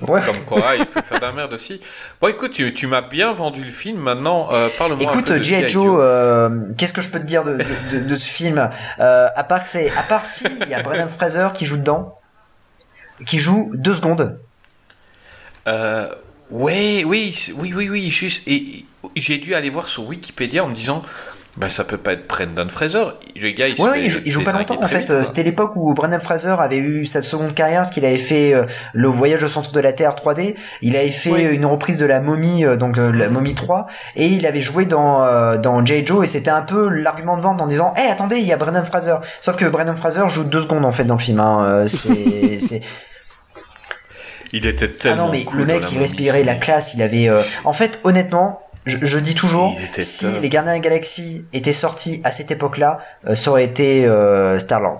[0.07, 1.79] ouais Comme quoi, il peut faire de la merde aussi.
[2.21, 3.99] Bon, écoute, tu, tu m'as bien vendu le film.
[3.99, 5.67] Maintenant, euh, parle-moi Écoute, G.I.
[5.67, 7.65] Joe, euh, qu'est-ce que je peux te dire de, de,
[7.99, 8.69] de- de ce film?
[8.99, 11.77] Euh, À part que c'est, à part si il y a Brendan Fraser qui joue
[11.77, 12.17] dedans,
[13.25, 14.39] qui joue deux secondes.
[15.67, 16.07] Euh,
[16.49, 18.43] ouais, oui, oui, oui, oui, juste.
[18.47, 18.85] Et
[19.15, 21.01] j'ai dû aller voir sur Wikipédia en me disant
[21.57, 23.03] Ben, ça peut pas être Brendan Fraser.
[23.35, 24.99] Le gars, il se Ouais, fait oui, il joue, il joue pas longtemps en fait.
[24.99, 25.23] vite, Euh.
[25.25, 28.63] C'était l'époque où Brendan Fraser avait eu sa seconde carrière, parce qu'il avait fait euh,
[28.93, 30.55] le voyage au centre de la Terre 3D.
[30.81, 31.41] Il avait fait Oui.
[31.43, 34.85] une reprise de la momie, euh, donc euh, la momie 3, et il avait joué
[34.85, 36.05] dans euh, dans J.
[36.05, 38.57] Joe, et c'était un peu l'argument de vente en disant, hé, attendez, il y a
[38.57, 39.15] Brendan Fraser.
[39.41, 41.41] Sauf que Brendan Fraser joue deux secondes en fait dans le film.
[41.41, 41.85] Hein.
[41.89, 42.81] C'est c'est
[44.53, 46.93] Il était ah tellement non mais cool le mec il respirait la classe.
[46.93, 48.61] Il avait euh, en fait honnêtement.
[48.85, 50.41] Je, je dis toujours, si top.
[50.41, 54.57] les Gardiens de la Galaxie étaient sortis à cette époque-là, euh, ça aurait été euh,
[54.57, 54.99] Star-Lord.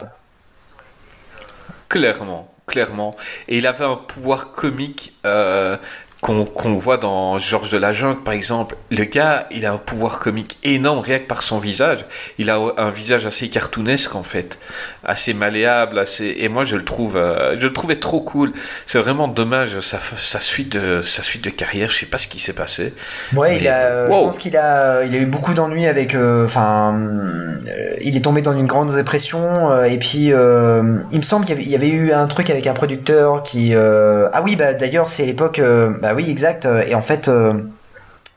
[1.90, 3.16] Clairement, clairement.
[3.48, 5.78] Et il avait un pouvoir comique euh,
[6.22, 8.78] qu'on qu'on voit dans Georges de la Jungle, par exemple.
[8.92, 12.06] Le gars, il a un pouvoir comique énorme, rien que par son visage.
[12.38, 14.60] Il a un visage assez cartoonesque, en fait.
[15.04, 16.36] Assez malléable, assez...
[16.40, 17.18] Et moi, je le trouve...
[17.18, 18.54] euh, je le trouvais trop cool.
[18.86, 22.28] C'est vraiment dommage, sa, sa, suite de, sa suite de carrière, je sais pas ce
[22.28, 22.94] qui s'est passé.
[23.34, 26.46] Ouais, Mais, il a, je pense qu'il a, il a eu beaucoup d'ennuis avec, euh,
[26.46, 31.24] enfin, euh, il est tombé dans une grande dépression euh, et puis euh, il me
[31.24, 34.56] semble qu'il y, y avait eu un truc avec un producteur qui, euh, ah oui,
[34.56, 37.30] bah d'ailleurs c'est l'époque, euh, bah oui exact, euh, et en fait.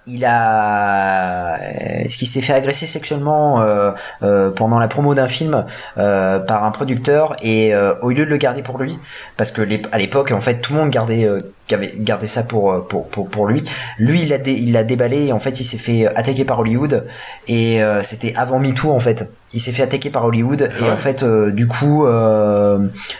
[0.07, 1.59] Euh, il a,
[2.05, 3.93] est-ce qu'il s'est fait agresser sexuellement euh,
[4.23, 5.65] euh, pendant la promo d'un film
[5.99, 8.99] euh, par un producteur et euh, au lieu de le garder pour lui,
[9.37, 11.29] parce que à l'époque en fait tout le monde gardait
[11.73, 13.63] euh, gardait gardait ça pour, euh, pour pour pour lui,
[13.99, 16.59] lui il l'a dé- il l'a déballé et en fait il s'est fait attaquer par
[16.61, 17.05] Hollywood.
[17.49, 19.29] Et euh, c'était avant MeToo en fait.
[19.57, 20.69] Il s'est fait attaquer par Hollywood.
[20.81, 20.91] Et Ouais.
[20.91, 22.79] en fait euh, du coup euh,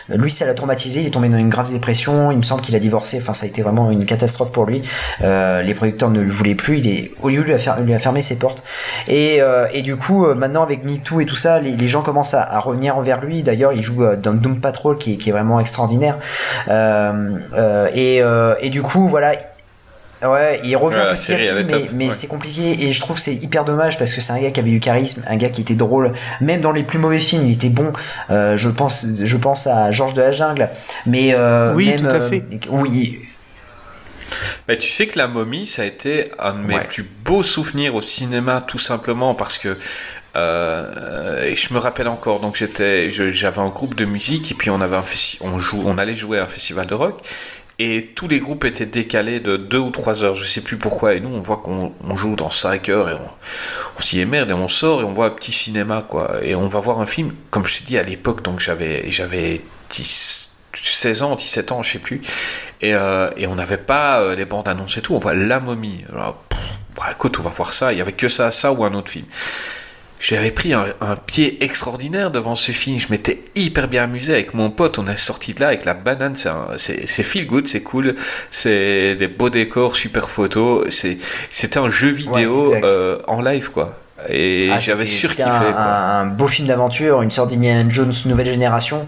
[0.09, 2.75] lui ça l'a traumatisé, il est tombé dans une grave dépression, il me semble qu'il
[2.75, 4.81] a divorcé, enfin ça a été vraiment une catastrophe pour lui.
[5.23, 7.99] Euh, les producteurs ne le voulaient plus, il est Hollywood lui a, fer- lui a
[7.99, 8.63] fermé ses portes.
[9.07, 12.01] Et, euh, et du coup euh, maintenant avec MeToo et tout ça, les, les gens
[12.01, 13.41] commencent à, à revenir vers lui.
[13.43, 16.17] D'ailleurs il joue euh, dans Doom Patrol qui est, qui est vraiment extraordinaire.
[16.67, 19.33] Euh, euh, et, euh, et du coup voilà
[20.23, 22.11] Ouais, il revient Ouais, la petit à petit, mais, top, mais ouais.
[22.11, 24.59] c'est compliqué et je trouve que c'est hyper dommage parce que c'est un gars qui
[24.61, 26.13] avait eu charisme, un gars qui était drôle.
[26.41, 27.91] Même dans les plus mauvais films, il était bon.
[28.31, 30.69] Euh, je pense, je pense à Georges de la Jungle,
[31.05, 32.43] mais euh, Oui, même, tout à euh, fait.
[32.69, 33.19] oui,
[34.67, 36.87] Mais tu sais que La Momie, ça a été un de mes Ouais.
[36.87, 39.77] plus beaux souvenirs au cinéma, tout simplement parce que
[40.37, 42.39] euh, et je me rappelle encore.
[42.39, 45.83] Donc j'étais, j'avais un groupe de musique et puis on avait un festi- on joue,
[45.85, 47.19] on allait jouer à un festival de rock.
[47.77, 51.13] Et tous les groupes étaient décalés de 2 ou 3 heures, je sais plus pourquoi.
[51.13, 53.13] Et nous, on voit qu'on on joue dans 5 heures et
[53.97, 56.37] on, se dit, eh et on sort et on voit un petit cinéma, quoi.
[56.41, 59.61] Et on va voir un film, comme je t'ai dit à l'époque, donc j'avais, j'avais
[59.89, 62.21] 10, 16 ans, 17 ans, je sais plus.
[62.81, 65.13] Et, euh, et on n'avait pas euh, les bandes annonces et tout.
[65.13, 66.05] On voit La Momie.
[66.95, 67.91] Bah, écoute, on va voir ça.
[67.91, 69.25] Il y avait que ça, ça ou un autre film.
[70.19, 72.99] J'avais pris un, un pied extraordinaire devant ce film.
[72.99, 74.97] Je m'étais hyper bien amusé avec mon pote.
[74.97, 76.35] On est sorti de là avec la banane.
[76.77, 78.15] C'est feel good, c'est cool.
[78.49, 80.87] C'est des beaux décors, super photos.
[81.51, 83.99] C'était un jeu vidéo euh, en live, quoi.
[84.29, 85.81] Et Ah, j'avais surkiffé, un, quoi.
[85.81, 89.05] un- beau film d'aventure, une sorte d'Indiana Jones nouvelle génération,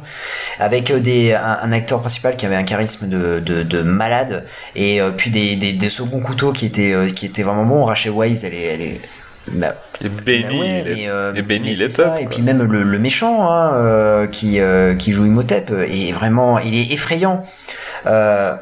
[0.60, 4.45] avec euh, des, un, un acteur principal qui avait un charisme de, de, de malade,
[4.76, 7.86] et euh, puis des, des, des seconds couteaux qui étaient, qui étaient vraiment bons.
[7.86, 8.61] Rachel elle est.
[8.64, 9.02] Elle est
[9.51, 12.03] bah, Et Benny, ouais, il est- euh, et Benny, mais il est c'est ça.
[12.09, 12.19] top.
[12.19, 12.30] Et quoi.
[12.32, 16.76] puis même le, le méchant hein, euh, qui, euh, qui joue Imhotep est vraiment, il
[16.76, 17.43] est effrayant.
[18.06, 18.56] Euh,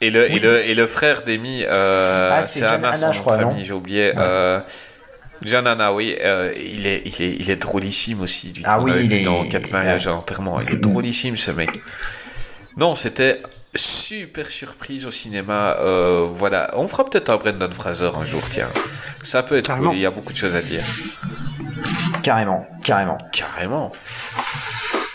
[0.00, 0.40] Et le, et Oui.
[0.40, 1.22] le, et le frère
[1.68, 4.12] euh, Ah, c'est Anna, je crois, j'ai oublié.
[5.66, 8.52] Anna, oui, euh, il, est, il, est, il est drôlissime aussi.
[8.52, 11.70] Du Ah oui, il est- Dans 4 mariages à l'enterrement, il est drôlissime ce mec.
[12.76, 13.38] Non, c'était
[13.74, 15.76] super surprise au cinéma.
[15.80, 18.68] euh, voilà, on fera peut-être un Brendan Fraser un jour, tiens.
[19.22, 19.90] Ça peut être Carrément.
[19.90, 20.82] cool, il y a beaucoup de choses à dire.
[22.22, 23.18] carrément, carrément.
[23.32, 23.92] Carrément.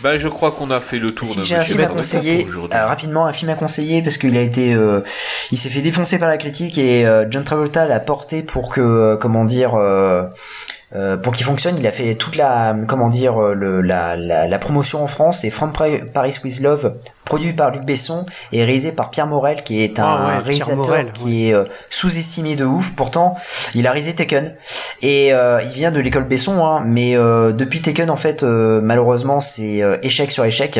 [0.01, 2.45] Ben, je crois qu'on a fait le tour Si de j'ai un film à conseiller,
[2.73, 4.99] euh, rapidement, un film à conseiller parce qu'il a été, euh,
[5.51, 9.45] il s'est fait défoncer par la critique et John Travolta l'a porté pour que, comment
[9.45, 9.75] dire,
[10.95, 11.77] euh, pour qu'il fonctionne.
[11.77, 15.39] Il a fait toute la, comment dire, euh, le, la, la, la promotion en France.
[15.41, 19.83] C'est From Paris with Love, produit par Luc Besson et réalisé par Pierre Morel, qui
[19.83, 22.95] est un Ah ouais, réalisateur Morel, qui est euh, sous-estimé de ouf.
[22.95, 23.35] Pourtant,
[23.75, 24.55] il a réalisé Taken
[25.01, 29.81] et euh, il vient de l'école Besson, hein, mais depuis Taken, en fait, malheureusement, c'est
[30.03, 30.79] échec sur échec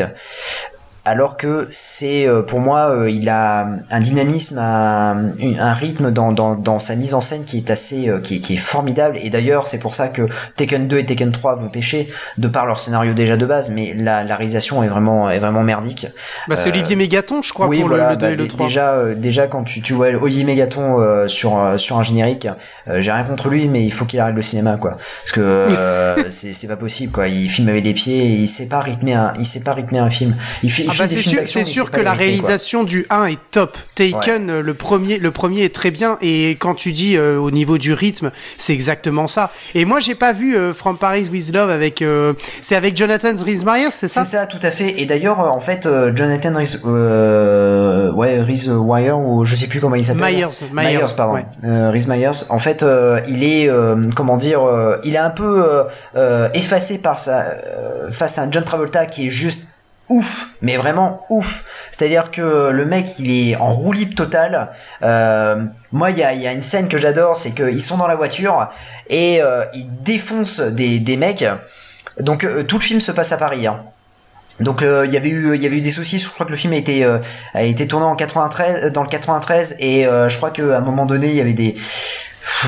[1.04, 6.32] alors que c'est euh, pour moi euh, il a un dynamisme un, un rythme dans,
[6.32, 9.18] dans, dans sa mise en scène qui est assez euh, qui, est, qui est formidable.
[9.20, 10.22] Et d'ailleurs c'est pour ça que
[10.56, 12.08] Tekken 2 et Tekken 3 vont pêcher
[12.38, 13.70] de par leur scénario déjà de base.
[13.70, 16.06] Mais la, la réalisation est vraiment est vraiment merdique.
[16.48, 18.36] Bah, c'est Euh, Olivier Mégaton, je crois, oui pour voilà le, le 2 bah, et
[18.36, 18.66] le dé- 3.
[18.66, 22.48] déjà déjà quand tu, tu vois Olivier Mégaton euh, sur sur un générique
[22.88, 24.96] euh, j'ai rien contre lui mais il faut qu'il arrête le cinéma quoi.
[25.22, 27.28] Parce que euh, c'est pas possible quoi.
[27.28, 29.98] Il filme avec les pieds et il sait pas rythmer un il sait pas rythmer
[29.98, 30.34] un film.
[30.62, 32.12] Il, fait, il Ah Ah bah, c'est sûr, c'est que la quoi.
[32.18, 33.76] réalisation du 1 est top.
[33.94, 36.18] Taken, le premier, le premier est très bien.
[36.22, 39.50] Et quand tu dis euh, au niveau du rythme, c'est exactement ça.
[39.74, 42.02] Et moi, j'ai pas vu euh, From Paris with Love avec.
[42.02, 42.32] euh,
[42.62, 44.24] c'est avec Jonathan Rhys-Meyers, c'est ça?
[44.24, 45.00] C'est ça, tout à fait.
[45.00, 49.96] Et d'ailleurs, euh, en fait, Jonathan Rhys, ouais, Rhys Wire ou je sais plus comment
[49.96, 50.34] il s'appelle.
[50.34, 51.34] Myers, Myers, pardon.
[51.34, 51.44] ouais.
[51.90, 52.44] Rhys Myers.
[52.48, 52.84] En fait,
[53.28, 53.70] il est,
[54.14, 54.60] comment dire,
[55.04, 55.62] il est un peu
[56.54, 57.44] effacé par sa
[58.10, 59.68] face à un John Travolta qui est juste
[60.08, 61.64] ouf, mais vraiment ouf.
[61.90, 64.70] C'est-à-dire que le mec, il est en roue libre totale.
[65.02, 68.70] Euh, moi, il y a, une scène que j'adore, c'est qu'ils sont dans la voiture
[69.08, 71.44] et euh, ils défoncent des, mecs.
[72.20, 73.66] Donc euh, tout le film se passe à Paris.
[73.66, 73.82] Hein.
[74.60, 76.18] Donc il y avait eu des soucis.
[76.18, 80.36] Je crois que le film a été tourné en 93 dans le 93 et je
[80.36, 81.74] crois qu'à un moment donné il y avait des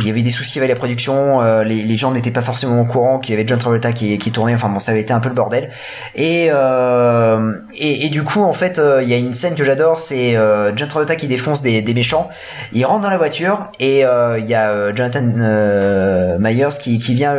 [0.01, 2.85] il y avait des soucis avec la production, euh, les, gens n'étaient pas forcément au
[2.85, 5.29] courant qu'il y avait John Travolta qui, tournait, enfin bon ça avait été un peu
[5.29, 5.71] le bordel.
[6.15, 9.99] Et, euh, et, du coup en fait euh, il y a une scène que j'adore,
[9.99, 10.35] c'est
[10.77, 12.29] John Travolta qui défonce des, méchants,
[12.73, 17.37] il rentre dans la voiture et il y a Jonathan Myers qui, vient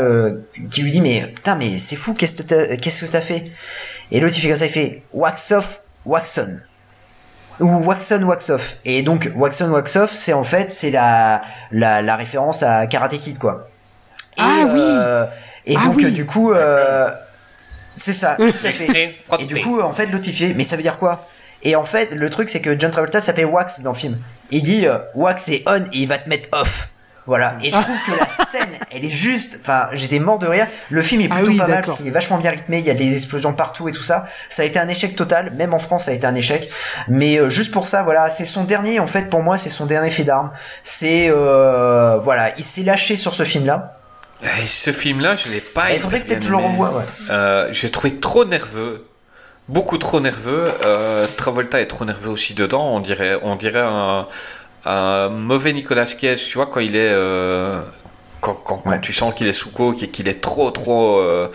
[0.72, 3.52] qui lui dit mais putain mais c'est fou qu'est-ce que t'as t'as fait?
[4.12, 6.60] Et l'autre il fait comme ça, il fait wax off, wax on
[7.60, 10.92] ou wax on wax off et donc wax on wax off c'est en fait c'est
[10.92, 13.68] la, la la référence à Karate Kid quoi
[14.38, 14.80] et, Ah oui.
[14.82, 15.26] euh,
[15.66, 16.12] et Ah donc oui.
[16.12, 17.10] du coup euh,
[17.96, 19.44] c'est ça tout à fait Extrait frotté.
[19.44, 21.28] et du coup en fait l'autre mais ça veut dire quoi?
[21.64, 24.18] Et en fait le truc c'est que John Travolta s'appelle Wax dans le film
[24.52, 26.90] il dit euh, Wax est on et il va te mettre off
[27.28, 30.66] voilà et je trouve que la scène elle est juste enfin j'étais mort de rire
[30.90, 32.86] le film est Ah plutôt oui, pas mal parce qu'il est vachement bien rythmé il
[32.86, 35.74] y a des explosions partout et tout ça ça a été un échec total même
[35.76, 36.70] en France ça a été un échec
[37.08, 39.86] mais euh, juste pour ça voilà c'est son dernier en fait pour moi c'est son
[39.86, 40.52] dernier fait d'armes
[40.84, 43.98] c'est euh, voilà il s'est lâché sur ce film là
[44.44, 45.92] Eh, Ce film-là, je l'ai pas.
[45.94, 47.04] il faudrait peut-être que je le revoie ouais.
[47.30, 49.06] Euh, je l'ai trouvé trop nerveux.
[49.68, 50.72] Beaucoup trop nerveux.
[50.86, 52.86] Euh, Travolta est trop nerveux aussi dedans.
[52.94, 54.26] On dirait, on dirait un,
[54.88, 57.10] un mauvais Nicolas Cage, tu vois, quand il est.
[57.12, 57.82] euh,
[58.42, 59.02] quand quand, quand Ouais.
[59.02, 61.18] tu sens qu'il est sous coke et qu'il est trop, trop.
[61.20, 61.50] euh,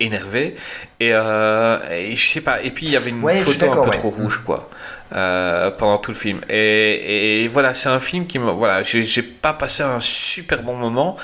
[0.00, 0.56] énervé
[0.98, 3.70] et, euh, et je sais pas et puis il y avait une Ouais, je photo
[3.70, 3.96] un peu ouais.
[3.96, 4.68] trop rouge quoi
[5.14, 9.22] euh, pendant tout le film et, et voilà c'est un film qui me voilà j'ai
[9.22, 11.16] pas passé un super bon moment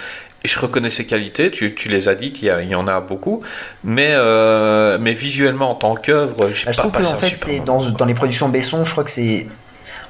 [0.44, 3.42] et je reconnais ses qualités, tu, tu les as dit qu'il y, en a beaucoup,
[3.84, 7.60] mais, euh, mais visuellement en tant qu'œuvre, Bah, je pas trouve que en fait c'est
[7.60, 9.48] dans, dans les productions Besson je crois que c'est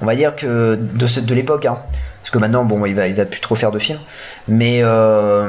[0.02, 1.78] on va dire que de, ce- de l'époque hein,
[2.22, 4.00] parce que maintenant bon il va il va plus trop faire de films.
[4.48, 5.48] Mais euh,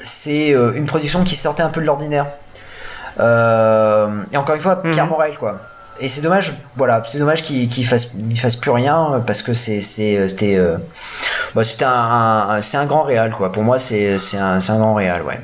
[0.00, 2.26] c'est euh, une production qui sortait un peu de l'ordinaire.
[3.20, 5.10] Euh, et encore une fois Pierre Mhm.
[5.10, 5.60] Morel quoi.
[5.98, 9.54] Et c'est dommage voilà c'est dommage qu'il qu'il fasse il fasse plus rien parce que
[9.54, 10.76] c'est c'est c'était euh,
[11.54, 13.50] bah, c'était un, c'est un grand réal quoi.
[13.50, 15.40] Pour moi c'est c'est un, c'est un grand réal ouais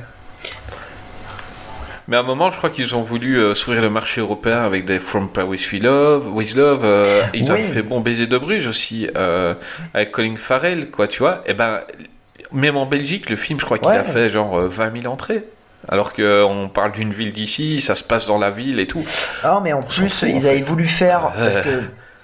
[2.13, 4.85] Mais à un moment, je crois qu'ils ont voulu euh, s'ouvrir le marché européen avec
[4.85, 6.27] des From Paris with Love.
[6.31, 7.49] With Love euh, ils Oui.
[7.49, 9.55] avaient fait Bon Baiser de Bruges aussi, euh,
[9.95, 11.41] avec Colin Farrell, quoi, tu vois.
[11.47, 11.79] Et ben,
[12.51, 13.97] même en Belgique, le film, je crois qu'il Ouais.
[13.97, 15.43] a fait genre euh, 20 000 entrées.
[15.89, 19.03] Alors qu'on parle d'une ville d'ici, ça se passe dans la ville et tout.
[19.43, 21.81] Ah mais en plus fout, en ils avaient voulu faire parce que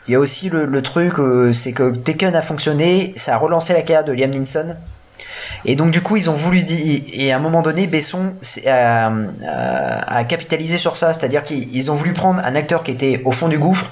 [0.08, 3.38] il y a aussi le, le truc euh, c'est que Tekken a fonctionné, ça a
[3.38, 4.76] relancé la carrière de Liam Neeson.
[5.66, 8.68] Et donc du coup ils ont voulu dire et à un moment donné Besson s'est-
[8.68, 9.12] a,
[9.48, 13.32] a- capitalisé sur ça, c'est-à-dire qu'ils ils ont voulu prendre un acteur qui était au
[13.32, 13.92] fond du gouffre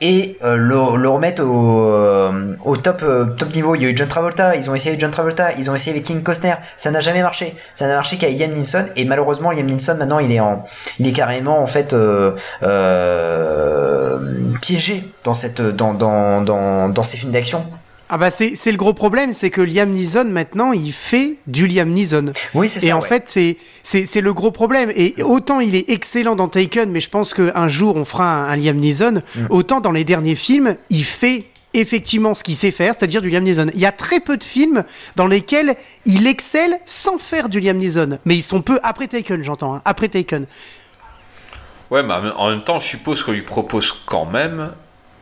[0.00, 0.78] et euh, le,
[1.08, 3.74] remettre au, euh, top euh, top niveau.
[3.74, 6.04] Il y a eu John Travolta, ils ont essayé John Travolta, ils ont essayé avec
[6.04, 7.54] King Costner, ça n'a jamais marché.
[7.74, 10.62] Ça n'a marché qu'avec Liam Neeson et malheureusement Liam Neeson maintenant il est en
[10.98, 14.18] il est carrément en fait euh, euh,
[14.60, 17.64] piégé dans cette dans ces films d'action.
[18.10, 21.66] Ah bah c'est c'est le gros problème, c'est que Liam Neeson maintenant il fait du
[21.66, 22.32] Liam Neeson.
[22.54, 22.86] Oui c'est ça.
[22.86, 23.08] Et en ouais.
[23.08, 24.90] fait c'est c'est c'est le gros problème.
[24.96, 28.48] Et autant il est excellent dans Taken, mais je pense qu'un jour on fera un,
[28.48, 29.22] un Liam Neeson.
[29.36, 29.46] Mm.
[29.50, 33.44] Autant dans les derniers films il fait effectivement ce qu'il sait faire, c'est-à-dire du Liam
[33.44, 33.70] Neeson.
[33.74, 34.84] Il y a très peu de films
[35.16, 38.18] dans lesquels il excelle sans faire du Liam Neeson.
[38.24, 39.74] Mais ils sont peu après Taken, j'entends.
[39.74, 40.46] hein, après Taken.
[41.90, 44.72] Ouais, mais en même temps, je suppose qu'on lui propose quand même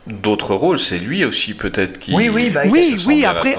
[0.06, 0.78] d'autres rôles.
[0.78, 2.14] C'est lui aussi, peut-être, qui.
[2.14, 3.56] Oui, oui, bah, Oui, se sent oui, après-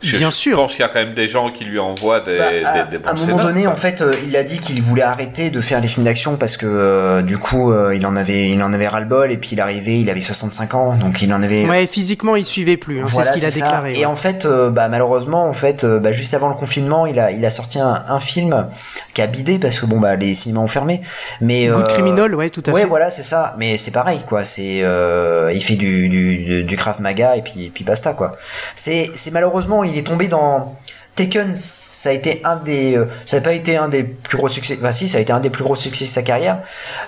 [0.00, 0.56] que Bien je sûr.
[0.56, 2.84] pense qu'il y a quand même des gens qui lui envoient des, Bah, des, à,
[2.84, 3.72] des bons à un moment scénars, donné, quoi.
[3.72, 6.56] en fait, euh, il a dit qu'il voulait arrêter de faire les films d'action parce
[6.56, 9.36] que euh, du coup, euh, il en avait, il en avait ras le bol et
[9.36, 11.66] puis il arrivait, il avait 65 ans, donc il en avait.
[11.68, 13.00] Ouais, physiquement il suivait plus.
[13.02, 13.72] hein, Voilà, c'est ce qu'il a ça.
[13.72, 13.94] déclaré.
[13.94, 14.04] Et ouais.
[14.06, 17.30] en fait, euh, bah, malheureusement, en fait, euh, bah, juste avant le confinement, il a,
[17.32, 18.66] il a sorti un, un film
[19.14, 21.00] qui a bidé parce que bon, bah, les cinémas ont fermé.
[21.40, 22.86] Mais Good euh, Criminal, ouais, tout à ouais, fait.
[22.86, 23.54] voilà, c'est ça.
[23.58, 24.44] Mais c'est pareil, quoi.
[24.44, 28.32] C'est, euh, il fait du, du, du, du Krav Maga et puis, puis basta, quoi.
[28.76, 30.76] C'est, c'est malheureusement, il est tombé dans,
[31.18, 34.48] Taken, ça a été un des, euh, ça n'a pas été un des plus gros
[34.48, 34.76] succès.
[34.78, 36.60] Enfin, si, ça a été un des plus gros succès de sa carrière.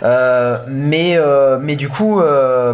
[0.03, 2.21] Euh, mais, euh, mais du coup,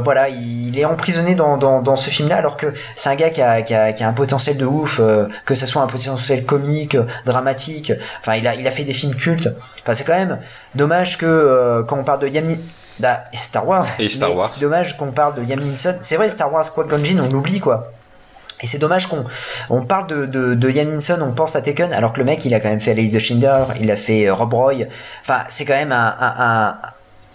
[0.02, 3.43] voilà, il est emprisonné dans, dans, dans ce film-là, alors que c'est un gars qui
[3.43, 5.01] a, qui a, qui a un potentiel de ouf,
[5.44, 7.93] que ce soit un potentiel comique, dramatique.
[8.20, 9.51] Enfin, il a, il a fait des films cultes.
[9.83, 10.39] Enfin, c'est quand même
[10.75, 12.47] dommage que quand on parle de Yam
[12.99, 13.85] bah, Star Wars.
[13.99, 14.47] Et Star Wars.
[14.47, 15.97] C'est dommage qu'on parle de Neeson.
[16.01, 17.93] C'est vrai, Star Wars, quoi, Gonjin, on l'oublie, quoi.
[18.62, 19.25] Et c'est dommage qu'on
[19.68, 22.44] on parle de, de, de Liam Neeson, on pense à Taken, alors que le mec,
[22.44, 24.85] il a quand même fait Alice the Schindler, il a fait euh, Rob Roy.
[25.20, 26.76] Enfin, c'est quand même un, un, un-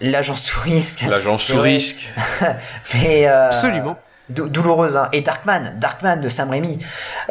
[0.00, 1.02] l'agence touriste.
[1.08, 1.62] L'agent sous Ouais.
[1.74, 2.12] risque.
[2.94, 3.96] Mais euh, Absolument.
[4.30, 4.96] dou- douloureuse.
[4.96, 5.08] Hein.
[5.12, 6.78] Et Darkman, Darkman de Sam Raimi,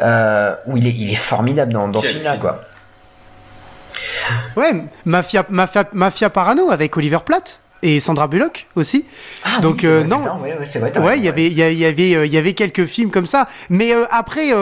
[0.00, 2.42] euh, où il est, il est formidable dans, dans ce film-là, film.
[2.42, 2.56] quoi.
[4.56, 4.72] Ouais,
[5.04, 9.04] Mafia, Mafia, Mafia Parano avec Oliver Platt et Sandra Bullock aussi.
[9.44, 10.18] Ah, Donc, oui, euh, non.
[10.42, 10.96] ouais, ouais, c'est vrai.
[10.98, 13.48] Ouais, il y avait, il y, avait, euh, il y avait quelques films comme ça.
[13.70, 14.52] Mais euh, après,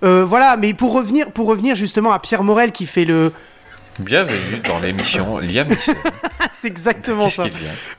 [0.00, 0.56] voilà.
[0.56, 3.32] Mais pour revenir, pour revenir justement à Pierre Morel qui fait le,
[3.98, 5.92] Bienvenue dans l'émission Liam Neeson.
[6.50, 7.44] c'est exactement ça.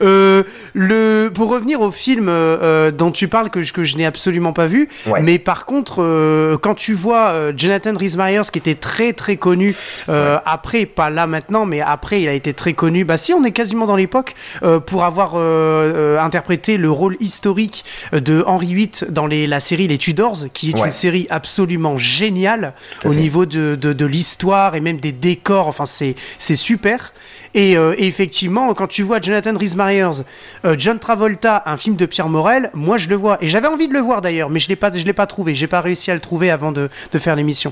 [0.01, 0.41] Euh,
[0.73, 4.05] le, pour revenir au film euh, euh, dont tu parles que, je- que je n'ai
[4.05, 5.21] absolument pas vu, Ouais.
[5.21, 9.37] mais par contre, euh, quand tu vois euh, Jonathan Rhys Meyers qui était très très
[9.37, 9.75] connu
[10.09, 13.05] euh, après, pas là maintenant, mais après il a été très connu.
[13.05, 17.17] Bah si, on est quasiment dans l'époque euh, pour avoir euh, euh, interprété le rôle
[17.19, 20.85] historique de Henri VIII dans les, la série Les Tudors, qui est Ouais.
[20.87, 22.73] une série absolument géniale
[23.05, 23.19] au fait.
[23.19, 25.67] niveau de, de, de l'histoire et même des décors.
[25.67, 27.13] Enfin, c'est c'est super.
[27.55, 30.23] Et, euh, et effectivement, quand tu vois Jonathan Rhys Meyers,
[30.65, 33.37] euh, John Travolta, un film de Pierre Morel, moi je le vois.
[33.41, 35.53] Et j'avais envie de le voir d'ailleurs, mais je l'ai pas, je l'ai pas trouvé.
[35.53, 37.71] J'ai pas réussi à le trouver avant de, de faire l'émission.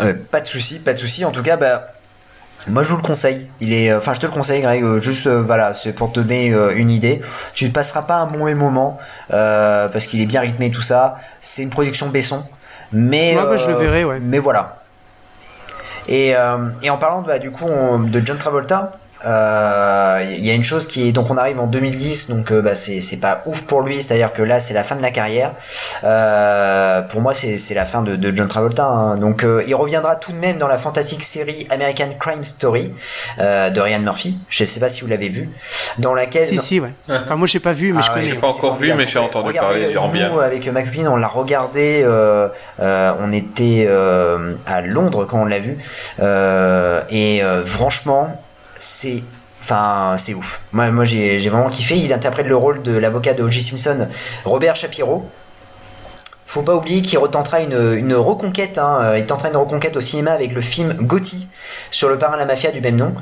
[0.00, 1.24] Euh, pas de souci, pas de souci.
[1.24, 1.88] En tout cas, bah,
[2.68, 3.48] moi je vous le conseille.
[3.60, 4.84] Il est, enfin, je te le conseille, Greg.
[5.00, 7.20] juste, voilà, c'est pour te donner une idée.
[7.54, 11.16] Tu ne passeras pas un mauvais moment parce qu'il est bien rythmé tout ça.
[11.40, 12.44] C'est une production Besson,
[12.92, 14.20] mais Ouais, bah, je le verrai, ouais.
[14.20, 14.77] Mais voilà.
[16.08, 18.92] Et, euh, et en parlant bah, du coup de John Travolta.
[19.26, 22.62] Euh, Il y a une chose qui est donc on arrive en 2010 donc euh,
[22.62, 24.96] bah, c'est c'est pas ouf pour lui c'est à dire que là c'est la fin
[24.96, 25.52] de la carrière
[26.04, 29.16] euh, pour moi c'est c'est la fin de, de John Travolta hein.
[29.16, 32.92] donc euh, il reviendra tout de même dans la fantastique série American Crime Story
[33.38, 35.48] euh, de Ryan Murphy je sais pas si vous l'avez vu
[35.98, 36.92] dans laquelle Si, si, ouais.
[37.08, 38.26] Enfin, moi j'ai pas vu, mais ah je ouais, connais.
[38.28, 40.30] J'ai c'est- pas encore vu, mais j'ai entendu Regardez, parler en bien.
[40.30, 42.02] Nous, avec ma copine, on l'a regardé.
[42.04, 42.48] euh,
[42.80, 45.76] euh, on était euh, à Londres quand on l'a vu.
[46.20, 48.40] Euh, et euh, franchement,
[48.78, 49.22] c'est.
[49.60, 50.60] Enfin, c'est ouf.
[50.72, 51.98] Moi, moi j'ai vraiment kiffé.
[51.98, 53.60] Il interprète le rôle de l'avocat de O.J.
[53.60, 54.08] Simpson,
[54.44, 55.28] Robert Shapiro.
[56.48, 58.78] Faut pas oublier qu'il retentera une, une reconquête.
[58.78, 59.00] Hein.
[59.02, 61.46] Euh, Il tentera une reconquête au cinéma avec le film Gotti
[61.90, 63.14] sur le parrain de la mafia du même nom.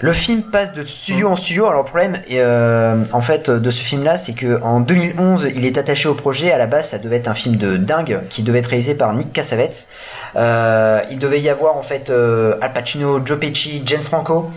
[0.00, 1.66] Le film passe de studio en studio.
[1.66, 5.78] Alors le problème, euh, en fait, de ce film-là, c'est que en 2011, il est
[5.78, 6.50] attaché au projet.
[6.50, 9.14] À la base, ça devait être un film de dingue qui devait être réalisé par
[9.14, 9.86] Nick Cassavetes.
[10.34, 14.50] Euh, il devait y avoir en fait Al Pacino, Joe Pesci, Jane Franco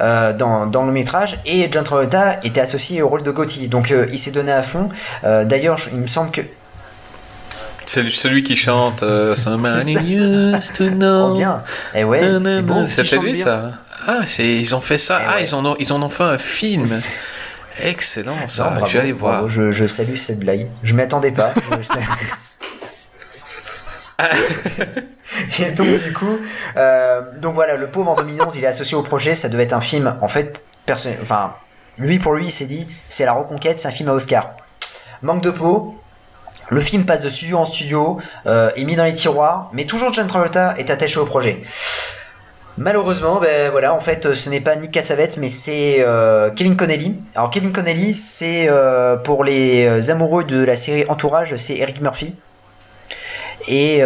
[0.00, 3.68] dans, dans le métrage et John Travolta était associé au rôle de Gotti.
[3.68, 4.88] Donc il s'est donné à fond.
[5.22, 6.40] D'ailleurs, il me semble que
[7.86, 10.04] C'est lui- celui qui chante euh, C'est- Somebody c'est ça.
[10.58, 11.30] used to know.
[11.30, 11.62] oh bien.
[11.94, 12.74] Et ouais, c'est beau.
[12.74, 12.88] Nanana.
[12.88, 13.44] C'était lui bien.
[13.44, 13.70] ça
[14.06, 15.20] Ah, c'est ils ont fait ça.
[15.22, 15.44] Eh Ah, ouais.
[15.44, 16.86] ils en ont ils en ont fait un film.
[16.86, 17.08] C'est-
[17.78, 18.70] Excellent Non, ça.
[18.70, 19.32] bravo, je vais aller voir.
[19.34, 20.66] bravo, je, je salue cette blague.
[20.82, 21.52] Je m'y attendais pas.
[21.78, 21.98] Je sais.
[25.58, 26.38] Et donc du coup,
[26.76, 29.34] euh, donc voilà, le pauvre en 2011, il est associé au projet.
[29.34, 30.16] Ça devait être un film.
[30.22, 31.54] En fait, personne, enfin,
[31.98, 34.52] lui pour lui, il s'est dit, c'est la reconquête, c'est un film à Oscar.
[35.22, 36.00] Manque de peau.
[36.70, 40.12] Le film passe de studio en studio, euh, est mis dans les tiroirs, mais toujours
[40.12, 41.62] John Travolta est attaché au projet.
[42.78, 47.20] Malheureusement, ben voilà, en fait, ce n'est pas Nick Cassavetes, mais c'est euh, Kevin Connelly.
[47.34, 52.34] Alors Kevin Connelly, c'est euh, pour les amoureux de la série Entourage, c'est Eric Murphy.
[53.68, 54.02] Et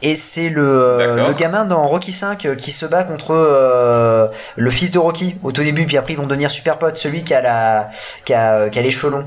[0.00, 4.92] et c'est le, le gamin dans Rocky 5 qui se bat contre euh, le fils
[4.92, 7.42] de Rocky au tout début, puis après ils vont devenir super potes, celui qui a
[7.42, 7.88] la
[8.24, 9.26] qui a, qui a les cheveux longs.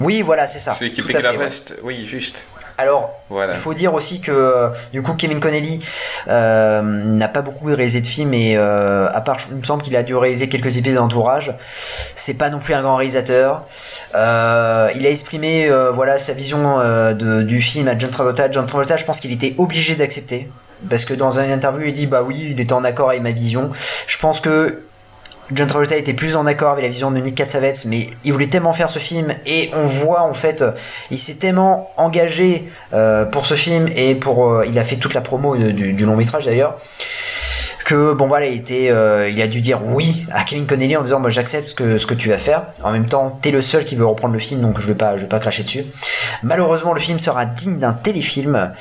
[0.00, 0.72] Oui, voilà, c'est ça.
[0.72, 1.78] Celui qui pique la veste.
[1.82, 2.46] Oui, juste.
[2.78, 3.54] Alors, Voilà.
[3.54, 5.80] il faut dire aussi que euh, du coup Kevin Connelly
[6.28, 9.96] euh, n'a pas beaucoup réalisé de films et euh, à part, il me semble qu'il
[9.96, 11.54] a dû réaliser quelques épisodes d'entourage.
[12.16, 13.62] C'est pas non plus un grand réalisateur.
[14.14, 16.78] Euh, il a exprimé voilà sa vision
[17.14, 18.50] de, du film à John Travolta.
[18.50, 20.50] John Travolta, je pense qu'il était obligé d'accepter
[20.90, 23.30] parce que dans une interview il dit bah oui il était en accord avec ma
[23.30, 23.70] vision.
[24.06, 24.82] Je pense que
[25.52, 28.48] John Travolta était plus en accord avec la vision de Nick Cassavetes, mais il voulait
[28.48, 30.64] tellement faire ce film et on voit en fait,
[31.10, 35.14] il s'est tellement engagé euh, pour ce film et pour, euh, il a fait toute
[35.14, 36.76] la promo du, long métrage d'ailleurs
[37.84, 41.02] que bon voilà, il était, euh, il a dû dire oui à Kevin Connelly en
[41.02, 42.64] disant moi j'accepte ce que tu vas faire.
[42.82, 45.14] En même temps, t'es le seul qui veut reprendre le film, donc je vais pas,
[45.14, 45.84] vais pas cracher dessus.
[46.42, 48.72] Malheureusement, le film sera digne d'un téléfilm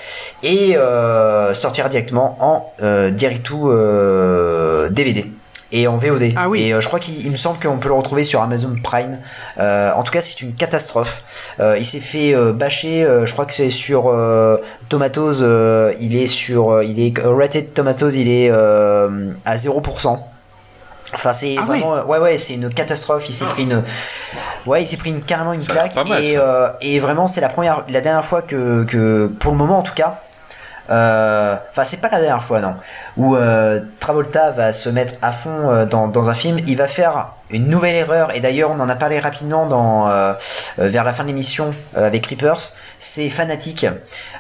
[0.42, 5.32] et euh, sortira directement en euh, direct euh, DVD
[5.82, 6.34] et en VOD.
[6.36, 6.62] Ah oui.
[6.64, 9.20] Et euh, je crois qu'il il me semble qu'on peut le retrouver sur Amazon Prime.
[9.60, 11.24] Euh, en tout cas, c'est une catastrophe.
[11.60, 13.04] Euh, il s'est fait euh, bâcher.
[13.04, 14.58] euh, je crois que c'est sur euh,
[14.90, 15.42] Tomatoes.
[15.42, 16.72] euh, il est sur.
[16.72, 18.12] euh, il est rated Tomatoes.
[18.16, 20.20] Il est euh, à 0%.
[21.14, 22.04] Enfin, c'est Ah vraiment.
[22.06, 23.26] Ouais, ouais, c'est une catastrophe.
[23.30, 23.84] Il s'est pris une.
[24.66, 25.94] Ouais, il s'est pris une, carrément une Ça claque.
[25.94, 26.40] pas mal, et, ça.
[26.40, 29.84] euh, et vraiment, c'est la première, la dernière fois que, que pour le moment en
[29.84, 30.22] tout cas.
[30.90, 32.76] Euh, Enfin, c'est pas la dernière fois, non.
[33.18, 36.60] Où euh, Travolta va se mettre à fond euh, dans, dans un film.
[36.68, 38.36] Il va faire une nouvelle erreur.
[38.36, 40.34] Et d'ailleurs, on en a parlé rapidement dans euh,
[40.78, 42.74] vers la fin de l'émission euh, avec Creepers.
[43.00, 43.86] C'est Fanatic,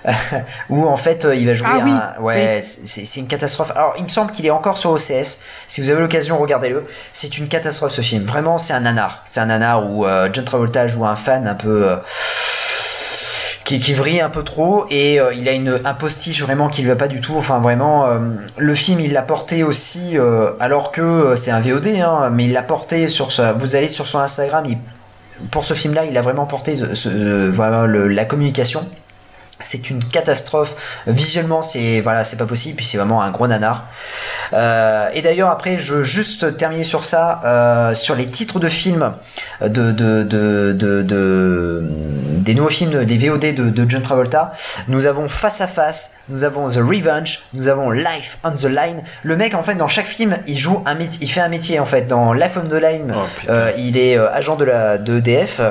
[0.69, 2.22] où en fait euh, il va jouer Ah oui, un.
[2.22, 3.72] Ouais, c'est c'est une catastrophe.
[3.75, 5.40] Alors, il me semble qu'il est encore sur OCS.
[5.67, 6.85] Si vous avez l'occasion, regardez-le.
[7.14, 8.24] C'est une catastrophe ce film.
[8.24, 9.22] Vraiment, c'est un nanar.
[9.25, 11.98] C'est un nanar où John Travolta joue un fan un peu.
[13.66, 16.88] Qui, qui un peu trop et euh, il a une un postiche vraiment qui ne
[16.88, 17.34] va pas du tout.
[17.35, 18.19] Enfin vraiment euh,
[18.58, 22.53] le film il l'a porté aussi euh, alors que c'est un VOD hein, mais il
[22.53, 24.66] l'a porté sur sa, vous allez sur son Instagram
[25.52, 26.76] pour ce film là il a vraiment porté
[27.52, 28.85] voilà, la communication
[29.61, 31.01] c'est une catastrophe.
[31.08, 33.85] Visuellement c'est voilà c'est pas possible puis c'est vraiment un gros nanar.
[34.53, 38.69] Euh, et d'ailleurs après je veux juste terminer sur ça euh, sur les titres de
[38.69, 39.14] films
[39.61, 41.84] de, de, de, de, de-
[42.45, 44.51] des nouveaux films des VOD de, John Travolta.
[44.88, 49.03] Nous avons Face à Face nous avons The Revenge nous avons Life on the Line.
[49.24, 51.80] Le mec en fait dans chaque film il joue un métier il fait un métier
[51.80, 52.03] en fait.
[52.08, 55.61] Dans Life on the Line Oh, euh, il est euh, agent de la de EDF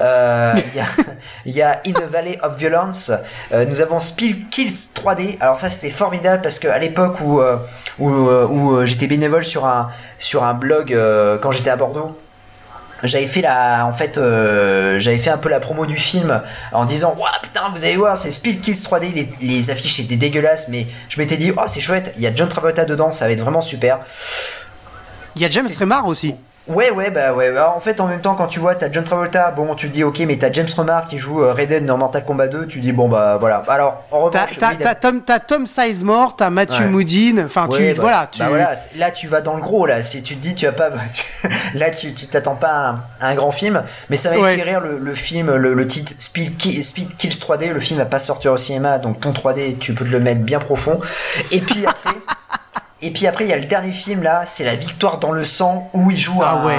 [0.00, 0.86] Euh, il y a
[1.46, 3.10] il y a In the Valley of Violence
[3.52, 7.40] euh, nous avons Spill Kills 3D alors ça c'était formidable parce que à l'époque où
[7.40, 7.56] euh,
[7.98, 10.96] où, euh, où, j'étais bénévole sur un sur un blog
[11.40, 12.16] quand j'étais à Bordeaux
[13.02, 16.42] j'avais fait la en fait euh, j'avais fait un peu la promo du film
[16.72, 20.16] en disant waouh putain vous allez voir c'est Spill Kills 3D les, les affiches étaient
[20.16, 23.26] dégueulasses mais je m'étais dit oh c'est chouette il y a John Travolta dedans ça
[23.26, 24.00] va être vraiment super.
[25.36, 26.34] Il y a James Remar aussi.
[26.68, 27.50] Ouais, ouais, bah ouais.
[27.50, 29.92] bah, en fait, en même temps, quand tu vois, t'as John Travolta, bon, tu te
[29.92, 32.80] dis, ok, mais t'as James Remar qui joue euh, Raiden dans Mortal Kombat 2, tu
[32.80, 33.62] dis, bon, bah voilà.
[33.68, 36.86] Alors, en T'as revanche, t'as- oui, Tom, t'as Tom Sizemore, t'as Matthew Ouais.
[36.86, 37.42] Modine.
[37.46, 38.38] Enfin, Ouais, tu bah, voilà, tu.
[38.40, 40.72] bah voilà, là tu vas dans le gros là, si tu te dis tu vas
[40.72, 41.48] pas tu-
[41.78, 44.56] là tu tu t'attends pas à un, à un grand film, mais ça m'a Ouais.
[44.56, 47.98] fait rire le, le film le, le titre Speed, Ki- Speed Kills 3D, le film
[47.98, 51.00] va pas sortir au cinéma donc ton 3D tu peux te le mettre bien profond
[51.50, 52.17] et puis après
[53.00, 55.44] Et puis après, il y a le dernier film là, c'est La victoire dans le
[55.44, 56.78] sang, où il joue Ah un, ouais.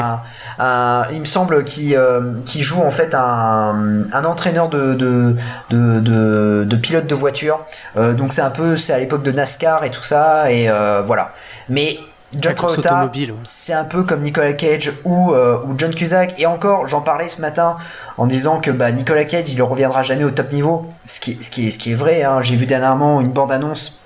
[0.59, 5.38] un- il me semble qu'il euh, qu'il joue en fait un, un entraîneur de, de,
[5.69, 7.61] de, de, de pilote de voiture.
[7.95, 11.01] Euh, donc c'est un peu, c'est à l'époque de NASCAR et tout ça, et euh,
[11.06, 11.31] voilà.
[11.69, 11.99] Mais
[12.33, 13.33] John Travolta, ouais.
[13.45, 16.35] c'est un peu comme Nicolas Cage ou, euh, ou John Cusack.
[16.38, 17.77] Et encore, j'en parlais ce matin
[18.17, 20.85] en disant que bah, Nicolas Cage, il ne reviendra jamais au top niveau.
[21.07, 22.23] Ce qui, ce qui, est, ce qui est vrai.
[22.23, 22.41] hein.
[22.43, 23.98] J'ai vu dernièrement une bande-annonce.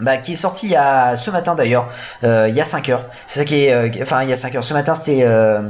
[0.00, 1.88] Bah, qui est sortie il y a ce matin d'ailleurs,
[2.24, 3.04] euh, il y a 5 heures.
[3.26, 4.64] C'est ça qui est, euh, enfin il y a 5 heures.
[4.64, 5.60] Ce matin c'était, euh,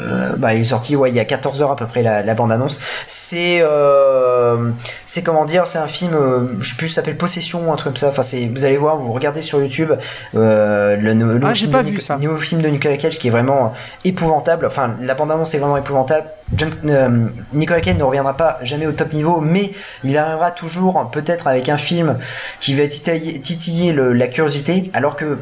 [0.00, 2.22] euh, bah il est sorti ouais il y a 14 heures à peu près la,
[2.22, 2.80] la bande annonce.
[3.06, 4.70] C'est, euh,
[5.06, 7.92] c'est comment dire, c'est un film, euh, je sais plus, s'appelle Possession ou un truc
[7.92, 8.08] comme ça.
[8.08, 9.92] Enfin c'est, vous allez voir, vous regardez sur YouTube
[10.34, 13.72] euh, le, nouveau Ah, film de nouveau film de Nicolas Cage qui est vraiment
[14.04, 14.66] épouvantable.
[14.66, 16.26] Enfin la bande annonce est vraiment épouvantable.
[16.56, 19.72] John- euh, Nicolas Cage ne reviendra pas jamais au top niveau, mais
[20.04, 22.18] il arrivera toujours peut-être avec un film
[22.58, 25.38] qui va titiller, titiller le- la curiosité, alors que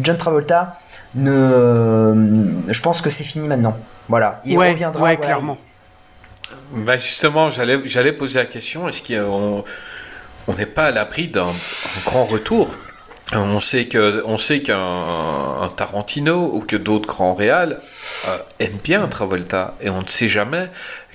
[0.00, 0.74] John Travolta,
[1.14, 3.76] ne, je pense que c'est fini maintenant.
[4.08, 5.02] Voilà, il Ouais, reviendra.
[5.02, 5.58] ouais, voilà, clairement.
[6.72, 9.64] Bah justement, j'allais, j'allais poser la question, est-ce qu'on
[10.48, 12.74] on n'est pas à l'abri d'un un grand retour?
[13.34, 17.80] On sait que, on sait qu'un un Tarantino ou que d'autres grands réals
[18.28, 20.68] euh, aiment bien Travolta et on ne sait jamais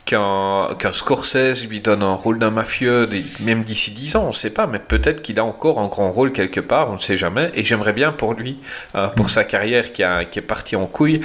[0.08, 3.08] qu'un Scorsese lui donne un rôle d'un mafieux,
[3.42, 6.10] même d'ici 10 ans, on ne sait pas, mais peut-être qu'il a encore un grand
[6.12, 7.52] rôle quelque part, on ne sait jamais.
[7.54, 8.58] Et j'aimerais bien pour lui,
[8.96, 11.22] euh, pour sa carrière qui, a, qui est partie en couille,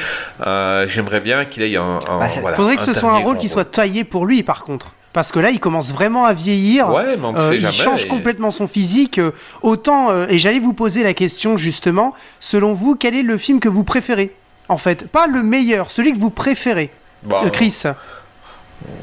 [0.46, 1.98] euh, j'aimerais bien qu'il ait un.
[2.10, 4.64] un Bah, voilà, Faudrait que ce soit un rôle qui soit taillé pour lui, par
[4.64, 4.88] contre.
[5.12, 6.88] Parce que là, il commence vraiment à vieillir.
[6.90, 7.72] Ouais, mais on ne Euh, sait il jamais.
[7.74, 9.20] change et- complètement son physique.
[9.62, 13.68] autant, et j'allais vous poser la question justement, selon vous, quel est le film que
[13.68, 14.34] vous préférez?
[14.68, 16.90] En fait, pas le meilleur, celui que vous préférez.
[17.24, 17.82] Bah, Chris,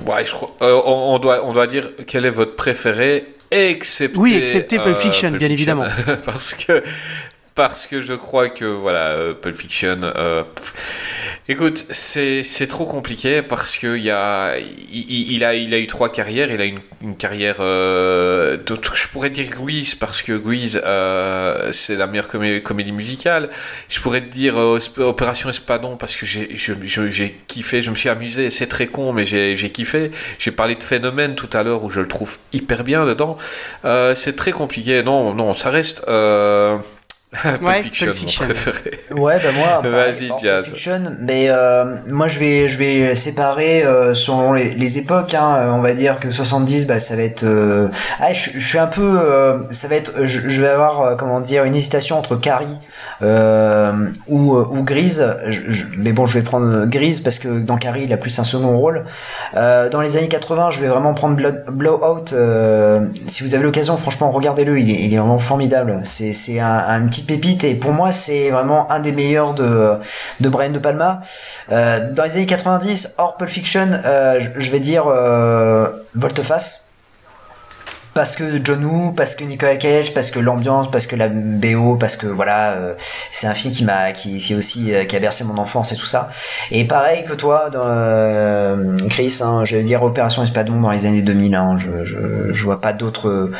[0.09, 0.55] Ouais, je crois.
[0.61, 4.17] euh, on, on doit, on doit dire quel est votre préféré, excepté.
[4.17, 5.85] Oui, excepté Pulp euh, Fiction, bien évidemment.
[6.25, 6.81] parce que,
[7.55, 9.99] parce que je crois que voilà, euh, Pulp Fiction.
[11.51, 16.51] Écoute, c'est trop compliqué parce que il a il, a eu trois carrières.
[16.51, 17.55] Il a une, une carrière.
[17.59, 23.49] Euh, je pourrais dire Grease parce que Grease euh, c'est la meilleure comé- comédie musicale.
[23.89, 26.47] Je pourrais te dire euh, Opération Espadon parce que j'ai
[27.47, 27.81] kiffé.
[27.81, 28.51] Je me suis amusé.
[28.51, 30.11] C'est très con, mais j'ai kiffé.
[30.37, 33.37] J'ai parlé de Phénomène tout à l'heure où je le trouve hyper bien dedans.
[34.13, 35.01] C'est très compliqué.
[35.01, 36.05] Non non, ça reste.
[37.31, 38.45] Pulp Ouais, Fiction, Pulp mon Fiction.
[38.45, 38.99] préféré.
[39.11, 40.65] Ouais, bah moi, Vas-y, Jazz.
[40.65, 45.35] Fiction, mais euh, moi je vais je vais séparer euh, selon les, les époques.
[45.35, 47.43] Hein, Euh, on va dire que 70, bah ça va être.
[47.43, 47.87] euh,
[48.19, 49.19] Ah, je, je suis un peu.
[49.21, 50.25] euh, ça va être.
[50.25, 52.65] Je, je vais avoir euh, comment dire une hésitation entre Carrie
[53.21, 53.91] euh,
[54.27, 55.23] ou euh, ou Grise.
[55.47, 58.37] Je- je- mais bon, je vais prendre Grise parce que dans Carrie, il a plus
[58.39, 59.05] un second rôle.
[59.55, 62.33] Euh, dans les années 80, je vais vraiment prendre Blood, Blowout.
[62.33, 64.79] euh, si vous avez l'occasion, franchement, regardez-le.
[64.79, 65.99] Il est, il est vraiment formidable.
[66.05, 69.97] C'est c'est un, un petit pépite et pour moi, c'est vraiment un des meilleurs de
[70.39, 71.21] de Brian de Palma.
[71.71, 76.85] Euh, dans les années 90, hors Pulp Fiction, euh, je- vais dire euh, Volteface.
[78.13, 81.95] Parce que John Woo, parce que Nicolas Cage, parce que l'ambiance, parce que la BO,
[81.95, 82.75] parce que voilà,
[83.31, 86.07] c'est un film qui m'a, qui, qui aussi, qui a bercé mon enfance et tout
[86.07, 86.29] ça.
[86.71, 87.69] Et pareil que toi,
[89.09, 91.55] Chris, hein, je vais dire Opération Espadon dans les années 2000.
[91.55, 93.51] Hein, je, vois pas d'autres,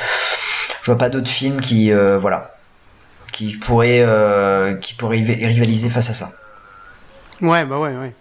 [0.82, 2.50] je vois pas d'autres films qui, voilà,
[3.32, 6.30] qui pourraient, euh, qui pourraient riva- rivaliser face à ça.
[7.42, 8.14] Ouais, bah ouais, ouais.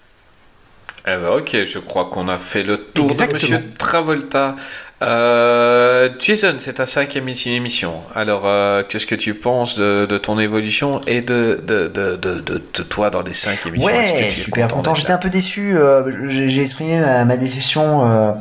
[1.07, 3.39] Eh ben, ok, je crois qu'on a fait le tour Exactement.
[3.39, 4.57] de Monsieur Travolta.
[5.01, 7.95] Euh, Jason, c'est ta cinquième émi- émission.
[8.17, 12.41] Alors, euh, qu'est-ce que tu penses de, de ton évolution et de, de, de, de,
[12.41, 13.87] de- de toi dans les cinq émissions?
[13.89, 14.95] Que Ouais, es super content.
[14.97, 15.77] J'étais un peu déçu.
[15.77, 18.37] euh, j'ai exprimé ma, ma déception,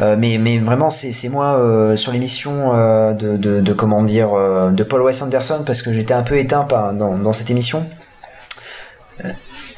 [0.00, 2.72] mais mais vraiment c'est moi sur l'émission
[3.14, 4.28] de, comment dire
[4.70, 7.84] de Paul Wes Anderson parce que j'étais un peu éteint par, dans dans cette émission.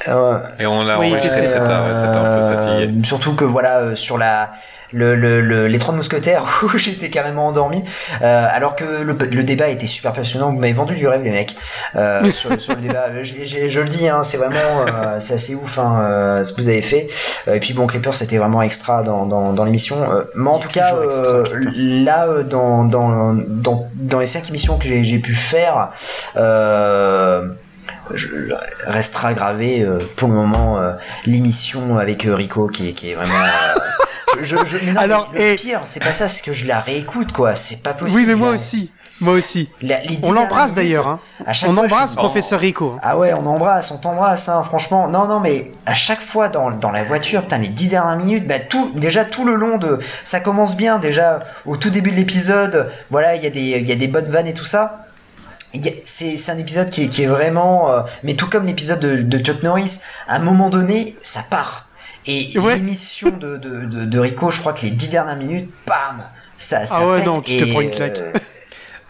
[0.06, 3.06] Et on l'a Oui, enregistré très tard, ouais, t'étais un peu fatigué.
[3.06, 4.50] Surtout que voilà sur la
[4.92, 7.84] le, le, le- les trois mousquetaires où j'étais carrément endormi.
[8.22, 10.50] Euh, alors que le, débat était super passionnant.
[10.50, 11.56] Vous m'avez vendu du rêve les mecs.
[11.96, 13.06] Euh, sur, sur le débat.
[13.22, 16.60] J'ai- je le dis hein, c'est vraiment euh, c'est assez ouf hein, euh, ce que
[16.60, 17.08] vous avez fait.
[17.48, 19.96] Euh, et puis bon Creeper c'était vraiment extra dans, dans, dans l'émission.
[20.10, 21.44] Euh, mais en tout cas extra, euh,
[21.74, 25.90] là euh, dans, dans, dans, dans les cinq émissions que j'ai pu faire
[26.36, 27.48] euh,
[28.14, 28.28] je,
[28.86, 30.92] restera gravé euh, pour le moment euh,
[31.26, 33.78] l'émission avec euh, Rico qui est, qui est vraiment euh,
[34.40, 36.52] je, je, je- mais non, Alors, mais le et- pire c'est pas ça c'est que
[36.52, 38.90] je la réécoute quoi c'est pas possible Oui, mais moi la- aussi.
[39.20, 39.68] Moi aussi.
[39.82, 41.08] la- On l'embrasse d'ailleurs.
[41.08, 41.18] Hein.
[41.44, 42.92] On fois, embrasse professeur Rico.
[42.96, 43.00] hein.
[43.02, 45.08] ah ouais, on embrasse, on t'embrasse, hein, franchement.
[45.08, 48.46] Non, non, mais à chaque fois dans, dans la voiture, putain, les dix dernières minutes,
[48.46, 52.16] bah tout, déjà tout le long de, ça commence bien, déjà au tout début de
[52.16, 55.04] l'épisode, voilà, il y a des, y a des bonnes vannes et tout ça.
[56.04, 59.16] C'est c'est un épisode qui est, qui est vraiment, euh, mais tout comme l'épisode de,
[59.22, 59.98] de Chuck Norris,
[60.28, 61.87] à un moment donné, ça part.
[62.28, 62.76] Et Ouais.
[62.76, 66.22] l'émission de, de, de, de Rico, je crois que les dix dernières minutes, bam,
[66.58, 68.20] ça, ça Ah ouais, pète non, tu te prends une claque.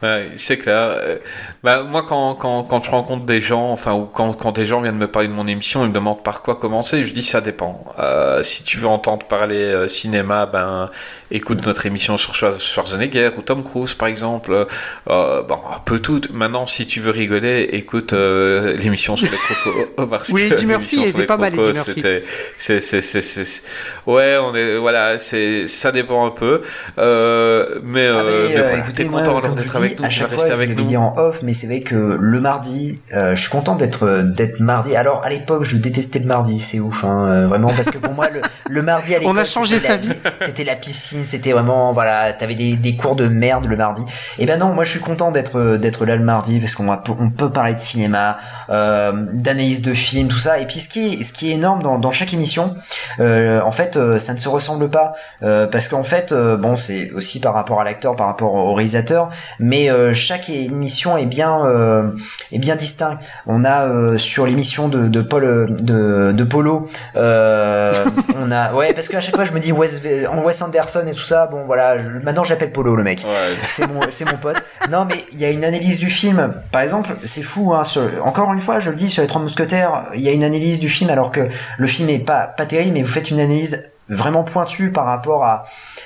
[0.02, 0.76] Ouais, c'est clair.
[0.78, 1.18] Euh,
[1.64, 4.80] Bah, moi, quand, quand, quand je rencontre des gens, enfin, ou quand, quand des gens
[4.80, 7.40] viennent me parler de mon émission, ils me demandent par quoi commencer, je dis ça
[7.40, 7.84] dépend.
[7.98, 10.88] Euh, si tu veux entendre parler euh, cinéma, ben,
[11.32, 14.66] écoute notre émission sur Schwar- Schwarzenegger ou Tom Cruise, par exemple.
[15.10, 16.20] Euh, bon, un peu tout.
[16.32, 20.06] Maintenant, si tu veux rigoler, écoute euh, l'émission sur les crocos.
[20.08, 21.80] Parce Oui, Eddie Murphy était pas mal, Eddie Murphy.
[21.94, 22.22] c'était-
[22.56, 23.64] c'est, c'est, c'est, c'est, c'est-
[24.06, 26.62] ouais, on est, voilà, c'est, ça dépend un peu.
[26.98, 30.28] Euh, mais, Ah, euh, mais, mais euh, voilà, écoutez, content d'être avec nous, à chaque
[30.32, 30.88] fois, je avec l'avais nous.
[30.88, 34.60] dit en off, mais c'est vrai que le mardi, euh, je suis content d'être d'être
[34.60, 34.96] mardi.
[34.96, 38.12] Alors à l'époque, je détestais le mardi, c'est ouf, hein, euh, vraiment, parce que pour
[38.14, 40.12] moi, le, le mardi à l'époque, On a changé c'était sa la- vie.
[40.42, 44.02] C'était la piscine, c'était vraiment, voilà, t'avais des, des cours de merde le mardi.
[44.38, 47.30] Et ben non, moi je suis content d'être d'être là le mardi parce qu'on on
[47.30, 48.38] peut parler de cinéma,
[48.70, 50.58] euh, d'analyse de films, tout ça.
[50.58, 52.74] Et puis ce qui est ce qui est énorme dans, dans chaque émission,
[53.20, 56.76] euh, en fait, euh, ça ne se ressemble pas euh, parce qu'en fait, euh, bon,
[56.76, 61.26] c'est aussi par rapport à l'acteur, par rapport au réalisateur, mais euh, chaque émission est
[61.26, 62.10] bien euh,
[62.52, 63.22] est bien distincte.
[63.46, 69.08] On a euh, sur l'émission de, de Paul de, de Polo, on a ouais parce
[69.08, 70.00] qu'à chaque fois je me dis Wes,
[70.30, 71.46] en Wes Anderson et tout ça.
[71.46, 73.56] Bon voilà, maintenant j'appelle Polo le mec Ouais.
[73.70, 74.56] c'est mon c'est mon pote
[74.90, 78.02] non mais il y a une analyse du film par exemple c'est fou hein, sur,
[78.24, 80.78] encore une fois je le dis sur les trois mousquetaires il y a une analyse
[80.80, 83.88] du film alors que le film est pas pas terrible mais vous faites une analyse
[84.08, 85.62] vraiment pointue par rapport à,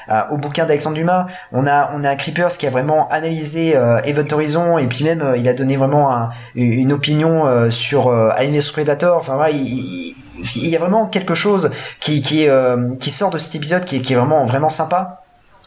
[0.09, 1.27] à- au bouquin d'Alexandre Dumas.
[1.53, 5.23] On a on a Creepers qui a vraiment analysé euh, Event Horizon et puis même
[5.23, 9.17] euh, il a donné vraiment un- une opinion euh, sur euh, Alien vs Predator.
[9.19, 10.15] Enfin voilà il, il-
[10.57, 14.03] il y a vraiment quelque chose qui qui euh, qui sort de cet épisode qui
[14.03, 15.22] qui est vraiment vraiment sympa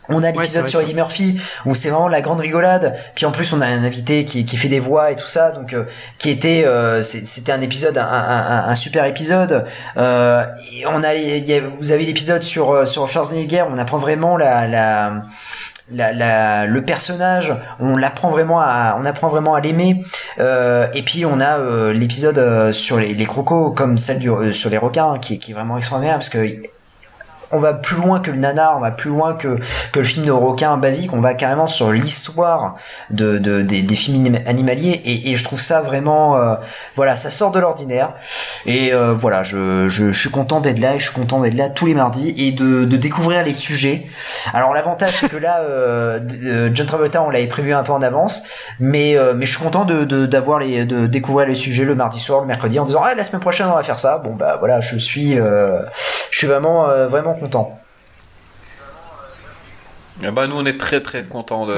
[0.09, 0.81] On a l'épisode sur.
[0.81, 2.95] Eddie Murphy où c'est vraiment la grande rigolade.
[3.15, 5.51] Puis en plus on a un invité qui, qui fait des voix et tout ça,
[5.51, 5.85] donc euh,
[6.19, 9.65] qui était euh, c'était un épisode un, un- un- un super épisode.
[9.97, 10.43] Euh,
[10.73, 13.97] et on a les- il y a- vous avez l'épisode sur sur Schwarzenegger, on apprend
[13.97, 15.13] vraiment la la
[15.91, 20.03] la, la- le personnage, on l'apprend vraiment à, on apprend vraiment à l'aimer.
[20.39, 24.29] Euh, et puis on a euh, l'épisode euh, sur les, les crocos, comme celle du,
[24.51, 26.39] sur les requins, hein, qui, est- qui est vraiment extraordinaire parce que
[27.51, 29.59] on va plus loin que le nanar, on va plus loin que,
[29.91, 32.75] que le film de requin basique, on va carrément sur l'histoire
[33.09, 36.55] de, de- des, films anim- animaliers et, je trouve ça vraiment, euh,
[36.95, 38.13] voilà, ça sort de l'ordinaire
[38.65, 41.69] et euh, voilà, je, je, suis content d'être là et je suis content d'être là
[41.69, 44.05] tous les mardis et de, de découvrir les sujets.
[44.53, 46.19] Alors l'avantage c'est que là, euh,
[46.73, 48.43] John Travolta, on l'avait prévu un peu en avance,
[48.79, 52.41] mais mais je suis content de d'avoir les de découvrir les sujets le mardi soir,
[52.41, 54.17] le mercredi en disant ah la semaine prochaine on va faire ça.
[54.17, 57.44] Bon bah voilà, je suis je suis vraiment vraiment content.
[60.23, 61.73] Eh ben, nous, on est très très contents de,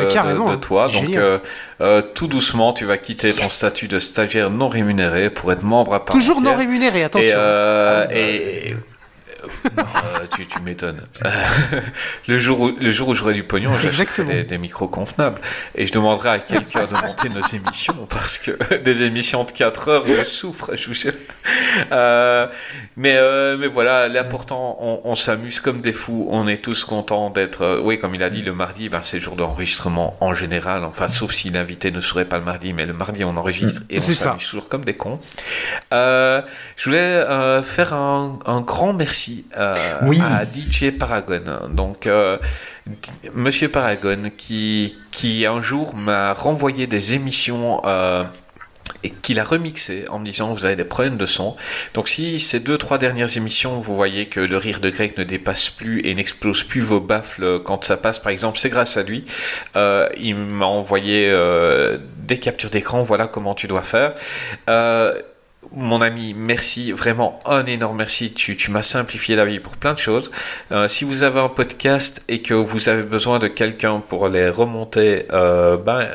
[0.56, 0.88] toi.
[0.90, 1.40] Donc, euh,
[1.82, 5.96] euh, tout doucement, tu vas quitter ton statut de stagiaire non rémunéré pour être membre
[5.96, 6.60] à part Toujours non entière.
[6.60, 7.28] rémunéré, attention.
[7.28, 8.76] Et, euh, Ah, bah, et-
[9.77, 11.01] Euh, tu, tu m'étonnes.
[12.27, 15.42] le jour où, le jour où j'aurai du pognon, j'achèterai des, des micros convenables
[15.76, 19.90] et je demanderai à quelqu'un de monter nos émissions parce que des émissions de 4
[19.90, 20.76] heures, je souffre.
[20.76, 21.14] Je vous jure.
[21.92, 22.48] Euh,
[22.95, 26.27] mais euh, mais voilà, l'important, on, on s'amuse comme des fous.
[26.30, 27.61] On est tous contents d'être.
[27.64, 30.84] euh, oui, comme il a dit, le mardi, ben, c'est jour d'enregistrement en général.
[30.84, 34.00] Enfin, sauf si l'invité ne serait pas le mardi, mais le mardi, on enregistre et
[34.00, 35.19] on s'amuse toujours comme des cons.
[35.93, 36.42] Euh,
[36.76, 40.19] je voulais euh, faire un, un grand merci euh, Oui.
[40.22, 41.43] à DJ Paragon.
[41.69, 42.38] Donc, euh,
[43.33, 47.82] Monsieur Paragon, qui, qui un jour m'a renvoyé des émissions.
[47.85, 48.24] euh,
[49.03, 51.56] et qu'il a remixé en me disant vous avez des problèmes de son.
[51.93, 55.24] Donc si ces deux trois dernières émissions vous voyez que le rire de Greg ne
[55.24, 59.03] dépasse plus et n'explose plus vos baffles quand ça passe par exemple, c'est grâce à
[59.03, 59.25] lui.
[59.75, 64.14] Euh, il m'a envoyé euh, des captures d'écran, voilà comment tu dois faire.
[64.69, 65.14] Euh,
[65.76, 68.34] mon ami, merci, vraiment un énorme merci.
[68.34, 70.32] Tu, tu m'as simplifié la vie pour plein de choses.
[70.72, 74.50] Euh, si vous avez un podcast et que vous avez besoin de quelqu'un pour les
[74.50, 76.08] remonter, euh, ben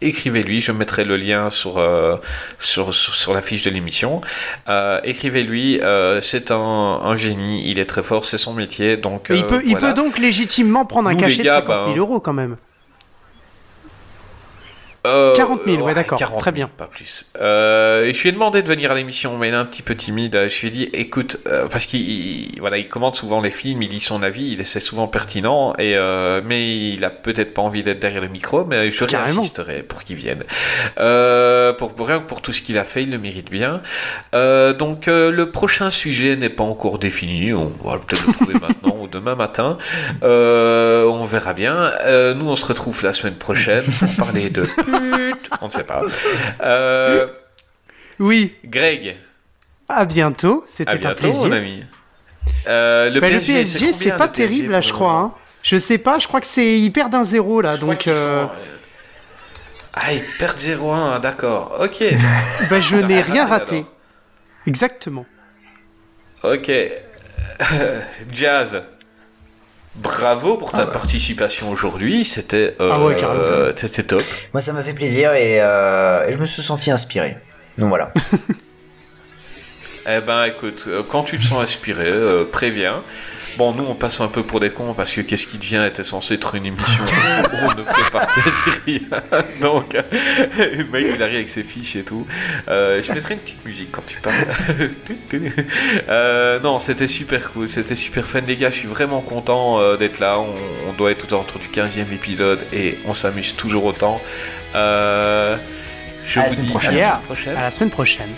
[0.00, 0.60] écrivez-lui.
[0.60, 2.16] Je mettrai le lien sur euh,
[2.58, 4.20] sur, sur, sur la fiche de l'émission.
[4.68, 5.80] Euh, écrivez-lui.
[5.82, 7.68] euh, c'est un, un génie.
[7.68, 8.24] Il est très fort.
[8.24, 8.96] C'est son métier.
[8.96, 11.90] Donc il, peut, il peut donc légitimement prendre un Nous, cachet gars, de 50 000
[11.94, 12.56] ben, euros quand même.
[15.06, 16.68] Euh, 40 000, ouais, d'accord, 40 000, très bien.
[16.76, 17.26] Pas plus.
[17.40, 19.82] Euh, et je lui ai demandé de venir à l'émission, mais il est un petit
[19.82, 20.48] peu timide.
[20.48, 23.80] Je lui ai dit, écoute, euh, parce qu'il il- voilà, il commente souvent les films,
[23.82, 27.62] il dit son avis, il c'est souvent pertinent, et euh, mais il a peut-être pas
[27.62, 29.32] envie d'être derrière le micro, mais je Carrément.
[29.34, 30.42] réinsisterai pour qu'il vienne.
[30.98, 33.82] Euh, pour, pour pour tout ce qu'il a fait, il le mérite bien.
[34.34, 38.54] Euh, donc euh, le prochain sujet n'est pas encore défini, on va peut-être le trouver
[38.60, 39.78] maintenant demain matin.
[40.22, 41.74] Euh, on verra bien.
[42.04, 45.50] Euh, nous, on se retrouve la semaine prochaine pour parler de pute.
[45.60, 46.02] On ne sait pas.
[46.62, 47.26] Euh,
[48.18, 49.16] Oui, Greg,
[49.88, 51.44] à bientôt, c'était un bientôt, plaisir.
[51.46, 51.82] mon ami.
[52.66, 55.12] Le Bah, le PSG, PSG, c'est pas terrible là, je crois.
[55.12, 55.32] hein.
[55.62, 58.08] Je sais pas, je crois que c'est hyper d'un zéro là, Je donc
[59.94, 61.78] Ah, ils perdent 0-1, d'accord.
[61.80, 62.04] Ok.
[62.70, 63.84] bah, je n'ai Ah, rien raté.
[64.66, 65.26] Exactement.
[66.44, 66.70] Ok.
[68.32, 68.82] Jazz.
[69.96, 72.24] Bravo pour ta participation aujourd'hui.
[72.24, 74.22] C'était euh, Ah ouais, euh, c'était top.
[74.52, 77.36] Moi ça m'a fait plaisir et, euh, et je me suis senti inspiré.
[77.78, 78.12] Donc voilà.
[80.10, 83.02] Eh ben écoute, euh, quand tu te sens inspiré, euh, préviens.
[83.56, 86.04] Bon, nous on passe un peu pour des cons parce que Qu'est-ce qui devient était
[86.04, 89.00] censé être une émission où on ne prépare quasi rien.
[89.60, 89.94] Donc,
[90.58, 92.26] le mec il arrive avec ses fiches et tout.
[92.68, 94.34] Euh, je mettrai une petite musique quand tu parles.
[96.08, 98.70] Euh, non, c'était super cool, c'était super fun les gars.
[98.70, 100.38] Je suis vraiment content euh, d'être là.
[100.38, 100.54] On,
[100.88, 104.20] on doit être autour du 15e épisode et on s'amuse toujours autant.
[104.74, 105.56] Euh,
[106.24, 106.94] je À vous dis prochaine.
[106.94, 107.56] à la semaine prochaine.
[107.56, 108.30] À la semaine prochaine.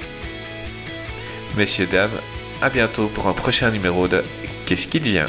[1.57, 2.11] Messieurs, dames,
[2.63, 4.23] à bientôt pour un prochain numéro de
[4.67, 5.27] Qu'est-ce qui devient